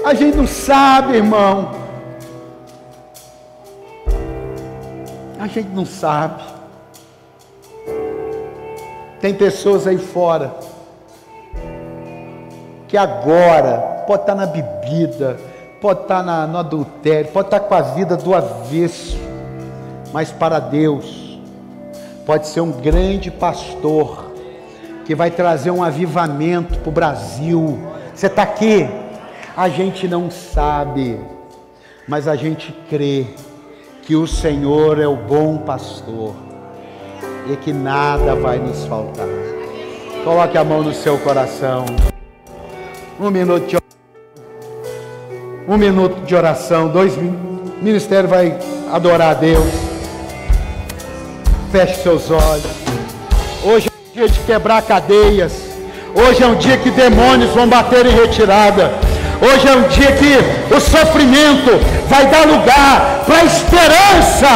a 0.05 0.13
gente 0.13 0.37
não 0.37 0.47
sabe, 0.47 1.17
irmão. 1.17 1.71
A 5.39 5.47
gente 5.47 5.69
não 5.69 5.85
sabe. 5.85 6.43
Tem 9.19 9.33
pessoas 9.33 9.85
aí 9.85 9.97
fora 9.97 10.53
que 12.87 12.97
agora 12.97 14.03
pode 14.07 14.23
estar 14.23 14.33
na 14.33 14.45
bebida, 14.45 15.37
pode 15.79 16.01
estar 16.01 16.23
na, 16.23 16.47
no 16.47 16.57
adultério, 16.57 17.31
pode 17.31 17.47
estar 17.47 17.59
com 17.59 17.75
a 17.75 17.81
vida 17.81 18.17
do 18.17 18.33
avesso, 18.33 19.17
mas 20.11 20.31
para 20.31 20.59
Deus 20.59 21.39
pode 22.25 22.47
ser 22.47 22.61
um 22.61 22.71
grande 22.71 23.29
pastor 23.29 24.31
que 25.05 25.13
vai 25.13 25.29
trazer 25.29 25.71
um 25.71 25.83
avivamento 25.83 26.79
para 26.79 26.89
o 26.89 26.91
Brasil. 26.91 27.79
Você 28.13 28.27
está 28.27 28.43
aqui, 28.43 28.87
a 29.59 29.67
gente 29.67 30.07
não 30.07 30.31
sabe, 30.31 31.19
mas 32.07 32.29
a 32.29 32.35
gente 32.37 32.73
crê 32.89 33.25
que 34.03 34.15
o 34.15 34.25
Senhor 34.25 34.97
é 35.01 35.05
o 35.05 35.17
bom 35.17 35.57
pastor 35.57 36.33
e 37.45 37.57
que 37.57 37.73
nada 37.73 38.35
vai 38.35 38.57
nos 38.57 38.85
faltar. 38.85 39.27
Coloque 40.23 40.57
a 40.57 40.63
mão 40.63 40.81
no 40.81 40.93
seu 40.93 41.17
coração. 41.17 41.85
Um 43.19 43.29
minuto 43.29 43.67
de 43.67 43.77
um 45.67 45.75
minuto 45.75 46.21
de 46.21 46.33
oração, 46.33 46.87
dois 46.87 47.17
minutos. 47.17 47.73
O 47.81 47.83
ministério 47.83 48.29
vai 48.29 48.57
adorar 48.89 49.31
a 49.31 49.33
Deus. 49.33 49.67
Feche 51.69 51.95
seus 51.95 52.31
olhos. 52.31 52.71
Hoje 53.65 53.89
é 53.89 54.09
um 54.09 54.13
dia 54.13 54.29
de 54.29 54.39
quebrar 54.39 54.81
cadeias. 54.83 55.51
Hoje 56.15 56.41
é 56.41 56.47
um 56.47 56.55
dia 56.55 56.77
que 56.77 56.89
demônios 56.89 57.49
vão 57.49 57.67
bater 57.67 58.05
em 58.05 58.11
retirada. 58.11 59.08
Hoje 59.41 59.67
é 59.67 59.71
um 59.71 59.87
dia 59.87 60.11
que 60.11 60.75
o 60.75 60.79
sofrimento 60.81 61.79
vai 62.09 62.27
dar 62.27 62.45
lugar 62.45 63.23
para 63.25 63.37
a 63.37 63.45
esperança 63.45 64.47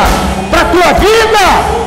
para 0.51 0.61
a 0.61 0.65
tua 0.65 0.93
vida. 0.93 1.82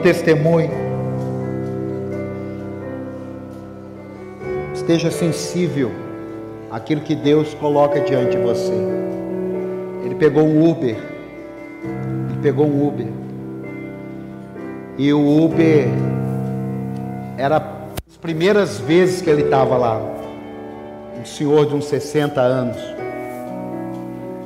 Testemunho. 0.00 0.70
Esteja 4.74 5.10
sensível 5.10 5.90
àquilo 6.70 7.00
que 7.00 7.14
Deus 7.14 7.54
coloca 7.54 8.00
diante 8.00 8.36
de 8.36 8.42
você. 8.42 8.72
Ele 10.04 10.14
pegou 10.14 10.44
um 10.44 10.68
Uber. 10.68 10.96
Ele 12.30 12.38
pegou 12.42 12.66
um 12.66 12.88
Uber. 12.88 13.06
E 14.98 15.12
o 15.12 15.44
Uber 15.44 15.86
era 17.38 17.56
as 18.08 18.16
primeiras 18.16 18.78
vezes 18.78 19.22
que 19.22 19.30
ele 19.30 19.42
estava 19.42 19.76
lá. 19.76 20.00
Um 21.18 21.24
senhor 21.24 21.66
de 21.66 21.74
uns 21.74 21.86
60 21.86 22.40
anos. 22.40 22.76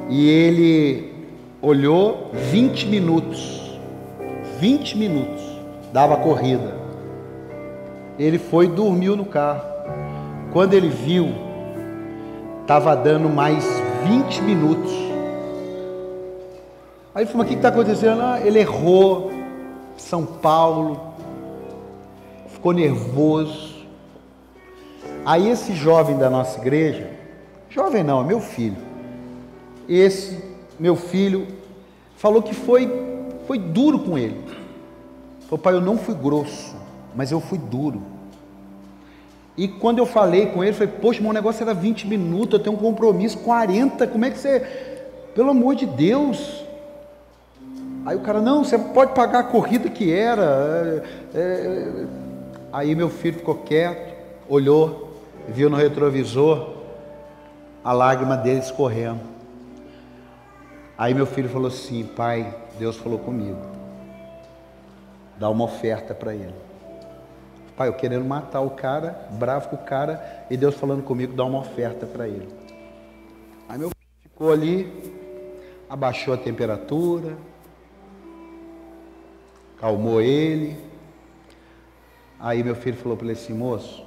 E 0.08 0.28
ele 0.28 1.12
olhou 1.62 2.30
20 2.32 2.86
minutos. 2.86 3.78
20 4.60 4.96
minutos. 4.96 5.33
Dava 5.94 6.16
corrida. 6.16 6.74
Ele 8.18 8.36
foi 8.36 8.64
e 8.64 8.68
dormiu 8.68 9.14
no 9.14 9.24
carro. 9.24 9.62
Quando 10.52 10.74
ele 10.74 10.88
viu, 10.88 11.32
estava 12.62 12.96
dando 12.96 13.28
mais 13.28 13.64
20 14.02 14.42
minutos. 14.42 14.92
Aí 17.14 17.24
falou: 17.26 17.44
o 17.44 17.48
que 17.48 17.54
está 17.54 17.68
acontecendo? 17.68 18.22
Ah, 18.22 18.40
ele 18.44 18.58
errou. 18.58 19.30
São 19.96 20.26
Paulo. 20.26 21.14
Ficou 22.48 22.72
nervoso. 22.72 23.86
Aí 25.24 25.48
esse 25.48 25.74
jovem 25.74 26.18
da 26.18 26.28
nossa 26.28 26.60
igreja, 26.60 27.08
jovem 27.70 28.02
não, 28.02 28.20
é 28.20 28.24
meu 28.24 28.40
filho. 28.40 28.78
Esse 29.88 30.42
meu 30.76 30.96
filho 30.96 31.46
falou 32.16 32.42
que 32.42 32.52
foi 32.52 32.90
foi 33.46 33.58
duro 33.58 34.00
com 34.00 34.18
ele. 34.18 34.43
Falou, 35.44 35.58
pai, 35.58 35.74
eu 35.74 35.80
não 35.80 35.96
fui 35.96 36.14
grosso, 36.14 36.74
mas 37.14 37.30
eu 37.30 37.40
fui 37.40 37.58
duro. 37.58 38.02
E 39.56 39.68
quando 39.68 39.98
eu 39.98 40.06
falei 40.06 40.46
com 40.46 40.64
ele, 40.64 40.72
eu 40.72 40.74
falei, 40.74 40.92
poxa, 41.00 41.20
meu 41.20 41.32
negócio 41.32 41.62
era 41.62 41.72
20 41.72 42.08
minutos, 42.08 42.54
eu 42.54 42.58
tenho 42.58 42.76
um 42.76 42.78
compromisso 42.78 43.38
40, 43.38 44.06
como 44.08 44.24
é 44.24 44.30
que 44.30 44.38
você. 44.38 44.60
Pelo 45.34 45.50
amor 45.50 45.74
de 45.76 45.86
Deus. 45.86 46.64
Aí 48.04 48.16
o 48.16 48.20
cara, 48.20 48.40
não, 48.40 48.64
você 48.64 48.78
pode 48.78 49.14
pagar 49.14 49.40
a 49.40 49.44
corrida 49.44 49.88
que 49.88 50.12
era. 50.12 50.42
É, 51.34 51.38
é... 51.38 52.06
Aí 52.72 52.94
meu 52.94 53.08
filho 53.08 53.38
ficou 53.38 53.54
quieto, 53.54 54.14
olhou, 54.48 55.20
viu 55.48 55.70
no 55.70 55.76
retrovisor 55.76 56.74
a 57.84 57.92
lágrima 57.92 58.36
dele 58.36 58.60
escorrendo. 58.60 59.20
Aí 60.98 61.14
meu 61.14 61.26
filho 61.26 61.48
falou 61.48 61.68
assim: 61.68 62.04
Pai, 62.04 62.52
Deus 62.78 62.96
falou 62.96 63.18
comigo, 63.18 63.58
dá 65.44 65.50
uma 65.50 65.64
oferta 65.66 66.14
para 66.14 66.34
ele. 66.34 66.54
Pai, 67.76 67.88
eu 67.88 67.92
querendo 67.92 68.24
matar 68.24 68.62
o 68.62 68.70
cara, 68.70 69.28
bravo 69.32 69.68
com 69.68 69.76
o 69.76 69.84
cara, 69.84 70.46
e 70.48 70.56
Deus 70.56 70.74
falando 70.74 71.02
comigo, 71.02 71.34
dá 71.34 71.44
uma 71.44 71.58
oferta 71.58 72.06
para 72.06 72.26
ele. 72.26 72.48
Aí 73.68 73.76
meu 73.76 73.90
filho 73.90 74.22
ficou 74.22 74.50
ali, 74.50 74.90
abaixou 75.86 76.32
a 76.32 76.38
temperatura, 76.38 77.36
calmou 79.78 80.22
ele. 80.22 80.78
Aí 82.40 82.62
meu 82.62 82.74
filho 82.74 82.96
falou 82.96 83.14
para 83.14 83.26
ele 83.26 83.34
assim: 83.34 83.52
Moço, 83.52 84.02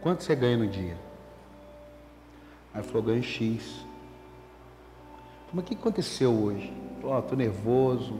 quanto 0.00 0.22
você 0.22 0.34
ganha 0.34 0.56
no 0.56 0.66
dia? 0.66 0.96
Aí 2.72 2.82
falou: 2.82 3.02
Ganho 3.02 3.22
X. 3.22 3.84
Mas 5.52 5.62
o 5.62 5.66
que 5.66 5.74
aconteceu 5.74 6.32
hoje? 6.32 6.72
Falou: 7.00 7.16
oh, 7.16 7.18
Estou 7.20 7.38
nervoso 7.38 8.14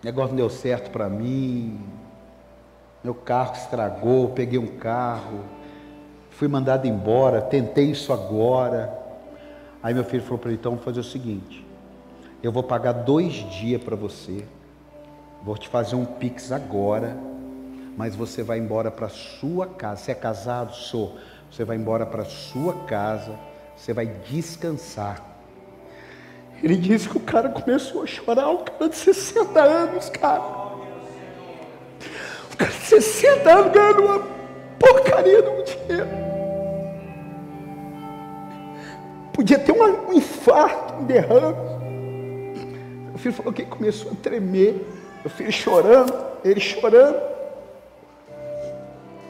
o 0.00 0.06
negócio 0.06 0.30
não 0.30 0.36
deu 0.36 0.48
certo 0.48 0.92
para 0.92 1.08
mim, 1.08 1.80
meu 3.02 3.14
carro 3.14 3.54
estragou, 3.54 4.28
peguei 4.28 4.58
um 4.58 4.78
carro, 4.78 5.40
fui 6.30 6.46
mandado 6.46 6.86
embora, 6.86 7.40
tentei 7.42 7.90
isso 7.90 8.12
agora. 8.12 8.96
Aí 9.82 9.92
meu 9.92 10.04
filho 10.04 10.22
falou 10.22 10.38
para 10.38 10.50
ele, 10.50 10.58
então 10.58 10.72
vamos 10.72 10.84
fazer 10.84 11.00
o 11.00 11.04
seguinte, 11.04 11.66
eu 12.42 12.52
vou 12.52 12.62
pagar 12.62 12.92
dois 12.92 13.32
dias 13.32 13.82
para 13.82 13.96
você, 13.96 14.44
vou 15.42 15.58
te 15.58 15.68
fazer 15.68 15.96
um 15.96 16.04
pix 16.04 16.52
agora, 16.52 17.16
mas 17.96 18.14
você 18.14 18.44
vai 18.44 18.58
embora 18.58 18.92
para 18.92 19.08
sua 19.08 19.66
casa. 19.66 20.02
Você 20.02 20.12
é 20.12 20.14
casado? 20.14 20.72
Sou. 20.72 21.18
Você 21.50 21.64
vai 21.64 21.76
embora 21.76 22.06
para 22.06 22.24
sua 22.24 22.84
casa, 22.84 23.36
você 23.76 23.92
vai 23.92 24.06
descansar. 24.06 25.37
Ele 26.62 26.76
disse 26.76 27.08
que 27.08 27.16
o 27.16 27.20
cara 27.20 27.48
começou 27.48 28.02
a 28.02 28.06
chorar, 28.06 28.48
um 28.50 28.64
cara 28.64 28.88
de 28.88 28.96
60 28.96 29.60
anos, 29.60 30.10
cara. 30.10 30.42
O 32.52 32.56
cara 32.56 32.70
de 32.70 32.78
60 32.78 33.50
anos 33.50 33.72
ganhando 33.72 34.04
uma 34.04 34.26
porcaria 34.78 35.42
de 35.42 35.48
um 35.48 35.62
dinheiro. 35.62 36.08
Podia 39.32 39.58
ter 39.58 39.70
um 39.70 40.12
infarto, 40.12 40.94
um 40.94 41.04
derrame. 41.04 41.56
O 43.14 43.18
filho 43.18 43.34
falou 43.34 43.52
que 43.52 43.64
começou 43.64 44.10
a 44.10 44.14
tremer. 44.16 44.84
O 45.24 45.28
filho 45.28 45.52
chorando, 45.52 46.12
ele 46.44 46.58
chorando. 46.58 47.20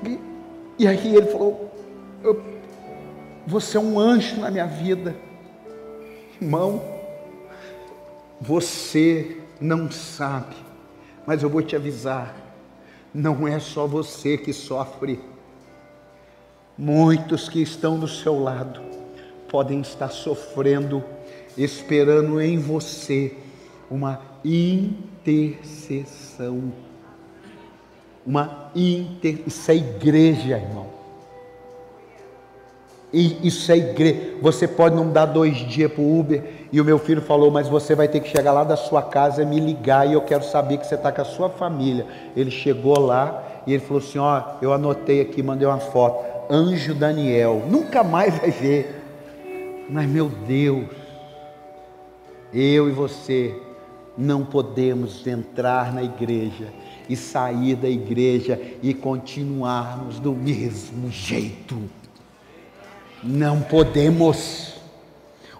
E, 0.02 0.18
e 0.78 0.88
aí 0.88 1.14
ele 1.14 1.26
falou: 1.26 1.70
Você 3.46 3.76
é 3.76 3.80
um 3.80 3.98
anjo 3.98 4.40
na 4.40 4.50
minha 4.50 4.66
vida, 4.66 5.14
irmão. 6.40 6.97
Você 8.40 9.40
não 9.60 9.90
sabe, 9.90 10.54
mas 11.26 11.42
eu 11.42 11.50
vou 11.50 11.62
te 11.62 11.74
avisar: 11.74 12.36
não 13.12 13.48
é 13.48 13.58
só 13.58 13.84
você 13.86 14.38
que 14.38 14.52
sofre. 14.52 15.20
Muitos 16.76 17.48
que 17.48 17.60
estão 17.60 17.98
do 17.98 18.06
seu 18.06 18.40
lado 18.40 18.80
podem 19.48 19.80
estar 19.80 20.10
sofrendo, 20.10 21.02
esperando 21.56 22.40
em 22.40 22.56
você 22.58 23.36
uma 23.90 24.20
intercessão. 24.44 26.72
Uma 28.24 28.70
inter... 28.76 29.42
Isso 29.46 29.70
é 29.70 29.76
igreja, 29.76 30.58
irmão. 30.58 30.97
E 33.12 33.46
isso 33.46 33.72
é 33.72 33.76
igreja. 33.78 34.34
Você 34.42 34.68
pode 34.68 34.94
não 34.94 35.10
dar 35.10 35.26
dois 35.26 35.56
dias 35.56 35.90
para 35.90 36.02
o 36.02 36.18
Uber. 36.18 36.42
E 36.70 36.80
o 36.80 36.84
meu 36.84 36.98
filho 36.98 37.22
falou: 37.22 37.50
Mas 37.50 37.68
você 37.68 37.94
vai 37.94 38.06
ter 38.06 38.20
que 38.20 38.28
chegar 38.28 38.52
lá 38.52 38.64
da 38.64 38.76
sua 38.76 39.02
casa 39.02 39.42
e 39.42 39.46
me 39.46 39.58
ligar. 39.58 40.06
E 40.06 40.12
eu 40.12 40.20
quero 40.20 40.44
saber 40.44 40.78
que 40.78 40.86
você 40.86 40.94
está 40.94 41.10
com 41.10 41.22
a 41.22 41.24
sua 41.24 41.48
família. 41.48 42.06
Ele 42.36 42.50
chegou 42.50 42.98
lá 42.98 43.62
e 43.66 43.72
ele 43.72 43.82
falou 43.82 44.02
assim: 44.02 44.18
Ó, 44.18 44.42
eu 44.60 44.72
anotei 44.72 45.20
aqui, 45.22 45.42
mandei 45.42 45.66
uma 45.66 45.78
foto. 45.78 46.22
Anjo 46.50 46.94
Daniel. 46.94 47.62
Nunca 47.68 48.04
mais 48.04 48.38
vai 48.38 48.50
ver. 48.50 48.94
Mas 49.88 50.06
meu 50.06 50.28
Deus, 50.28 50.84
eu 52.52 52.90
e 52.90 52.92
você 52.92 53.56
não 54.18 54.44
podemos 54.44 55.26
entrar 55.26 55.94
na 55.94 56.02
igreja 56.02 56.66
e 57.08 57.16
sair 57.16 57.74
da 57.74 57.88
igreja 57.88 58.60
e 58.82 58.92
continuarmos 58.92 60.18
do 60.18 60.32
mesmo 60.32 61.10
jeito. 61.10 61.80
Não 63.22 63.60
podemos. 63.60 64.74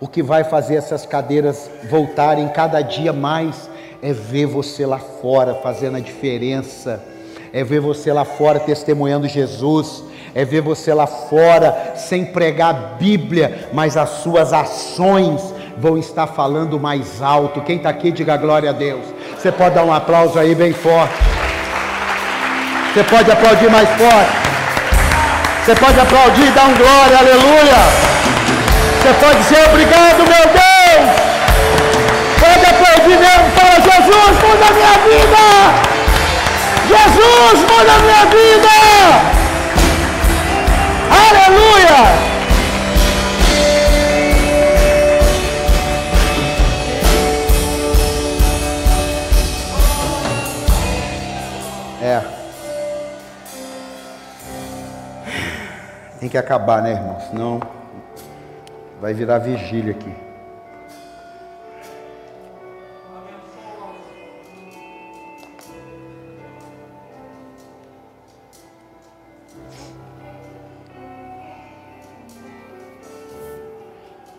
O 0.00 0.06
que 0.06 0.22
vai 0.22 0.44
fazer 0.44 0.76
essas 0.76 1.04
cadeiras 1.04 1.68
voltarem 1.90 2.48
cada 2.48 2.80
dia 2.80 3.12
mais 3.12 3.68
é 4.00 4.12
ver 4.12 4.46
você 4.46 4.86
lá 4.86 4.98
fora 4.98 5.54
fazendo 5.56 5.96
a 5.96 6.00
diferença, 6.00 7.02
é 7.52 7.64
ver 7.64 7.80
você 7.80 8.12
lá 8.12 8.24
fora 8.24 8.60
testemunhando 8.60 9.26
Jesus, 9.26 10.04
é 10.36 10.44
ver 10.44 10.60
você 10.60 10.94
lá 10.94 11.08
fora 11.08 11.94
sem 11.96 12.26
pregar 12.26 12.70
a 12.70 12.78
Bíblia, 12.96 13.68
mas 13.72 13.96
as 13.96 14.10
suas 14.22 14.52
ações 14.52 15.52
vão 15.76 15.98
estar 15.98 16.28
falando 16.28 16.78
mais 16.78 17.20
alto. 17.20 17.60
Quem 17.62 17.78
está 17.78 17.88
aqui, 17.88 18.12
diga 18.12 18.36
glória 18.36 18.70
a 18.70 18.72
Deus. 18.72 19.04
Você 19.36 19.50
pode 19.50 19.74
dar 19.74 19.84
um 19.84 19.92
aplauso 19.92 20.38
aí 20.38 20.54
bem 20.54 20.72
forte. 20.72 21.14
Você 22.94 23.02
pode 23.02 23.28
aplaudir 23.32 23.68
mais 23.68 23.88
forte. 23.90 24.47
Você 25.68 25.74
pode 25.74 26.00
aplaudir 26.00 26.46
e 26.46 26.50
dar 26.52 26.64
um 26.64 26.74
glória, 26.76 27.18
aleluia. 27.18 27.76
Você 29.02 29.12
pode 29.20 29.36
dizer 29.36 29.68
obrigado, 29.68 30.16
meu 30.16 30.26
Deus. 30.26 31.10
Pode 32.40 32.64
aplaudir 32.64 33.18
mesmo, 33.18 33.50
fala, 33.54 33.74
Jesus, 33.74 34.38
muda 34.42 34.64
a 34.64 34.72
minha 34.72 34.94
vida. 35.04 35.44
Jesus, 36.88 37.60
muda 37.70 37.92
a 37.92 37.98
minha 37.98 38.24
vida. 38.30 38.70
Aleluia. 41.10 42.27
Tem 56.18 56.28
que 56.28 56.36
acabar, 56.36 56.82
né, 56.82 56.92
irmão? 56.92 57.20
Senão 57.20 57.60
vai 59.00 59.14
virar 59.14 59.38
vigília 59.38 59.92
aqui. 59.92 60.12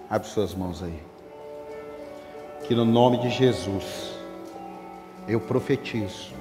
Abre 0.10 0.28
suas 0.28 0.54
mãos 0.54 0.84
aí. 0.84 1.02
Que 2.68 2.76
no 2.76 2.84
nome 2.84 3.20
de 3.20 3.30
Jesus, 3.30 4.20
eu 5.28 5.40
profetizo: 5.40 6.34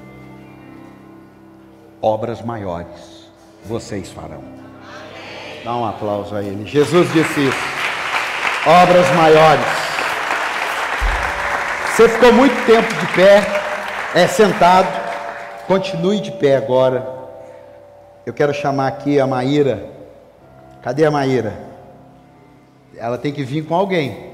obras 2.03 2.43
maiores 2.43 3.31
vocês 3.65 4.11
farão. 4.11 4.68
Dá 5.65 5.77
um 5.77 5.87
aplauso 5.87 6.35
a 6.35 6.43
ele. 6.43 6.67
Jesus 6.67 7.13
disse 7.13 7.49
isso. 7.49 7.59
Obras 8.67 9.11
maiores. 9.17 9.65
Você 11.95 12.09
ficou 12.09 12.33
muito 12.33 12.55
tempo 12.67 12.95
de 12.95 13.07
pé, 13.15 13.45
é 14.15 14.27
sentado. 14.27 14.89
Continue 15.67 16.21
de 16.21 16.33
pé 16.33 16.57
agora. 16.57 17.07
Eu 18.25 18.33
quero 18.33 18.55
chamar 18.55 18.89
aqui 18.89 19.19
a 19.19 19.27
Maíra. 19.27 19.91
Cadê 20.83 21.05
a 21.05 21.11
Maíra? 21.11 21.69
ela 22.99 23.17
tem 23.17 23.33
que 23.33 23.45
vir 23.45 23.65
com 23.65 23.75
alguém. 23.75 24.33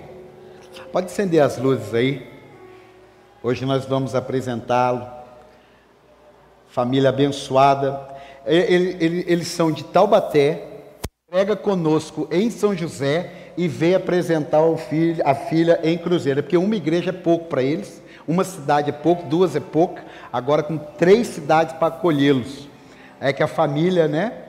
Pode 0.91 1.07
acender 1.07 1.43
as 1.43 1.59
luzes 1.59 1.93
aí. 1.95 2.27
Hoje 3.43 3.65
nós 3.65 3.85
vamos 3.85 4.15
apresentá-lo. 4.15 5.07
Família 6.69 7.11
abençoada. 7.11 8.01
Eles 8.47 9.49
são 9.49 9.71
de 9.71 9.85
Taubaté, 9.85 10.74
prega 11.35 11.57
conosco 11.57 12.29
em 12.31 12.49
São 12.49 12.77
José 12.77 13.51
e 13.57 13.67
veio 13.67 13.97
apresentar 13.97 14.63
filho, 14.77 15.21
a 15.27 15.35
filha 15.35 15.81
em 15.83 15.99
Cruzeiro. 15.99 16.41
Porque 16.45 16.57
uma 16.57 16.77
igreja 16.77 17.11
é 17.11 17.13
pouco 17.13 17.47
para 17.47 17.61
eles, 17.61 18.01
uma 18.25 18.45
cidade 18.45 18.91
é 18.91 18.93
pouco, 18.93 19.25
duas 19.25 19.57
é 19.57 19.59
pouco, 19.59 19.99
agora 20.33 20.63
com 20.63 20.79
três 20.79 21.27
cidades 21.27 21.75
para 21.75 21.89
acolhê-los. 21.89 22.69
É 23.21 23.33
que 23.33 23.43
a 23.43 23.49
família, 23.49 24.07
né, 24.07 24.45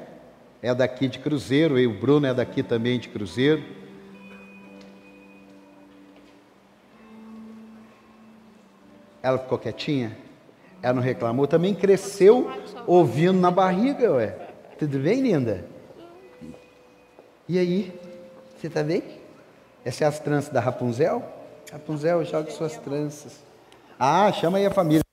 é 0.62 0.76
daqui 0.76 1.08
de 1.08 1.18
Cruzeiro, 1.18 1.80
e 1.80 1.88
o 1.88 2.00
Bruno 2.00 2.28
é 2.28 2.36
daqui 2.36 2.62
também 2.62 3.00
de 3.00 3.10
Cruzeiro. 3.10 3.64
Ela 9.24 9.40
ficou 9.40 9.58
quietinha? 9.58 10.16
Ela 10.84 10.94
não 10.94 11.02
reclamou? 11.02 11.48
Também 11.48 11.74
cresceu 11.74 12.48
ouvindo 12.86 13.40
na 13.40 13.50
barriga, 13.50 14.12
ué. 14.12 14.36
Tudo 14.78 15.00
bem, 15.00 15.22
linda? 15.22 15.74
E 17.48 17.60
aí? 17.60 17.94
Você 18.58 18.70
tá 18.70 18.82
bem? 18.82 19.04
Essas 19.84 20.00
são 20.00 20.08
as 20.08 20.20
tranças 20.20 20.52
da 20.52 20.60
Rapunzel? 20.60 21.24
Rapunzel, 21.72 22.26
joga 22.26 22.50
suas 22.50 22.76
tranças. 22.78 23.40
Ah, 24.00 24.32
chama 24.32 24.58
aí 24.58 24.66
a 24.66 24.72
família. 24.72 25.04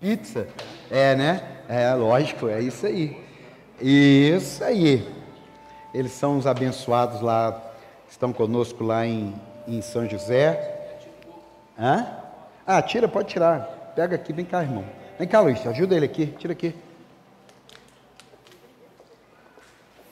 Pizza? 0.00 0.48
É, 0.90 1.14
né? 1.14 1.62
É, 1.68 1.94
lógico, 1.94 2.48
é 2.48 2.60
isso 2.60 2.84
aí. 2.84 3.16
Isso 3.80 4.64
aí. 4.64 5.08
Eles 5.94 6.10
são 6.10 6.36
os 6.36 6.48
abençoados 6.48 7.20
lá, 7.20 7.62
estão 8.10 8.32
conosco 8.32 8.82
lá 8.82 9.06
em, 9.06 9.32
em 9.68 9.80
São 9.80 10.08
José. 10.08 10.98
Hã? 11.78 12.06
Ah, 12.66 12.82
tira, 12.82 13.06
pode 13.06 13.28
tirar. 13.28 13.92
Pega 13.94 14.16
aqui, 14.16 14.32
vem 14.32 14.44
cá, 14.44 14.62
irmão. 14.62 14.84
Vem 15.16 15.28
cá, 15.28 15.40
Luiz, 15.40 15.64
ajuda 15.64 15.94
ele 15.94 16.06
aqui, 16.06 16.26
tira 16.26 16.52
aqui. 16.52 16.74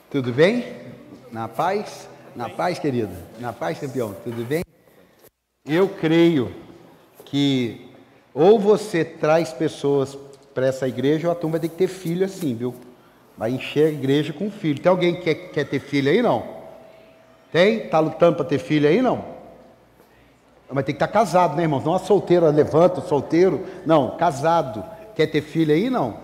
Tudo 0.09 0.31
bem? 0.31 0.90
Na 1.31 1.47
paz? 1.47 2.09
Na 2.35 2.49
paz, 2.49 2.77
querido? 2.77 3.13
Na 3.39 3.53
paz, 3.53 3.79
campeão? 3.79 4.13
Tudo 4.21 4.43
bem? 4.43 4.63
Eu 5.65 5.87
creio 5.87 6.53
que 7.23 7.89
ou 8.33 8.59
você 8.59 9.05
traz 9.05 9.53
pessoas 9.53 10.17
para 10.53 10.67
essa 10.67 10.87
igreja 10.89 11.27
ou 11.27 11.31
a 11.31 11.35
turma 11.35 11.53
vai 11.53 11.61
ter 11.61 11.69
que 11.69 11.77
ter 11.77 11.87
filho 11.87 12.25
assim, 12.25 12.53
viu? 12.53 12.75
Vai 13.37 13.51
encher 13.51 13.87
a 13.87 13.91
igreja 13.91 14.33
com 14.33 14.51
filho. 14.51 14.81
Tem 14.81 14.89
alguém 14.89 15.15
que 15.15 15.21
quer, 15.21 15.35
quer 15.51 15.63
ter 15.63 15.79
filho 15.79 16.11
aí, 16.11 16.21
não? 16.21 16.43
Tem? 17.49 17.85
Está 17.85 17.99
lutando 17.99 18.35
para 18.35 18.45
ter 18.45 18.59
filho 18.59 18.89
aí, 18.89 19.01
não? 19.01 19.23
Mas 20.69 20.83
tem 20.83 20.93
que 20.93 21.03
estar 21.03 21.07
casado, 21.07 21.55
né, 21.55 21.63
irmãos? 21.63 21.83
Não 21.83 21.93
a 21.93 21.99
solteira 21.99 22.49
levanta, 22.49 22.99
o 22.99 23.07
solteiro. 23.07 23.65
Não, 23.85 24.17
casado. 24.17 24.83
Quer 25.15 25.27
ter 25.27 25.41
filho 25.41 25.73
aí? 25.73 25.89
Não? 25.89 26.17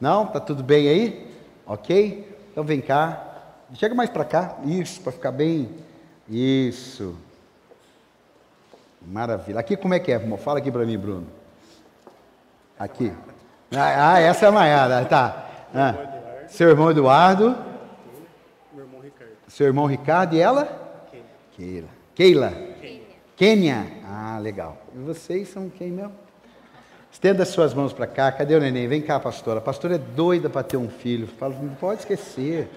Não? 0.00 0.26
Tá 0.26 0.40
tudo 0.40 0.64
bem 0.64 0.88
aí? 0.88 1.32
Ok? 1.64 2.28
Então 2.50 2.64
vem 2.64 2.80
cá. 2.80 3.27
Chega 3.74 3.94
mais 3.94 4.10
para 4.10 4.24
cá. 4.24 4.56
Isso, 4.64 5.00
para 5.00 5.12
ficar 5.12 5.32
bem. 5.32 5.68
Isso. 6.28 7.14
Maravilha. 9.02 9.60
Aqui 9.60 9.76
como 9.76 9.94
é 9.94 9.98
que 9.98 10.10
é, 10.10 10.14
irmão? 10.14 10.38
Fala 10.38 10.58
aqui 10.58 10.70
para 10.70 10.84
mim, 10.84 10.98
Bruno. 10.98 11.26
Aqui. 12.78 13.12
Ah, 13.74 14.14
ah, 14.14 14.20
essa 14.20 14.46
é 14.46 14.48
a 14.48 14.52
Maiara. 14.52 15.04
Tá. 15.04 15.46
Ah. 15.74 15.94
Seu 16.48 16.68
irmão 16.68 16.90
Eduardo. 16.90 17.56
Meu 18.72 18.84
irmão 18.84 19.00
Ricardo. 19.00 19.32
Seu 19.48 19.66
irmão 19.66 19.86
Ricardo 19.86 20.34
e 20.34 20.40
ela? 20.40 20.66
Keila. 21.52 21.88
Keila. 22.14 22.52
Quênia. 23.36 23.86
Ah, 24.04 24.38
legal. 24.40 24.78
E 24.94 24.98
vocês 24.98 25.48
são 25.48 25.68
quem 25.68 25.92
mesmo? 25.92 26.12
Estenda 27.10 27.42
as 27.42 27.48
suas 27.48 27.72
mãos 27.72 27.92
para 27.92 28.06
cá. 28.06 28.32
Cadê 28.32 28.54
o 28.56 28.60
neném? 28.60 28.88
Vem 28.88 29.00
cá, 29.00 29.20
pastora. 29.20 29.58
A 29.58 29.62
pastora 29.62 29.94
é 29.94 29.98
doida 29.98 30.50
para 30.50 30.62
ter 30.62 30.76
um 30.76 30.88
filho. 30.88 31.26
Fala, 31.26 31.54
não 31.54 31.74
pode 31.74 32.00
esquecer. 32.00 32.68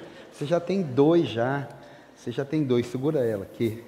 Você 0.42 0.48
já 0.48 0.60
tem 0.60 0.82
dois 0.82 1.28
já. 1.28 1.68
Você 2.16 2.32
já 2.32 2.44
tem 2.44 2.64
dois. 2.64 2.88
Segura 2.88 3.24
ela 3.24 3.44
aqui. 3.44 3.84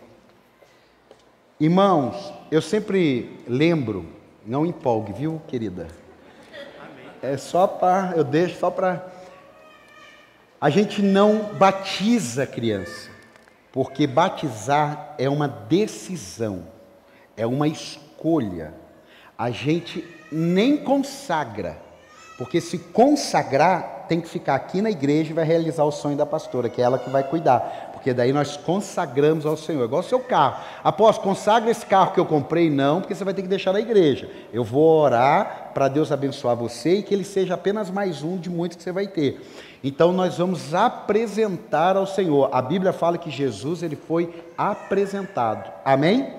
Irmãos, 1.60 2.32
eu 2.52 2.62
sempre 2.62 3.40
lembro, 3.48 4.06
não 4.46 4.64
empolgue, 4.64 5.14
viu, 5.14 5.42
querida? 5.48 5.88
É 7.24 7.38
só 7.38 7.66
para, 7.66 8.14
eu 8.16 8.24
deixo 8.24 8.60
só 8.60 8.70
para. 8.70 9.04
A 10.62 10.70
gente 10.70 11.02
não 11.02 11.56
batiza 11.56 12.44
a 12.44 12.48
criança. 12.48 13.10
Porque 13.72 14.06
batizar 14.06 15.16
é 15.18 15.28
uma 15.28 15.48
decisão, 15.48 16.68
é 17.36 17.48
uma 17.48 17.68
escolha. 17.68 18.76
A 19.36 19.50
gente 19.50 20.08
nem 20.32 20.78
consagra, 20.78 21.82
porque 22.38 22.62
se 22.62 22.78
consagrar, 22.78 23.93
tem 24.08 24.22
que 24.22 24.28
ficar 24.28 24.56
aqui 24.56 24.82
na 24.82 24.90
igreja 24.90 25.32
e 25.32 25.34
vai 25.34 25.46
realizar 25.46 25.84
o 25.84 25.92
sonho 25.92 26.18
da 26.18 26.26
pastora, 26.26 26.70
que 26.70 26.82
é 26.82 26.86
ela 26.86 26.98
que 26.98 27.10
vai 27.10 27.24
cuidar. 27.24 27.92
Porque 27.94 28.14
daí 28.14 28.34
nós 28.34 28.58
consagramos 28.58 29.46
ao 29.46 29.56
Senhor, 29.56 29.86
igual 29.86 30.02
o 30.02 30.06
seu 30.06 30.20
carro. 30.20 30.62
Após, 30.84 31.18
consagra 31.18 31.72
esse 31.72 31.86
carro 31.86 32.12
que 32.14 32.20
eu 32.20 32.26
comprei, 32.26 32.70
não, 32.70 33.00
porque 33.00 33.16
você 33.16 33.24
vai 33.24 33.34
ter 33.34 33.42
que 33.42 33.48
deixar 33.48 33.72
na 33.72 33.80
igreja. 33.80 34.30
Eu 34.52 34.64
vou 34.64 35.02
orar 35.02 35.72
para 35.74 35.88
Deus 35.88 36.12
abençoar 36.12 36.56
você 36.56 36.96
e 36.96 37.04
que 37.04 37.14
ele 37.14 37.24
seja 37.24 37.54
apenas 37.54 37.90
mais 37.90 38.22
um 38.22 38.38
de 38.38 38.50
muitos 38.50 38.78
que 38.78 38.84
você 38.84 38.92
vai 38.92 39.08
ter. 39.08 39.42
Então 39.84 40.12
nós 40.12 40.38
vamos 40.38 40.74
apresentar 40.74 41.96
ao 41.96 42.06
Senhor. 42.06 42.50
A 42.52 42.62
Bíblia 42.62 42.94
fala 42.94 43.18
que 43.18 43.32
Jesus 43.32 43.84
ele 43.84 43.96
foi 43.96 44.34
apresentado. 44.58 45.72
Amém? 45.86 46.34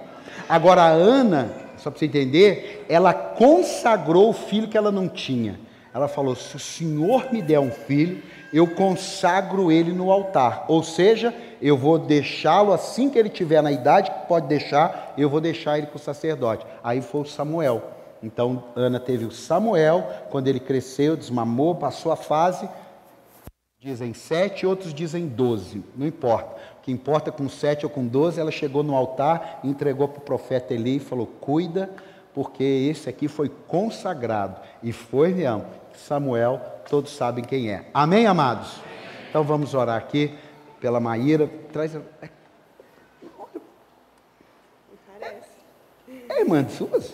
Agora 0.48 0.82
a 0.82 0.88
Ana, 0.88 1.50
só 1.76 1.90
para 1.90 1.98
você 1.98 2.06
entender, 2.06 2.84
ela 2.88 3.12
consagrou 3.12 4.30
o 4.30 4.34
filho 4.34 4.68
que 4.68 4.76
ela 4.76 4.92
não 4.92 5.08
tinha. 5.08 5.58
Ela 5.94 6.08
falou: 6.08 6.34
se 6.34 6.56
o 6.56 6.58
Senhor 6.58 7.32
me 7.32 7.40
der 7.40 7.60
um 7.60 7.70
filho, 7.70 8.20
eu 8.52 8.66
consagro 8.66 9.70
ele 9.70 9.92
no 9.92 10.10
altar. 10.10 10.64
Ou 10.68 10.82
seja, 10.82 11.32
eu 11.62 11.78
vou 11.78 11.98
deixá-lo 11.98 12.72
assim 12.72 13.08
que 13.08 13.18
ele 13.18 13.28
tiver 13.28 13.62
na 13.62 13.70
idade 13.70 14.10
que 14.10 14.26
pode 14.26 14.48
deixar, 14.48 15.14
eu 15.16 15.30
vou 15.30 15.40
deixar 15.40 15.78
ele 15.78 15.86
para 15.86 15.96
o 15.96 16.00
sacerdote. 16.00 16.66
Aí 16.82 17.00
foi 17.00 17.20
o 17.20 17.26
Samuel. 17.26 17.82
Então 18.20 18.64
Ana 18.74 18.98
teve 18.98 19.24
o 19.24 19.30
Samuel, 19.30 20.06
quando 20.30 20.48
ele 20.48 20.58
cresceu, 20.58 21.16
desmamou, 21.16 21.74
passou 21.76 22.10
a 22.10 22.16
fase, 22.16 22.68
Dizem 23.84 24.14
sete, 24.14 24.64
outros 24.66 24.94
dizem 24.94 25.26
doze, 25.26 25.84
não 25.94 26.06
importa. 26.06 26.56
O 26.78 26.80
que 26.80 26.90
importa 26.90 27.30
com 27.30 27.50
sete 27.50 27.84
ou 27.84 27.90
com 27.90 28.06
doze, 28.06 28.40
ela 28.40 28.50
chegou 28.50 28.82
no 28.82 28.96
altar, 28.96 29.60
entregou 29.62 30.08
para 30.08 30.20
o 30.20 30.22
profeta 30.22 30.72
Eli 30.72 30.96
e 30.96 31.00
falou: 31.00 31.26
Cuida, 31.26 31.90
porque 32.34 32.64
esse 32.64 33.08
aqui 33.08 33.28
foi 33.28 33.48
consagrado. 33.68 34.60
E 34.82 34.92
foi 34.92 35.32
mesmo. 35.32 35.64
Samuel, 35.94 36.60
todos 36.90 37.14
sabem 37.14 37.44
quem 37.44 37.70
é. 37.70 37.86
Amém, 37.94 38.26
amados? 38.26 38.80
Então 39.30 39.44
vamos 39.44 39.74
orar 39.74 39.96
aqui 39.96 40.34
pela 40.80 40.98
Maíra. 40.98 41.48
Traz. 41.72 41.94
É, 41.94 42.28
é 46.28 46.40
irmã 46.40 46.62
de 46.64 46.72
suas? 46.72 47.12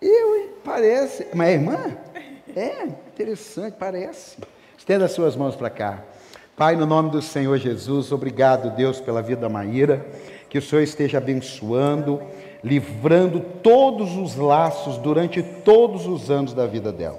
Eu? 0.00 0.58
Parece. 0.62 1.28
Mas 1.34 1.48
é 1.48 1.52
irmã? 1.52 1.96
É, 2.54 2.84
interessante, 2.84 3.76
parece. 3.78 4.36
Estenda 4.76 5.06
as 5.06 5.12
suas 5.12 5.34
mãos 5.36 5.56
para 5.56 5.70
cá. 5.70 6.02
Pai, 6.54 6.76
no 6.76 6.84
nome 6.84 7.10
do 7.10 7.22
Senhor 7.22 7.56
Jesus, 7.56 8.12
obrigado, 8.12 8.76
Deus, 8.76 9.00
pela 9.00 9.22
vida 9.22 9.40
da 9.40 9.48
Maíra. 9.48 10.04
Que 10.50 10.58
o 10.58 10.62
Senhor 10.62 10.82
esteja 10.82 11.18
abençoando, 11.18 12.20
livrando 12.62 13.40
todos 13.62 14.16
os 14.16 14.36
laços 14.36 14.98
durante 14.98 15.42
todos 15.42 16.06
os 16.06 16.30
anos 16.30 16.54
da 16.54 16.66
vida 16.66 16.92
dela. 16.92 17.18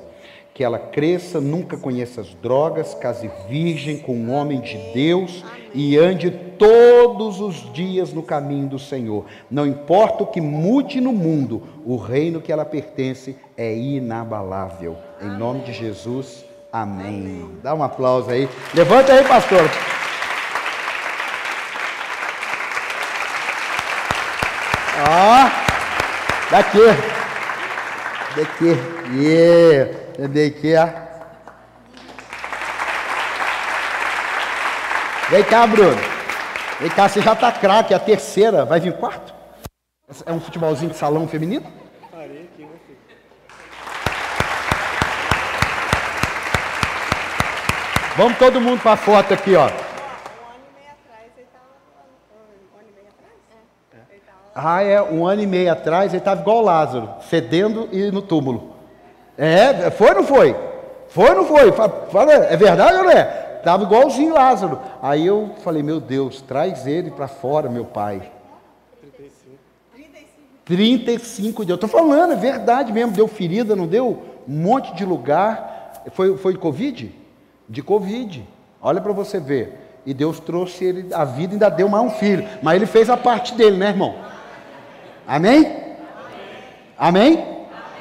Que 0.53 0.63
ela 0.63 0.77
cresça, 0.77 1.41
nunca 1.41 1.75
conheça 1.75 2.21
as 2.21 2.33
drogas, 2.35 2.93
case 2.93 3.29
virgem 3.49 3.97
com 3.97 4.13
um 4.15 4.31
homem 4.31 4.61
de 4.61 4.77
Deus 4.93 5.43
e 5.73 5.97
ande 5.97 6.29
todos 6.29 7.41
os 7.41 7.73
dias 7.73 8.13
no 8.13 8.21
caminho 8.21 8.67
do 8.67 8.77
Senhor. 8.77 9.25
Não 9.49 9.65
importa 9.65 10.23
o 10.23 10.27
que 10.27 10.39
mude 10.39 11.01
no 11.01 11.11
mundo, 11.11 11.63
o 11.83 11.95
reino 11.95 12.39
que 12.39 12.51
ela 12.51 12.65
pertence 12.65 13.35
é 13.57 13.75
inabalável. 13.75 14.95
Em 15.19 15.29
nome 15.37 15.61
de 15.61 15.73
Jesus, 15.73 16.45
amém. 16.71 17.49
Dá 17.63 17.73
um 17.73 17.81
aplauso 17.81 18.29
aí. 18.29 18.47
Levanta 18.75 19.11
aí, 19.11 19.27
pastor. 19.27 19.67
Ó, 25.15 25.47
daqui. 26.49 26.79
Daqui. 28.35 28.75
Yeah. 29.13 29.93
Daqui, 30.17 30.75
ó. 30.75 30.89
Vem 35.29 35.43
cá, 35.43 35.67
Bruno. 35.67 36.01
Vem 36.79 36.89
cá, 36.89 37.07
você 37.07 37.21
já 37.21 37.35
tá 37.35 37.51
craque, 37.51 37.93
a 37.93 37.99
terceira. 37.99 38.65
Vai 38.65 38.79
vir 38.79 38.93
quarto? 38.93 39.35
É 40.25 40.31
um 40.31 40.39
futebolzinho 40.39 40.91
de 40.91 40.97
salão 40.97 41.27
feminino? 41.27 41.71
Parei 42.11 42.49
aqui, 42.51 42.63
você. 42.63 42.97
Vamos 48.17 48.37
todo 48.39 48.59
mundo 48.59 48.81
para 48.81 48.93
a 48.93 48.97
foto 48.97 49.33
aqui, 49.33 49.55
ó. 49.55 49.69
Ah, 54.55 54.83
é, 54.83 55.01
um 55.01 55.25
ano 55.25 55.41
e 55.41 55.47
meio 55.47 55.71
atrás 55.71 56.11
ele 56.11 56.19
estava 56.19 56.41
igual 56.41 56.61
Lázaro, 56.61 57.09
fedendo 57.21 57.89
e 57.91 58.11
no 58.11 58.21
túmulo. 58.21 58.73
É, 59.37 59.89
foi 59.89 60.09
ou 60.09 60.15
não 60.15 60.23
foi? 60.23 60.55
Foi 61.09 61.29
ou 61.29 61.35
não 61.35 61.45
foi? 61.45 61.71
Fala, 61.71 62.33
é 62.33 62.55
verdade 62.55 62.97
ou 62.97 63.03
não 63.03 63.11
é? 63.11 63.43
Estava 63.57 63.83
igualzinho 63.83 64.33
Lázaro. 64.33 64.79
Aí 65.01 65.25
eu 65.25 65.51
falei, 65.63 65.81
meu 65.81 65.99
Deus, 65.99 66.41
traz 66.41 66.85
ele 66.85 67.09
para 67.09 67.27
fora, 67.27 67.69
meu 67.69 67.85
pai. 67.85 68.29
35. 69.01 69.57
35 70.65 71.65
dias. 71.65 71.69
Eu 71.69 71.85
estou 71.85 71.89
falando, 71.89 72.33
é 72.33 72.35
verdade 72.35 72.91
mesmo. 72.91 73.13
Deu 73.13 73.27
ferida, 73.27 73.75
não 73.75 73.87
deu? 73.87 74.21
Um 74.47 74.53
monte 74.53 74.93
de 74.93 75.05
lugar. 75.05 76.03
Foi, 76.11 76.37
foi 76.37 76.57
Covid? 76.57 77.15
De 77.69 77.81
Covid. 77.81 78.45
Olha 78.81 78.99
para 78.99 79.13
você 79.13 79.39
ver. 79.39 79.79
E 80.05 80.13
Deus 80.13 80.39
trouxe 80.41 80.83
ele 80.83 81.13
a 81.13 81.23
vida 81.23 81.53
ainda 81.53 81.69
deu 81.69 81.87
mais 81.87 82.03
um 82.03 82.09
filho. 82.09 82.45
Mas 82.61 82.75
ele 82.75 82.85
fez 82.85 83.09
a 83.09 83.15
parte 83.15 83.55
dele, 83.55 83.77
né, 83.77 83.87
irmão? 83.87 84.13
Amém? 85.27 85.95
Amém? 86.97 87.53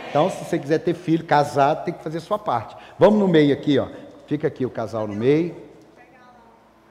Então, 0.08 0.28
se 0.28 0.44
você 0.44 0.58
quiser 0.58 0.78
ter 0.78 0.94
filho, 0.94 1.24
casado, 1.24 1.84
tem 1.84 1.94
que 1.94 2.02
fazer 2.02 2.20
sua 2.20 2.38
parte. 2.38 2.76
Vamos 2.98 3.18
no 3.18 3.26
meio 3.26 3.52
aqui, 3.52 3.78
ó. 3.78 3.88
Fica 4.26 4.46
aqui 4.46 4.66
o 4.66 4.70
casal 4.70 5.06
no 5.06 5.14
meio. 5.14 5.56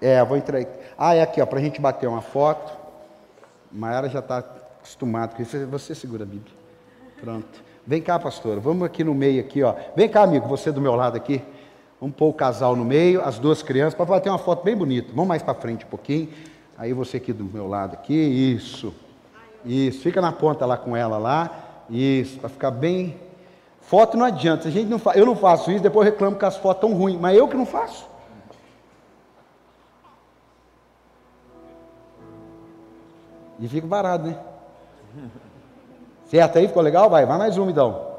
É, 0.02 0.24
vou 0.24 0.36
entrar. 0.36 0.66
Ah, 0.98 1.14
é 1.14 1.22
aqui, 1.22 1.40
ó, 1.42 1.46
para 1.46 1.60
a 1.60 1.62
gente 1.62 1.80
bater 1.80 2.08
uma 2.08 2.22
foto. 2.22 2.76
Maiara 3.72 4.10
já 4.10 4.20
está 4.20 4.40
acostumado 4.40 5.36
com 5.36 5.42
isso. 5.42 5.68
Você 5.68 5.94
segura 5.94 6.24
a 6.24 6.26
Bíblia. 6.26 6.54
Pronto. 7.20 7.64
Vem 7.86 8.02
cá, 8.02 8.18
pastora. 8.18 8.60
Vamos 8.60 8.84
aqui 8.84 9.04
no 9.04 9.14
meio 9.14 9.40
aqui, 9.40 9.62
ó. 9.62 9.76
Vem 9.96 10.10
cá, 10.10 10.24
amigo, 10.24 10.48
você 10.48 10.72
do 10.72 10.82
meu 10.82 10.96
lado 10.96 11.16
aqui. 11.16 11.44
Vamos 12.00 12.16
pôr 12.16 12.30
o 12.30 12.34
casal 12.34 12.76
no 12.76 12.84
meio, 12.84 13.22
as 13.22 13.38
duas 13.38 13.62
crianças, 13.62 13.94
para 13.94 14.06
bater 14.06 14.30
uma 14.30 14.40
foto 14.40 14.64
bem 14.64 14.76
bonita. 14.76 15.10
Vamos 15.10 15.28
mais 15.28 15.44
para 15.44 15.54
frente 15.54 15.86
um 15.86 15.90
pouquinho. 15.90 16.30
Aí 16.76 16.94
você 16.94 17.18
aqui 17.18 17.32
do 17.32 17.44
meu 17.44 17.68
lado 17.68 17.94
aqui. 17.94 18.16
Isso. 18.16 18.92
Isso, 19.66 20.02
fica 20.02 20.22
na 20.22 20.32
ponta 20.32 20.66
lá 20.66 20.78
com 20.78 20.96
ela 20.96 21.18
lá. 21.18 21.50
Isso, 21.90 22.40
para 22.40 22.50
ficar 22.50 22.72
bem. 22.72 23.20
Foto 23.82 24.18
não 24.18 24.26
adianta. 24.26 24.68
A 24.68 24.72
gente 24.72 24.90
não 24.90 25.00
fa... 25.00 25.14
Eu 25.14 25.26
não 25.26 25.36
faço 25.36 25.72
isso, 25.72 25.84
depois 25.84 26.08
reclamo 26.08 26.38
que 26.38 26.46
as 26.46 26.58
fotos 26.58 26.84
estão 26.84 26.98
ruins, 26.98 27.20
mas 27.20 27.38
eu 27.38 27.48
que 27.48 27.58
não 27.58 27.66
faço. 27.66 28.10
E 33.60 33.68
fico 33.68 33.88
parado, 33.88 34.28
né? 34.28 34.38
Certo 36.26 36.58
aí? 36.58 36.68
Ficou 36.68 36.82
legal? 36.82 37.10
Vai, 37.10 37.26
vai 37.26 37.38
mais 37.38 37.58
um, 37.58 37.70
então. 37.70 38.10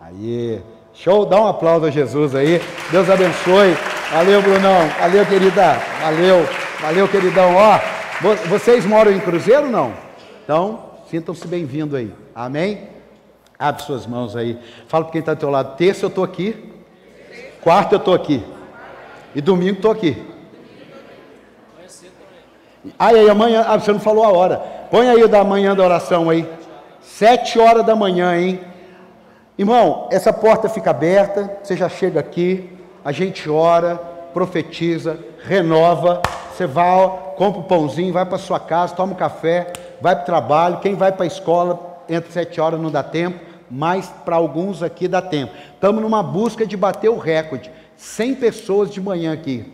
Aí, 0.00 0.60
show, 0.92 1.24
dá 1.24 1.40
um 1.40 1.46
aplauso 1.46 1.86
a 1.86 1.90
Jesus 1.90 2.34
aí. 2.34 2.60
Deus 2.90 3.08
abençoe. 3.08 3.74
Valeu, 4.10 4.42
Brunão. 4.42 4.88
Valeu, 4.98 5.24
querida. 5.26 5.74
Valeu. 6.00 6.71
Valeu, 6.82 7.06
queridão. 7.06 7.54
Ó, 7.54 7.78
vocês 8.48 8.84
moram 8.84 9.12
em 9.12 9.20
Cruzeiro 9.20 9.70
não? 9.70 9.92
Então, 10.42 10.80
sintam-se 11.08 11.46
bem-vindos 11.46 11.94
aí. 11.94 12.12
Amém? 12.34 12.88
Abre 13.56 13.84
suas 13.84 14.04
mãos 14.04 14.34
aí. 14.34 14.58
Fala 14.88 15.04
para 15.04 15.12
quem 15.12 15.20
está 15.20 15.32
do 15.32 15.38
teu 15.38 15.48
lado. 15.48 15.76
Terça 15.76 16.06
eu 16.06 16.08
estou 16.08 16.24
aqui. 16.24 16.72
Quarta 17.60 17.94
eu 17.94 17.98
estou 18.00 18.12
aqui. 18.12 18.44
E 19.32 19.40
domingo 19.40 19.76
estou 19.76 19.92
aqui. 19.92 20.20
Ai, 22.98 23.20
aí, 23.20 23.30
amanhã. 23.30 23.64
Ah, 23.64 23.78
você 23.78 23.92
não 23.92 24.00
falou 24.00 24.24
a 24.24 24.32
hora. 24.32 24.56
Põe 24.90 25.08
aí 25.08 25.22
o 25.22 25.28
da 25.28 25.44
manhã 25.44 25.76
da 25.76 25.84
oração 25.84 26.28
aí. 26.28 26.48
Sete 27.00 27.60
horas 27.60 27.86
da 27.86 27.94
manhã, 27.94 28.36
hein? 28.36 28.60
Irmão, 29.56 30.08
essa 30.10 30.32
porta 30.32 30.68
fica 30.68 30.90
aberta. 30.90 31.58
Você 31.62 31.76
já 31.76 31.88
chega 31.88 32.18
aqui. 32.18 32.76
A 33.04 33.12
gente 33.12 33.48
ora, 33.48 33.94
profetiza, 34.34 35.16
renova. 35.44 36.20
Você 36.52 36.66
vai, 36.66 37.08
compra 37.36 37.60
o 37.60 37.64
um 37.64 37.66
pãozinho, 37.66 38.12
vai 38.12 38.26
para 38.26 38.38
sua 38.38 38.60
casa, 38.60 38.94
toma 38.94 39.12
um 39.12 39.16
café, 39.16 39.72
vai 40.00 40.14
para 40.14 40.22
o 40.22 40.26
trabalho. 40.26 40.80
Quem 40.80 40.94
vai 40.94 41.10
para 41.10 41.24
a 41.24 41.26
escola, 41.26 42.02
entre 42.08 42.30
sete 42.30 42.60
horas 42.60 42.80
não 42.80 42.90
dá 42.90 43.02
tempo, 43.02 43.40
mas 43.70 44.08
para 44.24 44.36
alguns 44.36 44.82
aqui 44.82 45.08
dá 45.08 45.22
tempo. 45.22 45.52
Estamos 45.74 46.02
numa 46.02 46.22
busca 46.22 46.66
de 46.66 46.76
bater 46.76 47.08
o 47.08 47.18
recorde. 47.18 47.70
100 47.96 48.34
pessoas 48.34 48.90
de 48.90 49.00
manhã 49.00 49.32
aqui. 49.32 49.72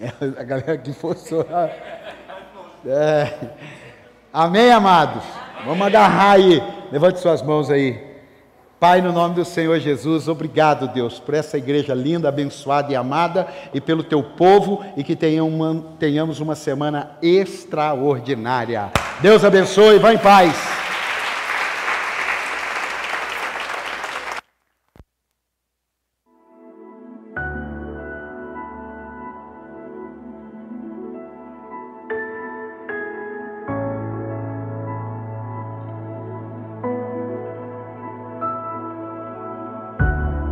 Amém. 0.00 0.34
A 0.38 0.42
galera 0.42 0.78
que 0.78 0.92
forçou. 0.92 1.46
É. 2.84 3.32
Amém, 4.32 4.72
amados? 4.72 5.22
Vamos 5.64 5.86
agarrar 5.86 6.32
aí. 6.32 6.60
Levante 6.90 7.20
suas 7.20 7.40
mãos 7.40 7.70
aí. 7.70 8.11
Pai, 8.82 9.00
no 9.00 9.12
nome 9.12 9.36
do 9.36 9.44
Senhor 9.44 9.78
Jesus, 9.78 10.26
obrigado, 10.26 10.88
Deus, 10.88 11.20
por 11.20 11.34
essa 11.34 11.56
igreja 11.56 11.94
linda, 11.94 12.28
abençoada 12.28 12.92
e 12.92 12.96
amada, 12.96 13.46
e 13.72 13.80
pelo 13.80 14.02
teu 14.02 14.24
povo, 14.24 14.84
e 14.96 15.04
que 15.04 15.14
tenhamos 15.14 16.40
uma 16.40 16.56
semana 16.56 17.12
extraordinária. 17.22 18.90
Deus 19.20 19.44
abençoe, 19.44 20.00
vá 20.00 20.12
em 20.12 20.18
paz. 20.18 20.56